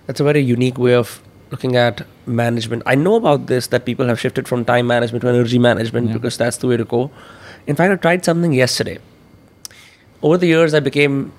That's 0.06 0.20
a 0.20 0.24
very 0.24 0.40
unique 0.40 0.76
way 0.78 0.94
of 0.94 1.20
looking 1.52 1.76
at 1.76 2.00
management. 2.26 2.82
I 2.86 2.94
know 2.94 3.14
about 3.16 3.46
this 3.46 3.66
that 3.68 3.84
people 3.84 4.06
have 4.06 4.20
shifted 4.20 4.46
from 4.50 4.64
time 4.64 4.86
management 4.86 5.22
to 5.22 5.28
energy 5.28 5.58
management 5.58 6.08
Yeah. 6.08 6.14
because 6.18 6.36
that's 6.42 6.58
the 6.64 6.68
way 6.72 6.76
to 6.76 6.84
go. 6.92 7.00
In 7.66 7.74
fact, 7.80 7.92
I 7.92 7.96
tried 7.96 8.24
something 8.24 8.52
yesterday. 8.52 8.98
Over 10.22 10.38
the 10.38 10.46
years, 10.46 10.74
I 10.74 10.80
became 10.80 11.32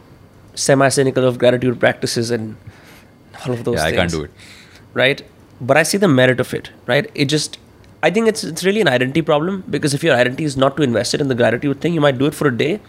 semi 0.66 0.90
cynical 1.00 1.26
of 1.32 1.38
gratitude 1.46 1.80
practices 1.86 2.30
and 2.38 2.56
all 3.46 3.54
of 3.56 3.64
those 3.70 3.78
yeah 3.80 3.88
i 3.90 3.92
can't 4.02 4.16
do 4.20 4.24
it 4.28 4.32
right? 5.02 5.22
But 5.70 5.78
I 5.80 5.82
see 5.90 5.98
the 6.02 6.08
merit 6.08 6.40
of 6.44 6.52
it, 6.58 6.70
right? 6.92 7.08
It 7.24 7.26
just, 7.34 7.58
I 8.08 8.10
think 8.16 8.28
it's 8.32 8.44
it's 8.52 8.64
really 8.68 8.82
an 8.86 8.88
identity 8.92 9.22
problem 9.28 9.64
because 9.76 9.94
if 9.98 10.04
your 10.08 10.16
identity 10.16 10.46
is 10.50 10.56
not 10.64 10.78
to 10.78 10.84
invest 10.86 11.14
it 11.18 11.22
in 11.26 11.28
the 11.32 11.36
gratitude 11.42 11.82
thing, 11.82 11.94
you 11.98 12.02
might 12.06 12.18
do 12.22 12.28
it 12.32 12.36
for 12.40 12.48
a 12.52 12.54
day, 12.62 12.80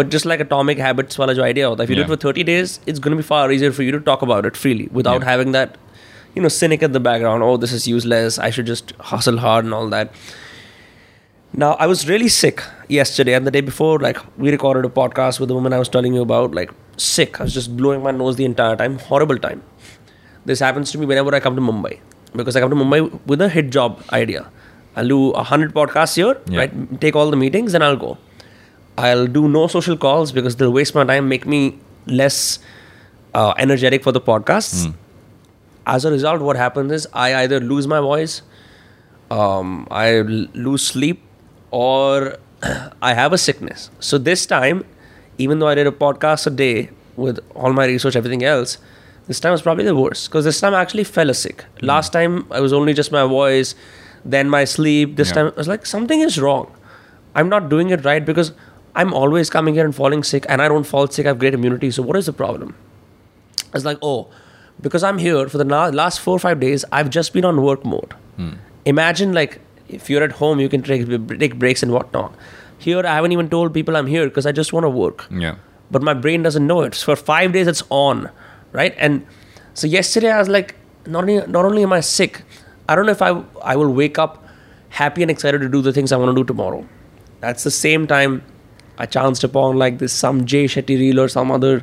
but 0.00 0.10
just 0.14 0.26
like 0.32 0.40
atomic 0.44 0.82
habits, 0.86 1.18
wala 1.22 1.34
jo 1.38 1.44
idea 1.46 1.68
hota, 1.70 1.82
if 1.86 1.92
you 1.94 1.96
do 2.00 2.02
it 2.06 2.10
for 2.12 2.16
30 2.24 2.44
days, 2.50 2.74
it's 2.86 2.98
going 3.06 3.16
to 3.16 3.20
be 3.22 3.26
far 3.30 3.44
easier 3.56 3.72
for 3.78 3.82
you 3.88 3.92
to 3.96 4.00
talk 4.10 4.26
about 4.28 4.50
it 4.50 4.58
freely 4.64 4.88
without 5.00 5.22
Yeah. 5.22 5.30
having 5.30 5.52
that, 5.58 5.78
you 6.34 6.42
know, 6.46 6.52
cynic 6.58 6.82
at 6.88 6.92
the 6.98 7.00
background. 7.08 7.42
Oh, 7.48 7.56
this 7.66 7.72
is 7.80 7.86
useless. 7.94 8.38
I 8.48 8.50
should 8.58 8.66
just 8.74 8.92
hustle 9.12 9.38
hard 9.46 9.64
and 9.70 9.74
all 9.80 9.88
that. 9.96 10.12
Now, 11.52 11.72
I 11.74 11.86
was 11.86 12.08
really 12.08 12.28
sick 12.28 12.62
yesterday 12.88 13.34
and 13.34 13.46
the 13.46 13.50
day 13.50 13.60
before. 13.72 13.98
Like, 13.98 14.18
we 14.38 14.50
recorded 14.50 14.84
a 14.84 14.88
podcast 15.00 15.40
with 15.40 15.48
the 15.48 15.54
woman 15.54 15.72
I 15.72 15.78
was 15.78 15.88
telling 15.88 16.14
you 16.14 16.22
about. 16.22 16.54
Like, 16.54 16.70
sick. 16.96 17.40
I 17.40 17.44
was 17.44 17.54
just 17.54 17.76
blowing 17.76 18.02
my 18.02 18.10
nose 18.10 18.36
the 18.36 18.44
entire 18.44 18.76
time. 18.76 18.98
Horrible 18.98 19.38
time. 19.38 19.62
This 20.44 20.60
happens 20.60 20.90
to 20.92 20.98
me 20.98 21.06
whenever 21.06 21.34
I 21.34 21.40
come 21.40 21.54
to 21.56 21.62
Mumbai 21.62 21.98
because 22.34 22.56
I 22.56 22.60
come 22.60 22.70
to 22.70 22.76
Mumbai 22.76 23.20
with 23.26 23.40
a 23.40 23.48
hit 23.48 23.70
job 23.70 24.02
idea. 24.12 24.48
I'll 24.96 25.08
do 25.08 25.30
a 25.32 25.42
hundred 25.42 25.72
podcasts 25.74 26.16
here, 26.16 26.36
Yeah. 26.48 26.58
right? 26.60 27.00
Take 27.00 27.14
all 27.16 27.30
the 27.30 27.36
meetings, 27.36 27.74
and 27.74 27.84
I'll 27.84 27.96
go. 27.96 28.18
I'll 28.98 29.26
do 29.26 29.48
no 29.48 29.66
social 29.66 29.96
calls 29.96 30.32
because 30.32 30.56
they'll 30.56 30.72
waste 30.72 30.94
my 30.94 31.04
time, 31.04 31.28
make 31.28 31.46
me 31.46 31.78
less 32.06 32.58
uh, 33.34 33.54
energetic 33.58 34.02
for 34.02 34.12
the 34.12 34.20
podcasts. 34.20 34.92
As 35.86 36.04
a 36.04 36.10
result, 36.10 36.42
what 36.42 36.56
happens 36.56 36.92
is 36.92 37.06
I 37.12 37.34
either 37.36 37.60
lose 37.60 37.86
my 37.86 38.00
voice, 38.00 38.42
um, 39.30 39.86
I 39.90 40.16
l- 40.18 40.46
lose 40.54 40.82
sleep, 40.82 41.22
or 41.70 42.36
I 43.02 43.14
have 43.14 43.32
a 43.32 43.38
sickness. 43.38 43.90
So 44.00 44.18
this 44.18 44.44
time, 44.46 44.84
even 45.44 45.58
though 45.58 45.68
I 45.68 45.74
did 45.80 45.86
a 45.86 45.92
podcast 46.04 46.46
a 46.46 46.50
day 46.50 46.90
with 47.16 47.38
all 47.54 47.72
my 47.72 47.86
research, 47.86 48.16
everything 48.16 48.44
else, 48.44 48.78
this 49.26 49.40
time 49.40 49.52
was 49.52 49.62
probably 49.62 49.84
the 49.84 49.96
worst 49.96 50.28
because 50.28 50.44
this 50.44 50.60
time 50.60 50.74
I 50.74 50.80
actually 50.82 51.04
fell 51.04 51.32
sick. 51.42 51.64
Hmm. 51.80 51.86
Last 51.92 52.12
time 52.18 52.46
I 52.50 52.60
was 52.60 52.72
only 52.80 52.94
just 53.00 53.12
my 53.12 53.24
voice, 53.26 53.74
then 54.24 54.50
my 54.56 54.64
sleep. 54.64 55.16
This 55.22 55.28
Yeah. 55.30 55.34
time 55.40 55.46
I 55.54 55.58
was 55.64 55.68
like, 55.74 55.86
something 55.94 56.20
is 56.28 56.38
wrong. 56.46 56.66
I'm 57.34 57.48
not 57.54 57.68
doing 57.74 57.90
it 57.96 58.04
right 58.04 58.24
because 58.32 58.52
I'm 59.00 59.12
always 59.22 59.50
coming 59.56 59.74
here 59.74 59.84
and 59.88 59.94
falling 59.94 60.22
sick, 60.28 60.46
and 60.48 60.60
I 60.62 60.68
don't 60.68 60.86
fall 60.92 61.06
sick. 61.16 61.26
I 61.26 61.28
have 61.30 61.38
great 61.42 61.54
immunity. 61.58 61.90
So 61.98 62.02
what 62.02 62.16
is 62.20 62.26
the 62.26 62.32
problem? 62.32 62.74
It's 63.72 63.84
like, 63.84 63.98
oh, 64.02 64.28
because 64.86 65.04
I'm 65.10 65.18
here 65.18 65.48
for 65.48 65.58
the 65.58 65.64
last 66.00 66.20
four 66.20 66.34
or 66.34 66.40
five 66.46 66.58
days, 66.64 66.84
I've 66.90 67.10
just 67.18 67.32
been 67.32 67.44
on 67.50 67.62
work 67.66 67.84
mode. 67.84 68.14
Hmm. 68.36 68.54
Imagine 68.94 69.32
like 69.32 69.60
if 69.88 70.10
you're 70.10 70.24
at 70.24 70.32
home, 70.40 70.58
you 70.64 70.68
can 70.74 70.82
take 70.82 71.06
take 71.44 71.54
breaks 71.64 71.82
and 71.88 71.92
whatnot. 71.98 72.34
Here, 72.86 73.00
I 73.06 73.14
haven't 73.14 73.32
even 73.36 73.48
told 73.54 73.72
people 73.74 73.96
I'm 74.00 74.06
here 74.06 74.26
because 74.28 74.46
I 74.50 74.52
just 74.58 74.72
want 74.74 74.84
to 74.84 74.90
work 74.90 75.26
Yeah. 75.46 75.56
but 75.96 76.02
my 76.08 76.14
brain 76.26 76.42
doesn't 76.48 76.66
know 76.66 76.80
it. 76.88 76.94
So 77.00 77.14
for 77.14 77.16
five 77.30 77.52
days, 77.56 77.66
it's 77.72 77.82
on, 78.02 78.28
right? 78.80 78.94
And 79.06 79.26
so 79.74 79.86
yesterday, 79.94 80.30
I 80.36 80.38
was 80.38 80.48
like, 80.58 80.74
not 81.06 81.24
only, 81.24 81.36
not 81.56 81.64
only 81.70 81.82
am 81.88 81.92
I 81.96 82.00
sick, 82.00 82.42
I 82.88 82.96
don't 82.96 83.06
know 83.10 83.12
if 83.18 83.22
I 83.26 83.30
I 83.72 83.76
will 83.82 83.92
wake 83.98 84.18
up 84.24 84.38
happy 85.00 85.22
and 85.26 85.30
excited 85.34 85.60
to 85.66 85.68
do 85.74 85.80
the 85.88 85.92
things 85.98 86.12
I 86.16 86.16
want 86.22 86.34
to 86.36 86.38
do 86.42 86.44
tomorrow. 86.52 86.80
That's 87.46 87.64
the 87.68 87.70
same 87.76 88.06
time 88.12 88.42
I 88.98 89.06
chanced 89.16 89.44
upon 89.48 89.78
like 89.82 89.98
this 89.98 90.12
some 90.24 90.44
Jay 90.54 90.64
Shetty 90.76 90.96
reel 91.04 91.20
or 91.24 91.28
some 91.36 91.50
other 91.58 91.74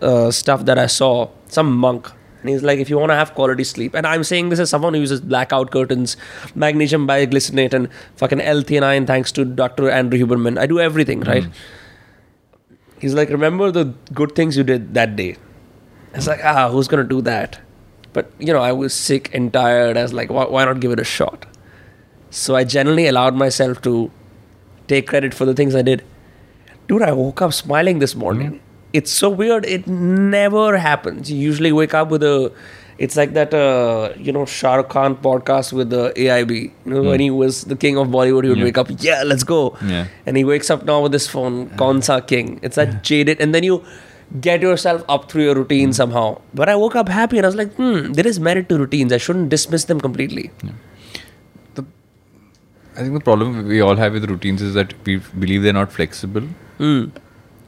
uh, 0.00 0.30
stuff 0.30 0.64
that 0.70 0.78
I 0.78 0.86
saw, 0.86 1.28
some 1.48 1.72
monk. 1.86 2.10
And 2.40 2.48
he's 2.48 2.62
like, 2.62 2.78
if 2.78 2.88
you 2.88 2.98
want 2.98 3.10
to 3.10 3.14
have 3.14 3.34
quality 3.34 3.64
sleep, 3.64 3.94
and 3.94 4.06
I'm 4.06 4.24
saying 4.24 4.48
this 4.48 4.58
as 4.58 4.70
someone 4.70 4.94
who 4.94 5.00
uses 5.00 5.20
blackout 5.20 5.70
curtains, 5.70 6.16
magnesium 6.54 7.06
bisglycinate, 7.06 7.74
and 7.74 7.88
fucking 8.16 8.40
L-theanine, 8.40 9.06
thanks 9.06 9.30
to 9.32 9.44
Dr. 9.44 9.90
Andrew 9.90 10.18
Huberman. 10.18 10.58
I 10.58 10.66
do 10.66 10.80
everything, 10.80 11.20
right? 11.20 11.46
He's 12.98 13.14
like, 13.14 13.28
remember 13.28 13.70
the 13.70 13.94
good 14.14 14.34
things 14.34 14.56
you 14.56 14.64
did 14.64 14.94
that 14.94 15.16
day. 15.16 15.36
It's 16.14 16.26
like, 16.26 16.40
ah, 16.44 16.70
who's 16.70 16.88
gonna 16.88 17.04
do 17.04 17.20
that? 17.22 17.60
But 18.12 18.30
you 18.38 18.52
know, 18.52 18.60
I 18.60 18.72
was 18.72 18.92
sick 18.92 19.32
and 19.34 19.52
tired. 19.52 19.96
I 19.96 20.02
was 20.02 20.12
like, 20.12 20.30
why, 20.30 20.46
why 20.46 20.64
not 20.64 20.80
give 20.80 20.90
it 20.92 21.00
a 21.00 21.04
shot? 21.04 21.46
So 22.30 22.56
I 22.56 22.64
generally 22.64 23.06
allowed 23.06 23.34
myself 23.34 23.80
to 23.82 24.10
take 24.88 25.06
credit 25.06 25.34
for 25.34 25.44
the 25.44 25.54
things 25.54 25.74
I 25.74 25.82
did. 25.82 26.04
Dude, 26.88 27.02
I 27.02 27.12
woke 27.12 27.40
up 27.42 27.52
smiling 27.52 28.00
this 28.00 28.14
morning. 28.14 28.60
It's 28.92 29.10
so 29.10 29.28
weird. 29.30 29.64
It 29.66 29.86
never 29.86 30.76
happens. 30.78 31.30
You 31.30 31.38
usually 31.38 31.72
wake 31.72 31.94
up 31.94 32.10
with 32.10 32.22
a. 32.22 32.52
It's 32.98 33.16
like 33.16 33.32
that, 33.32 33.54
uh, 33.54 34.12
you 34.18 34.30
know, 34.30 34.44
Shah 34.44 34.74
Rukh 34.74 34.90
Khan 34.90 35.14
podcast 35.16 35.72
with 35.72 35.88
the 35.88 36.12
AIB. 36.16 36.50
You 36.56 36.70
know, 36.94 37.02
when 37.02 37.18
he 37.20 37.30
was 37.30 37.64
the 37.64 37.76
king 37.76 37.96
of 37.96 38.08
Bollywood, 38.08 38.44
he 38.44 38.50
would 38.50 38.58
Yeah. 38.58 38.64
wake 38.64 38.76
up, 38.76 38.88
yeah, 38.98 39.22
let's 39.24 39.42
go. 39.42 39.74
Yeah. 39.92 40.06
And 40.26 40.36
he 40.36 40.44
wakes 40.44 40.68
up 40.68 40.84
now 40.84 41.00
with 41.04 41.12
this 41.12 41.26
phone, 41.26 41.70
Konsa 41.82 42.18
King. 42.26 42.60
It's 42.62 42.76
that 42.76 43.02
jaded. 43.02 43.40
And 43.40 43.54
then 43.54 43.62
you 43.62 43.82
get 44.42 44.60
yourself 44.60 45.02
up 45.08 45.30
through 45.30 45.44
your 45.44 45.54
routine 45.54 45.94
somehow. 45.94 46.26
But 46.52 46.68
I 46.68 46.76
woke 46.76 46.94
up 46.94 47.08
happy 47.08 47.38
and 47.38 47.46
I 47.46 47.48
was 47.48 47.56
like, 47.56 47.72
hmm, 47.76 48.12
there 48.12 48.26
is 48.26 48.38
merit 48.38 48.68
to 48.68 48.76
routines. 48.78 49.14
I 49.14 49.16
shouldn't 49.18 49.48
dismiss 49.48 49.84
them 49.84 49.98
completely. 50.00 50.50
I 52.96 53.02
think 53.02 53.14
the 53.14 53.20
problem 53.20 53.66
we 53.66 53.80
all 53.80 53.96
have 53.96 54.12
with 54.12 54.28
routines 54.28 54.60
is 54.60 54.74
that 54.74 54.92
we 55.06 55.16
believe 55.38 55.62
they're 55.62 55.72
not 55.72 55.90
flexible. 55.90 56.42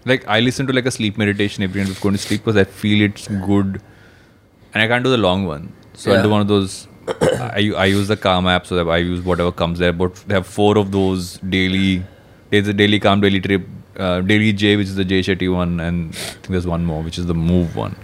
Like 0.05 0.27
I 0.27 0.41
listen 0.41 0.67
to 0.67 0.73
like 0.73 0.87
a 0.87 0.91
sleep 0.91 1.17
meditation 1.17 1.63
every 1.63 1.81
night 1.81 1.89
before 1.89 2.11
going 2.11 2.17
to 2.17 2.23
sleep 2.23 2.41
because 2.45 2.57
I 2.57 2.65
feel 2.65 3.03
it's 3.09 3.29
good, 3.29 3.81
and 4.75 4.83
I 4.83 4.89
can't 4.89 5.05
do 5.05 5.11
the 5.11 5.17
long 5.19 5.45
one. 5.47 5.73
So 5.95 6.13
I 6.13 6.17
Yeah. 6.17 6.23
do 6.23 6.31
one 6.31 6.41
of 6.41 6.49
those. 6.49 6.89
I, 7.41 7.73
I 7.77 7.85
use 7.87 8.09
the 8.09 8.17
Calm 8.17 8.47
app, 8.47 8.67
so 8.67 8.77
that 8.77 8.89
I 8.91 8.97
use 8.99 9.21
whatever 9.25 9.53
comes 9.53 9.79
there. 9.79 9.93
But 9.93 10.17
they 10.27 10.35
have 10.35 10.47
four 10.47 10.77
of 10.79 10.91
those 10.93 11.39
daily. 11.59 12.03
There's 12.51 12.69
a 12.69 12.73
daily 12.73 12.99
Calm, 13.01 13.21
daily 13.21 13.41
trip, 13.41 13.67
uh, 13.97 14.21
daily 14.23 14.53
Jay, 14.53 14.77
which 14.77 14.89
is 14.89 14.97
the 14.97 15.05
Jay 15.05 15.21
Shetty 15.21 15.53
one, 15.53 15.79
and 15.81 16.11
I 16.15 16.17
think 16.19 16.49
there's 16.49 16.67
one 16.67 16.85
more, 16.85 17.03
which 17.03 17.19
is 17.19 17.27
the 17.27 17.35
Move 17.35 17.77
one. 17.77 17.97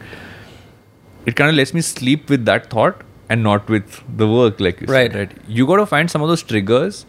It 1.27 1.37
kind 1.37 1.51
of 1.51 1.57
lets 1.57 1.75
me 1.75 1.81
sleep 1.81 2.31
with 2.31 2.45
that 2.47 2.71
thought 2.71 3.03
and 3.29 3.43
not 3.43 3.69
with 3.69 4.03
the 4.17 4.27
work, 4.27 4.61
like 4.61 4.81
you 4.81 4.87
Right. 4.87 5.13
said. 5.13 5.33
Right. 5.33 5.39
You 5.49 5.67
got 5.67 5.77
to 5.77 5.87
find 5.87 6.11
some 6.11 6.23
of 6.23 6.29
those 6.29 6.43
triggers 6.43 7.05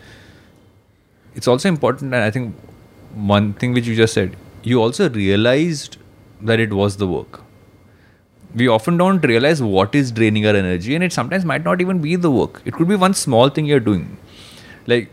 it's 1.35 1.47
also 1.47 1.69
important 1.69 2.13
and 2.13 2.23
i 2.23 2.31
think 2.31 2.55
one 3.31 3.53
thing 3.53 3.71
which 3.71 3.85
you 3.85 3.95
just 3.95 4.13
said 4.15 4.35
you 4.63 4.81
also 4.81 5.09
realized 5.09 5.97
that 6.41 6.59
it 6.59 6.73
was 6.73 6.97
the 6.97 7.07
work. 7.07 7.41
We 8.55 8.67
often 8.67 8.97
don't 8.97 9.23
realize 9.23 9.61
what 9.61 9.93
is 9.93 10.11
draining 10.11 10.45
our 10.47 10.55
energy 10.55 10.95
and 10.95 11.03
it 11.03 11.13
sometimes 11.13 11.45
might 11.45 11.63
not 11.63 11.81
even 11.81 11.99
be 11.99 12.15
the 12.15 12.31
work. 12.31 12.61
It 12.65 12.73
could 12.73 12.87
be 12.87 12.95
one 12.95 13.13
small 13.13 13.49
thing 13.49 13.65
you're 13.65 13.79
doing. 13.79 14.17
Like 14.87 15.09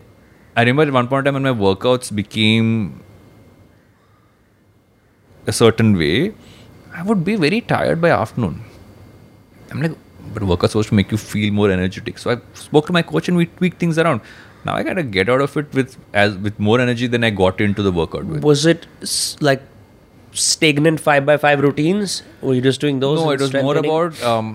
i 0.56 0.62
remember 0.62 0.82
at 0.84 0.92
one 0.92 1.06
point 1.06 1.26
in 1.26 1.34
time 1.34 1.42
when 1.42 1.42
my 1.42 1.64
workouts 1.64 2.14
became 2.18 2.68
a 5.46 5.52
certain 5.52 5.90
way 5.98 6.32
i 6.94 7.02
would 7.02 7.22
be 7.24 7.36
very 7.36 7.60
tired 7.60 8.00
by 8.00 8.10
afternoon. 8.10 8.64
I'm 9.70 9.82
like 9.82 9.96
but 10.32 10.42
workouts 10.42 10.70
supposed 10.70 10.88
to 10.88 10.94
make 10.94 11.10
you 11.12 11.18
feel 11.18 11.52
more 11.52 11.70
energetic. 11.70 12.18
So 12.18 12.30
i 12.30 12.36
spoke 12.54 12.86
to 12.86 12.92
my 12.92 13.02
coach 13.02 13.28
and 13.28 13.36
we 13.36 13.46
tweaked 13.46 13.78
things 13.78 13.98
around 13.98 14.20
now 14.68 14.74
i 14.80 14.82
gotta 14.88 15.02
get 15.16 15.28
out 15.34 15.42
of 15.46 15.56
it 15.60 15.74
with 15.78 15.96
as 16.24 16.36
with 16.46 16.58
more 16.68 16.76
energy 16.84 17.06
than 17.14 17.24
i 17.28 17.30
got 17.40 17.60
into 17.66 17.82
the 17.88 17.92
workout 18.00 18.24
with 18.34 18.44
Was 18.50 18.64
it 18.74 18.86
like 19.50 19.62
stagnant 20.44 21.00
five 21.00 21.24
by 21.28 21.36
five 21.42 21.60
routines? 21.66 22.22
Were 22.42 22.54
you 22.54 22.60
just 22.70 22.80
doing 22.80 23.00
those? 23.04 23.20
no 23.20 23.30
it 23.36 23.40
was 23.46 23.52
more 23.66 23.76
about 23.82 24.22
um, 24.32 24.48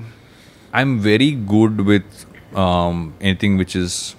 i'm 0.81 0.99
very 0.99 1.31
good 1.53 1.81
with 1.91 2.25
um, 2.65 3.13
anything 3.21 3.57
which 3.61 3.75
is 3.83 4.15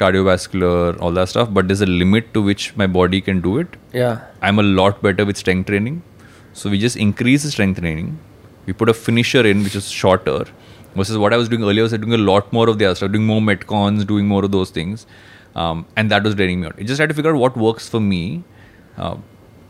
cardiovascular 0.00 0.98
all 1.00 1.12
that 1.18 1.28
stuff 1.28 1.52
but 1.56 1.68
there's 1.68 1.82
a 1.86 1.90
limit 2.02 2.32
to 2.34 2.42
which 2.42 2.74
my 2.82 2.86
body 2.98 3.20
can 3.20 3.40
do 3.46 3.58
it 3.62 3.76
Yeah. 3.92 4.20
i'm 4.42 4.58
a 4.58 4.62
lot 4.80 5.02
better 5.06 5.26
with 5.30 5.36
strength 5.36 5.66
training 5.72 6.02
so 6.60 6.70
we 6.74 6.78
just 6.84 6.96
increase 7.06 7.42
the 7.48 7.50
strength 7.56 7.80
training 7.80 8.18
we 8.66 8.72
put 8.72 8.88
a 8.88 8.94
finisher 8.94 9.44
in 9.52 9.62
which 9.66 9.76
is 9.80 9.90
shorter 9.90 10.38
versus 10.94 11.16
what 11.16 11.32
i 11.32 11.36
was 11.36 11.48
doing 11.48 11.62
earlier 11.62 11.82
I 11.82 11.84
was 11.84 11.92
doing 11.92 12.12
a 12.12 12.18
lot 12.18 12.52
more 12.52 12.68
of 12.68 12.78
the 12.78 12.84
other 12.86 12.94
stuff 12.94 13.12
doing 13.12 13.26
more 13.26 13.40
metcons 13.40 14.06
doing 14.06 14.26
more 14.26 14.44
of 14.44 14.52
those 14.52 14.70
things. 14.70 15.06
Um, 15.54 15.86
and 15.96 16.10
that 16.10 16.22
was 16.22 16.36
draining 16.36 16.60
me 16.60 16.68
out. 16.68 16.76
I 16.78 16.84
just 16.84 17.00
had 17.00 17.08
to 17.08 17.14
figure 17.14 17.32
out 17.34 17.40
what 17.40 17.56
works 17.56 17.88
for 17.88 17.98
me 18.00 18.44
uh, 18.96 19.16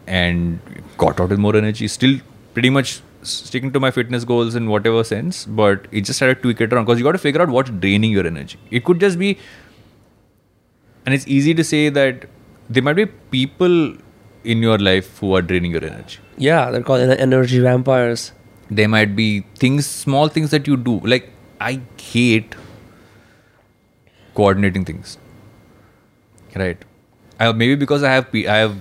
and 0.06 0.60
got 0.98 1.18
out 1.18 1.30
with 1.30 1.38
more 1.38 1.56
energy. 1.56 1.88
Still 1.88 2.20
pretty 2.52 2.68
much 2.68 3.00
sticking 3.22 3.72
to 3.72 3.80
my 3.80 3.90
fitness 3.90 4.24
goals 4.24 4.54
in 4.54 4.68
whatever 4.68 5.04
sense 5.04 5.44
but 5.44 5.86
it 5.90 6.02
just 6.02 6.20
had 6.20 6.26
to 6.26 6.34
tweak 6.34 6.60
it 6.60 6.72
around 6.72 6.84
because 6.84 6.98
you 6.98 7.04
got 7.04 7.12
to 7.12 7.18
figure 7.18 7.42
out 7.42 7.48
what's 7.48 7.70
draining 7.70 8.10
your 8.10 8.26
energy. 8.26 8.58
It 8.70 8.84
could 8.84 9.00
just 9.00 9.18
be 9.18 9.38
and 11.04 11.14
it's 11.14 11.26
easy 11.26 11.54
to 11.54 11.64
say 11.64 11.88
that 11.88 12.26
there 12.68 12.82
might 12.82 12.94
be 12.94 13.06
people 13.06 13.96
in 14.44 14.62
your 14.62 14.78
life 14.78 15.18
who 15.18 15.34
are 15.34 15.42
draining 15.42 15.72
your 15.72 15.84
energy. 15.84 16.18
Yeah, 16.36 16.70
they're 16.70 16.82
called 16.82 17.00
energy 17.00 17.58
vampires. 17.58 18.32
There 18.70 18.88
might 18.88 19.14
be 19.16 19.28
things 19.62 19.86
small 19.86 20.28
things 20.28 20.50
that 20.50 20.66
you 20.66 20.76
do 20.76 20.98
like 21.12 21.30
i 21.60 21.80
hate 21.98 22.54
coordinating 24.34 24.84
things 24.84 25.18
right 26.56 26.84
I, 27.38 27.52
maybe 27.52 27.74
because 27.74 28.02
i 28.02 28.12
have 28.12 28.30
P, 28.32 28.46
i 28.46 28.56
have 28.58 28.76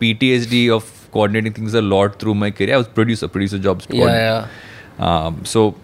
ptsd 0.00 0.70
of 0.70 1.08
coordinating 1.12 1.52
things 1.52 1.74
a 1.74 1.82
lot 1.82 2.18
through 2.20 2.34
my 2.34 2.50
career 2.50 2.74
i 2.74 2.76
was 2.78 2.88
producer 2.88 3.28
producer 3.28 3.58
jobs 3.58 3.86
Yeah, 3.90 4.46
yeah. 4.98 5.06
Um, 5.06 5.44
so 5.44 5.74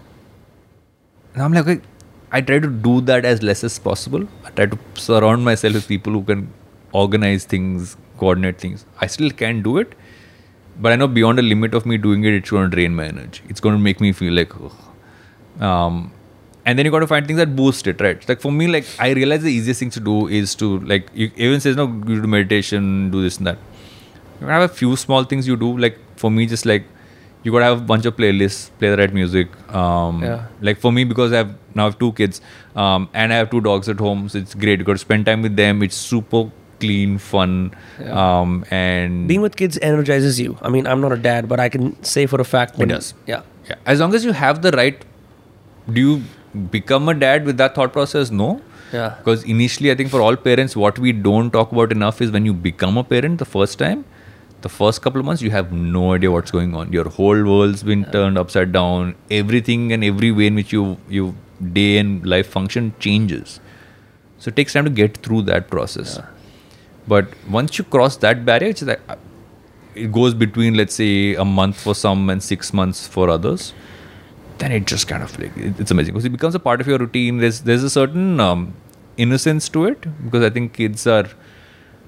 now 1.35 1.45
I'm 1.45 1.53
like, 1.53 1.67
okay, 1.67 1.81
I 2.31 2.41
try 2.41 2.59
to 2.59 2.67
do 2.67 3.01
that 3.01 3.25
as 3.25 3.41
less 3.43 3.63
as 3.63 3.77
possible. 3.79 4.27
I 4.45 4.49
try 4.51 4.65
to 4.67 4.77
surround 4.95 5.43
myself 5.43 5.73
with 5.73 5.87
people 5.87 6.13
who 6.13 6.23
can 6.23 6.51
organize 6.93 7.45
things, 7.45 7.95
coordinate 8.17 8.59
things. 8.59 8.85
I 9.01 9.07
still 9.07 9.29
can 9.31 9.61
do 9.63 9.77
it, 9.79 9.93
but 10.79 10.91
I 10.91 10.95
know 10.95 11.07
beyond 11.07 11.37
the 11.37 11.41
limit 11.43 11.73
of 11.73 11.85
me 11.85 11.97
doing 11.97 12.23
it, 12.23 12.33
it's 12.33 12.49
going 12.49 12.69
to 12.69 12.75
drain 12.75 12.95
my 12.95 13.05
energy. 13.05 13.41
It's 13.49 13.59
going 13.59 13.75
to 13.75 13.81
make 13.81 13.99
me 14.01 14.11
feel 14.11 14.33
like, 14.33 14.51
ugh. 14.61 14.73
um, 15.61 16.11
and 16.65 16.77
then 16.77 16.85
you 16.85 16.91
got 16.91 16.99
to 16.99 17.07
find 17.07 17.25
things 17.25 17.37
that 17.37 17.55
boost 17.55 17.87
it, 17.87 18.01
right? 18.01 18.27
Like 18.27 18.41
for 18.41 18.51
me, 18.51 18.67
like 18.67 18.85
I 18.99 19.11
realize 19.11 19.41
the 19.43 19.51
easiest 19.51 19.79
thing 19.79 19.89
to 19.91 19.99
do 20.01 20.27
is 20.27 20.53
to 20.55 20.79
like 20.79 21.07
you 21.13 21.31
even 21.35 21.61
says 21.61 21.75
no, 21.77 21.87
you 22.07 22.21
do 22.21 22.27
meditation, 22.27 23.09
do 23.09 23.21
this 23.21 23.37
and 23.37 23.47
that. 23.47 23.57
You 24.41 24.47
have 24.47 24.63
a 24.69 24.73
few 24.73 24.95
small 24.95 25.23
things 25.23 25.47
you 25.47 25.55
do. 25.55 25.77
Like 25.77 25.97
for 26.17 26.29
me, 26.29 26.45
just 26.45 26.65
like 26.65 26.83
you 27.43 27.51
gotta 27.53 27.65
have 27.65 27.77
a 27.77 27.85
bunch 27.85 28.05
of 28.05 28.17
playlists, 28.17 28.69
play 28.79 28.89
the 28.89 28.97
right 28.97 29.13
music. 29.13 29.47
Um, 29.73 30.21
Yeah. 30.21 30.47
Like 30.59 30.77
for 30.77 30.91
me, 30.91 31.05
because 31.05 31.31
I 31.31 31.37
have 31.37 31.55
now 31.73 31.85
have 31.85 31.97
two 31.97 32.11
kids, 32.11 32.41
um, 32.75 33.09
and 33.13 33.31
I 33.31 33.37
have 33.37 33.49
two 33.49 33.61
dogs 33.61 33.87
at 33.87 33.97
home, 33.99 34.27
so 34.27 34.37
it's 34.37 34.53
great. 34.53 34.79
You 34.79 34.85
got 34.85 34.93
to 34.93 34.97
spend 34.97 35.25
time 35.25 35.41
with 35.41 35.55
them. 35.55 35.81
It's 35.83 35.95
super 35.95 36.51
clean, 36.79 37.17
fun, 37.17 37.73
um, 38.11 38.65
and 38.71 39.27
Being 39.27 39.41
with 39.41 39.55
kids 39.55 39.77
energizes 39.81 40.39
you. 40.39 40.57
I 40.61 40.69
mean, 40.69 40.87
I'm 40.87 41.01
not 41.01 41.11
a 41.11 41.17
dad, 41.17 41.47
but 41.49 41.59
I 41.59 41.69
can 41.69 42.01
say 42.03 42.25
for 42.25 42.39
a 42.41 42.45
fact 42.45 42.77
when- 42.77 42.89
does. 42.89 43.13
Yeah. 43.25 43.41
Yeah. 43.69 43.75
As 43.85 43.99
long 43.99 44.13
as 44.15 44.23
you 44.25 44.31
have 44.31 44.61
the 44.61 44.71
right, 44.71 45.03
do 45.91 46.01
you 46.01 46.23
become 46.71 47.09
a 47.09 47.13
dad 47.13 47.45
with 47.45 47.57
that 47.57 47.75
thought 47.75 47.93
process? 47.93 48.31
No. 48.31 48.61
Yeah. 48.93 49.15
Because 49.17 49.43
initially, 49.43 49.91
I 49.91 49.95
think 49.95 50.09
for 50.09 50.21
all 50.21 50.35
parents, 50.35 50.75
what 50.75 50.97
we 50.97 51.11
don't 51.11 51.51
talk 51.51 51.71
about 51.71 51.91
enough 51.91 52.21
is 52.21 52.31
when 52.31 52.45
you 52.45 52.53
become 52.53 52.97
a 52.97 53.03
parent 53.03 53.39
the 53.39 53.45
first 53.45 53.77
time, 53.79 54.05
the 54.61 54.69
first 54.69 55.01
couple 55.01 55.19
of 55.19 55.25
months, 55.25 55.41
you 55.41 55.51
have 55.51 55.71
no 55.71 56.13
idea 56.13 56.31
what's 56.31 56.51
going 56.51 56.73
on. 56.75 56.91
Your 56.93 57.09
whole 57.09 57.43
world's 57.43 57.83
been 57.83 58.05
turned 58.05 58.37
upside 58.37 58.71
down. 58.71 59.15
Everything 59.29 59.91
and 59.91 60.03
every 60.03 60.31
way 60.31 60.47
in 60.47 60.55
which 60.55 60.71
you 60.71 60.97
you 61.17 61.35
day 61.73 61.97
and 61.97 62.25
life 62.25 62.47
function 62.47 62.93
changes. 62.99 63.59
So 64.39 64.49
it 64.49 64.55
takes 64.55 64.73
time 64.73 64.85
to 64.85 64.89
get 65.01 65.17
through 65.17 65.43
that 65.43 65.69
process. 65.69 66.19
But 67.07 67.27
once 67.49 67.77
you 67.77 67.83
cross 67.85 68.17
that 68.17 68.45
barrier, 68.45 68.69
it's 68.69 68.81
like 68.81 68.99
uh, 69.09 69.15
it 69.95 70.11
goes 70.11 70.33
between 70.33 70.75
let's 70.75 70.95
say 70.95 71.35
a 71.35 71.45
month 71.45 71.79
for 71.81 71.95
some 71.95 72.29
and 72.29 72.43
six 72.43 72.73
months 72.73 73.07
for 73.07 73.29
others. 73.29 73.73
Then 74.57 74.71
it 74.71 74.85
just 74.87 75.07
kind 75.07 75.23
of 75.23 75.39
like 75.39 75.51
it's 75.55 75.91
amazing 75.91 76.13
because 76.13 76.25
it 76.25 76.31
becomes 76.31 76.55
a 76.55 76.59
part 76.59 76.81
of 76.81 76.87
your 76.87 76.97
routine. 76.97 77.37
There's 77.37 77.61
there's 77.61 77.83
a 77.83 77.89
certain 77.89 78.39
um, 78.39 78.73
innocence 79.17 79.69
to 79.69 79.85
it 79.85 80.05
because 80.25 80.43
I 80.43 80.49
think 80.49 80.73
kids 80.73 81.05
are. 81.07 81.27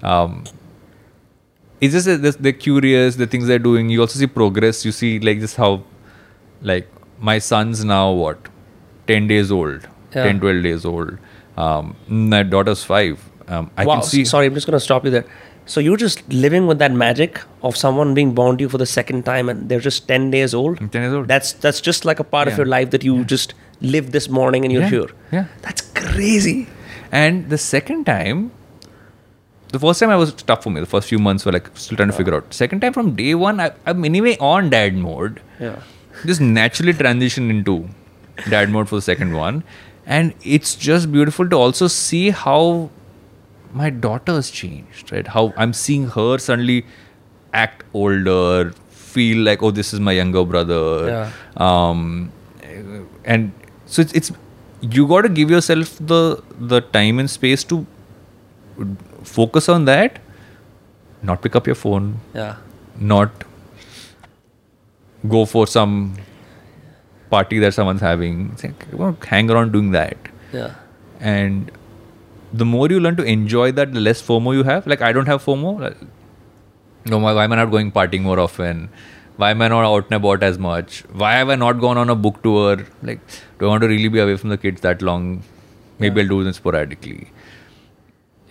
Um, 0.03 0.43
it's 1.81 1.93
just 1.93 2.05
that 2.07 2.21
they're- 2.21 2.39
they're 2.47 2.59
curious. 2.67 3.15
The 3.15 3.27
things 3.27 3.47
they're 3.47 3.59
doing. 3.67 3.89
You 3.89 4.01
also 4.01 4.19
see 4.19 4.27
progress. 4.27 4.83
You 4.85 4.91
see 4.91 5.19
like 5.19 5.39
just 5.39 5.55
how, 5.55 5.83
like 6.61 6.87
my 7.19 7.37
son's 7.39 7.83
now 7.85 8.11
what, 8.11 8.49
ten 9.07 9.27
days 9.27 9.51
old, 9.51 9.87
Yeah. 10.15 10.23
10, 10.23 10.39
12 10.41 10.63
days 10.63 10.85
old. 10.85 11.17
Um, 11.57 11.95
my 12.07 12.43
daughter's 12.43 12.83
five. 12.83 13.28
Um, 13.49 13.69
I 13.77 13.85
wow. 13.85 13.95
can 13.95 14.03
see. 14.03 14.23
Sorry, 14.25 14.45
I'm 14.45 14.53
just 14.53 14.67
going 14.67 14.79
to 14.79 14.79
stop 14.79 15.03
you 15.05 15.11
there. 15.11 15.25
So 15.65 15.79
you're 15.79 15.97
just 15.97 16.27
living 16.33 16.65
with 16.67 16.79
that 16.79 16.91
magic 16.91 17.41
of 17.61 17.75
someone 17.77 18.13
being 18.13 18.33
born 18.33 18.57
to 18.57 18.63
you 18.63 18.69
for 18.69 18.77
the 18.79 18.85
second 18.87 19.23
time, 19.25 19.49
and 19.49 19.69
they're 19.69 19.79
just 19.79 20.07
ten 20.07 20.31
days 20.31 20.53
old. 20.53 20.77
10 20.79 21.01
years 21.01 21.13
old. 21.13 21.27
That's 21.27 21.53
that's 21.53 21.81
just 21.81 22.05
like 22.05 22.19
a 22.19 22.23
part 22.23 22.47
of 22.47 22.57
your 22.57 22.65
life 22.65 22.89
that 22.91 23.03
you 23.03 23.23
just 23.25 23.53
live 23.81 24.11
this 24.11 24.29
morning, 24.29 24.65
and 24.65 24.71
you're 24.73 24.81
Yeah. 24.83 24.89
here. 24.89 25.09
Yeah. 25.31 25.45
That's 25.61 25.81
crazy. 26.03 26.67
And 27.11 27.49
the 27.49 27.57
second 27.57 28.05
time, 28.05 28.51
the 29.71 29.79
first 29.79 29.99
time 29.99 30.09
I 30.09 30.15
was 30.15 30.33
tough 30.33 30.63
for 30.63 30.71
me. 30.71 30.79
The 30.79 30.85
first 30.87 31.07
few 31.07 31.19
months 31.19 31.45
were 31.45 31.51
like 31.51 31.69
still 31.75 31.97
trying 31.97 32.09
to 32.09 32.17
figure 32.17 32.35
out. 32.35 32.51
Second 32.53 32.81
time 32.81 32.93
from 32.93 33.15
day 33.15 33.35
one, 33.35 33.59
I, 33.59 33.71
I'm 33.85 34.03
anyway 34.05 34.37
on 34.39 34.69
dad 34.71 34.95
mode. 34.95 35.41
Yeah. 35.59 35.81
Just 36.25 36.41
naturally 36.41 36.93
transition 36.93 37.49
into 37.51 37.87
dad 38.49 38.69
mode 38.69 38.89
for 38.89 38.95
the 38.95 39.01
second 39.01 39.33
one. 39.35 39.63
And 40.05 40.33
it's 40.43 40.75
just 40.75 41.11
beautiful 41.11 41.47
to 41.49 41.55
also 41.55 41.87
see 41.87 42.31
how 42.31 42.89
my 43.73 43.89
daughter's 43.89 44.49
changed, 44.49 45.11
right? 45.11 45.27
How 45.27 45.53
I'm 45.57 45.73
seeing 45.73 46.07
her 46.09 46.37
suddenly 46.37 46.85
act 47.53 47.83
older, 47.93 48.71
feel 48.89 49.43
like, 49.43 49.61
oh, 49.63 49.71
this 49.71 49.93
is 49.93 49.99
my 49.99 50.11
younger 50.13 50.43
brother. 50.45 51.07
Yeah. 51.07 51.31
Um, 51.57 52.31
and 53.25 53.51
so 53.85 54.01
it's, 54.01 54.13
it's 54.13 54.31
you 54.81 55.07
got 55.07 55.21
to 55.21 55.29
give 55.29 55.49
yourself 55.49 55.97
the 55.99 56.41
the 56.59 56.81
time 56.81 57.19
and 57.19 57.29
space 57.29 57.63
to 57.65 57.85
focus 59.23 59.67
on 59.69 59.85
that, 59.85 60.19
not 61.21 61.41
pick 61.41 61.55
up 61.55 61.65
your 61.67 61.75
phone, 61.75 62.19
Yeah. 62.33 62.55
not 62.97 63.43
go 65.27 65.45
for 65.45 65.67
some 65.67 66.15
party 67.29 67.59
that 67.59 67.73
someone's 67.73 68.01
having. 68.01 68.51
It's 68.53 68.63
like, 68.63 68.89
to 68.91 69.27
hang 69.27 69.51
around 69.51 69.73
doing 69.73 69.91
that. 69.91 70.17
Yeah. 70.53 70.75
And 71.19 71.71
the 72.53 72.65
more 72.65 72.87
you 72.89 72.99
learn 72.99 73.15
to 73.17 73.23
enjoy 73.23 73.71
that, 73.73 73.93
the 73.93 73.99
less 73.99 74.21
FOMO 74.21 74.53
you 74.53 74.63
have. 74.63 74.87
Like, 74.87 75.01
I 75.01 75.11
don't 75.11 75.27
have 75.27 75.43
FOMO. 75.43 75.79
Like, 75.79 75.97
no, 77.05 77.17
why 77.17 77.33
why 77.33 77.43
am 77.43 77.53
I 77.53 77.55
not 77.55 77.71
going 77.71 77.91
partying 77.91 78.21
more 78.21 78.39
often? 78.39 78.89
Why 79.37 79.51
am 79.51 79.61
I 79.61 79.69
not 79.69 79.85
out 79.85 80.05
and 80.05 80.13
about 80.13 80.43
as 80.43 80.57
much? 80.57 81.01
Why 81.13 81.33
have 81.35 81.49
I 81.49 81.55
not 81.55 81.79
gone 81.79 81.97
on 81.97 82.09
a 82.09 82.15
book 82.15 82.41
tour? 82.43 82.77
Like, 83.01 83.19
do 83.57 83.65
I 83.65 83.69
want 83.69 83.83
to 83.83 83.87
really 83.87 84.09
be 84.09 84.19
away 84.19 84.35
from 84.35 84.49
the 84.49 84.57
kids 84.57 84.81
that 84.81 85.01
long? 85.01 85.43
Maybe 85.97 86.21
I'll 86.21 86.27
do 86.27 86.43
them 86.43 86.53
sporadically. 86.53 87.31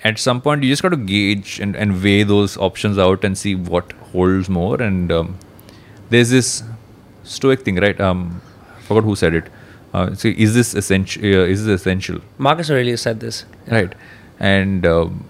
At 0.04 0.18
some 0.18 0.40
point, 0.40 0.62
you 0.62 0.70
just 0.70 0.82
got 0.82 0.90
to 0.90 0.96
gauge 0.96 1.60
and, 1.60 1.76
and 1.76 2.02
weigh 2.02 2.22
those 2.22 2.56
options 2.56 2.98
out 2.98 3.24
and 3.24 3.36
see 3.36 3.54
what 3.54 3.92
holds 4.12 4.48
more. 4.48 4.80
And 4.80 5.12
um, 5.12 5.38
there's 6.08 6.30
this 6.30 6.62
stoic 7.24 7.62
thing, 7.62 7.76
right? 7.76 8.00
Um, 8.00 8.40
I 8.78 8.80
forgot 8.82 9.04
who 9.04 9.16
said 9.16 9.34
it. 9.34 9.50
Uh, 9.94 10.14
so 10.14 10.28
is 10.28 10.54
this 10.54 10.74
essential? 10.74 11.22
Uh, 11.24 11.44
is 11.54 11.64
this 11.64 11.80
essential? 11.80 12.20
Marcus 12.38 12.70
Aurelius 12.70 13.02
said 13.02 13.20
this. 13.20 13.44
right 13.68 13.94
and 14.38 14.86
um, 14.86 15.24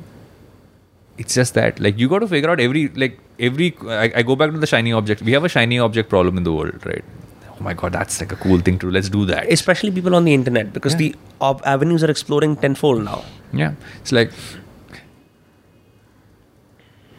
it's 1.17 1.35
just 1.35 1.55
that 1.55 1.79
like 1.81 1.99
you 1.99 2.09
got 2.09 2.19
to 2.25 2.29
figure 2.29 2.51
out 2.51 2.61
every 2.61 2.89
like 3.03 3.19
every 3.39 3.69
I, 3.87 4.13
I 4.17 4.23
go 4.23 4.37
back 4.37 4.51
to 4.51 4.59
the 4.59 4.67
shiny 4.67 4.93
object 4.93 5.23
we 5.23 5.33
have 5.33 5.45
a 5.45 5.49
shiny 5.49 5.79
object 5.79 6.09
problem 6.11 6.37
in 6.37 6.45
the 6.49 6.53
world 6.53 6.85
right 6.85 7.05
oh 7.53 7.63
my 7.69 7.73
god 7.73 7.93
that's 7.93 8.21
like 8.21 8.33
a 8.33 8.37
cool 8.37 8.59
thing 8.67 8.79
to 8.81 8.87
do 8.87 8.91
let's 8.97 9.09
do 9.09 9.25
that 9.31 9.51
Especially 9.51 9.91
people 9.91 10.15
on 10.15 10.25
the 10.25 10.35
internet 10.35 10.73
because 10.75 10.93
Yeah. 10.95 10.99
the 10.99 11.17
ob- 11.41 11.63
avenues 11.65 12.05
are 12.05 12.11
exploring 12.11 12.57
tenfold 12.57 13.03
now. 13.05 13.25
yeah 13.53 13.73
it's 14.03 14.13
like 14.13 14.31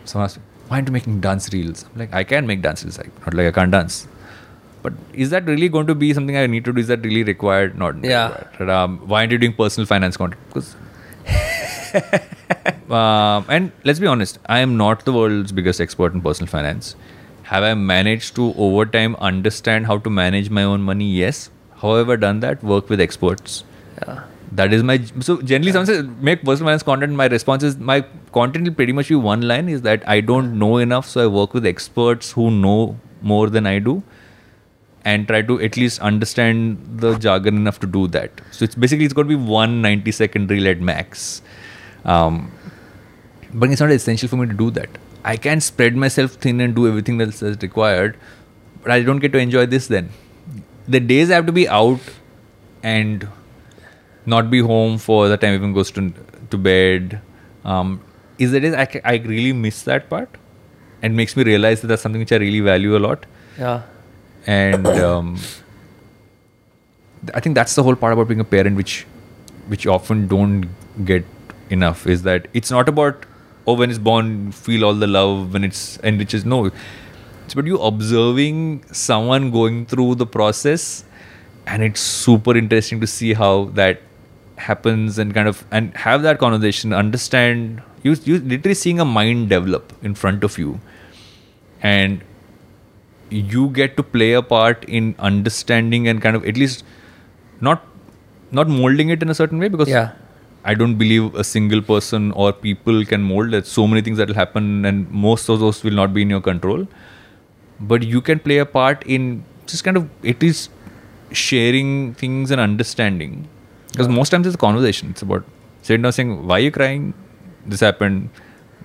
someone 0.06 0.26
asked 0.26 0.38
me 0.38 0.44
why 0.68 0.78
aren't 0.78 0.88
you 0.88 0.94
making 0.94 1.20
dance 1.22 1.52
reels 1.54 1.86
i'm 1.90 2.00
like 2.04 2.14
i 2.14 2.24
can 2.24 2.46
make 2.48 2.62
dance 2.62 2.84
reels 2.84 2.98
like, 2.98 3.12
not 3.26 3.34
like 3.34 3.48
i 3.48 3.52
can't 3.52 3.72
dance 3.72 4.08
but 4.82 4.94
is 5.14 5.30
that 5.30 5.46
really 5.46 5.70
going 5.70 5.88
to 5.88 5.96
be 5.96 6.14
something 6.14 6.38
i 6.38 6.46
need 6.48 6.66
to 6.66 6.74
do 6.74 6.80
is 6.80 6.88
that 6.88 7.04
really 7.04 7.24
required 7.24 7.78
not 7.78 8.04
Yeah. 8.04 8.28
required. 8.36 8.70
um, 8.70 8.98
why 9.08 9.22
aren't 9.22 9.32
you 9.32 9.38
doing 9.38 9.54
personal 9.54 9.86
finance 9.86 10.18
content 10.18 10.42
because 10.50 10.76
um, 12.90 13.46
and 13.50 13.72
let's 13.84 14.00
be 14.00 14.08
honest, 14.08 14.40
I 14.48 14.60
am 14.60 14.78
not 14.78 15.06
the 15.06 15.14
world's 15.14 15.52
biggest 15.52 15.82
expert 15.82 16.14
in 16.14 16.22
personal 16.22 16.50
finance. 16.50 16.96
Have 17.44 17.64
I 17.64 17.74
managed 17.74 18.36
to 18.36 18.54
over 18.58 18.86
time 18.86 19.16
understand 19.18 19.88
how 19.88 19.98
to 20.00 20.10
manage 20.10 20.50
my 20.50 20.64
own 20.64 20.82
money? 20.82 21.06
Yes. 21.06 21.50
However, 21.78 22.18
done 22.18 22.40
that, 22.42 22.64
work 22.64 22.90
with 22.90 23.00
experts. 23.02 23.64
Yeah. 24.02 24.24
That 24.52 24.74
is 24.74 24.82
my 24.84 25.00
so 25.20 25.42
generally 25.42 25.72
someone 25.72 25.86
says 25.88 26.06
make 26.20 26.44
personal 26.44 26.68
finance 26.68 26.84
content. 26.84 27.14
My 27.14 27.28
response 27.28 27.64
is 27.64 27.78
my 27.78 28.04
content 28.34 28.66
will 28.68 28.74
pretty 28.74 28.94
much 28.94 29.10
be 29.10 29.16
one 29.16 29.42
line 29.42 29.70
is 29.70 29.82
that 29.84 30.08
I 30.08 30.22
don't 30.22 30.58
know 30.58 30.78
enough, 30.78 31.08
so 31.08 31.24
I 31.24 31.28
work 31.28 31.54
with 31.54 31.66
experts 31.66 32.32
who 32.32 32.50
know 32.50 32.98
more 33.22 33.50
than 33.50 33.68
I 33.68 33.78
do, 33.80 34.02
and 35.06 35.28
try 35.28 35.42
to 35.42 35.60
at 35.62 35.78
least 35.78 36.00
understand 36.02 37.00
the 37.00 37.18
jargon 37.18 37.56
enough 37.56 37.80
to 37.80 37.88
do 37.88 38.08
that. 38.08 38.42
So 38.52 38.66
it's 38.66 38.76
basically 38.76 39.06
it's 39.06 39.14
going 39.14 39.28
to 39.28 39.38
be 39.38 39.44
one 39.52 39.82
90 39.82 40.12
second 40.12 40.50
reel 40.52 40.68
at 40.68 40.82
max. 40.82 41.42
Um, 42.06 42.52
but 43.54 43.70
it's 43.70 43.82
not 43.82 43.92
essential 43.92 44.30
for 44.30 44.38
me 44.38 44.48
to 44.48 44.54
do 44.54 44.70
that. 44.72 44.90
I 45.24 45.38
can 45.38 45.62
spread 45.62 45.96
myself 45.96 46.34
thin 46.34 46.62
and 46.62 46.76
do 46.76 46.88
everything 46.88 47.18
that's 47.18 47.42
required, 47.42 48.18
but 48.84 48.92
I 48.92 49.02
don't 49.02 49.20
get 49.20 49.32
to 49.34 49.38
enjoy 49.40 49.66
this 49.66 49.88
then. 49.88 50.10
The 50.88 51.00
days 51.00 51.30
I 51.30 51.36
have 51.36 51.46
to 51.46 51.52
be 51.52 51.68
out 51.68 52.00
and 52.84 53.28
not 54.26 54.50
be 54.50 54.60
home 54.60 54.98
for 54.98 55.28
the 55.28 55.38
time 55.38 55.54
even 55.54 55.74
goes 55.74 55.92
to 55.92 56.14
to 56.50 56.58
bed 56.58 57.22
um, 57.64 58.02
is 58.38 58.52
the 58.52 58.60
days 58.60 58.74
I, 58.74 59.02
I 59.04 59.16
really 59.18 59.54
miss 59.54 59.84
that 59.84 60.10
part 60.10 60.30
and 61.02 61.16
makes 61.16 61.36
me 61.36 61.44
realize 61.44 61.82
that 61.82 61.88
that's 61.88 62.02
something 62.02 62.20
which 62.20 62.32
I 62.32 62.38
really 62.38 62.60
value 62.60 62.96
a 62.98 63.00
lot 63.00 63.26
Yeah. 63.58 63.82
And 64.46 64.88
um, 65.06 65.38
I 67.34 67.40
think 67.40 67.56
that's 67.56 67.76
the 67.76 67.84
whole 67.84 67.96
part 67.96 68.14
about 68.14 68.28
being 68.28 68.40
a 68.40 68.46
parent, 68.46 68.76
which 68.76 69.06
which 69.68 69.86
often 69.86 70.28
don't 70.28 70.70
get 71.06 71.26
enough. 71.70 72.08
Is 72.08 72.24
that 72.24 72.48
it's 72.54 72.72
not 72.72 72.90
about 72.90 73.26
oh 73.68 73.74
when 73.74 73.90
it's 73.90 74.00
born 74.00 74.52
feel 74.52 74.86
all 74.86 74.94
the 74.94 75.08
love 75.08 75.54
when 75.54 75.64
it's 75.64 75.98
and 75.98 76.18
which 76.18 76.34
is 76.34 76.46
no, 76.46 76.72
it's 77.46 77.54
about 77.54 77.66
you 77.66 77.78
observing 77.80 78.84
someone 78.92 79.52
going 79.52 79.86
through 79.86 80.16
the 80.16 80.26
process, 80.26 81.04
and 81.68 81.84
it's 81.84 82.00
super 82.00 82.56
interesting 82.56 83.00
to 83.02 83.08
see 83.08 83.34
how 83.34 83.66
that 83.74 84.02
happens 84.58 85.18
and 85.18 85.34
kind 85.34 85.48
of 85.48 85.66
and 85.72 85.96
have 85.98 86.22
that 86.24 86.40
conversation, 86.40 86.94
understand 86.94 87.82
you 88.04 88.16
you 88.24 88.40
literally 88.40 88.76
seeing 88.76 89.00
a 89.00 89.06
mind 89.06 89.50
develop 89.50 89.94
in 90.02 90.16
front 90.16 90.44
of 90.44 90.58
you, 90.58 90.80
and 91.82 92.22
you 93.30 93.70
get 93.70 93.96
to 93.98 94.04
play 94.04 94.34
a 94.34 94.42
part 94.42 94.84
in 94.86 95.16
understanding 95.20 96.08
and 96.08 96.22
kind 96.22 96.36
of 96.36 96.46
at 96.46 96.58
least 96.58 96.84
not 97.62 97.86
not 98.52 98.68
molding 98.68 99.10
it 99.10 99.22
in 99.22 99.30
a 99.30 99.36
certain 99.36 99.60
way 99.60 99.68
because 99.68 99.90
Yeah. 99.90 100.12
I 100.66 100.74
don't 100.74 100.96
believe 100.96 101.36
a 101.36 101.44
single 101.44 101.82
person 101.82 102.32
or 102.34 102.52
people 102.52 103.06
can 103.06 103.22
mold. 103.22 103.52
There's 103.52 103.68
so 103.68 103.88
many 103.88 104.02
things 104.02 104.18
that 104.18 104.28
will 104.28 104.36
happen, 104.36 104.86
and 104.86 105.10
most 105.10 105.48
of 105.48 105.60
those 105.62 105.84
will 105.84 105.94
not 105.94 106.14
be 106.14 106.22
in 106.22 106.30
your 106.30 106.42
control. 106.42 106.86
But 107.80 108.04
you 108.04 108.22
can 108.22 108.40
play 108.40 108.58
a 108.58 108.66
part 108.66 109.06
in 109.06 109.44
just 109.68 109.84
kind 109.86 109.96
of 109.96 110.10
at 110.26 110.42
least 110.42 110.70
sharing 111.32 112.14
things 112.16 112.52
and 112.52 112.60
understanding. 112.60 113.48
Because 113.92 114.10
most 114.10 114.30
times 114.30 114.48
it's 114.48 114.56
a 114.56 114.58
conversation. 114.58 115.12
It's 115.12 115.22
about 115.22 115.46
sitting 115.82 116.02
down 116.02 116.12
saying, 116.12 116.46
"Why 116.46 116.58
are 116.58 116.66
you 116.68 116.72
crying? 116.72 117.14
This 117.66 117.80
happened. 117.80 118.30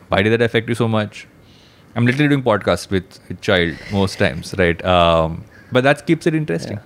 Why 0.08 0.22
did 0.22 0.32
that 0.36 0.42
affect 0.42 0.68
you 0.68 0.74
so 0.82 0.88
much?" 0.88 1.26
I'm 1.96 2.06
literally 2.06 2.28
doing 2.28 2.42
podcasts 2.42 2.90
with 2.90 3.18
a 3.30 3.34
child 3.34 3.76
most 3.92 4.18
times, 4.18 4.54
right? 4.58 4.84
Um, 4.84 5.44
but 5.70 5.84
that 5.84 6.06
keeps 6.06 6.26
it 6.26 6.34
interesting. 6.34 6.80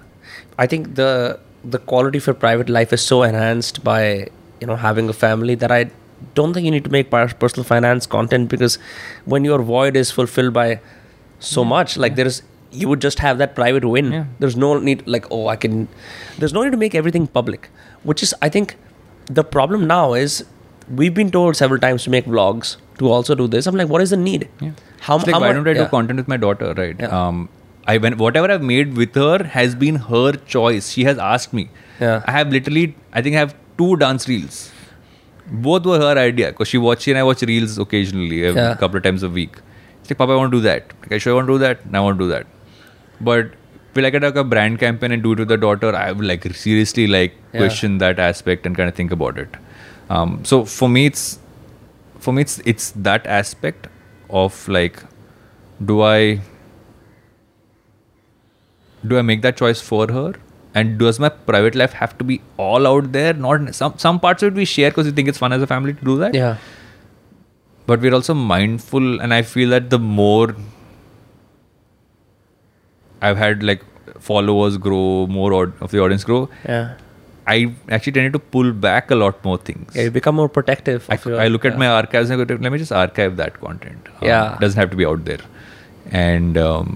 I 0.59 0.67
think 0.67 0.95
the 0.97 1.39
the 1.65 1.79
quality 1.79 2.19
for 2.19 2.35
private 2.35 2.69
life 2.69 2.93
is 2.93 3.03
so 3.03 3.23
enhanced 3.23 3.83
by 3.85 4.29
you 4.61 4.67
know 4.67 4.77
having 4.77 5.09
a 5.09 5.13
family 5.13 5.55
that 5.57 5.71
I 5.71 5.91
don't 6.35 6.53
think 6.53 6.65
you 6.65 6.71
need 6.71 6.85
to 6.85 6.91
make 6.91 7.11
personal 7.11 7.65
finance 7.65 8.07
content 8.07 8.49
because 8.49 8.79
when 9.25 9.45
your 9.45 9.63
void 9.63 9.97
is 9.97 10.11
fulfilled 10.11 10.53
by 10.53 10.81
so 11.39 11.65
much, 11.65 11.97
like 11.97 12.17
there 12.17 12.27
is 12.27 12.43
you 12.71 12.89
would 12.89 13.01
just 13.01 13.19
have 13.21 13.39
that 13.39 13.55
private 13.55 13.85
win. 13.85 14.13
Yeah. 14.13 14.25
There's 14.39 14.57
no 14.57 14.79
need 14.79 15.07
like 15.07 15.27
oh 15.31 15.49
I 15.49 15.57
can. 15.57 15.89
There's 16.39 16.53
no 16.53 16.63
need 16.65 16.73
to 16.73 16.77
make 16.77 16.95
everything 16.95 17.27
public, 17.27 17.71
which 18.03 18.23
is 18.23 18.35
I 18.43 18.49
think 18.49 18.77
the 19.27 19.45
problem 19.45 19.87
now 19.87 20.15
is 20.15 20.45
we've 20.91 21.15
been 21.15 21.31
told 21.31 21.57
several 21.57 21.79
times 21.81 22.05
to 22.05 22.11
make 22.11 22.25
vlogs 22.27 22.77
to 22.99 23.11
also 23.11 23.35
do 23.35 23.47
this. 23.47 23.67
I'm 23.67 23.77
like, 23.77 23.89
what 23.89 24.03
is 24.03 24.11
the 24.11 24.17
need? 24.17 24.49
Yeah. 24.61 24.73
How, 25.01 25.17
It's 25.17 25.27
like, 25.27 25.35
how 25.35 25.41
why 25.41 25.53
don't 25.53 25.69
I 25.69 25.75
do 25.75 25.87
content 25.87 26.17
with 26.19 26.29
my 26.29 26.37
daughter, 26.37 26.75
right? 26.75 26.97
Yeah. 26.99 27.07
Um, 27.09 27.49
I 27.87 27.99
when 27.99 28.19
whatever 28.19 28.51
I've 28.51 28.63
made 28.63 28.97
with 28.97 29.15
her 29.15 29.45
has 29.45 29.75
been 29.75 29.97
her 29.97 30.33
choice. 30.33 30.91
She 30.91 31.05
has 31.05 31.19
asked 31.19 31.53
me. 31.53 31.71
Yeah. 32.01 32.23
I 32.27 32.33
have 32.33 32.51
literally, 32.51 32.97
I 33.13 33.23
think 33.23 33.37
I 33.37 33.39
have 33.39 33.55
two 33.79 33.97
dance 33.97 34.29
reels. 34.29 34.71
Both 35.51 35.87
were 35.87 35.99
her 35.99 36.19
idea 36.19 36.49
because 36.49 36.69
she 36.69 36.77
watch 36.79 37.03
she 37.03 37.11
and 37.13 37.19
I 37.19 37.23
watch 37.23 37.43
reels 37.43 37.79
occasionally, 37.79 38.45
a 38.45 38.53
Yeah. 38.53 38.75
couple 38.77 38.99
of 38.99 39.03
times 39.03 39.23
a 39.23 39.31
week. 39.31 39.57
She's 40.03 40.11
like, 40.11 40.19
Papa, 40.19 40.33
I 40.33 40.37
want 40.37 40.53
to 40.53 40.59
do 40.59 40.63
that. 40.63 40.93
Like, 41.03 41.13
I 41.13 41.19
sure 41.19 41.35
want 41.35 41.47
to 41.49 41.55
do 41.55 41.59
that. 41.59 41.85
And 41.85 41.97
I 41.97 42.01
want 42.01 42.19
to 42.19 42.25
do 42.25 42.29
that. 42.31 42.47
But 43.21 43.53
will 43.95 44.05
I 44.07 44.11
get 44.11 44.23
like 44.23 44.37
a 44.37 44.45
brand 44.45 44.79
campaign 44.79 45.13
and 45.13 45.23
do 45.23 45.33
it 45.33 45.39
with 45.39 45.49
the 45.49 45.57
daughter? 45.57 45.95
I 45.95 46.13
would 46.13 46.27
like 46.27 46.45
seriously 46.55 47.07
like 47.07 47.33
Yeah. 47.53 47.61
question 47.61 47.97
that 47.99 48.19
aspect 48.19 48.67
and 48.67 48.77
kind 48.77 48.89
of 48.89 48.95
think 48.95 49.11
about 49.13 49.39
it. 49.39 49.57
Um, 50.11 50.45
so 50.45 50.65
for 50.65 50.89
me, 50.89 51.07
it's 51.07 51.39
for 52.19 52.33
me 52.33 52.43
it's 52.43 52.61
it's 52.65 52.91
that 52.93 53.27
aspect 53.27 53.89
of 54.31 54.67
like, 54.69 55.03
do 55.85 56.03
I 56.03 56.41
do 59.07 59.19
I 59.19 59.23
make 59.23 59.43
that 59.43 59.57
choice 59.57 59.81
for 59.81 60.11
her? 60.13 60.35
And 60.75 60.99
does 60.99 61.19
my 61.19 61.29
private 61.29 61.75
life 61.75 61.93
have 61.95 62.17
to 62.19 62.25
be 62.25 62.41
all 62.57 62.87
out 62.87 63.13
there? 63.13 63.33
Not 63.35 63.75
some 63.75 63.95
some 63.99 64.19
parts 64.21 64.43
of 64.43 64.53
it 64.53 64.57
we 64.57 64.65
share 64.65 64.91
because 64.91 65.07
we 65.07 65.13
think 65.13 65.29
it's 65.29 65.39
fun 65.39 65.53
as 65.53 65.63
a 65.63 65.67
family 65.67 65.95
to 65.95 66.05
do 66.05 66.17
that 66.19 66.35
Yeah. 66.35 66.57
but 67.87 68.01
we're 68.01 68.15
also 68.17 68.35
mindful 68.35 69.21
and 69.27 69.33
i 69.35 69.41
feel 69.51 69.71
that 69.75 69.89
the 69.93 69.99
more 69.99 70.55
i've 73.29 73.39
had 73.43 73.63
like 73.63 73.85
followers 74.29 74.77
grow 74.87 75.27
more 75.37 75.53
od- 75.61 75.73
of 75.87 75.91
the 75.91 76.01
audience 76.07 76.25
grow 76.25 76.41
Yeah. 76.67 76.95
I 77.53 77.57
actually 77.97 78.13
tended 78.17 78.33
to 78.37 78.39
pull 78.55 78.71
back 78.87 79.11
a 79.17 79.19
lot 79.23 79.45
more 79.49 79.57
things 79.69 79.95
Yeah, 79.97 80.03
you 80.07 80.11
become 80.17 80.35
more 80.41 80.49
protective. 80.57 81.07
I, 81.15 81.19
your- 81.25 81.41
I 81.45 81.47
look 81.53 81.65
at 81.69 81.73
yeah. 81.75 81.79
my 81.83 81.87
archives 81.99 82.31
and 82.31 82.43
I 82.43 82.45
go, 82.45 82.57
let 82.67 82.73
me 82.75 82.79
just 82.83 82.93
archive 83.03 83.37
that 83.39 83.55
content. 83.61 84.09
Um, 84.17 84.27
Yeah. 84.29 84.55
It 84.57 84.61
doesn't 84.65 84.81
have 84.83 84.91
to 84.91 84.99
be 85.03 85.07
out 85.13 85.25
there. 85.29 85.39
And 86.27 86.59
um, 86.65 86.91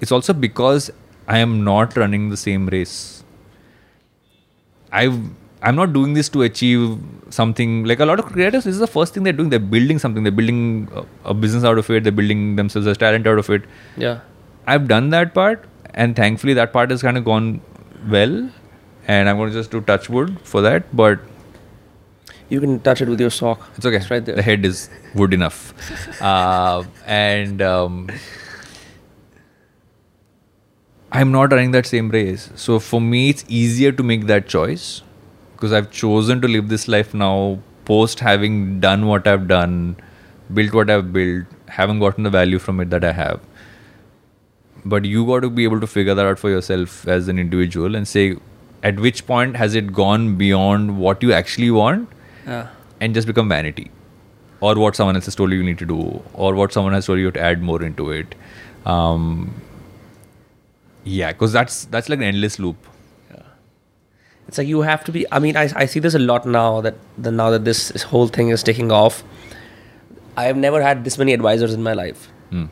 it's 0.00 0.12
also 0.18 0.32
because 0.46 0.90
I 1.26 1.38
am 1.46 1.52
not 1.64 1.96
running 2.02 2.30
the 2.30 2.38
same 2.44 2.66
race. 2.76 2.96
I've, 4.92 5.18
I'm 5.62 5.76
not 5.76 5.92
doing 5.92 6.14
this 6.14 6.28
to 6.30 6.42
achieve 6.42 6.98
something 7.30 7.84
like 7.84 8.00
a 8.00 8.06
lot 8.06 8.18
of 8.18 8.26
creators. 8.26 8.64
This 8.64 8.74
is 8.74 8.80
the 8.80 8.86
first 8.86 9.12
thing 9.14 9.24
they're 9.24 9.32
doing. 9.32 9.50
They're 9.50 9.58
building 9.76 9.98
something. 9.98 10.22
They're 10.22 10.32
building 10.32 10.88
a, 10.94 11.04
a 11.30 11.34
business 11.34 11.64
out 11.64 11.78
of 11.78 11.90
it. 11.90 12.04
They're 12.04 12.12
building 12.12 12.56
themselves 12.56 12.86
as 12.86 12.96
talent 12.96 13.26
out 13.26 13.38
of 13.38 13.50
it. 13.50 13.62
Yeah. 13.96 14.20
I've 14.66 14.88
done 14.88 15.10
that 15.10 15.34
part, 15.34 15.64
and 15.94 16.16
thankfully 16.16 16.54
that 16.54 16.72
part 16.72 16.90
has 16.90 17.02
kind 17.02 17.18
of 17.18 17.24
gone 17.24 17.60
well. 18.08 18.50
And 19.08 19.28
I'm 19.28 19.36
going 19.38 19.50
to 19.50 19.56
just 19.56 19.70
do 19.70 19.80
touch 19.80 20.08
wood 20.10 20.38
for 20.44 20.60
that. 20.62 20.94
But 20.94 21.20
You 22.50 22.60
can 22.60 22.80
touch 22.80 23.02
it 23.02 23.08
with 23.08 23.20
your 23.20 23.30
sock. 23.30 23.70
It's 23.76 23.84
okay. 23.84 23.96
It's 23.96 24.10
right 24.10 24.24
there. 24.24 24.36
The 24.36 24.42
head 24.42 24.64
is 24.64 24.88
wood 25.14 25.34
enough. 25.34 25.74
uh, 26.22 26.84
and 27.06 27.60
um, 27.62 28.10
I'm 31.12 31.32
not 31.32 31.52
running 31.52 31.70
that 31.72 31.86
same 31.86 32.10
race. 32.10 32.50
So 32.54 32.78
for 32.78 33.00
me, 33.00 33.30
it's 33.30 33.44
easier 33.48 33.92
to 33.92 34.02
make 34.02 34.26
that 34.26 34.46
choice 34.48 35.02
because 35.52 35.72
I've 35.72 35.90
chosen 35.90 36.40
to 36.42 36.48
live 36.48 36.68
this 36.68 36.88
life 36.88 37.14
now 37.14 37.60
post 37.84 38.20
having 38.20 38.80
done 38.80 39.06
what 39.06 39.26
I've 39.26 39.48
done, 39.48 39.96
built 40.52 40.74
what 40.74 40.90
I've 40.90 41.12
built, 41.12 41.46
haven't 41.68 42.00
gotten 42.00 42.24
the 42.24 42.30
value 42.30 42.58
from 42.58 42.80
it 42.80 42.90
that 42.90 43.04
I 43.04 43.12
have. 43.12 43.40
But 44.84 45.04
you 45.04 45.26
got 45.26 45.40
to 45.40 45.50
be 45.50 45.64
able 45.64 45.80
to 45.80 45.86
figure 45.86 46.14
that 46.14 46.26
out 46.26 46.38
for 46.38 46.50
yourself 46.50 47.06
as 47.08 47.28
an 47.28 47.38
individual 47.38 47.94
and 47.96 48.06
say, 48.06 48.36
at 48.82 48.98
which 49.00 49.26
point 49.26 49.56
has 49.56 49.74
it 49.74 49.92
gone 49.92 50.36
beyond 50.36 50.98
what 50.98 51.22
you 51.22 51.32
actually 51.32 51.70
want? 51.70 52.08
Yeah. 52.46 52.68
and 53.00 53.14
just 53.14 53.26
become 53.28 53.48
vanity 53.48 53.90
or 54.60 54.74
what 54.82 54.96
someone 54.96 55.16
else 55.16 55.26
has 55.26 55.34
told 55.40 55.52
you 55.52 55.58
you 55.58 55.64
need 55.64 55.78
to 55.78 55.86
do 55.86 55.98
or 56.32 56.54
what 56.54 56.72
someone 56.72 56.92
has 56.94 57.06
told 57.06 57.18
you 57.18 57.30
to 57.30 57.40
add 57.48 57.60
more 57.62 57.82
into 57.88 58.06
it 58.10 58.34
um, 58.86 59.54
yeah 61.04 61.30
because 61.32 61.52
that's 61.52 61.84
that's 61.96 62.08
like 62.08 62.18
an 62.18 62.24
endless 62.34 62.58
loop 62.66 62.76
It's 64.48 64.56
like 64.60 64.68
you 64.68 64.80
have 64.84 65.02
to 65.06 65.12
be. 65.14 65.22
I 65.36 65.38
mean, 65.44 65.56
I, 65.62 65.64
I 65.80 65.84
see 65.94 66.00
this 66.04 66.14
a 66.18 66.20
lot 66.28 66.46
now 66.52 66.80
that 66.84 66.94
the 67.24 67.30
now 67.38 67.48
that 67.54 67.64
this, 67.66 67.80
this 67.96 68.04
whole 68.12 68.28
thing 68.36 68.48
is 68.54 68.62
taking 68.68 68.92
off. 68.98 69.18
I 70.42 70.44
have 70.50 70.60
never 70.62 70.80
had 70.84 71.02
this 71.08 71.18
many 71.22 71.34
advisors 71.38 71.74
in 71.78 71.82
my 71.88 71.92
life, 71.98 72.22
Hmm. 72.54 72.62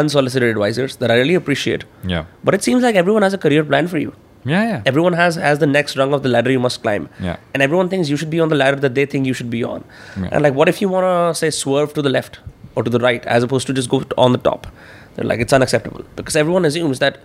unsolicited 0.00 0.48
advisors 0.54 0.96
that 1.02 1.10
I 1.16 1.18
really 1.18 1.34
appreciate. 1.40 1.84
yeah 2.14 2.24
But 2.50 2.56
it 2.60 2.64
seems 2.68 2.82
like 2.88 3.00
everyone 3.02 3.26
has 3.28 3.36
a 3.38 3.42
career 3.44 3.66
plan 3.72 3.90
for 3.94 3.98
you. 4.04 4.14
Yeah 4.44 4.64
yeah 4.70 4.82
Everyone 4.86 5.12
has 5.12 5.34
has 5.36 5.58
the 5.58 5.66
next 5.66 5.96
rung 5.96 6.12
of 6.14 6.22
the 6.22 6.28
ladder 6.28 6.50
you 6.50 6.60
must 6.60 6.82
climb. 6.82 7.08
Yeah. 7.20 7.36
And 7.54 7.62
everyone 7.62 7.88
thinks 7.88 8.08
you 8.08 8.16
should 8.16 8.30
be 8.30 8.40
on 8.40 8.48
the 8.48 8.54
ladder 8.54 8.76
that 8.84 8.94
they 8.94 9.06
think 9.06 9.26
you 9.26 9.34
should 9.34 9.50
be 9.50 9.64
on. 9.64 9.84
Yeah. 10.16 10.28
And 10.32 10.42
like, 10.42 10.54
what 10.54 10.68
if 10.68 10.80
you 10.82 10.88
want 10.88 11.04
to 11.10 11.38
say 11.38 11.50
swerve 11.50 11.92
to 11.94 12.02
the 12.02 12.08
left 12.10 12.38
or 12.76 12.82
to 12.84 12.90
the 12.90 13.00
right 13.00 13.24
as 13.26 13.42
opposed 13.42 13.66
to 13.66 13.72
just 13.74 13.88
go 13.90 14.02
on 14.16 14.32
the 14.32 14.38
top? 14.38 14.66
They're 15.14 15.24
like, 15.24 15.40
it's 15.40 15.52
unacceptable 15.52 16.04
because 16.16 16.36
everyone 16.36 16.64
assumes 16.64 17.00
that 17.00 17.20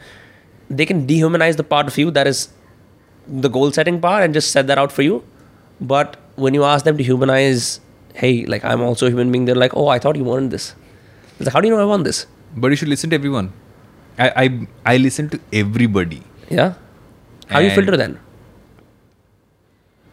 they 0.70 0.86
can 0.86 1.06
dehumanize 1.08 1.58
the 1.58 1.64
part 1.64 1.88
of 1.88 1.98
you 1.98 2.10
that 2.12 2.26
is 2.28 2.50
the 3.28 3.50
goal 3.50 3.72
setting 3.72 4.02
part 4.02 4.24
and 4.24 4.34
just 4.34 4.52
set 4.52 4.68
that 4.68 4.78
out 4.78 4.92
for 4.92 5.04
you. 5.04 5.24
But 5.80 6.18
when 6.36 6.54
you 6.54 6.64
ask 6.64 6.84
them 6.86 6.98
to 6.98 7.04
humanize, 7.04 7.80
hey, 8.16 8.46
like 8.46 8.64
I'm 8.66 8.82
also 8.82 9.06
a 9.08 9.10
human 9.10 9.32
being, 9.32 9.46
they're 9.46 9.56
like, 9.64 9.76
oh, 9.78 9.88
I 9.88 10.00
thought 10.00 10.16
you 10.16 10.24
wanted 10.24 10.50
this. 10.52 10.74
It's 11.38 11.46
like, 11.46 11.54
how 11.54 11.62
do 11.62 11.68
you 11.68 11.76
know 11.76 11.82
I 11.82 11.86
want 11.86 12.04
this? 12.04 12.26
but 12.56 12.70
you 12.70 12.76
should 12.80 12.90
listen 12.90 13.10
to 13.12 13.16
everyone 13.16 13.48
i 14.24 14.26
i, 14.42 14.44
I 14.92 14.98
listen 14.98 15.30
to 15.30 15.40
everybody 15.62 16.20
Yeah. 16.58 16.74
How 17.50 17.60
do 17.60 17.66
you 17.66 17.72
filter 17.72 17.98
then? 17.98 18.20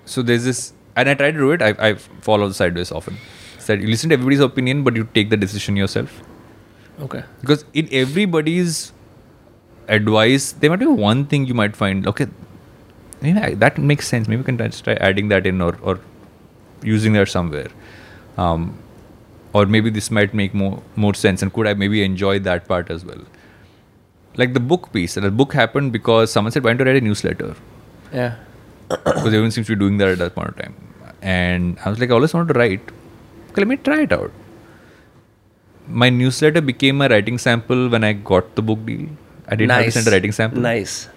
so 0.05 0.23
there's 0.23 0.44
this 0.44 0.73
and 0.97 1.09
i 1.09 1.15
try 1.15 1.31
to 1.31 1.39
do 1.39 1.51
it. 1.52 1.62
I, 1.62 1.69
I 1.89 1.94
follow 1.94 2.48
the 2.48 2.55
sideways 2.55 2.90
often. 2.90 3.16
Said 3.59 3.81
you 3.81 3.89
listen 3.89 4.11
to 4.11 4.15
everybody's 4.15 4.40
opinion 4.40 4.82
but 4.82 4.97
you 4.97 5.09
take 5.15 5.31
the 5.31 5.36
decision 5.36 5.77
yourself. 5.77 6.23
Okay. 7.01 7.23
because 7.40 7.65
in 7.73 7.89
everybody's 7.90 8.93
advice 9.89 10.52
there 10.52 10.69
might 10.69 10.81
be 10.81 10.86
one 10.86 11.24
thing 11.27 11.47
you 11.47 11.55
might 11.55 11.74
find 11.74 12.07
okay 12.07 12.27
yeah, 13.23 13.55
that 13.55 13.78
makes 13.78 14.09
sense. 14.09 14.28
Maybe 14.28 14.40
we 14.40 14.44
can 14.44 14.70
try 14.70 14.94
adding 14.94 15.28
that 15.28 15.47
in 15.47 15.61
or, 15.61 15.77
or 15.82 16.01
using 16.82 17.12
that 17.12 17.28
somewhere. 17.28 17.69
Um, 18.39 18.78
or 19.52 19.66
maybe 19.66 19.90
this 19.90 20.11
might 20.11 20.32
make 20.32 20.55
more 20.55 20.82
more 20.97 21.15
sense 21.15 21.43
and 21.43 21.52
could 21.52 21.66
i 21.66 21.74
maybe 21.74 22.02
enjoy 22.02 22.39
that 22.39 22.66
part 22.69 22.90
as 22.90 23.05
well 23.05 23.23
like 24.36 24.55
the 24.55 24.61
book 24.61 24.93
piece 24.93 25.15
the 25.15 25.31
book 25.31 25.52
happened 25.52 25.93
because 25.93 26.31
someone 26.32 26.52
said 26.52 26.65
why 26.65 26.73
don't 26.73 26.86
you 26.86 26.93
write 26.93 27.02
a 27.02 27.07
newsletter 27.07 27.55
Yeah. 28.12 28.36
because 28.89 29.27
everyone 29.27 29.51
seems 29.51 29.66
to 29.69 29.74
be 29.77 29.81
doing 29.81 29.98
that 29.98 30.09
at 30.09 30.19
that 30.19 30.35
point 30.35 30.48
of 30.48 30.57
time. 30.57 30.74
And 31.23 31.78
I 31.85 31.90
was 31.90 31.98
like, 32.01 32.11
I 32.11 32.15
always 32.15 32.32
wanted 32.35 32.52
to 32.55 32.59
write. 32.59 32.81
Okay, 33.51 33.61
let 33.62 33.69
me 33.69 33.77
try 33.77 34.02
it 34.02 34.12
out. 34.12 34.32
My 35.86 36.09
newsletter 36.11 36.61
became 36.61 36.97
my 36.97 37.09
writing 37.09 37.39
sample 37.39 37.89
when 37.89 38.05
I 38.05 38.12
got 38.15 38.55
the 38.55 38.62
book 38.62 38.85
deal. 38.86 39.09
I 39.48 39.57
didn't 39.57 39.70
have 39.73 39.85
to 39.85 39.90
send 39.90 40.09
a 40.09 40.11
writing 40.11 40.32
sample. 40.32 40.61
Nice. 40.61 41.09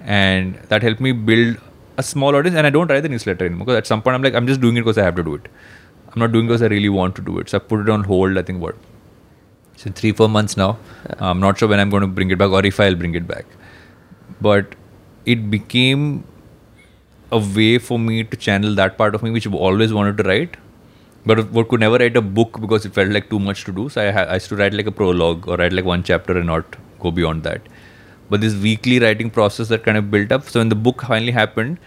And 0.00 0.54
that 0.70 0.82
helped 0.82 1.00
me 1.00 1.12
build 1.12 1.58
a 1.98 2.02
small 2.02 2.34
audience. 2.36 2.56
And 2.56 2.66
I 2.66 2.70
don't 2.70 2.88
write 2.90 3.02
the 3.02 3.08
newsletter 3.08 3.44
anymore 3.46 3.66
because 3.66 3.78
at 3.78 3.86
some 3.86 4.02
point 4.02 4.14
I'm 4.14 4.22
like, 4.22 4.34
I'm 4.34 4.46
just 4.46 4.60
doing 4.60 4.76
it 4.76 4.80
because 4.80 4.98
I 4.98 5.04
have 5.04 5.16
to 5.16 5.22
do 5.22 5.34
it. 5.34 5.48
I'm 6.12 6.20
not 6.20 6.32
doing 6.32 6.44
it 6.46 6.48
because 6.48 6.62
I 6.62 6.66
really 6.68 6.88
want 6.88 7.16
to 7.16 7.22
do 7.22 7.38
it. 7.38 7.48
So 7.50 7.58
I 7.58 7.60
put 7.60 7.80
it 7.80 7.88
on 7.88 8.04
hold, 8.04 8.38
I 8.38 8.42
think, 8.42 8.60
what? 8.60 8.76
It's 9.76 9.84
in 9.84 9.92
three, 9.92 10.12
four 10.12 10.28
months 10.28 10.56
now. 10.56 10.78
I'm 11.18 11.38
not 11.38 11.58
sure 11.58 11.68
when 11.68 11.78
I'm 11.78 11.90
going 11.90 12.00
to 12.00 12.06
bring 12.08 12.30
it 12.30 12.38
back 12.38 12.50
or 12.50 12.64
if 12.64 12.80
I'll 12.80 12.94
bring 12.94 13.14
it 13.14 13.28
back. 13.28 13.44
But 14.40 14.74
it 15.26 15.50
became 15.50 16.24
a 17.30 17.38
way 17.38 17.78
for 17.78 17.98
me 17.98 18.24
to 18.24 18.36
channel 18.36 18.74
that 18.76 18.96
part 18.96 19.14
of 19.14 19.22
me 19.22 19.30
which 19.30 19.46
I've 19.46 19.54
always 19.54 19.92
wanted 19.92 20.16
to 20.18 20.22
write 20.22 20.56
but 21.26 21.50
what 21.50 21.68
could 21.68 21.80
never 21.80 21.98
write 21.98 22.16
a 22.16 22.22
book 22.22 22.60
because 22.60 22.86
it 22.86 22.94
felt 22.94 23.10
like 23.10 23.28
too 23.28 23.40
much 23.40 23.64
to 23.64 23.72
do 23.72 23.88
so 23.88 24.00
I, 24.00 24.12
ha- 24.12 24.28
I 24.30 24.34
used 24.34 24.48
to 24.50 24.56
write 24.56 24.72
like 24.72 24.86
a 24.86 24.92
prologue 24.92 25.48
or 25.48 25.56
write 25.56 25.72
like 25.72 25.84
one 25.84 26.04
chapter 26.04 26.36
and 26.38 26.46
not 26.46 26.76
go 27.00 27.10
beyond 27.10 27.42
that 27.42 27.62
but 28.30 28.40
this 28.40 28.54
weekly 28.54 29.00
writing 29.00 29.28
process 29.30 29.66
that 29.68 29.82
kind 29.82 29.98
of 29.98 30.08
built 30.08 30.30
up 30.30 30.48
so 30.48 30.60
when 30.60 30.68
the 30.68 30.76
book 30.76 31.02
finally 31.02 31.32
happened 31.32 31.78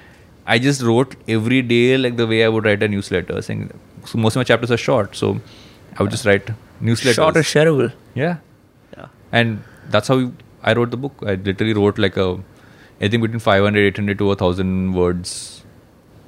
I 0.45 0.59
just 0.59 0.81
wrote 0.81 1.15
every 1.29 1.61
day 1.61 1.97
like 1.97 2.17
the 2.17 2.27
way 2.27 2.43
I 2.43 2.49
would 2.49 2.65
write 2.65 2.83
a 2.83 2.89
newsletter 2.89 3.41
saying 3.41 3.71
so 4.05 4.17
most 4.17 4.35
of 4.35 4.41
my 4.41 4.43
chapters 4.43 4.71
are 4.71 4.77
short 4.77 5.15
so 5.15 5.39
I 5.97 6.03
would 6.03 6.11
just 6.11 6.25
write 6.25 6.49
newsletters 6.81 7.15
Short 7.15 7.37
is 7.37 7.45
shareable. 7.45 7.91
yeah 8.15 8.37
Yeah. 8.97 9.07
and 9.31 9.63
that's 9.89 10.07
how 10.07 10.31
I 10.61 10.73
wrote 10.73 10.91
the 10.91 10.97
book. 10.97 11.13
I 11.25 11.35
literally 11.35 11.73
wrote 11.73 11.97
like 11.97 12.17
a, 12.17 12.37
I 13.01 13.07
think 13.07 13.21
between 13.23 13.39
500, 13.39 13.79
800 13.79 14.17
to 14.17 14.25
1000 14.25 14.93
words 14.93 15.63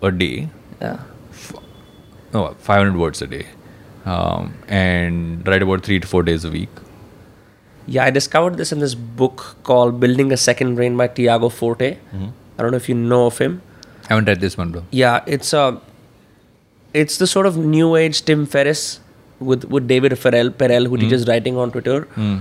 a 0.02 0.10
day. 0.11 0.49
Yeah. 0.82 0.99
No, 2.34 2.56
500 2.60 2.98
words 2.98 3.22
a 3.22 3.28
day. 3.28 3.45
Um, 4.06 4.53
and 4.68 5.45
write 5.48 5.61
about 5.61 5.84
three 5.84 5.99
to 5.99 6.07
four 6.07 6.23
days 6.23 6.45
a 6.45 6.49
week. 6.49 6.69
Yeah, 7.88 8.06
I 8.06 8.10
discovered 8.10 8.56
this 8.57 8.72
in 8.72 8.80
this 8.80 8.95
book 8.95 9.57
called 9.64 9.99
Building 9.99 10.32
a 10.32 10.38
Second 10.38 10.76
Brain 10.76 10.95
by 10.95 11.07
Tiago 11.07 11.49
Forte. 11.49 11.98
I 12.14 12.61
don't 12.61 12.72
know 12.72 12.78
if 12.78 12.88
you 12.88 12.95
know 12.95 13.26
of 13.26 13.38
him. 13.38 13.61
I 14.06 14.14
haven't 14.14 14.26
read 14.30 14.40
this 14.40 14.57
one 14.57 14.72
though. 14.72 14.86
Yeah, 14.91 15.23
it's 15.28 15.52
a 15.52 15.82
it's 16.94 17.18
the 17.18 17.28
sort 17.28 17.45
of 17.48 17.57
new 17.57 17.95
age 17.98 18.23
Tim 18.23 18.45
Ferriss 18.45 19.01
with 19.41 19.65
with 19.65 19.88
David 19.88 20.18
Farrell 20.18 20.49
Perell 20.49 20.88
who 20.88 20.97
teaches 20.97 21.23
hmm. 21.23 21.31
writing 21.31 21.57
on 21.57 21.72
Twitter, 21.72 22.01
hmm. 22.15 22.38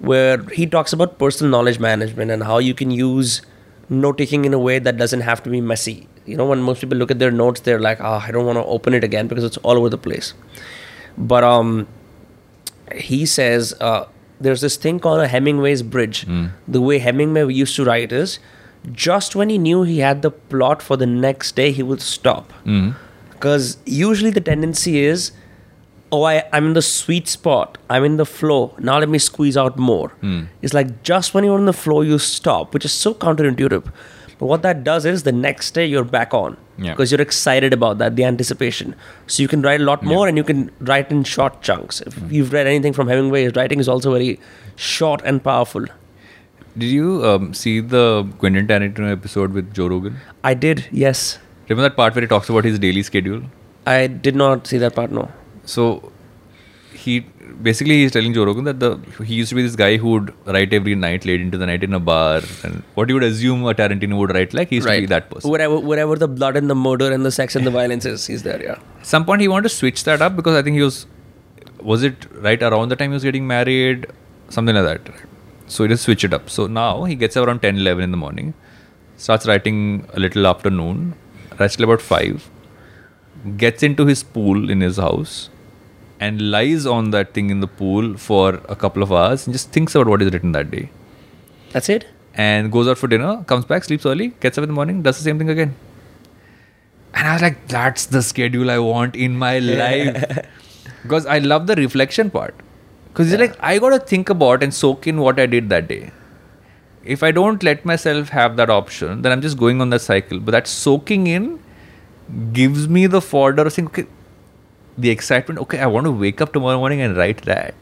where 0.00 0.42
he 0.58 0.66
talks 0.66 0.92
about 0.92 1.18
personal 1.18 1.50
knowledge 1.50 1.78
management 1.78 2.30
and 2.30 2.42
how 2.42 2.58
you 2.58 2.74
can 2.74 2.90
use 2.90 3.42
note 3.88 4.18
taking 4.18 4.44
in 4.44 4.54
a 4.54 4.58
way 4.58 4.78
that 4.78 4.96
doesn't 4.96 5.22
have 5.22 5.42
to 5.44 5.50
be 5.50 5.60
messy. 5.60 6.08
You 6.26 6.36
know, 6.36 6.44
when 6.44 6.60
most 6.60 6.80
people 6.80 6.98
look 6.98 7.10
at 7.10 7.18
their 7.18 7.30
notes, 7.30 7.60
they're 7.60 7.80
like, 7.80 8.00
"Oh, 8.00 8.22
I 8.26 8.30
don't 8.30 8.46
want 8.46 8.58
to 8.58 8.64
open 8.64 8.94
it 8.94 9.04
again 9.04 9.28
because 9.28 9.44
it's 9.44 9.56
all 9.58 9.78
over 9.78 9.88
the 9.88 9.98
place." 9.98 10.34
But 11.16 11.44
um, 11.44 11.88
he 12.94 13.24
says 13.26 13.74
uh, 13.80 14.06
there's 14.40 14.60
this 14.60 14.76
thing 14.76 15.00
called 15.00 15.20
a 15.20 15.28
Hemingway's 15.28 15.82
bridge. 15.82 16.24
Hmm. 16.24 16.46
The 16.66 16.80
way 16.80 16.98
Hemingway 16.98 17.52
used 17.52 17.76
to 17.76 17.84
write 17.84 18.12
is 18.12 18.38
just 18.92 19.36
when 19.36 19.48
he 19.48 19.58
knew 19.58 19.82
he 19.82 19.98
had 19.98 20.22
the 20.22 20.30
plot 20.30 20.82
for 20.82 20.96
the 20.96 21.06
next 21.06 21.56
day, 21.56 21.72
he 21.72 21.82
would 21.82 22.00
stop. 22.00 22.52
Because 23.32 23.78
usually 23.84 24.30
the 24.30 24.40
tendency 24.40 25.04
is, 25.04 25.32
oh, 26.10 26.22
I, 26.24 26.44
I'm 26.52 26.66
in 26.68 26.72
the 26.74 26.82
sweet 26.82 27.28
spot. 27.28 27.78
I'm 27.90 28.04
in 28.04 28.16
the 28.16 28.26
flow. 28.26 28.74
Now 28.78 28.98
let 28.98 29.08
me 29.08 29.18
squeeze 29.18 29.56
out 29.56 29.78
more. 29.78 30.12
It's 30.62 30.74
like 30.74 31.02
just 31.02 31.34
when 31.34 31.44
you're 31.44 31.58
in 31.58 31.66
the 31.66 31.72
flow, 31.72 32.00
you 32.02 32.18
stop, 32.18 32.72
which 32.74 32.84
is 32.84 32.92
so 32.92 33.14
counterintuitive. 33.14 33.90
But 34.38 34.46
what 34.46 34.62
that 34.62 34.84
does 34.84 35.04
is 35.04 35.24
the 35.24 35.32
next 35.32 35.72
day 35.72 35.84
you're 35.84 36.04
back 36.04 36.32
on 36.32 36.56
Yeah. 36.78 36.92
because 36.92 37.10
you're 37.10 37.20
excited 37.20 37.72
about 37.72 37.98
that, 37.98 38.14
the 38.14 38.22
anticipation. 38.24 38.94
So 39.26 39.42
you 39.42 39.48
can 39.48 39.62
write 39.62 39.80
a 39.80 39.84
lot 39.84 40.04
more 40.04 40.28
and 40.28 40.36
you 40.36 40.44
can 40.44 40.70
write 40.80 41.10
in 41.10 41.24
short 41.24 41.60
chunks. 41.60 42.00
If 42.02 42.16
you've 42.30 42.52
read 42.52 42.68
anything 42.68 42.92
from 42.92 43.08
Hemingway, 43.08 43.42
his 43.44 43.56
writing 43.56 43.80
is 43.80 43.88
also 43.88 44.12
very 44.12 44.38
short 44.76 45.20
and 45.24 45.42
powerful. 45.42 45.86
Did 46.76 46.86
you 46.86 47.24
um, 47.26 47.52
see 47.52 47.80
the 47.80 48.28
Quentin 48.38 48.68
Tarantino 48.68 49.10
episode 49.10 49.52
with 49.52 49.74
Joe 49.74 49.88
Rogan? 49.88 50.18
I 50.44 50.54
did, 50.54 50.86
yes. 50.92 51.38
Remember 51.68 51.88
that 51.88 51.96
part 51.96 52.14
where 52.14 52.22
he 52.22 52.28
talks 52.28 52.48
about 52.48 52.64
his 52.64 52.78
daily 52.78 53.02
schedule? 53.02 53.42
I 53.86 54.06
did 54.06 54.36
not 54.36 54.68
see 54.68 54.78
that 54.78 54.94
part, 54.94 55.10
no. 55.10 55.28
So 55.74 55.84
he 57.02 57.20
basically 57.66 57.96
he's 58.02 58.12
telling 58.12 58.32
Joe 58.36 58.44
Rogan 58.48 58.64
that 58.68 58.78
the 58.80 58.90
he 59.24 59.34
used 59.34 59.50
to 59.50 59.56
be 59.58 59.62
this 59.62 59.76
guy 59.82 59.96
who 60.02 60.10
would 60.14 60.32
write 60.54 60.72
every 60.78 60.94
night 60.94 61.24
late 61.30 61.40
into 61.40 61.58
the 61.62 61.66
night 61.70 61.84
in 61.88 61.94
a 61.98 62.00
bar 62.00 62.40
and 62.64 62.82
what 62.94 63.08
you 63.08 63.14
would 63.16 63.26
assume 63.28 63.64
a 63.72 63.74
Tarantino 63.80 64.18
would 64.20 64.32
write 64.36 64.54
like 64.58 64.70
he 64.70 64.76
used 64.76 64.88
to 64.88 65.00
be 65.00 65.10
that 65.14 65.30
person. 65.30 65.50
Wherever, 65.50 65.78
wherever 65.78 66.16
the 66.16 66.28
blood 66.28 66.56
and 66.56 66.70
the 66.74 66.78
murder 66.86 67.12
and 67.12 67.24
the 67.24 67.32
sex 67.38 67.56
and 67.56 67.66
the 67.66 67.70
violence 67.70 68.04
is, 68.04 68.26
he's 68.26 68.42
there, 68.42 68.62
yeah. 68.62 68.78
At 69.00 69.06
some 69.06 69.24
point 69.24 69.42
he 69.42 69.48
wanted 69.48 69.68
to 69.70 69.74
switch 69.74 70.04
that 70.04 70.22
up 70.22 70.36
because 70.36 70.56
I 70.56 70.62
think 70.62 70.76
he 70.76 70.82
was 70.82 71.06
was 71.80 72.02
it 72.02 72.26
right 72.46 72.62
around 72.62 72.88
the 72.88 72.96
time 72.96 73.10
he 73.10 73.14
was 73.14 73.22
getting 73.22 73.46
married 73.46 74.06
something 74.48 74.74
like 74.74 74.84
that 74.84 75.08
right? 75.08 75.20
so 75.66 75.84
he 75.84 75.88
just 75.88 76.04
switch 76.04 76.24
it 76.24 76.32
up 76.32 76.50
so 76.50 76.66
now 76.66 77.04
he 77.04 77.14
gets 77.14 77.36
up 77.36 77.46
around 77.46 77.60
10 77.62 77.76
11 77.76 78.02
in 78.02 78.10
the 78.10 78.16
morning 78.16 78.54
starts 79.16 79.46
writing 79.46 80.06
a 80.14 80.20
little 80.20 80.46
afternoon 80.46 81.14
writes 81.58 81.76
till 81.76 81.84
about 81.84 82.00
5 82.00 82.50
gets 83.56 83.82
into 83.82 84.06
his 84.06 84.22
pool 84.22 84.70
in 84.70 84.80
his 84.80 84.96
house 84.96 85.50
and 86.20 86.50
lies 86.50 86.84
on 86.86 87.10
that 87.10 87.32
thing 87.34 87.50
in 87.50 87.60
the 87.60 87.66
pool 87.66 88.16
for 88.16 88.54
a 88.68 88.76
couple 88.76 89.02
of 89.02 89.12
hours 89.12 89.46
and 89.46 89.54
just 89.54 89.70
thinks 89.72 89.94
about 89.94 90.08
what 90.08 90.22
is 90.22 90.32
written 90.32 90.52
that 90.52 90.70
day 90.70 90.90
That's 91.72 91.88
it? 91.88 92.06
and 92.34 92.70
goes 92.72 92.86
out 92.88 92.98
for 92.98 93.08
dinner, 93.08 93.42
comes 93.44 93.64
back, 93.64 93.84
sleeps 93.84 94.06
early, 94.06 94.28
gets 94.40 94.56
up 94.58 94.62
in 94.62 94.68
the 94.68 94.74
morning, 94.74 95.02
does 95.02 95.16
the 95.18 95.24
same 95.24 95.38
thing 95.38 95.50
again. 95.50 95.74
And 97.14 97.26
I 97.26 97.32
was 97.32 97.42
like, 97.42 97.66
that's 97.68 98.06
the 98.06 98.22
schedule 98.22 98.70
I 98.70 98.78
want 98.78 99.16
in 99.16 99.36
my 99.36 99.58
life. 99.80 100.46
because 101.02 101.26
I 101.26 101.38
love 101.38 101.66
the 101.66 101.74
reflection 101.74 102.30
part. 102.30 102.54
Because 103.08 103.32
it's 103.32 103.40
like, 103.40 103.56
I 103.60 103.78
got 103.78 103.90
to 103.90 103.98
think 103.98 104.28
about 104.30 104.62
and 104.62 104.72
soak 104.72 105.06
in 105.08 105.20
what 105.20 105.40
I 105.40 105.46
did 105.46 105.68
that 105.70 105.88
day. 105.88 106.12
If 107.04 107.22
I 107.24 107.32
don't 107.32 107.62
let 107.62 107.84
myself 107.84 108.28
have 108.28 108.56
that 108.56 108.70
option, 108.70 109.22
then 109.22 109.32
I'm 109.32 109.40
just 109.40 109.58
going 109.58 109.80
on 109.80 109.90
that 109.90 110.00
cycle. 110.02 110.38
But 110.38 110.52
that 110.52 110.66
soaking 110.68 111.26
in 111.26 111.58
gives 112.52 112.88
me 112.88 113.06
the 113.06 113.20
fodder 113.20 113.62
of 113.62 113.72
saying, 113.72 113.88
okay, 113.88 114.06
the 114.98 115.10
excitement, 115.10 115.60
okay, 115.60 115.78
I 115.78 115.86
want 115.86 116.04
to 116.06 116.12
wake 116.12 116.40
up 116.40 116.52
tomorrow 116.52 116.78
morning 116.78 117.00
and 117.00 117.16
write 117.16 117.42
that. 117.42 117.74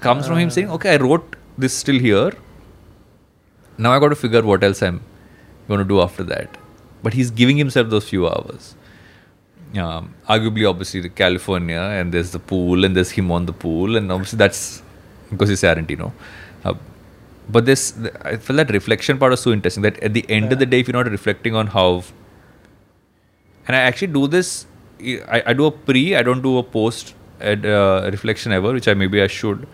Comes 0.00 0.26
from 0.26 0.38
him 0.38 0.50
saying, 0.50 0.70
okay, 0.70 0.94
I 0.94 0.96
wrote 0.96 1.36
this 1.56 1.76
still 1.76 1.98
here 1.98 2.32
now 3.78 3.92
I 3.92 4.00
got 4.00 4.08
to 4.08 4.16
figure 4.16 4.42
what 4.42 4.62
else 4.64 4.82
I'm 4.82 5.00
going 5.68 5.78
to 5.78 5.84
do 5.84 6.00
after 6.00 6.24
that. 6.24 6.58
But 7.02 7.14
he's 7.14 7.30
giving 7.30 7.56
himself 7.56 7.88
those 7.90 8.08
few 8.08 8.26
hours. 8.26 8.74
Um, 9.76 10.14
arguably, 10.28 10.68
obviously, 10.68 11.00
the 11.00 11.08
California, 11.08 11.78
and 11.78 12.12
there's 12.12 12.32
the 12.32 12.38
pool, 12.38 12.84
and 12.84 12.96
there's 12.96 13.12
him 13.12 13.30
on 13.30 13.46
the 13.46 13.52
pool, 13.52 13.96
and 13.96 14.10
obviously 14.10 14.36
that's 14.36 14.82
because 15.30 15.48
he's 15.48 15.62
Tarantino. 15.62 16.12
Uh, 16.64 16.74
but 17.48 17.66
this, 17.66 17.94
I 18.22 18.36
feel 18.36 18.56
that 18.56 18.70
reflection 18.70 19.18
part 19.18 19.30
was 19.30 19.40
so 19.40 19.52
interesting 19.52 19.82
that 19.82 19.98
at 20.02 20.12
the 20.12 20.28
end 20.28 20.52
of 20.52 20.58
the 20.58 20.66
day, 20.66 20.80
if 20.80 20.88
you're 20.88 21.04
not 21.04 21.10
reflecting 21.10 21.54
on 21.54 21.68
how, 21.68 22.02
and 23.66 23.76
I 23.76 23.80
actually 23.80 24.08
do 24.08 24.26
this, 24.26 24.66
I, 25.00 25.42
I 25.46 25.52
do 25.52 25.66
a 25.66 25.70
pre, 25.70 26.16
I 26.16 26.22
don't 26.22 26.42
do 26.42 26.58
a 26.58 26.62
post 26.62 27.14
at, 27.40 27.64
uh, 27.64 28.08
reflection 28.12 28.52
ever, 28.52 28.72
which 28.72 28.88
I 28.88 28.94
maybe 28.94 29.22
I 29.22 29.26
should. 29.26 29.66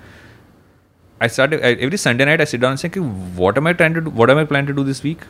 I 1.21 1.29
started 1.29 1.63
I, 1.65 1.73
every 1.75 1.97
Sunday 1.97 2.25
night. 2.25 2.41
I 2.41 2.45
sit 2.45 2.61
down 2.61 2.73
and 2.73 2.81
say, 2.81 2.89
okay, 2.89 3.01
"What 3.01 3.57
am 3.57 3.67
I 3.67 3.73
trying 3.73 3.95
to 3.95 4.01
do? 4.01 4.11
What 4.11 4.31
am 4.31 4.39
I 4.39 4.45
planning 4.45 4.67
to 4.67 4.75
do 4.75 4.85
this 4.85 5.03
week? 5.03 5.21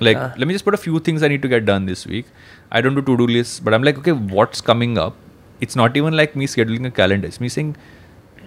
Like, 0.00 0.16
Ah. 0.16 0.32
let 0.36 0.48
me 0.48 0.54
just 0.54 0.64
put 0.64 0.74
a 0.74 0.78
few 0.84 0.98
things 0.98 1.22
I 1.22 1.28
need 1.28 1.42
to 1.42 1.48
get 1.48 1.66
done 1.66 1.86
this 1.86 2.06
week. 2.06 2.26
I 2.70 2.80
don't 2.80 2.94
do 2.94 3.02
to-do 3.02 3.26
lists, 3.26 3.60
but 3.60 3.74
I'm 3.74 3.82
like, 3.82 3.98
okay, 3.98 4.12
what's 4.12 4.60
coming 4.60 4.96
up? 4.98 5.14
It's 5.60 5.76
not 5.76 5.96
even 5.96 6.16
like 6.16 6.34
me 6.34 6.46
scheduling 6.46 6.86
a 6.86 6.90
calendar. 6.90 7.28
It's 7.28 7.40
me 7.40 7.48
saying, 7.48 7.76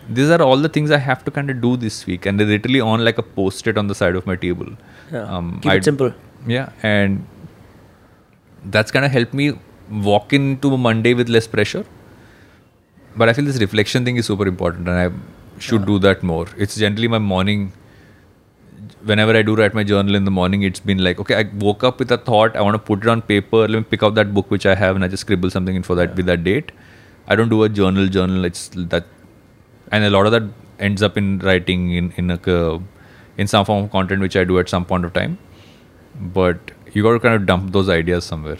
these 0.09 0.29
are 0.29 0.41
all 0.41 0.57
the 0.57 0.69
things 0.69 0.91
I 0.91 0.97
have 0.97 1.23
to 1.25 1.31
kind 1.31 1.49
of 1.49 1.61
do 1.61 1.77
this 1.77 2.05
week, 2.05 2.25
and 2.25 2.39
they're 2.39 2.47
literally 2.47 2.81
on 2.81 3.03
like 3.05 3.17
a 3.17 3.23
post-it 3.23 3.77
on 3.77 3.87
the 3.87 3.95
side 3.95 4.15
of 4.15 4.25
my 4.25 4.35
table. 4.35 4.67
Yeah. 5.11 5.41
Keep 5.61 5.71
it 5.73 5.83
simple. 5.85 6.13
Yeah, 6.45 6.69
and 6.83 7.25
that's 8.65 8.91
kind 8.91 9.05
of 9.05 9.11
helped 9.11 9.33
me 9.33 9.53
walk 9.89 10.33
into 10.33 10.77
Monday 10.77 11.13
with 11.13 11.29
less 11.29 11.47
pressure. 11.47 11.85
But 13.15 13.29
I 13.29 13.33
feel 13.33 13.45
this 13.45 13.59
reflection 13.59 14.05
thing 14.05 14.17
is 14.17 14.25
super 14.25 14.47
important, 14.47 14.87
and 14.87 14.97
I 14.97 15.59
should 15.59 15.85
do 15.85 15.99
that 15.99 16.23
more. 16.23 16.47
It's 16.57 16.75
generally 16.75 17.07
my 17.07 17.17
morning. 17.17 17.73
Whenever 19.03 19.35
I 19.35 19.41
do 19.41 19.55
write 19.55 19.73
my 19.73 19.83
journal 19.83 20.15
in 20.15 20.25
the 20.25 20.31
morning, 20.31 20.61
it's 20.63 20.79
been 20.79 20.99
like, 20.99 21.19
okay, 21.19 21.35
I 21.35 21.43
woke 21.55 21.83
up 21.83 21.99
with 21.99 22.11
a 22.11 22.17
thought. 22.17 22.55
I 22.55 22.61
want 22.61 22.75
to 22.75 22.79
put 22.79 23.03
it 23.03 23.07
on 23.07 23.21
paper. 23.21 23.67
Let 23.67 23.79
me 23.79 23.83
pick 23.83 24.03
out 24.03 24.15
that 24.15 24.33
book 24.33 24.51
which 24.51 24.65
I 24.65 24.75
have, 24.75 24.95
and 24.95 25.03
I 25.03 25.07
just 25.07 25.21
scribble 25.21 25.49
something 25.49 25.75
in 25.75 25.83
for 25.83 25.95
that 25.95 26.15
with 26.15 26.25
that 26.27 26.43
date. 26.43 26.71
I 27.27 27.35
don't 27.35 27.49
do 27.49 27.63
a 27.63 27.69
journal. 27.69 28.07
Journal. 28.07 28.45
It's 28.45 28.69
that, 28.75 29.05
and 29.91 30.03
a 30.03 30.09
lot 30.09 30.25
of 30.25 30.31
that 30.31 30.43
ends 30.79 31.01
up 31.01 31.17
in 31.17 31.39
writing 31.39 31.91
in 31.93 32.11
in 32.17 32.31
a 32.31 32.79
in 33.37 33.47
some 33.47 33.65
form 33.65 33.85
of 33.85 33.91
content 33.91 34.21
which 34.21 34.35
I 34.35 34.43
do 34.43 34.59
at 34.59 34.69
some 34.69 34.85
point 34.85 35.05
of 35.05 35.13
time. 35.13 35.37
But 36.19 36.71
you 36.97 37.03
got 37.03 37.13
to 37.15 37.19
kind 37.19 37.35
of 37.39 37.45
dump 37.45 37.73
those 37.73 37.89
ideas 37.95 38.25
somewhere. 38.25 38.57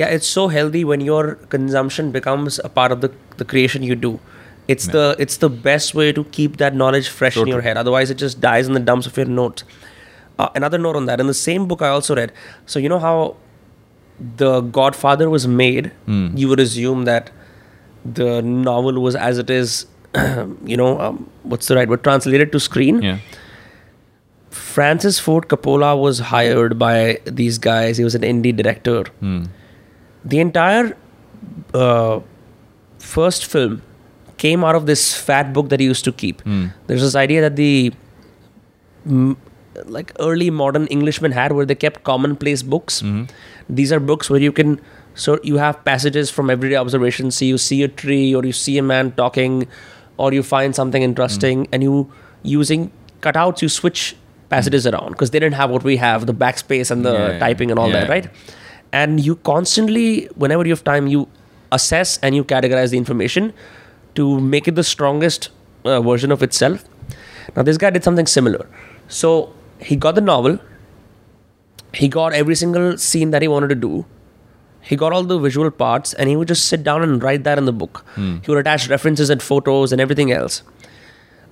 Yeah, 0.00 0.06
it's 0.16 0.26
so 0.26 0.46
healthy 0.48 0.84
when 0.84 1.00
your 1.00 1.34
consumption 1.54 2.12
becomes 2.12 2.60
a 2.64 2.68
part 2.68 2.92
of 2.92 3.00
the, 3.00 3.12
the 3.38 3.44
creation 3.44 3.82
you 3.82 3.96
do. 3.96 4.20
It's 4.68 4.86
the 4.86 5.16
it's 5.18 5.38
the 5.38 5.48
best 5.62 5.94
way 6.00 6.12
to 6.18 6.22
keep 6.36 6.58
that 6.58 6.76
knowledge 6.80 7.08
fresh 7.20 7.34
So 7.34 7.42
in 7.42 7.48
your 7.48 7.62
head. 7.62 7.76
Otherwise, 7.76 8.12
it 8.14 8.18
just 8.18 8.40
dies 8.40 8.68
in 8.68 8.74
the 8.74 8.84
dumps 8.90 9.08
of 9.08 9.16
your 9.16 9.26
notes. 9.26 9.64
Uh, 10.38 10.48
another 10.60 10.78
note 10.84 10.94
on 11.00 11.06
that. 11.06 11.18
In 11.24 11.26
the 11.30 11.38
same 11.40 11.66
book, 11.72 11.82
I 11.82 11.88
also 11.88 12.14
read. 12.20 12.32
So 12.74 12.78
you 12.84 12.92
know 12.92 13.00
how 13.00 13.36
the 14.36 14.60
Godfather 14.60 15.28
was 15.28 15.48
made. 15.48 15.90
Hmm. 16.06 16.28
You 16.36 16.48
would 16.52 16.60
assume 16.60 17.04
that 17.10 17.32
the 18.20 18.40
novel 18.42 19.02
was 19.08 19.16
as 19.16 19.38
it 19.46 19.50
is. 19.50 19.86
you 20.74 20.76
know, 20.76 21.00
um, 21.00 21.28
what's 21.42 21.66
the 21.66 21.76
right 21.80 21.88
word? 21.88 22.04
Translated 22.04 22.52
to 22.52 22.60
screen. 22.60 23.02
Yeah. 23.02 23.18
Francis 24.60 25.18
Ford 25.18 25.48
Coppola 25.48 25.98
was 26.00 26.18
hired 26.18 26.78
by 26.78 27.20
these 27.24 27.58
guys. 27.58 27.96
He 27.96 28.04
was 28.04 28.14
an 28.14 28.22
indie 28.22 28.54
director. 28.54 29.04
Hmm. 29.20 29.44
The 30.24 30.40
entire 30.40 30.96
uh, 31.74 32.20
first 32.98 33.46
film 33.46 33.82
came 34.36 34.64
out 34.64 34.74
of 34.74 34.86
this 34.86 35.14
fat 35.14 35.52
book 35.52 35.70
that 35.70 35.80
he 35.80 35.86
used 35.86 36.04
to 36.04 36.12
keep. 36.12 36.42
Hmm. 36.42 36.66
There's 36.86 37.02
this 37.02 37.14
idea 37.14 37.40
that 37.40 37.56
the 37.56 37.92
like 39.86 40.12
early 40.20 40.50
modern 40.50 40.86
Englishmen 40.90 41.32
had, 41.32 41.52
where 41.52 41.66
they 41.66 41.74
kept 41.74 42.04
commonplace 42.04 42.62
books. 42.62 43.02
Mm-hmm. 43.02 43.24
These 43.68 43.92
are 43.92 44.00
books 44.00 44.28
where 44.28 44.40
you 44.40 44.52
can 44.52 44.80
so 45.14 45.38
you 45.42 45.56
have 45.56 45.84
passages 45.84 46.30
from 46.30 46.50
everyday 46.50 46.76
observations. 46.76 47.36
So 47.36 47.44
you 47.44 47.58
see 47.58 47.82
a 47.82 47.88
tree, 47.88 48.34
or 48.34 48.44
you 48.44 48.52
see 48.52 48.78
a 48.78 48.82
man 48.82 49.12
talking, 49.12 49.68
or 50.16 50.32
you 50.32 50.42
find 50.42 50.74
something 50.74 51.02
interesting, 51.02 51.68
and 51.72 51.82
you 51.82 52.12
using 52.42 52.90
cutouts, 53.20 53.62
you 53.62 53.68
switch 53.68 54.16
passages 54.50 54.86
around 54.86 55.10
because 55.12 55.30
they 55.30 55.38
didn't 55.38 55.54
have 55.54 55.70
what 55.70 55.84
we 55.84 55.96
have, 55.96 56.26
the 56.26 56.34
backspace 56.34 56.90
and 56.90 57.04
the 57.04 57.12
Yeah, 57.12 57.28
yeah, 57.32 57.38
typing 57.38 57.70
and 57.70 57.78
all 57.78 57.90
that, 57.90 58.08
right? 58.08 58.28
And 58.92 59.20
you 59.24 59.36
constantly, 59.36 60.26
whenever 60.44 60.64
you 60.66 60.72
have 60.72 60.84
time, 60.84 61.06
you 61.06 61.28
assess 61.72 62.18
and 62.18 62.34
you 62.34 62.44
categorize 62.44 62.90
the 62.90 62.98
information 62.98 63.52
to 64.16 64.40
make 64.40 64.66
it 64.68 64.74
the 64.74 64.84
strongest 64.84 65.50
uh, 65.84 66.00
version 66.00 66.32
of 66.32 66.42
itself. 66.42 66.84
Now, 67.56 67.62
this 67.62 67.76
guy 67.78 67.90
did 67.90 68.02
something 68.04 68.26
similar. 68.26 68.66
So 69.08 69.52
he 69.80 69.96
got 69.96 70.14
the 70.16 70.20
novel, 70.20 70.58
he 71.94 72.08
got 72.08 72.32
every 72.32 72.54
single 72.56 72.96
scene 72.98 73.30
that 73.30 73.42
he 73.42 73.48
wanted 73.48 73.68
to 73.68 73.74
do, 73.76 74.04
he 74.82 74.96
got 74.96 75.12
all 75.12 75.22
the 75.22 75.38
visual 75.38 75.70
parts, 75.70 76.12
and 76.14 76.28
he 76.28 76.36
would 76.36 76.48
just 76.48 76.66
sit 76.66 76.82
down 76.82 77.02
and 77.02 77.22
write 77.22 77.44
that 77.44 77.58
in 77.58 77.66
the 77.66 77.72
book. 77.72 78.04
He 78.16 78.50
would 78.50 78.58
attach 78.58 78.88
references 78.88 79.30
and 79.30 79.42
photos 79.42 79.92
and 79.92 80.00
everything 80.00 80.32
else. 80.32 80.62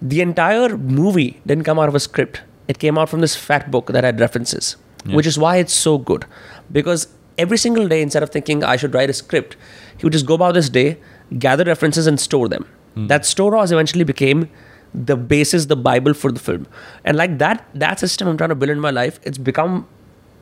The 0.01 0.21
entire 0.21 0.77
movie 0.77 1.41
didn't 1.47 1.65
come 1.65 1.79
out 1.79 1.89
of 1.89 1.95
a 1.95 2.01
script. 2.01 2.41
It 2.69 2.79
came 2.79 2.99
out 2.99 3.09
from 3.09 3.21
this 3.21 3.35
fat 3.35 3.71
book 3.71 3.89
that 3.89 4.05
had 4.05 4.21
references, 4.21 4.77
which 5.07 5.27
is 5.27 5.39
why 5.39 5.57
it's 5.57 5.73
so 5.73 5.99
good. 5.99 6.27
Because 6.71 7.09
every 7.39 7.57
single 7.57 7.89
day, 7.89 8.03
instead 8.03 8.23
of 8.23 8.31
thinking 8.31 8.63
I 8.63 8.77
should 8.77 8.95
write 8.95 9.11
a 9.11 9.13
script, 9.13 9.57
he 9.97 10.05
would 10.05 10.13
just 10.13 10.27
go 10.27 10.35
about 10.35 10.55
this 10.55 10.69
day, 10.69 10.99
gather 11.39 11.65
references, 11.65 12.07
and 12.07 12.21
store 12.21 12.49
them. 12.49 12.67
Hmm. 12.95 13.07
That 13.07 13.25
store 13.25 13.51
storehouse 13.53 13.71
eventually 13.71 14.05
became 14.05 14.51
the 14.95 15.17
basis, 15.17 15.67
the 15.67 15.77
Bible 15.77 16.15
for 16.15 16.33
the 16.33 16.41
film. 16.41 16.67
And 17.05 17.17
like 17.17 17.39
that, 17.39 17.67
that 17.75 18.01
system 18.01 18.29
I'm 18.29 18.37
trying 18.37 18.51
to 18.51 18.55
build 18.55 18.71
in 18.71 18.81
my 18.81 18.91
life, 18.91 19.21
it's 19.23 19.39
become 19.39 19.87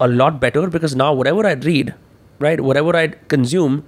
a 0.01 0.09
lot 0.09 0.41
better 0.41 0.69
because 0.69 0.95
now 0.95 1.13
whatever 1.13 1.47
I 1.47 1.53
read, 1.53 1.95
right, 2.39 2.61
whatever 2.61 2.97
I 2.97 3.09
consume, 3.09 3.85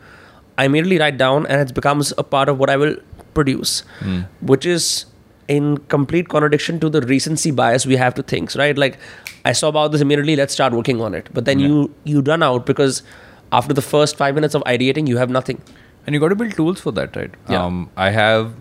I 0.57 0.65
immediately 0.65 0.99
write 0.99 1.19
down 1.19 1.47
and 1.47 1.61
it 1.61 1.75
becomes 1.75 2.13
a 2.19 2.25
part 2.25 2.49
of 2.49 2.59
what 2.59 2.71
I 2.71 2.77
will 2.77 2.97
produce, 3.35 3.81
hmm. 4.01 4.23
which 4.41 4.67
is 4.67 5.07
in 5.49 5.79
complete 5.95 6.29
contradiction 6.29 6.79
to 6.81 6.91
the 6.91 7.01
recency 7.03 7.51
bias 7.51 7.87
we 7.87 7.97
have 7.97 8.15
to 8.15 8.23
things, 8.23 8.57
right? 8.57 8.77
Like 8.77 8.99
I 9.45 9.53
saw 9.53 9.69
about 9.69 9.93
this 9.93 10.01
immediately, 10.03 10.37
let's 10.37 10.53
start 10.53 10.73
working 10.73 11.01
on 11.01 11.15
it. 11.15 11.29
But 11.33 11.47
then 11.47 11.59
you 11.59 11.91
you 12.05 12.21
run 12.21 12.43
out 12.43 12.67
because 12.67 13.03
after 13.51 13.73
the 13.73 13.83
first 13.83 14.17
five 14.17 14.35
minutes 14.35 14.55
of 14.55 14.63
ideating, 14.65 15.09
you 15.09 15.17
have 15.17 15.31
nothing. 15.31 15.63
And 16.07 16.15
you 16.15 16.21
got 16.21 16.29
to 16.29 16.37
build 16.37 16.53
tools 16.53 16.81
for 16.81 16.93
that, 16.93 17.17
right? 17.17 17.31
Yeah. 17.49 17.65
Um, 17.65 17.91
I 17.97 18.11
have 18.11 18.53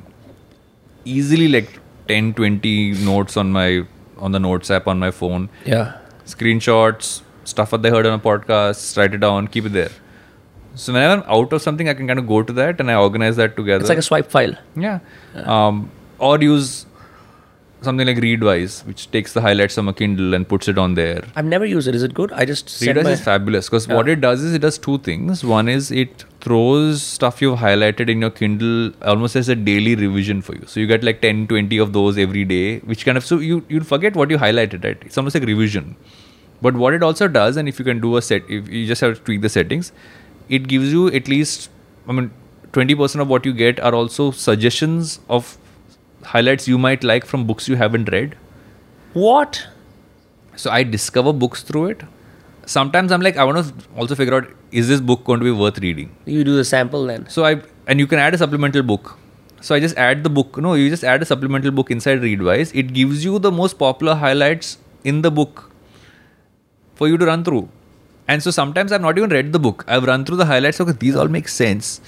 easily 1.06 1.48
like 1.48 1.80
10, 2.08 2.34
20 2.34 2.94
notes 3.06 3.38
on 3.38 3.52
my 3.52 3.86
on 4.18 4.32
the 4.32 4.40
notes 4.40 4.72
app 4.72 4.88
on 4.88 5.00
my 5.00 5.12
phone. 5.12 5.50
Yeah. 5.66 5.98
Screenshots, 6.26 7.22
stuff 7.44 7.72
that 7.72 7.82
they 7.82 7.90
heard 7.90 8.06
on 8.06 8.14
a 8.14 8.20
podcast, 8.20 8.98
write 8.98 9.14
it 9.14 9.20
down, 9.20 9.48
keep 9.48 9.66
it 9.66 9.74
there. 9.74 9.92
So 10.76 10.94
whenever 10.94 11.22
I'm 11.22 11.30
out 11.30 11.54
of 11.54 11.62
something, 11.62 11.90
I 11.90 11.94
can 11.94 12.08
kind 12.08 12.20
of 12.20 12.28
go 12.28 12.44
to 12.44 12.54
that 12.54 12.80
and 12.80 12.92
I 12.92 12.96
organize 12.96 13.36
that 13.38 13.56
together. 13.56 13.82
It's 13.82 13.90
like 13.90 13.98
a 13.98 14.02
swipe 14.02 14.30
file. 14.30 14.56
yeah. 14.76 15.00
Um, 15.36 15.92
or 16.20 16.40
use 16.40 16.86
something 17.82 18.08
like 18.08 18.18
Readwise, 18.18 18.86
which 18.86 19.10
takes 19.12 19.34
the 19.34 19.42
highlights 19.42 19.76
from 19.76 19.88
a 19.88 19.94
Kindle 19.94 20.34
and 20.34 20.48
puts 20.48 20.68
it 20.68 20.78
on 20.78 20.96
there. 20.96 21.24
I've 21.36 21.46
never 21.46 21.66
used 21.66 21.88
it. 21.88 21.96
Is 21.96 22.04
it 22.04 22.14
good? 22.14 22.32
I 22.32 22.46
just 22.46 22.68
Readwise 22.68 23.12
is 23.12 23.22
fabulous 23.22 23.68
because 23.68 23.88
what 23.88 24.10
it 24.10 24.20
does 24.22 24.42
is 24.44 24.54
it 24.54 24.60
does 24.60 24.78
two 24.78 24.98
things. 25.00 25.44
One 25.44 25.70
is 25.70 25.92
it 25.92 26.26
throws 26.42 27.04
stuff 27.04 27.42
you've 27.42 27.60
highlighted 27.60 28.10
in 28.10 28.22
your 28.22 28.30
Kindle 28.32 28.92
almost 29.04 29.36
as 29.36 29.50
a 29.50 29.56
daily 29.56 29.96
revision 29.96 30.42
for 30.42 30.56
you. 30.56 30.64
So 30.66 30.80
you 30.80 30.88
get 30.88 31.04
like 31.04 31.22
10, 31.22 31.48
20 31.48 31.78
of 31.78 31.94
those 31.94 32.18
every 32.18 32.46
day, 32.46 32.80
which 32.80 33.06
kind 33.06 33.18
of 33.18 33.26
so 33.26 33.40
you 33.40 33.64
you'll 33.70 33.84
forget 33.84 34.16
what 34.16 34.30
you 34.32 34.38
highlighted, 34.38 34.84
right? 34.84 34.98
It's 35.02 35.18
almost 35.18 35.36
like 35.36 35.44
revision. 35.44 35.96
But 36.62 36.74
what 36.74 36.94
it 36.96 37.04
also 37.04 37.28
does, 37.28 37.58
and 37.58 37.70
if 37.70 37.78
you 37.78 37.86
can 37.86 38.00
do 38.00 38.18
a 38.18 38.22
set, 38.22 38.42
if 38.50 38.68
you 38.68 38.88
just 38.88 39.02
have 39.02 39.16
to 39.16 39.24
tweak 39.24 39.42
the 39.42 39.50
settings, 39.50 39.92
it 40.50 40.68
gives 40.68 40.92
you 40.92 41.08
at 41.10 41.28
least, 41.28 41.70
I 42.08 42.14
mean, 42.14 42.32
20% 42.72 43.22
of 43.22 43.28
what 43.28 43.46
you 43.46 43.54
get 43.54 43.80
are 43.80 43.94
also 43.94 44.32
suggestions 44.32 45.20
of 45.30 45.58
highlights 46.24 46.68
you 46.68 46.78
might 46.78 47.04
like 47.04 47.26
from 47.26 47.46
books 47.48 47.68
you 47.68 47.76
haven't 47.76 48.10
read. 48.12 48.36
what? 49.14 49.68
So 50.56 50.72
I 50.72 50.82
discover 50.84 51.32
books 51.34 51.62
through 51.62 51.86
it. 51.90 52.02
Sometimes 52.66 53.12
I'm 53.12 53.22
like, 53.22 53.38
I 53.38 53.44
want 53.44 53.64
to 53.66 53.74
also 53.96 54.16
figure 54.16 54.34
out 54.34 54.48
is 54.72 54.88
this 54.88 55.00
book 55.00 55.24
going 55.24 55.40
to 55.40 55.44
be 55.44 55.52
worth 55.52 55.78
reading? 55.80 56.16
You 56.26 56.44
do 56.44 56.56
the 56.56 56.66
sample 56.66 57.06
then. 57.06 57.30
So 57.30 57.46
I 57.46 57.62
and 57.86 58.00
you 58.00 58.08
can 58.08 58.20
add 58.20 58.34
a 58.34 58.38
supplemental 58.38 58.82
book. 58.82 59.18
So 59.62 59.76
I 59.76 59.80
just 59.80 59.96
add 59.98 60.24
the 60.24 60.30
book. 60.30 60.58
No, 60.58 60.74
you 60.74 60.90
just 60.90 61.04
add 61.04 61.22
a 61.22 61.26
supplemental 61.26 61.72
book 61.72 61.92
inside 61.92 62.20
Readwise. 62.22 62.74
It 62.76 62.94
gives 62.94 63.24
you 63.24 63.38
the 63.40 63.52
most 63.52 63.78
popular 63.78 64.16
highlights 64.16 64.78
in 65.04 65.22
the 65.22 65.32
book 65.32 65.72
for 66.96 67.08
you 67.08 67.18
to 67.18 67.26
run 67.26 67.44
through. 67.44 67.70
And 68.28 68.44
so 68.44 68.52
sometimes 68.52 68.92
I've 68.92 69.02
not 69.02 69.18
even 69.18 69.30
read 69.30 69.54
the 69.54 69.60
book. 69.60 69.86
I've 69.88 70.04
run 70.04 70.26
through 70.26 70.38
the 70.38 70.46
highlights. 70.46 70.82
Okay, 70.82 70.92
these 70.94 71.16
all 71.16 71.28
make 71.28 71.48
sense. 71.48 72.02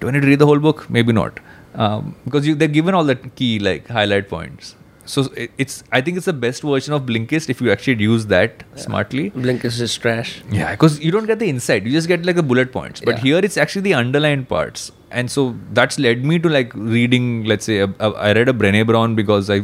Do 0.00 0.08
I 0.08 0.12
need 0.12 0.22
to 0.22 0.28
read 0.28 0.38
the 0.38 0.46
whole 0.46 0.60
book? 0.60 0.88
Maybe 0.88 1.12
not, 1.12 1.40
um, 1.84 2.14
because 2.24 2.46
you, 2.46 2.54
they're 2.54 2.76
given 2.80 2.94
all 3.00 3.04
the 3.04 3.16
key 3.40 3.58
like 3.70 3.88
highlight 4.00 4.28
points. 4.28 4.74
So 5.12 5.22
it- 5.42 5.52
it's 5.64 5.76
I 5.98 6.00
think 6.06 6.18
it's 6.20 6.26
the 6.30 6.34
best 6.44 6.62
version 6.70 6.92
of 6.96 7.04
Blinkist 7.10 7.48
if 7.52 7.60
you 7.66 7.70
actually 7.74 8.02
use 8.06 8.26
that 8.32 8.64
smartly. 8.86 9.22
Blinkist 9.44 9.80
is 9.86 9.94
trash. 10.06 10.32
Yeah, 10.58 10.72
because 10.72 10.98
you 11.08 11.10
don't 11.16 11.26
get 11.32 11.38
the 11.44 11.48
insight. 11.54 11.86
You 11.90 11.92
just 11.98 12.08
get 12.14 12.26
like 12.30 12.36
the 12.40 12.42
bullet 12.52 12.72
points. 12.78 13.00
But 13.10 13.14
Yeah. 13.16 13.22
here 13.28 13.38
it's 13.50 13.56
actually 13.66 13.82
the 13.88 13.94
underlined 14.00 14.48
parts. 14.50 14.90
And 15.10 15.30
so 15.36 15.44
that's 15.80 15.98
led 16.06 16.26
me 16.32 16.38
to 16.46 16.50
like 16.56 16.74
reading, 16.96 17.28
let's 17.52 17.64
say, 17.72 17.78
a, 17.86 17.88
a, 18.00 18.10
I 18.10 18.32
read 18.40 18.50
a 18.50 18.52
Brene 18.64 18.86
Brown 18.92 19.14
because 19.22 19.48
I 19.56 19.62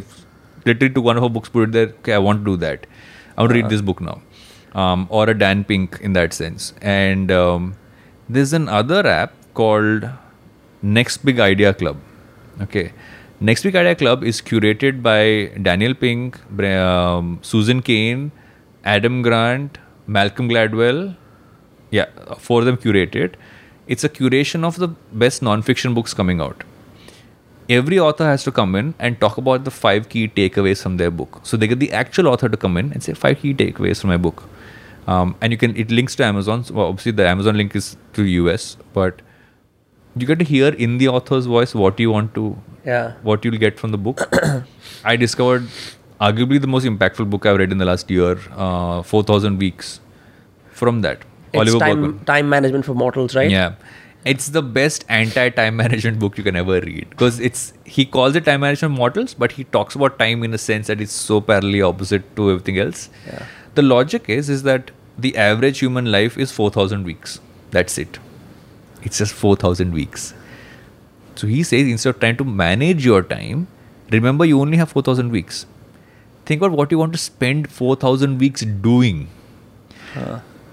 literally 0.64 0.94
took 0.94 1.04
one 1.12 1.18
of 1.18 1.22
her 1.28 1.28
books, 1.28 1.50
put 1.58 1.68
it 1.68 1.72
there. 1.72 1.88
Okay, 1.98 2.14
I 2.14 2.22
want 2.30 2.44
to 2.44 2.52
do 2.52 2.56
that. 2.64 2.86
I 3.36 3.42
want 3.42 3.52
to 3.52 3.60
read 3.60 3.68
this 3.68 3.82
book 3.82 4.00
now. 4.00 4.22
Um, 4.74 5.06
or 5.10 5.28
a 5.28 5.38
Dan 5.38 5.64
Pink 5.64 5.98
in 6.00 6.14
that 6.14 6.32
sense. 6.32 6.72
And 6.80 7.30
um, 7.30 7.74
there's 8.30 8.54
another 8.54 9.06
app 9.06 9.34
called 9.52 10.08
Next 10.84 11.24
Big 11.24 11.40
Idea 11.40 11.72
Club. 11.72 11.96
Okay. 12.60 12.92
Next 13.40 13.62
Big 13.62 13.74
Idea 13.74 13.94
Club 13.94 14.22
is 14.22 14.42
curated 14.42 15.02
by 15.02 15.50
Daniel 15.62 15.94
Pink, 15.94 16.38
um, 16.62 17.38
Susan 17.40 17.80
Cain, 17.80 18.32
Adam 18.84 19.22
Grant, 19.22 19.78
Malcolm 20.06 20.46
Gladwell. 20.46 21.16
Yeah, 21.90 22.06
four 22.36 22.60
of 22.60 22.66
them 22.66 22.76
curated. 22.76 23.36
It's 23.86 24.04
a 24.04 24.10
curation 24.10 24.62
of 24.62 24.76
the 24.76 24.88
best 25.10 25.40
non-fiction 25.40 25.94
books 25.94 26.12
coming 26.12 26.42
out. 26.42 26.64
Every 27.70 27.98
author 27.98 28.26
has 28.26 28.44
to 28.44 28.52
come 28.52 28.74
in 28.74 28.94
and 28.98 29.18
talk 29.18 29.38
about 29.38 29.64
the 29.64 29.70
five 29.70 30.10
key 30.10 30.28
takeaways 30.28 30.82
from 30.82 30.98
their 30.98 31.10
book. 31.10 31.40
So 31.44 31.56
they 31.56 31.66
get 31.66 31.80
the 31.80 31.92
actual 31.92 32.28
author 32.28 32.50
to 32.50 32.58
come 32.58 32.76
in 32.76 32.92
and 32.92 33.02
say 33.02 33.14
five 33.14 33.40
key 33.40 33.54
takeaways 33.54 34.02
from 34.02 34.10
my 34.10 34.18
book. 34.18 34.44
Um, 35.06 35.34
and 35.40 35.50
you 35.50 35.56
can 35.56 35.74
it 35.76 35.90
links 35.90 36.14
to 36.16 36.24
Amazon. 36.24 36.62
So 36.64 36.78
obviously 36.78 37.12
the 37.12 37.26
Amazon 37.26 37.56
link 37.56 37.74
is 37.74 37.96
to 38.12 38.24
US, 38.24 38.76
but 38.92 39.22
you 40.16 40.26
get 40.26 40.38
to 40.38 40.44
hear 40.44 40.68
in 40.68 40.98
the 40.98 41.08
author's 41.08 41.46
voice 41.46 41.74
what 41.74 41.98
you 42.00 42.10
want 42.10 42.34
to 42.34 42.56
Yeah. 42.86 43.12
what 43.22 43.44
you'll 43.44 43.58
get 43.66 43.78
from 43.78 43.90
the 43.92 43.98
book. 43.98 44.22
I 45.04 45.16
discovered 45.16 45.68
arguably 46.20 46.60
the 46.60 46.66
most 46.66 46.84
impactful 46.84 47.28
book 47.30 47.46
I've 47.46 47.58
read 47.58 47.72
in 47.72 47.78
the 47.78 47.84
last 47.84 48.10
year, 48.10 48.38
uh, 48.56 49.02
4,000 49.02 49.58
Weeks, 49.58 50.00
from 50.70 51.00
that. 51.02 51.18
It's 51.52 51.60
Oliver 51.60 51.78
time 51.78 52.20
time 52.30 52.48
management 52.48 52.84
for 52.84 52.94
mortals, 52.94 53.34
right? 53.36 53.50
Yeah. 53.50 53.74
It's 54.24 54.48
the 54.48 54.62
best 54.62 55.04
anti-time 55.08 55.76
management 55.82 56.18
book 56.18 56.38
you 56.38 56.44
can 56.44 56.56
ever 56.56 56.80
read 56.80 57.10
because 57.10 57.38
it's 57.40 57.72
he 57.84 58.04
calls 58.06 58.34
it 58.36 58.44
time 58.46 58.60
management 58.60 58.94
mortals 58.94 59.34
but 59.34 59.52
he 59.52 59.64
talks 59.64 59.94
about 59.94 60.18
time 60.18 60.42
in 60.42 60.54
a 60.54 60.58
sense 60.58 60.86
that 60.92 61.00
it's 61.06 61.12
so 61.12 61.40
parallelly 61.40 61.82
opposite 61.88 62.34
to 62.36 62.50
everything 62.50 62.78
else. 62.78 63.08
Yeah. 63.26 63.42
The 63.74 63.82
logic 63.82 64.28
is 64.28 64.48
is 64.48 64.62
that 64.64 64.90
the 65.18 65.36
average 65.36 65.78
human 65.80 66.10
life 66.10 66.38
is 66.38 66.50
four 66.60 66.70
thousand 66.70 67.04
weeks. 67.04 67.38
That's 67.70 67.98
it. 67.98 68.18
It's 69.04 69.18
just 69.18 69.32
four 69.32 69.54
thousand 69.56 69.92
weeks. 69.92 70.34
So 71.36 71.46
he 71.46 71.62
says 71.62 71.86
instead 71.86 72.10
of 72.10 72.20
trying 72.20 72.36
to 72.38 72.44
manage 72.44 73.04
your 73.04 73.22
time, 73.22 73.66
remember 74.10 74.44
you 74.44 74.60
only 74.60 74.76
have 74.76 74.90
four 74.90 75.02
thousand 75.02 75.30
weeks. 75.30 75.66
Think 76.46 76.60
about 76.62 76.76
what 76.76 76.90
you 76.90 76.98
want 76.98 77.12
to 77.12 77.18
spend 77.18 77.70
four 77.70 77.96
thousand 77.96 78.38
weeks 78.38 78.62
doing 78.62 79.28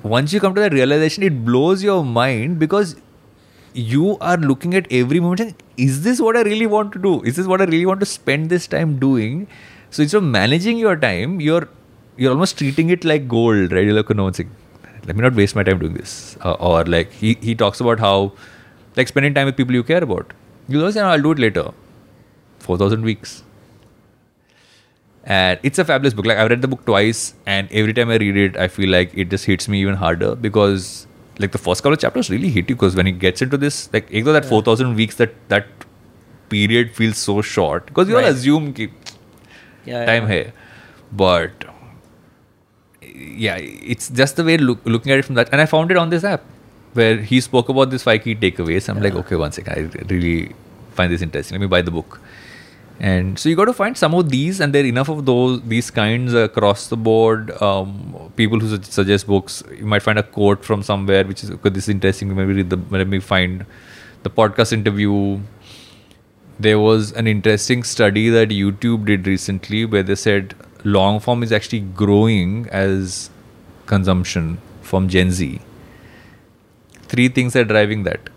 once 0.04 0.34
you 0.34 0.40
come 0.40 0.56
to 0.56 0.62
that 0.62 0.74
realization, 0.74 1.24
it 1.24 1.46
blows 1.46 1.84
your 1.84 2.04
mind 2.04 2.60
because 2.60 2.96
you 3.74 4.18
are 4.20 4.38
looking 4.38 4.74
at 4.74 4.88
every 4.92 5.20
moment 5.20 5.40
saying, 5.40 5.56
is 5.78 6.04
this 6.04 6.20
what 6.20 6.36
I 6.36 6.42
really 6.42 6.68
want 6.68 6.92
to 6.94 7.00
do? 7.00 7.22
Is 7.24 7.36
this 7.36 7.48
what 7.48 7.62
I 7.62 7.66
really 7.66 7.86
want 7.86 8.00
to 8.02 8.06
spend 8.06 8.50
this 8.50 8.68
time 8.68 9.00
doing? 9.00 9.48
So 9.90 10.04
instead 10.04 10.18
of 10.18 10.24
managing 10.24 10.78
your 10.78 10.96
time, 10.96 11.40
you're 11.40 11.68
you're 12.18 12.32
almost 12.32 12.58
treating 12.58 12.90
it 12.90 13.06
like 13.06 13.28
gold, 13.28 13.72
right? 13.72 13.86
You're 13.86 13.94
like, 13.94 14.10
like, 14.10 14.48
let 15.06 15.16
me 15.16 15.22
not 15.22 15.34
waste 15.36 15.56
my 15.56 15.64
time 15.64 15.80
doing 15.80 15.94
this. 15.94 16.38
Uh, 16.44 16.54
or 16.54 16.84
like 16.86 17.12
he, 17.12 17.38
he 17.42 17.56
talks 17.56 17.80
about 17.80 18.00
how 18.00 18.34
like 18.96 19.08
spending 19.08 19.34
time 19.34 19.46
with 19.46 19.58
people 19.58 19.74
you 19.74 19.84
care 19.84 20.04
about. 20.04 20.34
You 20.68 20.80
always 20.80 20.94
say, 20.96 21.02
no, 21.02 21.08
I'll 21.10 21.22
do 21.22 21.32
it 21.32 21.40
later. 21.40 21.72
4,000 22.60 23.02
weeks. 23.02 23.44
And 25.24 25.60
it's 25.64 25.78
a 25.78 25.86
fabulous 25.86 26.14
book. 26.14 26.26
Like 26.26 26.38
I've 26.38 26.50
read 26.50 26.62
the 26.62 26.68
book 26.68 26.84
twice, 26.86 27.36
and 27.46 27.68
every 27.72 27.94
time 27.94 28.10
I 28.10 28.16
read 28.16 28.36
it, 28.38 28.58
I 28.58 28.68
feel 28.68 28.90
like 28.90 29.12
it 29.16 29.30
just 29.30 29.46
hits 29.46 29.68
me 29.68 29.80
even 29.82 29.96
harder 29.96 30.36
because 30.36 31.06
like 31.38 31.52
the 31.52 31.60
first 31.60 31.84
couple 31.84 31.94
of 31.94 32.00
chapters 32.00 32.30
really 32.32 32.50
hit 32.50 32.68
you 32.70 32.76
because 32.76 32.96
when 32.96 33.06
he 33.06 33.12
gets 33.12 33.42
into 33.42 33.58
this, 33.58 33.88
like 33.94 34.10
even 34.10 34.26
though 34.26 34.34
that 34.34 34.46
four 34.46 34.64
thousand 34.64 34.96
weeks, 34.96 35.16
that 35.18 35.34
that 35.50 35.68
period 36.50 36.92
feels 36.96 37.18
so 37.20 37.42
short 37.42 37.86
because 37.86 38.10
you 38.10 38.16
all 38.16 38.24
Right. 38.24 38.32
assume 38.32 38.74
ki, 38.74 38.90
Yeah, 39.86 40.06
time 40.06 40.24
yeah. 40.24 40.30
here, 40.34 40.54
but 41.12 41.66
yeah, 43.16 43.58
it's 43.58 44.10
just 44.10 44.36
the 44.36 44.44
way 44.44 44.58
look, 44.58 44.80
looking 44.86 45.12
at 45.12 45.20
it 45.20 45.26
from 45.26 45.36
that. 45.36 45.50
And 45.52 45.62
I 45.62 45.66
found 45.66 45.92
it 45.92 45.98
on 45.98 46.10
this 46.10 46.24
app 46.24 46.42
where 46.94 47.18
he 47.18 47.40
spoke 47.42 47.70
about 47.70 47.90
this 47.90 48.04
five 48.04 48.24
key 48.24 48.36
takeaways. 48.36 48.90
I'm 48.90 49.02
like, 49.02 49.16
okay, 49.16 49.36
one 49.36 49.52
second, 49.52 49.74
I 49.74 50.04
really 50.14 50.54
find 50.92 51.12
this 51.12 51.22
interesting. 51.22 51.56
Let 51.56 51.62
me 51.62 51.68
buy 51.68 51.82
the 51.82 51.92
book. 51.92 52.20
And 53.00 53.40
so 53.40 53.50
you 53.50 53.56
got 53.56 53.66
to 53.66 53.74
find 53.74 53.98
some 53.98 54.14
of 54.14 54.30
these, 54.30 54.60
and 54.60 54.76
there 54.76 54.84
are 54.84 54.88
enough 54.88 55.10
of 55.10 55.26
those 55.26 55.60
these 55.64 55.90
kinds 55.90 56.36
across 56.36 56.88
the 56.88 56.98
board. 56.98 57.50
Um, 57.60 58.32
people 58.36 58.60
who 58.60 58.78
su- 58.78 58.84
suggest 58.84 59.26
books, 59.26 59.64
you 59.76 59.88
might 59.88 60.04
find 60.04 60.20
a 60.20 60.24
quote 60.24 60.64
from 60.64 60.84
somewhere 60.84 61.24
which 61.26 61.44
is 61.44 61.50
okay. 61.50 61.70
This 61.70 61.86
is 61.86 61.90
interesting. 61.90 62.36
Maybe 62.36 62.54
read 62.54 62.70
the 62.70 62.80
let 62.92 63.08
me 63.08 63.20
find 63.20 63.66
the 64.22 64.30
podcast 64.30 64.72
interview. 64.72 65.40
There 66.60 66.78
was 66.78 67.12
an 67.14 67.26
interesting 67.26 67.82
study 67.82 68.30
that 68.30 68.50
YouTube 68.50 69.06
did 69.06 69.26
recently 69.26 69.84
where 69.84 70.04
they 70.04 70.14
said 70.14 70.54
long 70.84 71.20
form 71.20 71.44
is 71.44 71.52
actually 71.52 71.82
growing 71.82 72.68
as 72.72 73.30
consumption 73.86 74.60
from 74.82 75.08
Gen 75.10 75.32
Z. 75.32 75.60
Three 77.04 77.28
things 77.28 77.56
are 77.56 77.64
driving 77.64 78.04
that. 78.04 78.30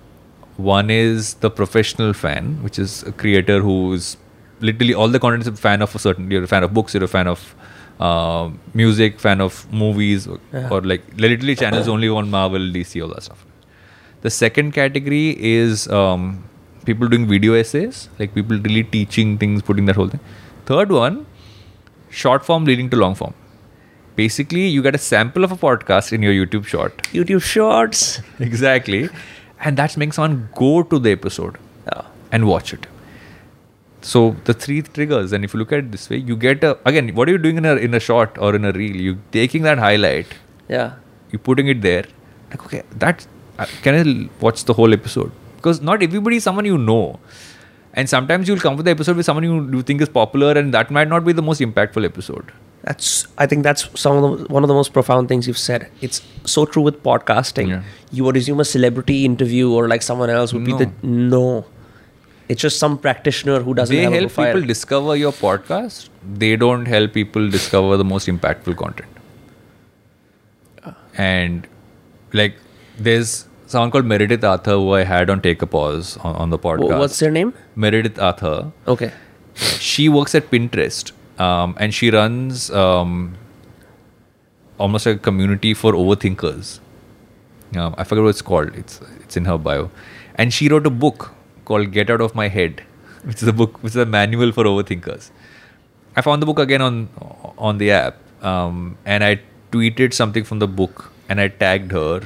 One 0.57 0.91
is 0.91 1.35
the 1.35 1.51
professional 1.51 2.13
fan, 2.13 2.63
which 2.63 2.79
is 2.79 3.03
a 3.05 3.13
creator 3.13 3.61
who's 3.61 4.17
literally 4.61 4.95
all 4.95 5.09
the 5.09 5.19
content 5.21 5.43
is 5.43 5.49
a 5.49 5.53
fan 5.53 5.83
of 5.83 5.95
a 5.95 5.99
certain. 5.99 6.31
You're 6.31 6.45
a 6.45 6.47
fan 6.49 6.63
of 6.63 6.73
books. 6.75 6.95
You're 6.95 7.05
a 7.05 7.09
fan 7.09 7.27
of 7.27 7.55
uh, 8.01 8.51
music, 8.73 9.19
fan 9.21 9.41
of 9.41 9.73
movies, 9.73 10.27
or, 10.27 10.39
Yeah. 10.53 10.69
or 10.71 10.81
like 10.83 11.03
literally 11.17 11.55
channels 11.57 11.89
only 11.89 12.09
on 12.09 12.31
Marvel, 12.31 12.59
DC, 12.61 13.03
all 13.03 13.09
that 13.15 13.23
stuff. 13.25 13.45
The 14.23 14.31
second 14.31 14.73
category 14.73 15.37
is 15.39 15.87
um, 15.89 16.45
people 16.85 17.09
doing 17.09 17.27
video 17.29 17.55
essays, 17.55 18.09
like 18.19 18.35
people 18.35 18.59
really 18.59 18.83
teaching 18.85 19.39
things, 19.39 19.63
putting 19.63 19.87
that 19.87 19.97
whole 19.97 20.09
thing. 20.09 20.21
Third 20.67 20.91
one, 20.91 21.27
short 22.23 22.45
form 22.51 22.65
leading 22.73 22.91
to 22.95 22.97
long 23.07 23.15
form. 23.23 23.35
basically 24.19 24.65
you 24.73 24.83
get 24.87 24.97
a 24.97 24.99
sample 25.05 25.45
of 25.47 25.53
a 25.55 25.57
podcast 25.61 26.13
in 26.17 26.25
your 26.27 26.33
YouTube 26.35 26.67
short. 26.73 26.99
YouTube 27.19 27.43
Shorts. 27.53 28.03
exactly. 28.49 29.01
And 29.69 29.77
that's 29.81 29.97
making 30.03 30.13
someone 30.19 30.37
go 30.61 30.71
to 30.93 30.99
the 31.07 31.13
episode 31.19 31.57
and 32.37 32.47
watch 32.51 32.71
it. 32.77 32.87
So 34.11 34.21
the 34.49 34.55
three 34.65 34.79
triggers, 34.83 35.33
and 35.33 35.45
if 35.49 35.55
you 35.55 35.61
look 35.61 35.73
at 35.73 35.79
it 35.85 35.91
this 35.97 36.09
way, 36.13 36.17
you 36.31 36.37
get 36.45 36.65
a 36.69 36.71
again. 36.91 37.11
What 37.19 37.29
are 37.29 37.33
you 37.33 37.39
doing 37.45 37.57
in 37.63 37.69
a 37.73 37.75
in 37.89 37.95
a 37.99 38.01
short 38.07 38.37
or 38.47 38.55
in 38.59 38.65
a 38.71 38.73
reel? 38.79 38.97
You're 39.07 39.19
taking 39.37 39.63
that 39.69 39.79
highlight, 39.85 40.35
Yeah. 40.69 40.93
You're 41.33 41.45
putting 41.51 41.69
it 41.75 41.81
there. 41.87 42.05
Like 42.51 42.65
okay, 42.67 42.83
that 43.05 43.27
uh, 43.59 43.67
can 43.87 44.01
I 44.01 44.29
watch 44.47 44.65
the 44.73 44.75
whole 44.81 44.93
episode? 44.99 45.33
Because 45.57 45.81
not 45.91 46.03
everybody 46.09 46.37
is 46.43 46.45
someone 46.51 46.67
you 46.73 46.77
know, 46.91 47.19
and 47.95 48.09
sometimes 48.09 48.49
you'll 48.49 48.61
come 48.61 48.77
with 48.77 48.87
the 48.87 48.91
episode 48.91 49.17
with 49.17 49.27
someone 49.27 49.45
you, 49.45 49.77
you 49.77 49.83
think 49.83 50.01
is 50.03 50.09
popular, 50.09 50.53
and 50.53 50.75
that 50.75 50.91
might 50.91 51.09
not 51.09 51.25
be 51.25 51.33
the 51.33 51.43
most 51.43 51.61
impactful 51.61 52.05
episode. 52.05 52.53
That's 52.83 53.27
I 53.39 53.47
think 53.47 53.63
that's 53.63 53.89
some 53.99 54.23
of 54.23 54.39
the, 54.39 54.47
one 54.53 54.63
of 54.63 54.69
the 54.69 54.75
most 54.75 54.93
profound 54.93 55.29
things 55.29 55.47
you've 55.47 55.59
said. 55.59 55.91
It's 56.03 56.21
so 56.45 56.67
true 56.67 56.83
with 56.83 57.03
podcasting. 57.03 57.69
Yeah. 57.69 57.83
You 58.13 58.25
would 58.25 58.37
assume 58.37 58.61
a 58.61 58.65
celebrity 58.65 59.25
interview 59.25 59.73
or 59.73 59.89
like 59.89 60.03
someone 60.03 60.29
else 60.29 60.53
would 60.53 60.65
be 60.65 60.73
the 60.73 60.91
no. 61.03 61.67
It's 62.47 62.61
just 62.61 62.79
some 62.79 62.99
practitioner 62.99 63.61
who 63.61 63.73
doesn't 63.73 63.97
they 63.97 64.03
have 64.03 64.13
a 64.13 64.17
help 64.17 64.35
people 64.35 64.61
discover 64.61 65.17
your 65.17 65.33
podcast 65.33 66.11
they 66.33 66.57
don't 66.57 66.87
help 66.87 67.13
people 67.13 67.49
discover 67.51 67.97
the 67.97 68.05
most 68.05 68.29
impactful 68.29 68.77
content 68.77 69.09
uh. 70.85 70.93
and 71.17 71.67
like 72.33 72.57
there's 72.99 73.47
someone 73.75 73.91
called 73.97 74.09
meredith 74.13 74.45
arthur 74.53 74.77
who 74.83 74.91
i 74.99 75.03
had 75.13 75.31
on 75.35 75.41
take 75.47 75.63
a 75.67 75.69
pause 75.75 76.17
on, 76.19 76.35
on 76.45 76.51
the 76.55 76.59
podcast. 76.67 76.99
What's 77.05 77.21
her 77.27 77.31
name? 77.37 77.53
meredith 77.85 78.19
arthur 78.31 78.57
Okay. 78.95 79.13
she 79.91 80.09
works 80.19 80.35
at 80.41 80.51
pinterest 80.55 81.13
um, 81.49 81.77
and 81.85 81.93
she 82.01 82.11
runs 82.15 82.71
um, 82.85 83.17
almost 84.79 85.07
like 85.07 85.17
a 85.17 85.19
community 85.19 85.73
for 85.75 85.93
overthinkers. 85.93 86.81
Um, 87.77 87.95
i 87.99 88.05
forget 88.05 88.23
what 88.25 88.31
it's 88.31 88.43
called. 88.51 88.75
It's 88.81 89.01
it's 89.21 89.37
in 89.37 89.47
her 89.51 89.57
bio. 89.59 89.91
And 90.37 90.53
she 90.59 90.69
wrote 90.69 90.87
a 90.87 90.91
book 91.05 91.33
called 91.71 91.91
get 91.97 92.11
out 92.17 92.21
of 92.21 92.35
my 92.41 92.47
head 92.59 92.83
which 93.31 93.43
is 93.43 93.49
a 93.49 93.53
book 93.63 93.83
which 93.83 93.93
is 93.97 94.03
a 94.05 94.07
manual 94.07 94.53
for 94.53 94.65
overthinkers. 94.73 95.31
I 96.17 96.21
found 96.29 96.43
the 96.43 96.47
book 96.53 96.59
again 96.67 96.83
on 96.83 97.09
on 97.59 97.79
the 97.79 97.91
app 97.91 98.19
um, 98.53 98.97
and 99.05 99.25
i 99.25 99.33
tweeted 99.73 100.13
something 100.21 100.45
from 100.45 100.59
the 100.65 100.69
book 100.81 101.11
and 101.29 101.41
i 101.41 101.49
tagged 101.65 101.93
her 101.93 102.21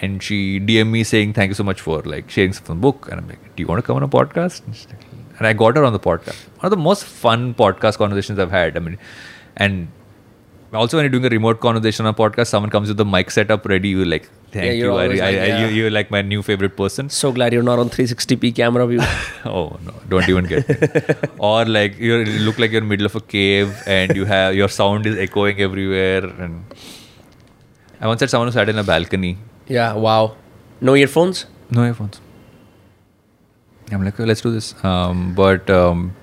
and 0.00 0.22
she 0.22 0.60
DM 0.60 0.90
me 0.90 1.02
saying 1.04 1.32
thank 1.34 1.48
you 1.50 1.54
so 1.54 1.64
much 1.64 1.80
for 1.80 2.00
like 2.02 2.30
sharing 2.30 2.52
something 2.52 2.66
from 2.72 2.78
the 2.78 2.82
book 2.88 3.08
and 3.10 3.20
I'm 3.20 3.28
like 3.28 3.44
do 3.56 3.62
you 3.62 3.66
want 3.66 3.78
to 3.82 3.86
come 3.86 3.96
on 3.96 4.02
a 4.02 4.08
podcast 4.08 4.64
and, 4.66 4.74
like- 4.90 5.04
and 5.38 5.46
I 5.46 5.52
got 5.52 5.76
her 5.76 5.84
on 5.84 5.92
the 5.92 6.00
podcast 6.00 6.38
one 6.56 6.64
of 6.64 6.70
the 6.70 6.82
most 6.88 7.04
fun 7.04 7.54
podcast 7.54 7.96
conversations 7.98 8.38
I've 8.38 8.50
had 8.50 8.76
I 8.76 8.80
mean 8.80 8.98
and 9.56 9.88
also 10.74 10.96
when 10.98 11.04
you're 11.04 11.10
doing 11.10 11.24
a 11.24 11.28
remote 11.34 11.60
conversation 11.60 12.06
on 12.06 12.14
a 12.14 12.16
podcast 12.16 12.48
someone 12.48 12.70
comes 12.70 12.88
with 12.88 12.96
the 12.98 13.04
mic 13.04 13.30
setup 13.30 13.64
ready 13.72 13.88
you're 13.90 14.06
like 14.14 14.28
thank 14.52 14.66
Yeah, 14.66 14.72
you're 14.72 14.92
you 14.92 14.98
I, 14.98 15.06
like, 15.06 15.20
I, 15.22 15.30
yeah. 15.30 15.60
you, 15.68 15.74
you're 15.76 15.90
like 15.90 16.10
my 16.10 16.22
new 16.22 16.42
favorite 16.42 16.76
person 16.76 17.08
So 17.08 17.32
glad 17.32 17.52
you're 17.52 17.62
not 17.62 17.78
on 17.78 17.88
360p 17.88 18.54
camera 18.54 18.86
view. 18.86 19.00
oh 19.44 19.78
no 19.86 19.94
don't 20.08 20.28
even 20.28 20.44
get 20.46 20.68
me. 20.68 21.28
or 21.38 21.64
like 21.64 21.98
you 21.98 22.24
look 22.48 22.58
like 22.58 22.70
you're 22.72 22.82
in 22.82 22.88
the 22.88 22.90
middle 22.96 23.06
of 23.06 23.16
a 23.16 23.20
cave 23.20 23.74
and 23.86 24.14
you 24.16 24.24
have 24.26 24.54
your 24.54 24.68
sound 24.68 25.06
is 25.06 25.16
echoing 25.18 25.60
everywhere 25.60 26.24
and 26.24 26.64
I 28.00 28.06
once 28.06 28.20
had 28.20 28.30
someone 28.30 28.48
who 28.48 28.52
sat 28.52 28.68
in 28.68 28.78
a 28.78 28.84
balcony 28.84 29.38
yeah. 29.68 29.94
Wow. 29.94 30.36
No 30.80 30.94
earphones. 30.94 31.46
No 31.70 31.84
earphones. 31.84 32.20
I'm 33.90 34.04
like, 34.04 34.18
let's 34.18 34.40
do 34.40 34.50
this. 34.52 34.74
Um, 34.84 35.34
but 35.34 35.68
um, 35.70 36.14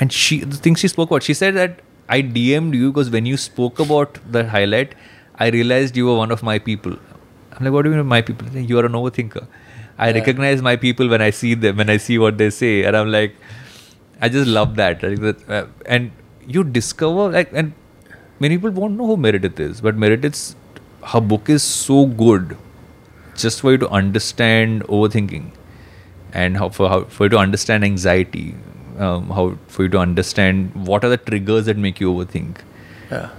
and 0.00 0.12
she 0.12 0.40
the 0.40 0.56
thing 0.56 0.74
she 0.74 0.88
spoke 0.88 1.10
about, 1.10 1.22
she 1.22 1.34
said 1.34 1.54
that 1.54 1.80
I 2.08 2.22
DM'd 2.22 2.74
you 2.74 2.90
because 2.92 3.10
when 3.10 3.26
you 3.26 3.36
spoke 3.36 3.78
about 3.78 4.18
the 4.30 4.48
highlight, 4.48 4.94
I 5.36 5.48
realized 5.50 5.96
you 5.96 6.06
were 6.06 6.16
one 6.16 6.30
of 6.30 6.42
my 6.42 6.58
people. 6.58 6.96
I'm 7.52 7.64
like, 7.64 7.72
what 7.72 7.82
do 7.82 7.90
you 7.90 7.96
mean 7.96 8.06
my 8.06 8.22
people? 8.22 8.48
You 8.56 8.78
are 8.78 8.86
an 8.86 8.92
overthinker. 8.92 9.46
I 9.98 10.08
Yeah. 10.08 10.14
recognize 10.14 10.62
my 10.62 10.76
people 10.76 11.08
when 11.08 11.22
I 11.22 11.30
see 11.30 11.54
them, 11.54 11.76
when 11.76 11.88
I 11.90 11.98
see 11.98 12.18
what 12.18 12.36
they 12.38 12.50
say, 12.50 12.84
and 12.84 12.96
I'm 12.96 13.10
like, 13.12 13.36
I 14.20 14.28
just 14.28 14.48
love 14.48 14.74
that. 14.76 15.04
I 15.04 15.14
think 15.14 15.20
that 15.20 15.48
uh, 15.48 15.66
and 15.86 16.10
you 16.46 16.64
discover 16.64 17.30
like, 17.30 17.50
and 17.52 17.72
many 18.40 18.56
people 18.58 18.70
won't 18.70 18.96
know 18.96 19.06
who 19.06 19.16
Meredith 19.16 19.60
is, 19.60 19.80
but 19.80 19.96
Meredith's 19.96 20.56
her 21.12 21.20
book 21.20 21.48
is 21.50 21.62
so 21.62 22.06
good, 22.06 22.56
just 23.36 23.60
for 23.60 23.72
you 23.72 23.78
to 23.78 23.88
understand 23.88 24.82
overthinking, 24.84 25.50
and 26.32 26.56
how 26.56 26.68
for 26.68 26.88
how 26.88 27.04
for 27.04 27.24
you 27.24 27.30
to 27.30 27.38
understand 27.38 27.84
anxiety, 27.84 28.54
um, 28.98 29.28
how 29.30 29.56
for 29.68 29.84
you 29.84 29.88
to 29.90 29.98
understand 29.98 30.74
what 30.86 31.04
are 31.04 31.08
the 31.08 31.16
triggers 31.16 31.66
that 31.66 31.76
make 31.76 32.00
you 32.00 32.12
overthink. 32.12 32.56
Yeah. 33.10 33.30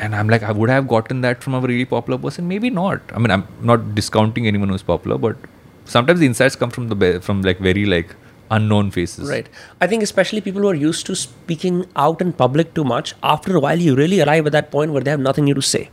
And 0.00 0.14
I'm 0.16 0.28
like, 0.28 0.42
I 0.42 0.50
would 0.50 0.70
have 0.70 0.88
gotten 0.88 1.20
that 1.20 1.42
from 1.42 1.54
a 1.54 1.60
really 1.60 1.84
popular 1.84 2.18
person. 2.18 2.48
Maybe 2.48 2.68
not. 2.68 3.00
I 3.14 3.18
mean, 3.18 3.30
I'm 3.30 3.46
not 3.62 3.94
discounting 3.94 4.46
anyone 4.46 4.68
who's 4.68 4.82
popular, 4.82 5.16
but 5.16 5.36
sometimes 5.84 6.20
the 6.20 6.26
insights 6.26 6.56
come 6.56 6.70
from 6.70 6.88
the 6.88 6.96
be- 6.96 7.18
from 7.20 7.42
like 7.42 7.58
very 7.58 7.84
like 7.86 8.14
unknown 8.50 8.90
faces. 8.90 9.28
Right. 9.28 9.48
I 9.80 9.86
think 9.86 10.02
especially 10.02 10.40
people 10.40 10.62
who 10.62 10.68
are 10.68 10.74
used 10.74 11.06
to 11.06 11.14
speaking 11.14 11.86
out 11.96 12.20
in 12.20 12.32
public 12.32 12.74
too 12.74 12.84
much, 12.84 13.14
after 13.22 13.56
a 13.56 13.60
while 13.60 13.78
you 13.78 13.94
really 13.94 14.20
arrive 14.20 14.46
at 14.46 14.52
that 14.52 14.70
point 14.70 14.92
where 14.92 15.02
they 15.02 15.10
have 15.10 15.20
nothing 15.20 15.44
new 15.44 15.54
to 15.54 15.62
say. 15.62 15.90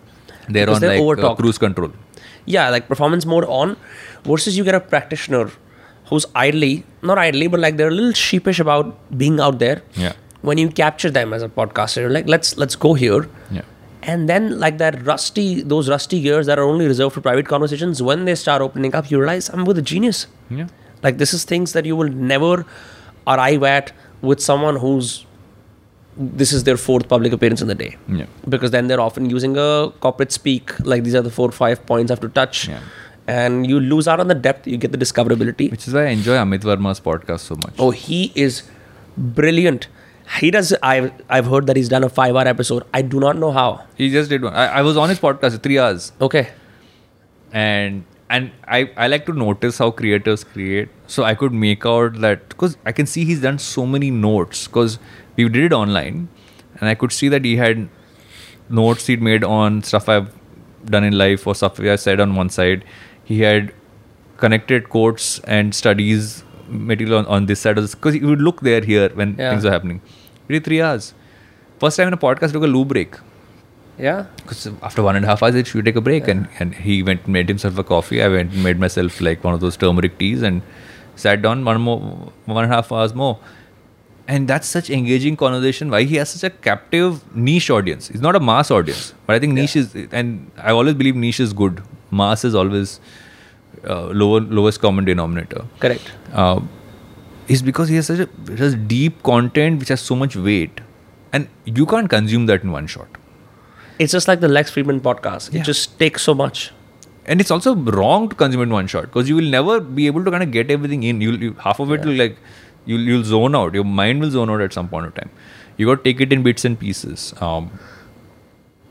They're 0.49 0.69
on 0.69 0.81
they're 0.81 0.99
like 0.99 0.99
uh, 0.99 1.03
overtalked. 1.03 1.38
cruise 1.38 1.57
control. 1.57 1.91
Yeah, 2.45 2.69
like 2.69 2.88
performance 2.88 3.26
mode 3.26 3.45
on, 3.45 3.77
versus 4.23 4.57
you 4.57 4.63
get 4.63 4.76
a 4.76 4.80
practitioner 4.80 5.51
who's 6.05 6.26
idly, 6.35 6.84
not 7.01 7.18
idly, 7.18 7.47
but 7.47 7.59
like 7.59 7.77
they're 7.77 7.88
a 7.88 7.91
little 7.91 8.13
sheepish 8.13 8.59
about 8.59 9.18
being 9.18 9.39
out 9.39 9.59
there. 9.59 9.81
Yeah. 9.93 10.13
When 10.41 10.57
you 10.57 10.69
capture 10.69 11.11
them 11.11 11.34
as 11.34 11.43
a 11.43 11.49
podcaster, 11.49 11.97
you're 11.97 12.09
like 12.09 12.27
let's 12.27 12.57
let's 12.57 12.76
go 12.76 12.93
here. 12.93 13.30
Yeah. 13.51 13.61
And 14.03 14.27
then 14.27 14.59
like 14.59 14.80
that 14.80 15.05
rusty, 15.05 15.61
those 15.61 15.88
rusty 15.88 16.22
gears 16.22 16.47
that 16.47 16.57
are 16.57 16.63
only 16.63 16.88
reserved 16.88 17.13
for 17.13 17.22
private 17.22 17.47
conversations, 17.47 18.01
when 18.01 18.26
they 18.26 18.34
start 18.34 18.61
opening 18.61 18.95
up, 18.95 19.11
you 19.11 19.19
realize 19.19 19.49
I'm 19.49 19.65
with 19.65 19.77
a 19.77 19.81
genius. 19.81 20.27
Yeah. 20.49 20.68
Like 21.03 21.18
this 21.18 21.34
is 21.34 21.43
things 21.43 21.73
that 21.73 21.85
you 21.85 21.95
will 21.95 22.09
never 22.09 22.65
arrive 23.27 23.63
at 23.63 23.91
with 24.22 24.39
someone 24.39 24.77
who's 24.77 25.26
this 26.18 26.52
is 26.52 26.64
their 26.64 26.78
fourth 26.78 27.08
public 27.08 27.32
appearance 27.34 27.62
in 27.62 27.68
the 27.68 27.76
day. 27.76 27.96
Yeah. 28.08 28.26
Because 28.50 28.72
then 28.72 28.88
they're 28.88 29.00
often 29.02 29.30
using 29.30 29.58
a 29.58 29.92
corporate 30.02 30.32
speak, 30.32 30.78
like 30.86 31.04
these 31.04 31.16
are 31.16 31.22
the 31.22 31.32
four 31.32 31.50
or 31.50 31.52
five 31.54 31.86
points 31.86 32.12
I 32.12 32.14
have 32.14 32.22
to 32.22 32.30
touch. 32.30 32.68
Yeah. 32.68 32.80
And 33.28 33.66
you 33.68 33.80
lose 33.80 34.08
out 34.08 34.20
on 34.20 34.28
the 34.28 34.36
depth, 34.36 34.68
you 34.68 34.78
get 34.78 34.92
the 34.92 34.98
discoverability. 34.98 35.72
Which 35.72 35.88
is 35.88 35.94
why 35.94 36.06
I 36.08 36.10
enjoy 36.10 36.36
Amit 36.36 36.62
Varma's 36.62 37.00
podcast 37.00 37.40
so 37.42 37.56
much. 37.56 37.74
Oh, 37.80 37.92
he 37.92 38.32
is 38.36 38.64
brilliant. 39.18 39.88
He 40.40 40.50
does 40.52 40.74
I've 40.82 41.12
I've 41.30 41.46
heard 41.46 41.68
that 41.68 41.76
he's 41.76 41.90
done 41.90 42.04
a 42.04 42.10
five 42.10 42.36
hour 42.36 42.48
episode. 42.48 42.84
I 42.94 43.02
do 43.02 43.20
not 43.20 43.38
know 43.38 43.52
how. 43.52 43.84
He 43.96 44.10
just 44.12 44.30
did 44.30 44.42
one. 44.44 44.54
I, 44.54 44.68
I 44.80 44.82
was 44.82 44.98
on 44.98 45.10
his 45.10 45.20
podcast 45.20 45.62
three 45.62 45.78
hours, 45.78 46.12
Okay. 46.22 46.50
and 47.52 48.04
and 48.30 48.52
I 48.68 48.90
I 48.96 49.08
like 49.08 49.26
to 49.26 49.34
notice 49.34 49.78
how 49.78 49.92
creators 49.92 50.44
create. 50.44 50.90
So 51.08 51.24
I 51.24 51.36
could 51.36 51.52
make 51.54 51.86
out 51.86 52.20
that 52.22 52.48
because 52.50 52.78
I 52.86 52.92
can 52.94 53.06
see 53.06 53.26
he's 53.26 53.42
done 53.42 53.60
so 53.60 53.86
many 53.86 54.10
notes 54.10 54.68
because 54.68 55.00
we 55.45 55.49
did 55.49 55.65
it 55.65 55.73
online, 55.73 56.27
and 56.80 56.89
I 56.89 56.95
could 56.95 57.11
see 57.11 57.30
that 57.30 57.45
he 57.45 57.55
had 57.57 57.88
notes 58.69 59.07
he'd 59.07 59.22
made 59.22 59.43
on 59.43 59.84
stuff 59.84 60.07
I've 60.09 60.34
done 60.85 61.03
in 61.03 61.18
life 61.18 61.45
or 61.47 61.55
stuff 61.55 61.80
I 61.80 61.95
said 61.95 62.19
on 62.19 62.35
one 62.35 62.49
side. 62.49 62.84
He 63.23 63.41
had 63.41 63.73
connected 64.38 64.89
quotes 64.89 65.39
and 65.41 65.73
studies 65.76 66.43
material 66.68 67.18
on, 67.19 67.26
on 67.27 67.45
this 67.45 67.59
side 67.59 67.77
of 67.77 67.84
this 67.84 67.95
because 67.95 68.13
he 68.13 68.22
would 68.22 68.41
look 68.41 68.61
there 68.61 68.81
here 68.81 69.09
when 69.13 69.35
Yeah. 69.38 69.49
things 69.51 69.65
are 69.65 69.72
happening. 69.72 70.01
We 70.47 70.53
did 70.53 70.63
three 70.63 70.81
hours. 70.81 71.13
First 71.80 71.97
time 71.97 72.07
in 72.07 72.13
a 72.13 72.18
podcast, 72.18 72.53
took 72.53 72.63
a 72.63 72.68
loo 72.68 72.85
break. 72.85 73.15
Yeah. 73.99 74.26
Because 74.38 74.68
after 74.81 75.03
one 75.03 75.15
and 75.15 75.26
a 75.26 75.27
half 75.27 75.43
hours, 75.43 75.55
it 75.55 75.68
should 75.68 75.85
take 75.85 75.95
a 75.95 76.01
break. 76.01 76.27
And, 76.27 76.47
and 76.59 76.73
he 76.73 77.03
went 77.03 77.23
and 77.26 77.34
made 77.34 77.47
himself 77.49 77.77
a 77.77 77.84
coffee. 77.84 78.22
I 78.23 78.27
went 78.30 78.53
and 78.53 78.63
made 78.63 78.80
myself 78.80 79.19
like 79.22 79.43
one 79.43 79.53
of 79.53 79.59
those 79.59 79.77
turmeric 79.77 80.18
teas 80.18 80.41
and 80.41 80.61
sat 81.15 81.41
down 81.41 81.63
one 81.65 81.81
more, 81.81 81.99
one 82.45 82.63
and 82.63 82.72
a 82.72 82.76
half 82.76 82.91
hours 82.91 83.13
more. 83.13 83.38
And 84.27 84.48
that's 84.48 84.68
such 84.68 84.89
engaging 84.89 85.35
conversation. 85.35 85.89
Why 85.89 86.03
he 86.03 86.15
has 86.15 86.30
such 86.30 86.43
a 86.49 86.56
captive 86.56 87.35
niche 87.35 87.69
audience. 87.69 88.10
It's 88.10 88.22
not 88.22 88.35
a 88.35 88.39
mass 88.39 88.72
audience, 88.72 89.14
but 89.26 89.35
I 89.35 89.39
think 89.39 89.53
niche 89.53 89.76
is, 89.76 89.95
and 90.11 90.49
I 90.57 90.72
always 90.72 90.93
believe 90.93 91.15
niche 91.15 91.39
is 91.39 91.53
good. 91.53 91.81
Mass 92.11 92.45
is 92.45 92.56
always 92.56 92.99
uh, 93.88 94.06
lower, 94.07 94.39
lowest 94.41 94.80
common 94.81 95.06
denominator 95.06 95.65
Correct. 95.80 96.11
uh, 96.34 96.61
is 97.48 97.61
because 97.61 97.89
he 97.89 97.95
has 97.95 98.07
such 98.07 98.19
a 98.19 98.57
such 98.57 98.88
deep 98.88 99.22
content 99.23 99.80
which 99.80 99.89
has 99.89 99.99
so 100.02 100.15
much 100.15 100.35
weight, 100.35 100.80
and 101.34 101.48
you 101.65 101.85
can't 101.85 102.10
consume 102.10 102.45
that 102.45 102.64
in 102.64 102.72
one 102.72 102.88
shot. 102.88 103.07
It's 103.99 104.11
just 104.11 104.27
like 104.27 104.39
the 104.39 104.48
Lex 104.48 104.72
Fridman 104.72 104.99
podcast. 105.02 105.52
Yeah. 105.53 105.61
It 105.61 105.65
just 105.65 105.99
takes 105.99 106.22
so 106.22 106.34
much. 106.34 106.72
And 107.26 107.39
it's 107.39 107.52
also 107.52 107.76
wrong 107.76 108.30
to 108.30 108.35
consume 108.35 108.61
it 108.61 108.64
in 108.64 108.69
one 108.72 108.88
shot 108.88 109.03
because 109.03 109.30
you 109.30 109.35
will 109.35 109.49
never 109.49 109.80
be 109.80 110.07
able 110.07 110.23
to 110.26 110.31
kind 110.31 110.41
of 110.43 110.52
get 110.52 110.72
everything 110.72 111.03
in. 111.03 111.22
You'll 111.22 111.41
you, 111.41 111.53
half 111.60 111.80
of 111.80 111.91
it 111.91 111.99
Yeah. 112.02 112.06
will 112.07 112.15
like 112.15 112.38
you'll 112.86 113.02
you'll 113.02 113.24
zone 113.24 113.56
out. 113.56 113.74
Your 113.74 113.84
mind 113.84 114.22
will 114.22 114.32
zone 114.32 114.49
out 114.49 114.62
at 114.62 114.74
some 114.74 114.88
point 114.90 115.06
of 115.06 115.16
time. 115.16 115.30
You 115.78 115.86
got 115.88 116.03
to 116.03 116.03
take 116.03 116.22
it 116.22 116.34
in 116.34 116.44
bits 116.44 116.66
and 116.66 116.80
pieces. 116.80 117.34
Um, 117.41 117.72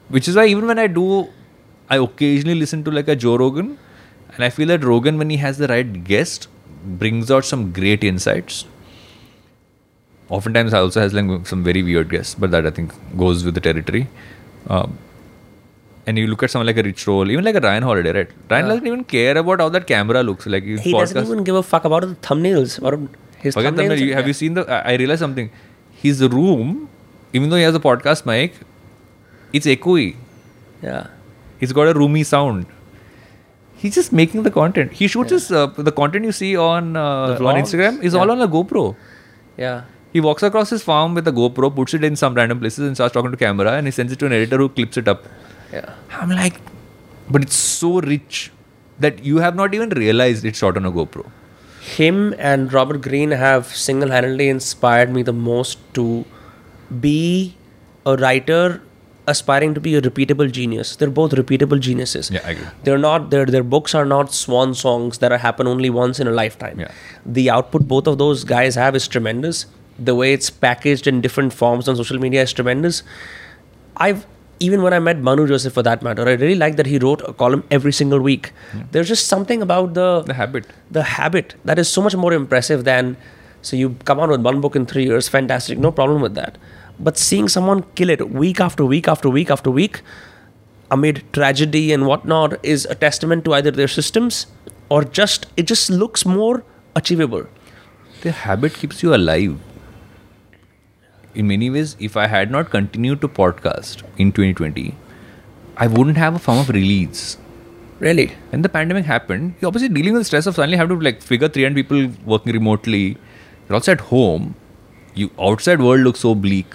which 0.08 0.26
is 0.28 0.36
why 0.36 0.46
even 0.46 0.66
when 0.66 0.78
I 0.78 0.86
do, 0.86 1.28
I 1.88 1.96
occasionally 1.96 2.58
listen 2.58 2.82
to 2.84 2.90
like 2.90 3.08
a 3.08 3.16
Joe 3.16 3.36
Rogan, 3.36 3.78
and 4.34 4.44
I 4.44 4.50
feel 4.50 4.68
that 4.68 4.84
Rogan, 4.84 5.18
when 5.18 5.30
he 5.30 5.36
has 5.36 5.58
the 5.58 5.68
right 5.68 6.04
guest, 6.04 6.48
brings 6.84 7.30
out 7.30 7.44
some 7.44 7.72
great 7.72 8.02
insights. 8.02 8.64
Oftentimes, 10.28 10.74
I 10.74 10.78
also 10.78 11.00
has 11.00 11.12
like 11.12 11.46
some 11.46 11.62
very 11.64 11.82
weird 11.82 12.08
guests, 12.08 12.34
but 12.34 12.50
that 12.52 12.66
I 12.66 12.70
think 12.70 12.92
goes 13.16 13.44
with 13.44 13.54
the 13.54 13.60
territory. 13.60 14.08
Um, 14.68 14.98
and 16.06 16.18
you 16.18 16.26
look 16.26 16.42
at 16.42 16.50
someone 16.50 16.66
like 16.66 16.76
a 16.76 16.82
Rich 16.82 17.06
Roll, 17.06 17.30
even 17.30 17.44
like 17.44 17.54
a 17.56 17.60
Ryan 17.60 17.82
Holiday, 17.82 18.12
right? 18.12 18.30
Ryan 18.48 18.68
doesn't 18.68 18.86
even 18.86 19.04
care 19.04 19.36
about 19.36 19.60
how 19.60 19.68
that 19.68 19.86
camera 19.86 20.22
looks. 20.22 20.46
Like 20.46 20.64
He 20.64 20.92
doesn't 20.92 21.24
even 21.24 21.44
give 21.44 21.54
a 21.54 21.62
fuck 21.62 21.84
about 21.84 22.02
the 22.02 22.14
thumbnails. 22.16 22.78
About 22.78 23.00
his 23.42 23.54
thumbnail. 23.54 23.98
You, 23.98 24.14
have 24.14 24.26
you 24.26 24.32
seen 24.42 24.54
the? 24.54 24.64
I 24.78 24.80
I 24.92 24.96
realized 25.02 25.20
something. 25.26 25.50
His 26.02 26.22
room, 26.34 26.88
even 27.32 27.50
though 27.50 27.56
he 27.56 27.62
has 27.68 27.74
a 27.74 27.84
podcast 27.86 28.26
mic, 28.32 28.54
it's 29.52 29.66
echoey. 29.66 30.16
Yeah. 30.82 31.06
He's 31.62 31.72
got 31.78 31.88
a 31.94 31.94
roomy 32.00 32.22
sound. 32.24 32.66
He's 33.80 33.94
just 33.94 34.12
making 34.12 34.42
the 34.44 34.50
content. 34.50 34.92
He 35.00 35.08
shoots 35.08 35.30
his 35.30 35.50
uh, 35.50 35.66
the 35.90 35.92
content 35.92 36.24
you 36.24 36.32
see 36.32 36.56
on 36.56 36.96
uh, 36.96 37.38
on? 37.50 37.56
Instagram 37.62 38.02
is 38.02 38.14
Yeah. 38.14 38.20
all 38.20 38.30
on 38.30 38.40
a 38.40 38.48
GoPro. 38.48 38.84
Yeah. 39.56 39.82
He 40.12 40.20
walks 40.20 40.42
across 40.42 40.70
his 40.70 40.82
farm 40.82 41.14
with 41.14 41.28
a 41.28 41.32
GoPro, 41.32 41.74
puts 41.74 41.94
it 41.94 42.02
in 42.04 42.16
some 42.16 42.34
random 42.34 42.58
places, 42.60 42.86
and 42.86 42.96
starts 42.96 43.14
talking 43.14 43.30
to 43.30 43.36
camera, 43.36 43.72
and 43.72 43.86
he 43.86 43.92
sends 43.98 44.12
it 44.12 44.18
to 44.22 44.26
an 44.26 44.32
editor 44.32 44.56
who 44.58 44.68
clips 44.68 44.96
it 44.96 45.06
up. 45.12 45.26
Yeah. 45.72 45.94
I'm 46.20 46.30
like, 46.30 46.60
but 47.30 47.42
it's 47.42 47.54
so 47.56 48.00
rich 48.00 48.50
that 48.98 49.22
you 49.24 49.38
have 49.38 49.54
not 49.54 49.72
even 49.74 49.90
realized 49.90 50.44
it's 50.44 50.58
shot 50.58 50.76
on 50.76 50.84
a 50.84 50.92
GoPro. 50.92 51.30
Him 51.80 52.34
and 52.38 52.72
Robert 52.72 53.00
Greene 53.00 53.30
have 53.30 53.66
single 53.66 54.10
handedly 54.10 54.48
inspired 54.48 55.10
me 55.10 55.22
the 55.22 55.32
most 55.32 55.78
to 55.94 56.24
be 57.00 57.56
a 58.04 58.16
writer 58.16 58.82
aspiring 59.26 59.74
to 59.74 59.80
be 59.80 59.94
a 59.94 60.02
repeatable 60.02 60.50
genius. 60.50 60.96
They're 60.96 61.10
both 61.10 61.32
repeatable 61.32 61.80
geniuses. 61.80 62.30
Yeah, 62.30 62.40
I 62.44 62.50
agree. 62.50 62.66
They're 62.84 62.98
not 62.98 63.30
their 63.30 63.46
their 63.46 63.62
books 63.62 63.94
are 63.94 64.04
not 64.04 64.34
swan 64.34 64.74
songs 64.74 65.18
that 65.18 65.32
are 65.32 65.38
happen 65.38 65.66
only 65.66 65.90
once 65.90 66.20
in 66.20 66.26
a 66.26 66.32
lifetime. 66.32 66.80
Yeah. 66.80 66.92
The 67.24 67.48
output 67.50 67.88
both 67.88 68.06
of 68.06 68.18
those 68.18 68.44
guys 68.44 68.74
have 68.74 68.94
is 68.94 69.08
tremendous. 69.08 69.66
The 69.98 70.14
way 70.14 70.32
it's 70.32 70.50
packaged 70.50 71.06
in 71.06 71.20
different 71.20 71.52
forms 71.52 71.88
on 71.88 71.96
social 71.96 72.18
media 72.18 72.42
is 72.42 72.52
tremendous. 72.52 73.02
I've 73.96 74.26
even 74.66 74.82
when 74.82 74.92
I 74.92 74.98
met 74.98 75.18
Manu 75.26 75.46
Joseph 75.48 75.72
for 75.72 75.82
that 75.82 76.02
matter, 76.02 76.24
I 76.28 76.32
really 76.32 76.54
like 76.54 76.76
that 76.76 76.86
he 76.86 76.98
wrote 76.98 77.22
a 77.26 77.32
column 77.32 77.64
every 77.70 77.92
single 77.92 78.20
week. 78.20 78.52
Hmm. 78.72 78.80
There's 78.92 79.08
just 79.08 79.26
something 79.28 79.62
about 79.62 79.94
the 79.94 80.08
The 80.30 80.34
habit. 80.40 80.66
the 80.90 81.02
habit 81.12 81.54
that 81.64 81.78
is 81.78 81.88
so 81.88 82.02
much 82.06 82.16
more 82.24 82.32
impressive 82.38 82.84
than 82.84 83.16
so 83.68 83.76
you 83.76 83.88
come 84.10 84.20
out 84.24 84.30
with 84.34 84.42
one 84.48 84.60
book 84.64 84.76
in 84.80 84.84
three 84.90 85.04
years 85.04 85.26
fantastic 85.32 85.78
no 85.86 85.90
problem 85.96 86.22
with 86.26 86.34
that 86.36 86.56
but 87.08 87.18
seeing 87.22 87.48
someone 87.54 87.82
kill 88.00 88.12
it 88.14 88.22
week 88.42 88.60
after 88.66 88.86
week 88.92 89.08
after 89.14 89.28
week 89.34 89.50
after 89.56 89.70
week 89.78 89.98
amid 90.96 91.18
tragedy 91.38 91.82
and 91.96 92.06
whatnot 92.10 92.54
is 92.74 92.86
a 92.94 92.96
testament 93.02 93.44
to 93.48 93.52
either 93.58 93.70
their 93.80 93.90
systems 93.96 94.38
or 94.88 95.00
just 95.20 95.44
it 95.58 95.66
just 95.72 95.90
looks 96.04 96.24
more 96.36 96.54
achievable 97.02 97.44
The 98.22 98.32
habit 98.44 98.74
keeps 98.80 99.02
you 99.02 99.12
alive. 99.16 99.52
In 101.34 101.46
many 101.46 101.70
ways, 101.70 101.96
if 102.00 102.16
I 102.16 102.26
had 102.26 102.50
not 102.50 102.70
continued 102.70 103.20
to 103.20 103.28
podcast 103.28 104.02
in 104.18 104.32
2020, 104.32 104.94
I 105.76 105.86
wouldn't 105.86 106.16
have 106.16 106.34
a 106.34 106.38
form 106.38 106.58
of 106.58 106.68
release. 106.68 107.38
really 108.00 108.26
When 108.50 108.62
the 108.62 108.68
pandemic 108.68 109.04
happened, 109.04 109.54
you're 109.60 109.68
obviously 109.68 109.90
dealing 109.94 110.14
with 110.14 110.22
the 110.22 110.24
stress 110.24 110.46
of 110.46 110.54
suddenly 110.54 110.76
have 110.76 110.88
to 110.88 110.98
like 110.98 111.22
figure 111.22 111.48
300 111.48 111.76
people 111.76 112.08
working 112.24 112.52
remotely. 112.52 113.16
You're 113.68 113.76
also 113.76 113.92
at 113.92 114.00
home. 114.12 114.54
You 115.14 115.30
outside 115.38 115.80
world 115.80 116.00
looks 116.00 116.20
so 116.20 116.34
bleak. 116.34 116.74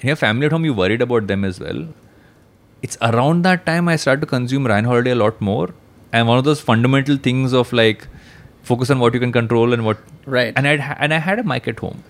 And 0.00 0.04
your 0.04 0.16
family 0.16 0.46
at 0.46 0.52
home, 0.52 0.64
you're 0.64 0.74
worried 0.74 1.00
about 1.00 1.26
them 1.26 1.44
as 1.44 1.60
well. 1.60 1.86
It's 2.82 2.98
around 3.00 3.42
that 3.44 3.64
time 3.64 3.88
I 3.88 3.96
started 3.96 4.20
to 4.22 4.26
consume 4.26 4.66
Ryan 4.66 4.84
Holiday 4.84 5.12
a 5.12 5.14
lot 5.14 5.40
more. 5.40 5.70
And 6.12 6.28
one 6.28 6.36
of 6.38 6.44
those 6.44 6.60
fundamental 6.60 7.16
things 7.16 7.54
of 7.54 7.72
like 7.72 8.06
focus 8.62 8.90
on 8.90 8.98
what 8.98 9.14
you 9.14 9.20
can 9.20 9.32
control 9.32 9.72
and 9.72 9.84
what 9.84 9.98
Right. 10.26 10.52
And 10.56 10.68
I 10.68 10.74
and 10.98 11.14
I 11.14 11.18
had 11.18 11.38
a 11.38 11.44
mic 11.44 11.68
at 11.68 11.78
home. 11.78 12.04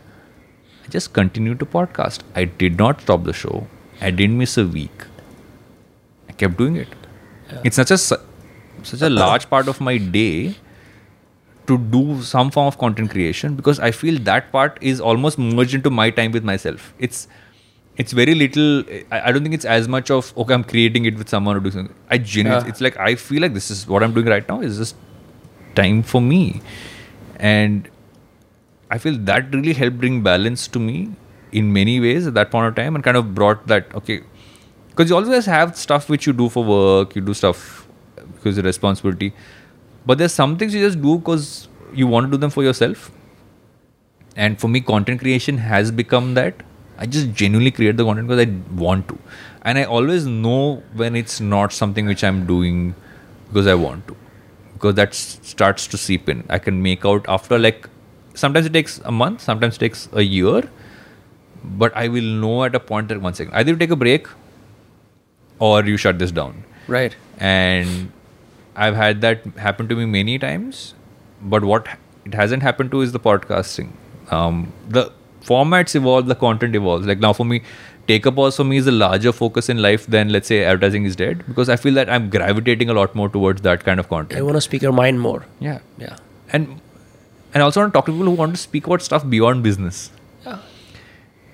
I 0.86 0.90
just 0.90 1.12
continued 1.12 1.58
to 1.60 1.66
podcast. 1.66 2.20
I 2.34 2.44
did 2.44 2.78
not 2.78 3.00
stop 3.00 3.24
the 3.24 3.32
show. 3.32 3.66
I 4.00 4.10
didn't 4.10 4.38
miss 4.38 4.56
a 4.56 4.66
week. 4.66 5.04
I 6.28 6.32
kept 6.32 6.56
doing 6.56 6.76
it. 6.76 6.88
It's 7.64 7.76
such 7.76 7.90
a 7.90 7.98
such 7.98 9.02
a 9.02 9.08
large 9.10 9.48
part 9.50 9.68
of 9.68 9.80
my 9.80 9.96
day 9.98 10.54
to 11.66 11.78
do 11.78 12.22
some 12.22 12.50
form 12.50 12.66
of 12.68 12.78
content 12.78 13.10
creation 13.10 13.56
because 13.56 13.80
I 13.80 13.90
feel 13.90 14.18
that 14.20 14.52
part 14.52 14.78
is 14.80 15.00
almost 15.00 15.38
merged 15.38 15.74
into 15.74 15.90
my 15.90 16.10
time 16.10 16.30
with 16.32 16.44
myself. 16.44 16.92
It's 16.98 17.26
it's 17.96 18.12
very 18.12 18.34
little. 18.34 18.84
I, 19.10 19.20
I 19.28 19.32
don't 19.32 19.42
think 19.42 19.54
it's 19.54 19.64
as 19.64 19.88
much 19.88 20.10
of 20.10 20.32
okay. 20.36 20.54
I'm 20.54 20.64
creating 20.64 21.06
it 21.06 21.16
with 21.16 21.28
someone 21.28 21.56
or 21.56 21.60
doing 21.60 21.72
something. 21.72 21.94
I 22.10 22.18
genuinely, 22.18 22.64
Yeah. 22.66 22.70
it's 22.70 22.80
like 22.80 22.96
I 22.98 23.14
feel 23.14 23.42
like 23.42 23.54
this 23.54 23.70
is 23.70 23.86
what 23.88 24.02
I'm 24.02 24.12
doing 24.12 24.26
right 24.26 24.46
now. 24.48 24.60
Is 24.60 24.76
just 24.78 24.94
time 25.74 26.02
for 26.02 26.20
me, 26.20 26.60
and 27.40 27.88
I 28.90 28.98
feel 28.98 29.18
that 29.30 29.54
really 29.54 29.72
helped 29.72 29.98
bring 29.98 30.22
balance 30.22 30.68
to 30.68 30.78
me 30.78 31.10
in 31.52 31.72
many 31.72 32.00
ways 32.00 32.26
at 32.26 32.34
that 32.34 32.50
point 32.50 32.66
of 32.66 32.74
time 32.74 32.94
and 32.94 33.04
kind 33.04 33.16
of 33.16 33.34
brought 33.34 33.66
that 33.66 33.94
okay 33.94 34.22
because 34.90 35.10
you 35.10 35.16
always 35.16 35.46
have 35.46 35.76
stuff 35.76 36.08
which 36.08 36.26
you 36.26 36.32
do 36.32 36.48
for 36.48 36.64
work 36.64 37.14
you 37.16 37.22
do 37.22 37.34
stuff 37.34 37.86
because 38.34 38.58
of 38.58 38.64
responsibility 38.64 39.32
but 40.06 40.18
there's 40.18 40.32
some 40.32 40.56
things 40.56 40.74
you 40.74 40.80
just 40.80 41.02
do 41.02 41.18
because 41.18 41.68
you 41.92 42.06
want 42.06 42.26
to 42.26 42.30
do 42.30 42.36
them 42.36 42.50
for 42.50 42.62
yourself. 42.62 43.10
And 44.36 44.60
for 44.60 44.68
me 44.68 44.80
content 44.80 45.20
creation 45.20 45.58
has 45.58 45.90
become 45.90 46.34
that. 46.34 46.62
I 46.98 47.06
just 47.06 47.32
genuinely 47.32 47.70
create 47.70 47.96
the 47.96 48.04
content 48.04 48.28
because 48.28 48.46
i 48.46 48.80
want 48.80 49.08
to. 49.08 49.18
And 49.62 49.78
i 49.78 49.84
always 49.84 50.26
know 50.26 50.82
when 50.94 51.16
it's 51.16 51.40
not 51.40 51.72
something 51.72 52.06
which 52.06 52.22
i'm 52.24 52.46
doing 52.46 52.94
because 53.48 53.66
i 53.66 53.74
want 53.74 54.06
to 54.08 54.16
because 54.74 54.94
that 54.94 55.14
starts 55.14 55.86
to 55.88 55.96
seep 55.96 56.28
in. 56.28 56.44
I 56.48 56.58
can 56.58 56.82
make 56.82 57.04
out 57.04 57.24
after 57.28 57.58
like 57.58 57.88
sometimes 58.44 58.66
it 58.70 58.72
takes 58.78 58.98
a 59.12 59.12
month 59.20 59.40
sometimes 59.50 59.76
it 59.76 59.84
takes 59.86 60.08
a 60.22 60.22
year 60.22 60.62
but 61.84 61.96
i 62.02 62.06
will 62.16 62.30
know 62.44 62.56
at 62.64 62.74
a 62.80 62.82
point 62.90 63.08
that 63.14 63.20
one 63.28 63.34
second 63.40 63.54
either 63.62 63.72
you 63.72 63.80
take 63.84 63.94
a 63.98 64.00
break 64.04 64.28
or 65.58 65.84
you 65.84 65.96
shut 65.96 66.18
this 66.18 66.30
down 66.42 66.62
right 66.86 67.16
and 67.38 68.12
I've 68.84 68.94
had 68.94 69.22
that 69.22 69.44
happen 69.56 69.88
to 69.88 69.96
me 69.96 70.04
many 70.04 70.38
times. 70.38 70.92
But 71.40 71.64
what 71.64 71.86
it 72.26 72.34
hasn't 72.34 72.62
happened 72.62 72.90
to 72.90 73.00
is 73.00 73.12
the 73.12 73.20
podcasting. 73.20 73.92
Um, 74.30 74.72
the 74.86 75.10
formats 75.42 75.94
evolve, 75.94 76.26
the 76.26 76.34
content 76.34 76.76
evolves. 76.76 77.06
Like 77.06 77.18
now, 77.18 77.32
for 77.32 77.46
me, 77.46 77.62
take 78.06 78.26
a 78.26 78.32
pause 78.32 78.56
for 78.56 78.64
me 78.64 78.76
is 78.76 78.86
a 78.86 78.92
larger 78.92 79.32
focus 79.32 79.70
in 79.70 79.80
life 79.80 80.06
than 80.06 80.28
let's 80.28 80.46
say 80.48 80.62
advertising 80.64 81.06
is 81.06 81.16
dead 81.16 81.42
because 81.48 81.70
I 81.70 81.76
feel 81.76 81.94
that 81.94 82.10
I'm 82.10 82.28
gravitating 82.28 82.90
a 82.90 82.94
lot 82.94 83.14
more 83.14 83.30
towards 83.30 83.62
that 83.62 83.82
kind 83.84 83.98
of 83.98 84.10
content. 84.10 84.38
i 84.38 84.42
want 84.42 84.56
to 84.56 84.60
speak 84.60 84.82
your 84.82 84.92
mind 84.92 85.20
more 85.20 85.44
Yeah, 85.58 85.78
yeah 85.98 86.16
and 86.52 86.80
and 87.56 87.62
I 87.62 87.64
also 87.64 87.80
want 87.80 87.94
to 87.94 87.96
talk 87.96 88.04
to 88.04 88.12
people 88.12 88.26
who 88.26 88.32
want 88.38 88.54
to 88.54 88.60
speak 88.60 88.86
about 88.86 89.00
stuff 89.00 89.22
beyond 89.34 89.62
business. 89.66 90.00
yeah 90.46 90.58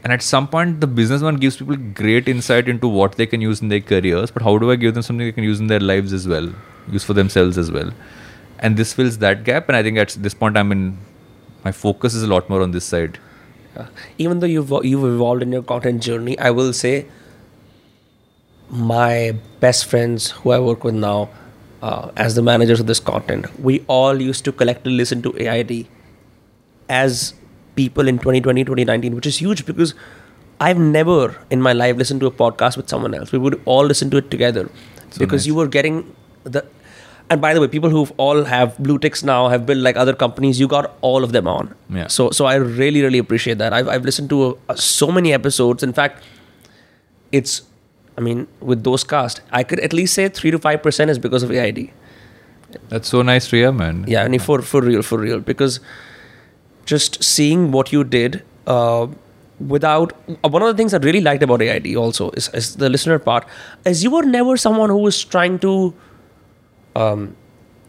And 0.03 0.13
at 0.15 0.23
some 0.29 0.49
point, 0.55 0.81
the 0.85 0.89
businessman 0.89 1.37
gives 1.37 1.59
people 1.59 1.77
great 1.99 2.31
insight 2.33 2.71
into 2.73 2.89
what 2.89 3.13
they 3.21 3.27
can 3.35 3.41
use 3.41 3.61
in 3.65 3.69
their 3.69 3.85
careers. 3.91 4.33
But 4.37 4.43
how 4.43 4.55
do 4.59 4.73
I 4.73 4.75
give 4.85 4.95
them 4.95 5.05
something 5.09 5.25
they 5.25 5.37
can 5.37 5.45
use 5.45 5.61
in 5.61 5.69
their 5.69 5.85
lives 5.91 6.13
as 6.13 6.27
well, 6.33 6.49
use 6.97 7.05
for 7.05 7.15
themselves 7.19 7.61
as 7.63 7.71
well? 7.77 7.93
And 8.59 8.77
this 8.77 8.95
fills 8.95 9.19
that 9.19 9.45
gap. 9.45 9.69
And 9.69 9.77
I 9.77 9.83
think 9.85 10.01
at 10.05 10.17
this 10.27 10.35
point, 10.35 10.57
I'm 10.57 10.73
in. 10.73 10.99
My 11.69 11.71
focus 11.83 12.15
is 12.15 12.25
a 12.25 12.31
lot 12.35 12.51
more 12.55 12.63
on 12.63 12.73
this 12.73 12.85
side. 12.85 13.21
Yeah. 13.77 13.87
Even 14.27 14.41
though 14.41 14.51
you've 14.55 14.75
you've 14.83 15.05
evolved 15.05 15.47
in 15.49 15.53
your 15.53 15.63
content 15.63 16.03
journey, 16.03 16.37
I 16.49 16.51
will 16.63 16.73
say 16.73 16.95
my 18.89 19.37
best 19.61 19.87
friends 19.95 20.31
who 20.41 20.51
I 20.51 20.59
work 20.59 20.83
with 20.83 21.01
now, 21.07 21.29
uh, 21.83 22.11
as 22.17 22.35
the 22.37 22.43
managers 22.43 22.81
of 22.81 22.87
this 22.87 23.01
content, 23.01 23.47
we 23.61 23.85
all 23.89 24.21
used 24.21 24.45
to 24.45 24.53
collectively 24.53 24.93
listen 24.93 25.21
to 25.23 25.37
AID 25.37 25.87
as 26.89 27.35
people 27.75 28.09
in 28.09 28.19
2020, 28.19 28.65
2019, 28.65 29.15
which 29.15 29.27
is 29.27 29.39
huge 29.39 29.67
because 29.67 29.95
I've 30.61 30.79
never 30.79 31.37
in 31.51 31.61
my 31.61 31.73
life 31.73 31.97
listened 31.97 32.21
to 32.21 32.27
a 32.27 32.31
podcast 32.31 32.77
with 32.77 32.89
someone 32.89 33.15
else. 33.15 33.33
We 33.33 33.39
would 33.39 33.61
all 33.65 33.85
listen 33.85 34.11
to 34.11 34.19
it 34.19 34.31
together 34.31 34.69
because 35.19 35.43
nice. 35.43 35.47
you 35.47 35.55
were 35.55 35.67
getting 35.67 36.15
the. 36.45 36.65
And 37.31 37.41
by 37.41 37.55
the 37.55 37.61
way, 37.61 37.67
people 37.67 37.89
who 37.89 38.07
all 38.19 38.45
have 38.45 38.77
blue 38.79 38.99
ticks 38.99 39.23
now 39.25 39.49
have 39.49 39.65
built 39.65 39.79
like 39.79 39.97
other 39.97 40.15
companies. 40.15 40.61
You 40.61 40.69
got 40.69 40.95
all 41.01 41.25
of 41.25 41.33
them 41.33 41.49
on. 41.49 41.75
Yeah. 41.89 42.09
So 42.09 42.31
so 42.31 42.45
I 42.45 42.57
really 42.57 43.03
really 43.03 43.19
appreciate 43.19 43.59
that. 43.59 43.73
I've 43.73 43.89
I've 43.89 44.05
listened 44.05 44.29
to 44.31 44.59
uh, 44.69 44.75
so 44.75 45.11
many 45.11 45.33
episodes. 45.33 45.83
In 45.83 45.93
fact, 45.93 46.23
it's 47.33 47.63
mean 48.23 48.47
with 48.61 48.85
those 48.85 49.05
cast, 49.05 49.43
I 49.51 49.63
could 49.63 49.81
at 49.81 49.93
least 49.93 50.15
say 50.15 50.29
three 50.29 50.51
to 50.51 50.59
five 50.59 50.83
percent 50.83 51.11
is 51.11 51.19
because 51.19 51.43
of 51.43 51.51
AID. 51.51 51.91
That's 52.89 53.09
so 53.09 53.23
nice 53.23 53.49
to 53.51 53.57
hear, 53.57 53.73
man. 53.73 54.05
Yeah, 54.09 54.23
I 54.25 54.29
mean 54.29 54.41
for 54.41 54.63
for 54.63 54.81
real, 54.81 55.03
for 55.03 55.19
real, 55.19 55.41
because 55.41 55.81
just 56.85 57.23
seeing 57.23 57.71
what 57.73 57.93
you 57.93 58.05
did 58.05 58.43
uh, 58.67 59.07
without 59.75 60.13
uh, 60.45 60.49
one 60.49 60.63
of 60.63 60.69
the 60.69 60.75
things 60.75 60.95
I 60.95 60.99
really 60.99 61.21
liked 61.21 61.43
about 61.43 61.63
AID 61.63 61.95
also 61.97 62.31
is, 62.31 62.49
is 62.55 62.77
the 62.77 62.89
listener 62.89 63.19
part, 63.19 63.47
is 63.85 64.03
you 64.03 64.11
were 64.11 64.23
never 64.23 64.57
someone 64.57 64.91
who 64.91 64.99
was 64.99 65.23
trying 65.25 65.59
to 65.61 65.95
um, 66.97 67.37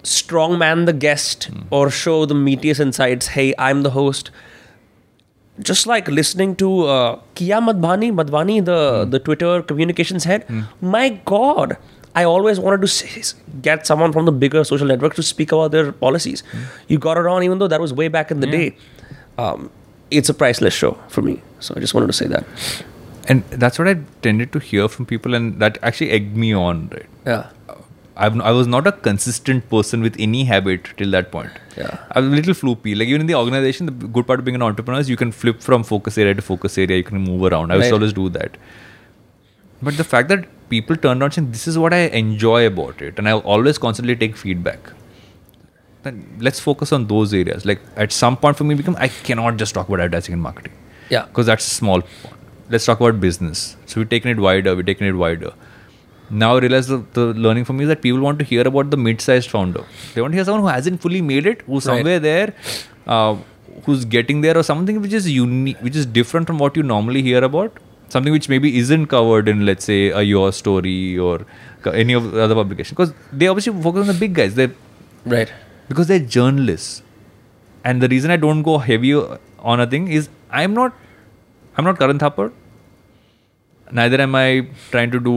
strongman 0.03 0.85
the 0.85 0.93
guest 0.93 1.49
or 1.71 1.89
show 1.89 2.25
the 2.25 2.35
meatiest 2.35 2.79
insights. 2.79 3.27
Hey, 3.27 3.53
I'm 3.57 3.83
the 3.83 3.91
host. 3.91 4.31
Just 5.61 5.85
like 5.85 6.07
listening 6.07 6.55
to 6.57 6.85
uh, 6.85 7.19
Kia 7.35 7.57
Madhvani, 7.61 8.11
Madhvani, 8.11 8.63
the 8.65 9.05
the 9.05 9.19
Twitter 9.19 9.61
communications 9.61 10.23
head. 10.23 10.45
My 10.81 11.09
God, 11.31 11.77
I 12.15 12.23
always 12.23 12.59
wanted 12.59 12.81
to 12.81 12.87
s- 12.87 13.35
get 13.61 13.85
someone 13.85 14.11
from 14.11 14.25
the 14.25 14.31
bigger 14.31 14.63
social 14.63 14.87
network 14.87 15.13
to 15.15 15.23
speak 15.23 15.51
about 15.51 15.71
their 15.75 15.91
policies. 15.91 16.41
You 16.87 16.97
got 16.97 17.17
it 17.17 17.27
on, 17.27 17.43
even 17.43 17.59
though 17.59 17.67
that 17.67 17.79
was 17.85 17.93
way 17.93 18.07
back 18.07 18.31
in 18.31 18.39
the 18.39 18.47
Yeah. 18.47 18.57
day. 18.57 18.75
Um, 19.37 19.69
it's 20.09 20.29
a 20.29 20.33
priceless 20.33 20.73
show 20.73 20.97
for 21.07 21.21
me. 21.21 21.41
So 21.59 21.75
I 21.77 21.79
just 21.85 21.93
wanted 21.93 22.07
to 22.07 22.13
say 22.23 22.27
that. 22.35 22.45
and 23.33 23.43
that's 23.63 23.79
what 23.79 23.87
I 23.87 23.93
tended 24.23 24.51
to 24.53 24.59
hear 24.59 24.87
from 24.93 25.05
people, 25.05 25.33
and 25.35 25.59
that 25.59 25.77
actually 25.89 26.09
egged 26.15 26.35
me 26.35 26.47
on. 26.61 26.79
Right, 26.93 27.05
Yeah. 27.25 27.43
I've, 28.15 28.39
I 28.41 28.51
was 28.51 28.67
not 28.67 28.85
a 28.85 28.91
consistent 28.91 29.69
person 29.69 30.01
with 30.01 30.15
any 30.19 30.43
habit 30.43 30.89
till 30.97 31.09
that 31.11 31.31
point. 31.31 31.49
Yeah. 31.75 31.97
I 32.11 32.19
was 32.19 32.31
a 32.31 32.35
little 32.35 32.53
floopy. 32.53 32.95
Like 32.97 33.07
even 33.07 33.21
in 33.21 33.27
the 33.27 33.35
organization, 33.35 33.87
the 33.87 33.91
good 33.91 34.27
part 34.27 34.39
of 34.39 34.45
being 34.45 34.55
an 34.55 34.61
entrepreneur 34.61 34.99
is 34.99 35.09
you 35.09 35.17
can 35.17 35.31
flip 35.31 35.61
from 35.61 35.83
focus 35.83 36.17
area 36.17 36.35
to 36.35 36.41
focus 36.41 36.77
area. 36.77 36.97
You 36.97 37.03
can 37.03 37.17
move 37.19 37.43
around. 37.51 37.71
I 37.71 37.75
used 37.75 37.85
Right. 37.85 37.93
always 37.93 38.13
do 38.13 38.29
that. 38.29 38.57
But 39.81 39.97
the 39.97 40.03
fact 40.03 40.29
that 40.29 40.45
people 40.69 40.95
turned 40.95 41.23
out 41.23 41.33
saying 41.33 41.51
this 41.51 41.67
is 41.67 41.77
what 41.77 41.93
I 41.93 42.01
enjoy 42.19 42.67
about 42.67 43.01
it, 43.01 43.17
and 43.17 43.27
I 43.27 43.33
always 43.33 43.77
constantly 43.77 44.15
take 44.15 44.37
feedback. 44.37 44.91
Then 46.03 46.37
let's 46.39 46.59
focus 46.59 46.91
on 46.91 47.07
those 47.07 47.33
areas. 47.33 47.65
Like 47.65 47.79
at 47.95 48.11
some 48.11 48.37
point 48.37 48.57
for 48.57 48.63
me, 48.63 48.75
become 48.75 48.95
I 48.99 49.07
cannot 49.07 49.57
just 49.57 49.73
talk 49.73 49.87
about 49.87 50.01
advertising 50.01 50.33
and 50.33 50.41
marketing 50.41 50.73
Yeah. 51.09 51.25
because 51.25 51.45
that's 51.47 51.65
a 51.65 51.69
small 51.69 52.01
point. 52.01 52.35
Let's 52.69 52.85
talk 52.85 52.99
about 52.99 53.19
business. 53.19 53.75
So 53.85 53.99
we've 54.01 54.09
taken 54.09 54.29
it 54.31 54.39
wider, 54.39 54.75
we've 54.75 54.85
taken 54.85 55.07
it 55.07 55.13
wider. 55.13 55.51
Now 56.41 56.49
I 56.57 56.59
realize 56.65 56.87
the, 56.87 56.97
the 57.17 57.25
learning 57.45 57.65
for 57.69 57.73
me 57.77 57.83
is 57.85 57.89
that 57.89 58.01
people 58.01 58.21
want 58.27 58.39
to 58.39 58.45
hear 58.51 58.67
about 58.67 58.89
the 58.91 58.97
mid-sized 58.97 59.49
founder. 59.55 59.83
They 60.13 60.21
want 60.21 60.31
to 60.33 60.37
hear 60.37 60.45
someone 60.45 60.63
who 60.63 60.67
hasn't 60.75 61.01
fully 61.05 61.21
made 61.31 61.45
it, 61.51 61.61
who's 61.67 61.85
Right. 61.85 61.97
somewhere 61.97 62.19
there, 62.19 62.53
uh, 63.07 63.35
who's 63.85 64.05
getting 64.15 64.41
there, 64.45 64.57
or 64.57 64.63
something 64.63 65.01
which 65.01 65.13
is 65.19 65.29
unique, 65.29 65.77
which 65.87 65.95
is 65.95 66.05
different 66.19 66.47
from 66.47 66.57
what 66.65 66.75
you 66.81 66.83
normally 66.93 67.21
hear 67.21 67.43
about. 67.43 67.77
Something 68.15 68.33
which 68.37 68.47
maybe 68.53 68.77
isn't 68.79 69.07
covered 69.13 69.47
in, 69.53 69.65
let's 69.67 69.85
say, 69.91 69.99
a 70.09 70.21
Your 70.21 70.51
Story 70.61 71.17
or 71.17 71.45
any 72.03 72.13
of 72.13 72.31
the 72.31 72.41
other 72.47 72.55
publications. 72.55 72.95
Because 72.97 73.13
they 73.31 73.47
obviously 73.47 73.73
focus 73.87 74.01
on 74.01 74.07
the 74.07 74.19
big 74.25 74.33
guys. 74.41 74.55
They 74.55 74.69
Right. 75.37 75.51
because 75.89 76.07
they're 76.07 76.25
journalists 76.33 77.01
and 77.89 78.01
the 78.03 78.07
reason 78.13 78.31
i 78.33 78.35
don't 78.43 78.61
go 78.67 78.73
heavy 78.89 79.09
on 79.71 79.81
a 79.83 79.85
thing 79.93 80.05
is 80.17 80.27
i'm 80.59 80.73
not 80.77 80.93
i'm 81.77 81.87
not 81.89 81.97
karan 82.01 82.19
thapar 82.23 82.45
neither 83.99 84.19
am 84.25 84.35
i 84.41 84.45
trying 84.91 85.11
to 85.15 85.19
do 85.27 85.35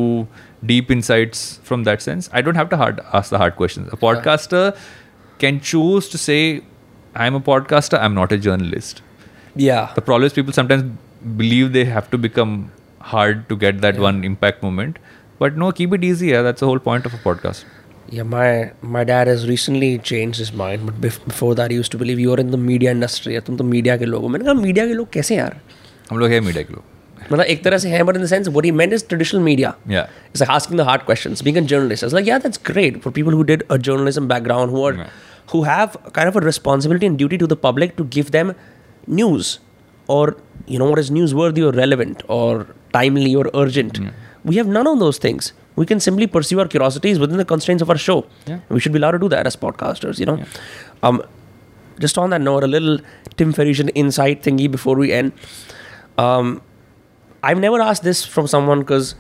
deep 0.72 0.91
insights 0.95 1.44
from 1.70 1.84
that 1.90 2.02
sense 2.08 2.30
i 2.34 2.41
don't 2.48 2.56
have 2.62 2.70
to 2.74 2.78
hard, 2.82 2.99
ask 3.14 3.30
the 3.36 3.38
hard 3.44 3.56
questions 3.62 3.88
a 3.94 3.98
podcaster 3.98 4.66
can 5.45 5.60
choose 5.70 6.10
to 6.10 6.18
say 6.26 6.40
i'm 7.16 7.36
a 7.36 7.41
podcaster 7.52 7.99
i'm 8.08 8.14
not 8.24 8.32
a 8.32 8.38
journalist 8.49 9.02
Yeah. 9.56 9.88
the 9.95 10.02
problem 10.10 10.28
is 10.28 10.34
people 10.40 10.53
sometimes 10.58 10.84
believe 11.40 11.72
they 11.74 11.86
have 11.94 12.10
to 12.12 12.18
become 12.26 12.52
hard 13.14 13.41
to 13.49 13.56
get 13.64 13.82
that 13.86 13.95
Yeah. 13.99 14.06
one 14.10 14.24
impact 14.32 14.62
moment 14.68 14.99
but 15.40 15.58
no 15.64 15.72
keep 15.80 15.94
it 15.98 16.03
easy 16.10 16.28
yeah 16.34 16.41
that's 16.49 16.64
the 16.66 16.70
whole 16.72 16.84
point 16.90 17.06
of 17.12 17.16
a 17.20 17.24
podcast 17.30 17.66
Yeah, 18.18 18.26
my 18.32 18.45
my 18.94 19.02
dad 19.10 19.30
has 19.32 19.44
recently 19.49 19.90
changed 20.08 20.40
his 20.44 20.49
mind, 20.62 20.82
but 20.88 20.95
bef- 21.03 21.20
before 21.28 21.49
that 21.60 21.74
he 21.74 21.76
used 21.82 21.91
to 21.94 21.99
believe 22.02 22.22
you 22.24 22.32
are 22.34 22.40
in 22.44 22.49
the 22.56 22.60
media 22.64 22.94
industry. 22.95 23.34
या 23.36 23.41
तुम 23.49 23.58
तो 23.58 23.64
media 23.74 23.95
के 24.02 24.06
लोग 24.14 24.24
हो 24.24 24.32
मैंने 24.34 24.45
कहा 24.45 24.53
media 24.62 24.86
के 24.88 24.94
लोग 24.94 25.10
कैसे 25.14 25.36
यार 25.36 25.56
हम 26.10 26.18
लोग 26.24 26.32
है 26.32 26.40
मीडिया 26.48 26.64
के 26.70 26.74
लोग 26.74 26.84
मतलब 27.32 27.45
एक 27.53 27.64
तरह 27.64 27.78
से 27.82 27.90
हैं 27.90 28.02
but 28.10 28.18
in 28.20 28.24
the 28.26 28.30
sense 28.30 28.48
what 28.53 28.66
he 28.68 28.72
meant 28.78 28.95
is 28.98 29.03
traditional 29.12 29.44
media 29.48 29.70
Yeah. 29.95 30.08
it's 30.30 30.41
like 30.44 30.53
asking 30.56 30.80
the 30.82 30.86
hard 30.91 31.03
questions 31.10 31.44
being 31.48 31.60
a 31.62 31.66
journalist 31.74 32.03
I 32.06 32.08
was 32.10 32.16
like 32.20 32.30
yeah 32.30 32.40
that's 32.45 32.62
great 32.70 32.98
for 33.03 33.12
people 33.18 33.38
who 33.40 33.44
did 33.52 33.64
a 33.76 33.78
journalism 33.90 34.28
background 34.32 34.76
who 34.76 34.86
are 34.88 34.94
Yeah. 35.02 35.12
who 35.53 35.62
have 35.68 35.98
kind 36.18 36.32
of 36.32 36.40
a 36.40 36.44
responsibility 36.48 37.10
and 37.12 37.20
duty 37.24 37.38
to 37.44 37.48
the 37.53 37.58
public 37.68 37.95
to 38.02 38.06
give 38.18 38.32
them 38.38 38.53
news 39.20 39.52
or 40.16 40.24
you 40.74 40.80
know 40.82 40.90
what 40.94 40.99
is 41.03 41.12
newsworthy 41.20 41.64
or 41.68 41.72
relevant 41.80 42.24
or 42.40 42.49
timely 42.98 43.34
or 43.44 43.45
urgent 43.64 43.99
we 44.52 44.58
have 44.62 44.72
none 44.78 44.90
of 44.94 44.98
those 45.06 45.20
things 45.28 45.52
we 45.82 45.86
can 45.91 45.99
simply 46.08 46.28
pursue 46.38 46.60
our 46.64 46.68
curiosities 46.74 47.20
within 47.26 47.41
the 47.44 47.45
constraints 47.53 47.86
of 47.88 47.94
our 47.95 48.02
show 48.08 48.18
Yeah. 48.52 48.60
we 48.70 48.80
should 48.86 48.95
be 48.98 48.99
allowed 49.03 49.18
to 49.20 49.22
do 49.26 49.30
that 49.36 49.52
as 49.52 49.58
podcasters 49.68 50.20
you 50.24 50.28
know 50.32 50.38
um 51.10 51.22
just 52.08 52.18
on 52.26 52.36
that 52.36 52.41
note 52.49 52.68
a 52.70 52.72
little 52.76 52.98
tim 53.41 53.53
ferrissian 53.60 53.94
insight 54.03 54.44
thingy 54.49 54.68
before 54.80 54.95
we 55.06 55.12
end 55.22 55.32
um 56.28 56.52
I've 57.49 57.62
never 57.66 57.82
asked 57.82 58.03
this 58.10 58.24
from 58.36 58.48
someone 58.53 58.82
because 58.86 59.14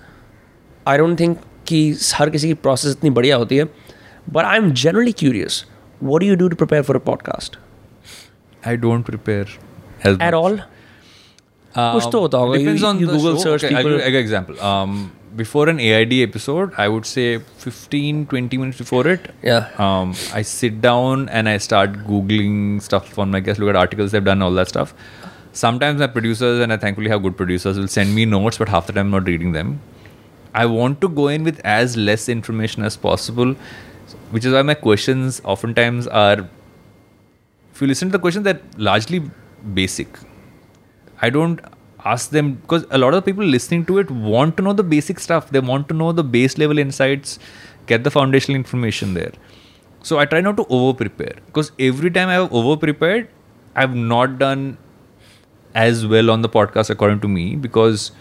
I 0.93 0.97
don't 1.01 1.21
think 1.23 1.37
कि 1.67 1.79
हर 2.19 2.29
किसी 2.29 2.47
की 2.47 2.55
process 2.67 2.95
इतनी 2.97 3.09
बढ़िया 3.19 3.35
होती 3.43 3.57
है 3.57 3.65
but 4.37 4.45
I'm 4.53 4.71
generally 4.83 5.13
curious 5.23 5.59
what 6.09 6.23
do 6.23 6.27
you 6.31 6.35
do 6.41 6.49
to 6.53 6.59
prepare 6.63 6.83
for 6.89 6.97
a 6.99 7.03
podcast 7.09 7.57
I 8.71 8.75
don't 8.85 9.03
prepare 9.11 9.45
as 10.03 10.17
at 10.19 10.19
much. 10.19 10.33
all 10.41 10.59
कुछ 11.77 12.07
तो 12.11 12.19
होता 12.19 12.37
होगा 12.37 12.57
Depends 12.59 12.81
you, 12.81 12.87
on 12.87 12.99
you 13.01 13.07
the 13.07 13.17
Google 13.17 13.35
show. 13.35 13.43
search 13.43 13.63
Okay, 13.63 13.75
I'll 13.75 13.83
people 13.83 13.97
give 13.97 14.05
I'll 14.05 14.11
give 14.11 14.21
an 14.21 14.25
example. 14.25 14.61
Um, 14.69 15.11
before 15.41 15.69
an 15.69 15.79
AID 15.79 16.13
episode, 16.23 16.73
I 16.77 16.87
would 16.93 17.05
say 17.05 17.25
15, 17.65 18.25
20 18.31 18.57
minutes 18.57 18.77
before 18.79 19.07
it. 19.07 19.29
Yeah. 19.41 19.69
Um, 19.85 20.09
I 20.39 20.41
sit 20.41 20.81
down 20.81 21.29
and 21.29 21.47
I 21.47 21.57
start 21.65 21.93
googling 22.09 22.81
stuff 22.87 23.17
on 23.17 23.31
my 23.31 23.39
guest. 23.39 23.61
Look 23.63 23.69
at 23.69 23.77
articles 23.83 24.11
they've 24.11 24.25
done, 24.31 24.41
all 24.41 24.51
that 24.59 24.67
stuff. 24.67 24.93
Sometimes 25.56 26.00
my 26.00 26.06
producers 26.06 26.60
and 26.60 26.70
I 26.70 26.76
thankfully 26.76 27.08
have 27.08 27.22
good 27.22 27.34
producers 27.34 27.78
will 27.78 27.88
send 27.88 28.14
me 28.14 28.26
notes, 28.26 28.58
but 28.58 28.68
half 28.68 28.86
the 28.86 28.92
time 28.92 29.06
I'm 29.06 29.10
not 29.10 29.26
reading 29.26 29.52
them. 29.52 29.80
I 30.54 30.66
want 30.66 31.00
to 31.00 31.08
go 31.08 31.28
in 31.28 31.44
with 31.44 31.60
as 31.64 31.96
less 31.96 32.28
information 32.28 32.82
as 32.82 32.94
possible, 32.94 33.54
which 34.32 34.44
is 34.44 34.52
why 34.52 34.60
my 34.60 34.74
questions 34.74 35.40
oftentimes 35.44 36.08
are. 36.08 36.46
If 37.72 37.80
you 37.80 37.86
listen 37.86 38.08
to 38.08 38.12
the 38.12 38.18
questions, 38.18 38.44
they're 38.44 38.60
largely 38.76 39.22
basic. 39.72 40.18
I 41.22 41.30
don't 41.30 41.58
ask 42.04 42.28
them 42.28 42.56
because 42.56 42.84
a 42.90 42.98
lot 42.98 43.14
of 43.14 43.24
people 43.24 43.42
listening 43.42 43.86
to 43.86 43.96
it 43.96 44.10
want 44.10 44.58
to 44.58 44.62
know 44.62 44.74
the 44.74 44.84
basic 44.84 45.18
stuff. 45.18 45.48
They 45.48 45.60
want 45.60 45.88
to 45.88 45.94
know 45.94 46.12
the 46.12 46.24
base 46.24 46.58
level 46.58 46.78
insights, 46.78 47.38
get 47.86 48.04
the 48.04 48.10
foundational 48.10 48.56
information 48.56 49.14
there. 49.14 49.32
So 50.02 50.18
I 50.18 50.26
try 50.26 50.42
not 50.42 50.58
to 50.58 50.66
over 50.68 50.92
prepare 50.92 51.36
because 51.46 51.72
every 51.78 52.10
time 52.10 52.28
I 52.28 52.34
have 52.34 52.52
over 52.52 52.76
prepared, 52.76 53.30
I've 53.74 53.94
not 53.94 54.38
done 54.38 54.76
as 55.82 56.06
well 56.06 56.30
on 56.30 56.42
the 56.42 56.48
podcast 56.48 56.90
according 56.90 57.20
to 57.20 57.28
me 57.28 57.44
because 57.56 58.12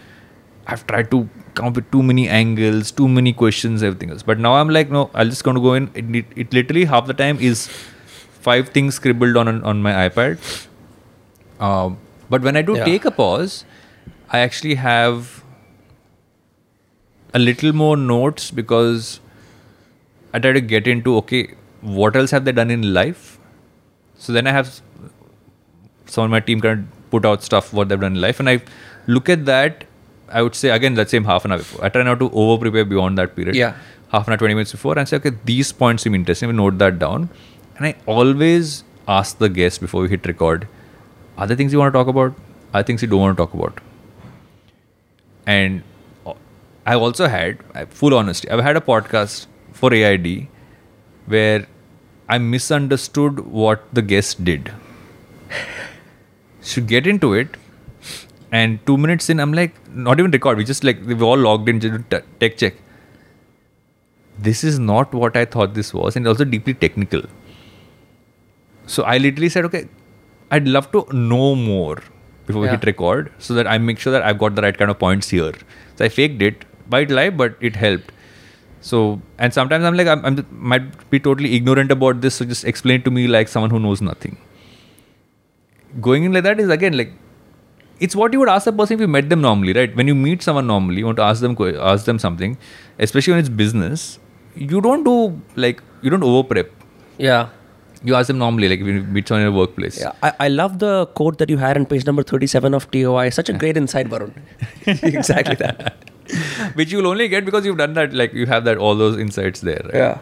I've 0.66 0.86
tried 0.86 1.10
to 1.12 1.28
come 1.54 1.66
up 1.68 1.76
with 1.76 1.90
too 1.90 2.02
many 2.02 2.28
angles, 2.28 2.90
too 2.90 3.08
many 3.08 3.32
questions, 3.32 3.82
everything 3.82 4.10
else. 4.10 4.22
But 4.22 4.38
now 4.38 4.54
I'm 4.54 4.68
like, 4.68 4.90
no, 4.90 5.10
I'm 5.14 5.30
just 5.30 5.44
going 5.44 5.56
to 5.56 5.62
go 5.62 5.74
in. 5.74 5.90
It, 5.94 6.14
it, 6.20 6.26
it 6.44 6.52
literally 6.52 6.84
half 6.84 7.06
the 7.06 7.14
time 7.14 7.38
is 7.40 7.66
five 8.48 8.68
things 8.70 8.96
scribbled 8.96 9.36
on 9.36 9.62
on 9.64 9.82
my 9.82 9.92
iPad. 10.08 10.50
Um, 11.60 11.98
but 12.28 12.42
when 12.42 12.56
I 12.56 12.62
do 12.62 12.76
Yeah. 12.76 12.84
take 12.84 13.04
a 13.04 13.10
pause, 13.10 13.64
I 14.30 14.40
actually 14.40 14.74
have 14.74 15.42
a 17.34 17.38
little 17.38 17.72
more 17.72 17.96
notes 17.96 18.50
because 18.50 19.20
I 20.32 20.38
try 20.38 20.52
to 20.52 20.60
get 20.60 20.86
into 20.86 21.16
okay, 21.18 21.54
what 21.80 22.16
else 22.16 22.30
have 22.30 22.44
they 22.44 22.52
done 22.52 22.70
in 22.70 22.92
life? 22.94 23.38
So 24.18 24.32
then 24.32 24.46
I 24.46 24.52
have 24.52 24.80
some 26.06 26.24
of 26.24 26.30
my 26.30 26.40
team 26.40 26.60
kind 26.60 26.80
of 26.80 26.95
put 27.16 27.26
out 27.32 27.42
stuff 27.50 27.72
what 27.80 27.88
they've 27.88 28.00
done 28.06 28.16
in 28.16 28.20
life, 28.28 28.40
and 28.40 28.48
I 28.54 28.60
look 29.18 29.28
at 29.36 29.44
that. 29.50 29.84
I 30.28 30.42
would 30.42 30.56
say 30.60 30.70
again, 30.76 30.96
let's 30.96 31.12
say 31.16 31.20
half 31.22 31.44
an 31.44 31.52
hour 31.52 31.58
before. 31.58 31.84
I 31.84 31.88
try 31.88 32.02
not 32.02 32.18
to 32.24 32.30
over 32.32 32.60
prepare 32.62 32.84
beyond 32.96 33.18
that 33.18 33.36
period. 33.36 33.54
Yeah. 33.54 33.76
Half 34.14 34.26
an 34.28 34.32
hour, 34.32 34.38
twenty 34.38 34.54
minutes 34.54 34.72
before, 34.72 34.98
and 34.98 35.08
say, 35.08 35.16
okay, 35.16 35.32
these 35.44 35.72
points 35.84 36.02
seem 36.04 36.14
interesting. 36.14 36.48
We 36.48 36.56
note 36.62 36.78
that 36.78 36.98
down, 36.98 37.28
and 37.76 37.86
I 37.86 37.94
always 38.06 38.82
ask 39.08 39.38
the 39.38 39.48
guest 39.48 39.80
before 39.80 40.02
we 40.02 40.08
hit 40.08 40.26
record. 40.26 40.66
Are 41.38 41.46
there 41.46 41.56
things 41.56 41.72
you 41.72 41.78
want 41.78 41.92
to 41.92 41.98
talk 41.98 42.08
about? 42.08 42.32
Are 42.72 42.80
there 42.80 42.82
things 42.84 43.02
you 43.02 43.08
don't 43.08 43.20
want 43.20 43.36
to 43.36 43.42
talk 43.42 43.54
about? 43.54 43.80
And 45.46 45.82
uh, 46.24 46.34
I've 46.84 47.02
also 47.08 47.28
had, 47.28 47.62
full 47.90 48.14
honesty, 48.14 48.50
I've 48.50 48.62
had 48.68 48.76
a 48.76 48.80
podcast 48.80 49.46
for 49.72 49.92
AID 49.92 50.48
where 51.26 51.66
I 52.28 52.38
misunderstood 52.38 53.40
what 53.40 53.84
the 53.92 54.02
guest 54.02 54.44
did. 54.44 54.72
Should 56.70 56.86
get 56.92 57.06
into 57.06 57.32
it, 57.40 57.56
and 58.60 58.78
two 58.86 58.96
minutes 59.02 59.28
in, 59.32 59.40
I'm 59.44 59.52
like, 59.58 59.74
not 60.06 60.18
even 60.22 60.32
record. 60.36 60.58
We 60.60 60.64
just 60.70 60.84
like 60.88 61.02
we 61.10 61.14
all 61.28 61.42
logged 61.46 61.68
in 61.72 61.78
to 61.84 61.90
t- 62.14 62.24
tech 62.40 62.56
check. 62.62 62.80
This 64.46 64.62
is 64.70 64.78
not 64.78 65.14
what 65.20 65.36
I 65.42 65.44
thought 65.44 65.74
this 65.74 65.92
was, 65.98 66.16
and 66.16 66.26
also 66.32 66.44
deeply 66.56 66.74
technical. 66.74 67.22
So 68.86 69.04
I 69.12 69.18
literally 69.18 69.48
said, 69.48 69.64
okay, 69.66 69.88
I'd 70.50 70.66
love 70.68 70.90
to 70.92 71.06
know 71.12 71.54
more 71.54 72.02
before 72.48 72.62
we 72.62 72.68
hit 72.74 72.84
record, 72.84 73.32
so 73.38 73.54
that 73.54 73.66
I 73.66 73.78
make 73.78 73.98
sure 73.98 74.12
that 74.16 74.22
I've 74.22 74.38
got 74.38 74.54
the 74.56 74.62
right 74.62 74.76
kind 74.76 74.90
of 74.90 74.98
points 74.98 75.30
here. 75.30 75.52
So 75.96 76.04
I 76.04 76.08
faked 76.08 76.42
it, 76.42 76.64
might 76.90 77.10
lie, 77.10 77.30
but 77.30 77.56
it 77.60 77.76
helped. 77.76 78.12
So 78.80 79.20
and 79.38 79.54
sometimes 79.54 79.84
I'm 79.84 79.96
like, 79.96 80.06
I'm, 80.08 80.24
I'm 80.24 80.46
might 80.50 81.10
be 81.10 81.18
totally 81.20 81.54
ignorant 81.54 81.90
about 81.90 82.20
this, 82.20 82.36
so 82.36 82.44
just 82.44 82.64
explain 82.64 83.02
to 83.02 83.10
me 83.10 83.26
like 83.28 83.48
someone 83.48 83.70
who 83.70 83.80
knows 83.80 84.02
nothing. 84.10 84.36
Going 86.00 86.24
in 86.24 86.32
like 86.32 86.44
that 86.44 86.60
is 86.60 86.68
again 86.68 86.96
like 86.96 87.12
it's 87.98 88.14
what 88.14 88.32
you 88.32 88.38
would 88.40 88.48
ask 88.48 88.66
a 88.66 88.72
person 88.72 88.94
if 88.94 89.00
you 89.00 89.08
met 89.08 89.28
them 89.30 89.40
normally, 89.40 89.72
right? 89.72 89.94
When 89.96 90.06
you 90.06 90.14
meet 90.14 90.42
someone 90.42 90.66
normally, 90.66 90.98
you 90.98 91.06
want 91.06 91.16
to 91.16 91.22
ask 91.22 91.40
them 91.40 91.56
ask 91.80 92.04
them 92.04 92.18
something, 92.18 92.58
especially 92.98 93.32
when 93.32 93.40
it's 93.40 93.48
business. 93.48 94.18
You 94.54 94.80
don't 94.80 95.04
do 95.04 95.40
like 95.54 95.82
you 96.02 96.10
don't 96.10 96.22
over 96.22 96.42
prep. 96.42 96.70
yeah 97.18 97.48
You 98.08 98.14
ask 98.16 98.26
them 98.28 98.38
normally, 98.38 98.68
like 98.70 98.80
if 98.80 98.86
you 98.86 99.02
meet 99.14 99.28
someone 99.28 99.46
in 99.46 99.52
a 99.52 99.56
workplace. 99.56 99.98
yeah 100.00 100.12
I, 100.22 100.32
I 100.46 100.48
love 100.48 100.78
the 100.78 101.06
quote 101.20 101.38
that 101.38 101.50
you 101.50 101.56
had 101.62 101.76
on 101.78 101.86
page 101.92 102.04
number 102.08 102.22
37 102.22 102.74
of 102.78 102.90
TOI 102.90 103.28
such 103.30 103.48
a 103.48 103.54
great 103.62 103.76
insight 103.80 104.08
Varun 104.08 104.34
exactly 105.14 105.54
that 105.62 105.96
Which 106.80 106.92
you'll 106.92 107.06
only 107.06 107.28
get 107.28 107.44
because 107.44 107.64
you've 107.64 107.78
done 107.78 107.94
that, 107.94 108.12
like 108.12 108.32
you 108.34 108.46
have 108.46 108.64
that 108.64 108.78
all 108.78 108.94
those 108.96 109.16
insights 109.24 109.60
there. 109.60 109.80
Right? 109.84 109.94
yeah 110.02 110.18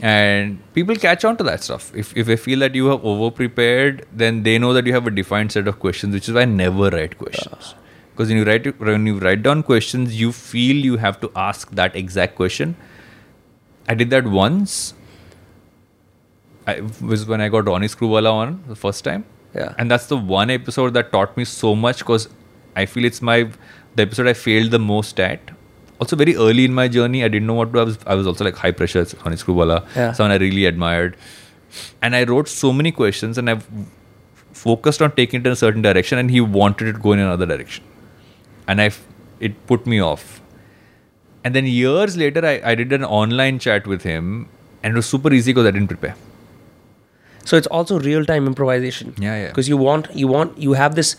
And 0.00 0.58
people 0.74 0.96
catch 0.96 1.24
on 1.24 1.36
to 1.36 1.44
that 1.44 1.62
stuff. 1.62 1.92
If 1.94 2.16
if 2.16 2.26
they 2.26 2.36
feel 2.36 2.58
that 2.60 2.74
you 2.74 2.86
have 2.86 3.04
over 3.04 3.30
prepared, 3.30 4.06
then 4.12 4.42
they 4.42 4.58
know 4.58 4.72
that 4.72 4.86
you 4.86 4.92
have 4.94 5.06
a 5.06 5.10
defined 5.10 5.52
set 5.52 5.68
of 5.68 5.78
questions, 5.78 6.14
which 6.14 6.28
is 6.28 6.34
why 6.34 6.42
I 6.42 6.44
never 6.44 6.90
write 6.90 7.18
questions. 7.18 7.74
Ah. 7.74 7.78
because 8.10 8.28
when 8.28 8.38
you 8.38 8.44
write 8.44 8.80
when 8.80 9.06
you 9.06 9.18
write 9.18 9.42
down 9.44 9.62
questions, 9.62 10.18
you 10.20 10.32
feel 10.32 10.76
you 10.76 10.96
have 10.96 11.20
to 11.20 11.30
ask 11.36 11.70
that 11.82 11.94
exact 11.94 12.34
question. 12.34 12.74
I 13.88 13.94
did 13.94 14.10
that 14.10 14.26
once. 14.26 14.94
I 16.66 16.80
was 17.00 17.26
when 17.26 17.40
I 17.40 17.48
got 17.48 17.66
Ronnie 17.66 17.88
Screwvala 17.88 18.32
on 18.32 18.64
the 18.66 18.76
first 18.76 19.04
time. 19.04 19.24
Yeah. 19.54 19.74
And 19.78 19.90
that's 19.90 20.06
the 20.06 20.16
one 20.16 20.50
episode 20.50 20.94
that 20.94 21.12
taught 21.12 21.36
me 21.36 21.44
so 21.44 21.74
much 21.74 21.98
because 21.98 22.28
I 22.76 22.86
feel 22.86 23.04
it's 23.04 23.22
my 23.22 23.50
the 23.94 24.02
episode 24.02 24.26
I 24.26 24.32
failed 24.32 24.70
the 24.70 24.78
most 24.78 25.20
at. 25.20 25.50
Also, 26.00 26.16
very 26.16 26.34
early 26.34 26.64
in 26.64 26.74
my 26.74 26.88
journey, 26.88 27.22
I 27.24 27.28
didn't 27.28 27.46
know 27.46 27.54
what 27.54 27.72
to. 27.72 27.80
I 27.80 27.84
was 27.84 27.98
I 28.06 28.14
was 28.14 28.26
also 28.26 28.44
like 28.44 28.56
high 28.56 28.72
pressure 28.72 29.06
Ronnie 29.24 29.36
Screwvala, 29.36 29.84
Yeah. 29.96 30.12
someone 30.12 30.32
I 30.32 30.36
really 30.36 30.66
admired, 30.66 31.16
and 32.00 32.16
I 32.16 32.24
wrote 32.24 32.48
so 32.48 32.72
many 32.72 32.90
questions 32.90 33.38
and 33.38 33.48
I've 33.50 33.66
focused 34.52 35.02
on 35.02 35.12
taking 35.12 35.40
it 35.40 35.46
in 35.46 35.52
a 35.52 35.56
certain 35.56 35.82
direction, 35.82 36.18
and 36.18 36.30
he 36.30 36.40
wanted 36.40 36.88
it 36.88 36.92
to 36.94 36.98
go 36.98 37.12
in 37.12 37.20
another 37.20 37.46
direction, 37.46 37.84
and 38.66 38.80
I 38.80 38.90
it 39.40 39.66
put 39.66 39.86
me 39.86 40.00
off. 40.00 40.40
And 41.44 41.54
then 41.54 41.66
years 41.66 42.16
later, 42.16 42.44
I, 42.46 42.60
I 42.72 42.74
did 42.76 42.92
an 42.92 43.04
online 43.04 43.58
chat 43.58 43.86
with 43.86 44.02
him, 44.02 44.48
and 44.82 44.92
it 44.92 44.96
was 44.96 45.06
super 45.06 45.32
easy 45.32 45.52
because 45.52 45.66
I 45.66 45.70
didn't 45.72 45.88
prepare. 45.88 46.14
So 47.44 47.56
it's 47.56 47.66
also 47.66 47.98
real 48.00 48.24
time 48.24 48.46
improvisation. 48.46 49.14
Yeah, 49.18 49.36
yeah. 49.42 49.48
Because 49.48 49.68
you 49.68 49.76
want 49.76 50.14
you 50.14 50.28
want 50.28 50.56
you 50.58 50.72
have 50.74 50.94
this 50.94 51.16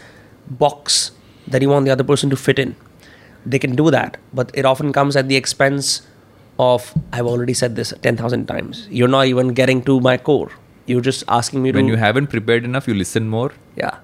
box 0.49 1.11
that 1.47 1.61
you 1.61 1.69
want 1.69 1.85
the 1.85 1.91
other 1.91 2.03
person 2.03 2.29
to 2.29 2.37
fit 2.37 2.59
in. 2.59 2.75
They 3.45 3.59
can 3.59 3.75
do 3.75 3.91
that, 3.91 4.17
but 4.33 4.51
it 4.53 4.65
often 4.65 4.93
comes 4.93 5.15
at 5.15 5.27
the 5.27 5.35
expense 5.35 6.01
of 6.59 6.93
I've 7.11 7.25
already 7.25 7.53
said 7.53 7.75
this 7.75 7.93
ten 8.01 8.15
thousand 8.17 8.47
times. 8.47 8.87
You're 8.89 9.07
not 9.07 9.25
even 9.27 9.53
getting 9.53 9.81
to 9.91 9.99
my 9.99 10.17
core. 10.17 10.49
You're 10.85 11.01
just 11.01 11.23
asking 11.27 11.61
me 11.63 11.71
When 11.71 11.85
to 11.85 11.91
you 11.91 11.97
haven't 11.97 12.27
prepared 12.27 12.63
enough, 12.65 12.87
you 12.87 12.93
listen 12.93 13.27
more. 13.35 13.51
yeah 13.75 13.99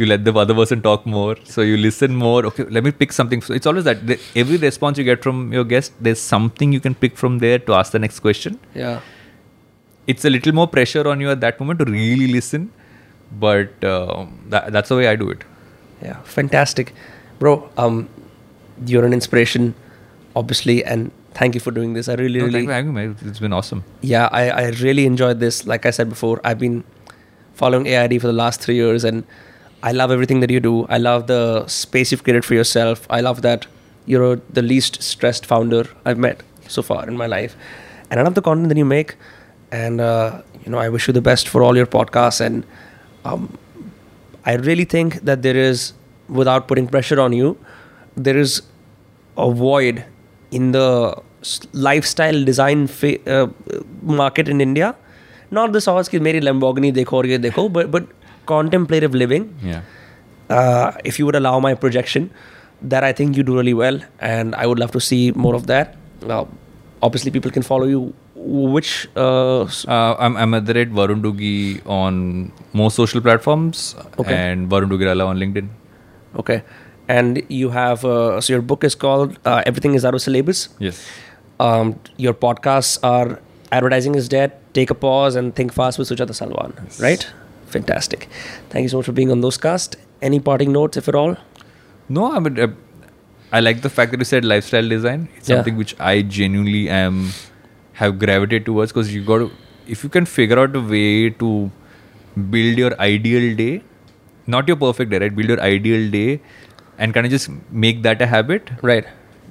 You 0.00 0.06
let 0.10 0.24
the 0.26 0.32
other 0.42 0.54
person 0.58 0.82
talk 0.82 1.06
more. 1.14 1.36
So 1.54 1.62
you 1.68 1.76
listen 1.76 2.14
more. 2.24 2.46
Okay, 2.50 2.64
let 2.76 2.84
me 2.88 2.90
pick 3.00 3.12
something. 3.16 3.42
So 3.46 3.54
it's 3.58 3.66
always 3.70 3.84
that 3.88 4.06
the, 4.10 4.18
every 4.42 4.56
response 4.64 4.98
you 4.98 5.04
get 5.08 5.22
from 5.22 5.52
your 5.52 5.64
guest, 5.72 5.92
there's 6.08 6.20
something 6.20 6.72
you 6.76 6.80
can 6.86 6.94
pick 7.04 7.16
from 7.22 7.38
there 7.44 7.58
to 7.70 7.74
ask 7.80 7.92
the 7.92 7.98
next 8.06 8.20
question. 8.28 8.58
yeah 8.74 9.00
It's 10.06 10.24
a 10.24 10.30
little 10.36 10.54
more 10.60 10.66
pressure 10.76 11.04
on 11.14 11.20
you 11.26 11.30
at 11.34 11.40
that 11.46 11.60
moment 11.60 11.80
to 11.80 11.86
really 11.90 12.28
listen, 12.36 12.70
but 13.44 13.84
um, 13.84 14.32
that, 14.54 14.72
that's 14.76 14.88
the 14.94 14.96
way 15.02 15.06
I 15.08 15.16
do 15.24 15.28
it. 15.36 15.44
yeah 16.06 16.22
fantastic, 16.38 16.94
bro. 17.38 17.52
Um, 17.76 18.08
you're 18.86 19.04
an 19.04 19.12
inspiration, 19.12 19.74
obviously, 20.36 20.84
and 20.84 21.10
thank 21.34 21.54
you 21.54 21.60
for 21.60 21.70
doing 21.70 21.92
this. 21.94 22.08
I 22.08 22.14
really 22.14 22.38
No, 22.38 22.46
really 22.46 22.52
thank 22.52 22.62
you 22.64 22.68
for 22.68 22.74
having 22.74 22.94
me. 22.94 23.28
It's 23.30 23.38
been 23.38 23.52
awesome. 23.52 23.84
yeah 24.02 24.28
I, 24.32 24.50
I 24.50 24.68
really 24.70 25.06
enjoyed 25.06 25.38
this 25.40 25.66
like 25.66 25.86
i 25.86 25.90
said 25.90 26.08
before 26.08 26.40
i've 26.44 26.58
been 26.58 26.82
following 27.54 27.86
aid 27.86 28.20
for 28.20 28.26
the 28.26 28.32
last 28.32 28.60
three 28.60 28.74
years 28.74 29.04
and 29.04 29.24
i 29.82 29.92
love 29.92 30.10
everything 30.10 30.40
that 30.40 30.50
you 30.50 30.60
do 30.60 30.86
i 30.88 30.98
love 30.98 31.26
the 31.26 31.66
space 31.66 32.10
you've 32.10 32.24
created 32.24 32.44
for 32.44 32.54
yourself 32.54 33.06
i 33.10 33.20
love 33.20 33.42
that 33.42 33.66
you're 34.06 34.36
the 34.58 34.62
least 34.62 35.02
stressed 35.02 35.46
founder 35.46 35.84
i've 36.04 36.18
met 36.18 36.42
so 36.68 36.82
far 36.82 37.06
in 37.08 37.16
my 37.16 37.26
life 37.26 37.54
and 38.10 38.18
i 38.18 38.22
love 38.22 38.34
the 38.34 38.42
content 38.42 38.68
that 38.68 38.78
you 38.78 38.84
make 38.84 39.14
and 39.70 40.00
uh, 40.00 40.40
you 40.64 40.70
know 40.72 40.78
i 40.78 40.88
wish 40.88 41.06
you 41.06 41.12
the 41.12 41.20
best 41.30 41.48
for 41.48 41.62
all 41.62 41.76
your 41.76 41.86
podcasts 41.86 42.40
and 42.40 42.64
um, 43.24 43.56
i 44.46 44.54
really 44.54 44.84
think 44.96 45.20
that 45.30 45.42
there 45.42 45.56
is 45.56 45.92
without 46.28 46.66
putting 46.66 46.86
pressure 46.88 47.20
on 47.20 47.32
you 47.32 47.56
there 48.16 48.38
is 48.38 48.62
Avoid 49.48 50.04
in 50.50 50.72
the 50.72 50.86
lifestyle 51.72 52.44
design 52.44 52.86
fa- 52.86 53.20
uh, 53.30 53.48
market 54.02 54.48
in 54.48 54.60
India. 54.60 54.94
Not 55.50 55.72
the 55.72 55.80
sauce 55.80 56.08
ki 56.08 56.18
maybe 56.18 56.40
Lamborghini 56.40 56.92
dekho 56.94 57.12
or 57.20 57.26
ye 57.26 57.38
dekho, 57.38 57.72
but 57.72 57.90
but 57.90 58.06
contemplative 58.46 59.14
living. 59.14 59.48
Yeah. 59.62 59.82
Uh, 60.48 60.92
if 61.04 61.18
you 61.18 61.26
would 61.26 61.36
allow 61.36 61.58
my 61.60 61.74
projection, 61.74 62.30
that 62.82 63.04
I 63.04 63.12
think 63.12 63.36
you 63.36 63.42
do 63.42 63.56
really 63.56 63.74
well, 63.74 64.00
and 64.20 64.54
I 64.54 64.66
would 64.66 64.78
love 64.78 64.92
to 64.92 65.00
see 65.00 65.32
more 65.32 65.54
of 65.54 65.66
that. 65.66 65.96
Uh, 66.28 66.44
obviously, 67.02 67.30
people 67.30 67.50
can 67.50 67.62
follow 67.62 67.86
you. 67.86 68.12
Which 68.42 69.06
uh, 69.16 69.64
uh 69.64 70.16
I'm 70.18 70.36
I'm 70.42 70.54
at 70.54 70.64
the 70.64 70.74
rate 70.74 70.92
Varun 70.98 71.20
Dugi 71.24 71.86
on 71.86 72.52
most 72.72 72.96
social 72.96 73.20
platforms 73.20 73.94
okay. 74.18 74.34
and 74.34 74.70
Varun 74.70 74.88
Duggirala 74.92 75.26
on 75.26 75.36
LinkedIn. 75.38 75.68
Okay 76.42 76.62
and 77.16 77.42
you 77.60 77.70
have 77.76 78.04
uh, 78.04 78.40
so 78.40 78.52
your 78.52 78.62
book 78.72 78.84
is 78.88 78.94
called 79.04 79.38
uh, 79.44 79.62
Everything 79.66 79.94
Is 80.00 80.04
Out 80.04 80.14
of 80.18 80.22
Syllabus. 80.22 80.68
Yes. 80.78 81.04
Um, 81.68 81.98
your 82.16 82.34
podcasts 82.34 82.98
are 83.02 83.40
Advertising 83.78 84.14
is 84.20 84.28
Dead, 84.28 84.52
Take 84.74 84.90
a 84.90 84.94
Pause, 84.94 85.36
and 85.40 85.54
Think 85.54 85.72
Fast 85.72 85.98
with 85.98 86.08
Sujata 86.08 86.36
Salwan, 86.40 86.76
right? 87.08 87.26
Fantastic. 87.74 88.28
Thank 88.70 88.82
you 88.84 88.88
so 88.94 88.98
much 88.98 89.06
for 89.06 89.12
being 89.18 89.30
on 89.30 89.40
those 89.46 89.58
cast. 89.66 89.96
Any 90.22 90.40
parting 90.40 90.72
notes, 90.76 90.96
if 91.02 91.08
at 91.08 91.14
all? 91.14 91.36
No, 92.08 92.30
I 92.32 92.40
mean, 92.46 92.58
uh, 92.58 92.68
I 93.52 93.60
like 93.60 93.82
the 93.82 93.90
fact 93.98 94.10
that 94.12 94.18
you 94.24 94.24
said 94.30 94.44
lifestyle 94.54 94.88
design. 94.94 95.28
It's 95.36 95.48
Yeah. 95.48 95.56
something 95.56 95.76
which 95.82 95.94
I 96.12 96.14
genuinely 96.38 96.88
am 97.02 97.20
have 98.00 98.18
gravitated 98.24 98.66
towards 98.70 98.92
because 98.96 99.14
you 99.14 99.22
got 99.30 99.38
to, 99.44 99.50
if 99.86 100.02
you 100.08 100.10
can 100.18 100.26
figure 100.38 100.58
out 100.64 100.74
a 100.82 100.84
way 100.96 101.30
to 101.44 101.52
build 102.56 102.78
your 102.84 102.92
ideal 103.10 103.46
day, 103.62 103.82
not 104.46 104.68
your 104.68 104.76
perfect 104.76 105.10
day, 105.14 105.18
right? 105.26 105.34
Build 105.42 105.48
your 105.56 105.60
ideal 105.60 106.10
day 106.10 106.40
and 107.00 107.14
kind 107.14 107.26
of 107.26 107.32
just 107.32 107.50
make 107.86 108.02
that 108.02 108.22
a 108.22 108.26
habit. 108.26 108.70
Right. 108.82 109.06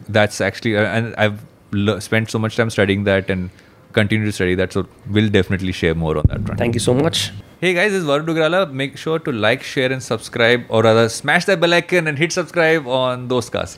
That's 0.07 0.39
actually, 0.39 0.77
uh, 0.77 0.83
and 0.83 1.15
I've 1.17 1.41
spent 2.01 2.31
so 2.31 2.39
much 2.39 2.55
time 2.55 2.69
studying 2.69 3.03
that 3.03 3.29
and 3.29 3.49
continue 3.93 4.25
to 4.25 4.31
study 4.31 4.55
that. 4.55 4.71
So 4.71 4.87
we'll 5.09 5.29
definitely 5.29 5.71
share 5.71 5.95
more 5.95 6.17
on 6.17 6.25
that 6.29 6.45
front. 6.45 6.59
Thank 6.59 6.75
you 6.75 6.79
so 6.79 6.93
much. 6.93 7.31
Hey 7.61 7.73
guys, 7.73 7.91
this 7.91 8.03
is 8.03 8.07
Varun 8.07 8.25
Duggirala. 8.25 8.71
Make 8.71 8.97
sure 8.97 9.19
to 9.19 9.31
like, 9.33 9.63
share, 9.63 9.91
and 9.91 10.01
subscribe, 10.01 10.63
or 10.69 10.83
rather, 10.83 11.09
smash 11.09 11.45
that 11.45 11.59
bell 11.59 11.73
icon 11.73 12.07
and 12.07 12.17
hit 12.17 12.31
subscribe 12.31 12.87
on 12.87 13.27
those 13.27 13.49
casts. 13.49 13.77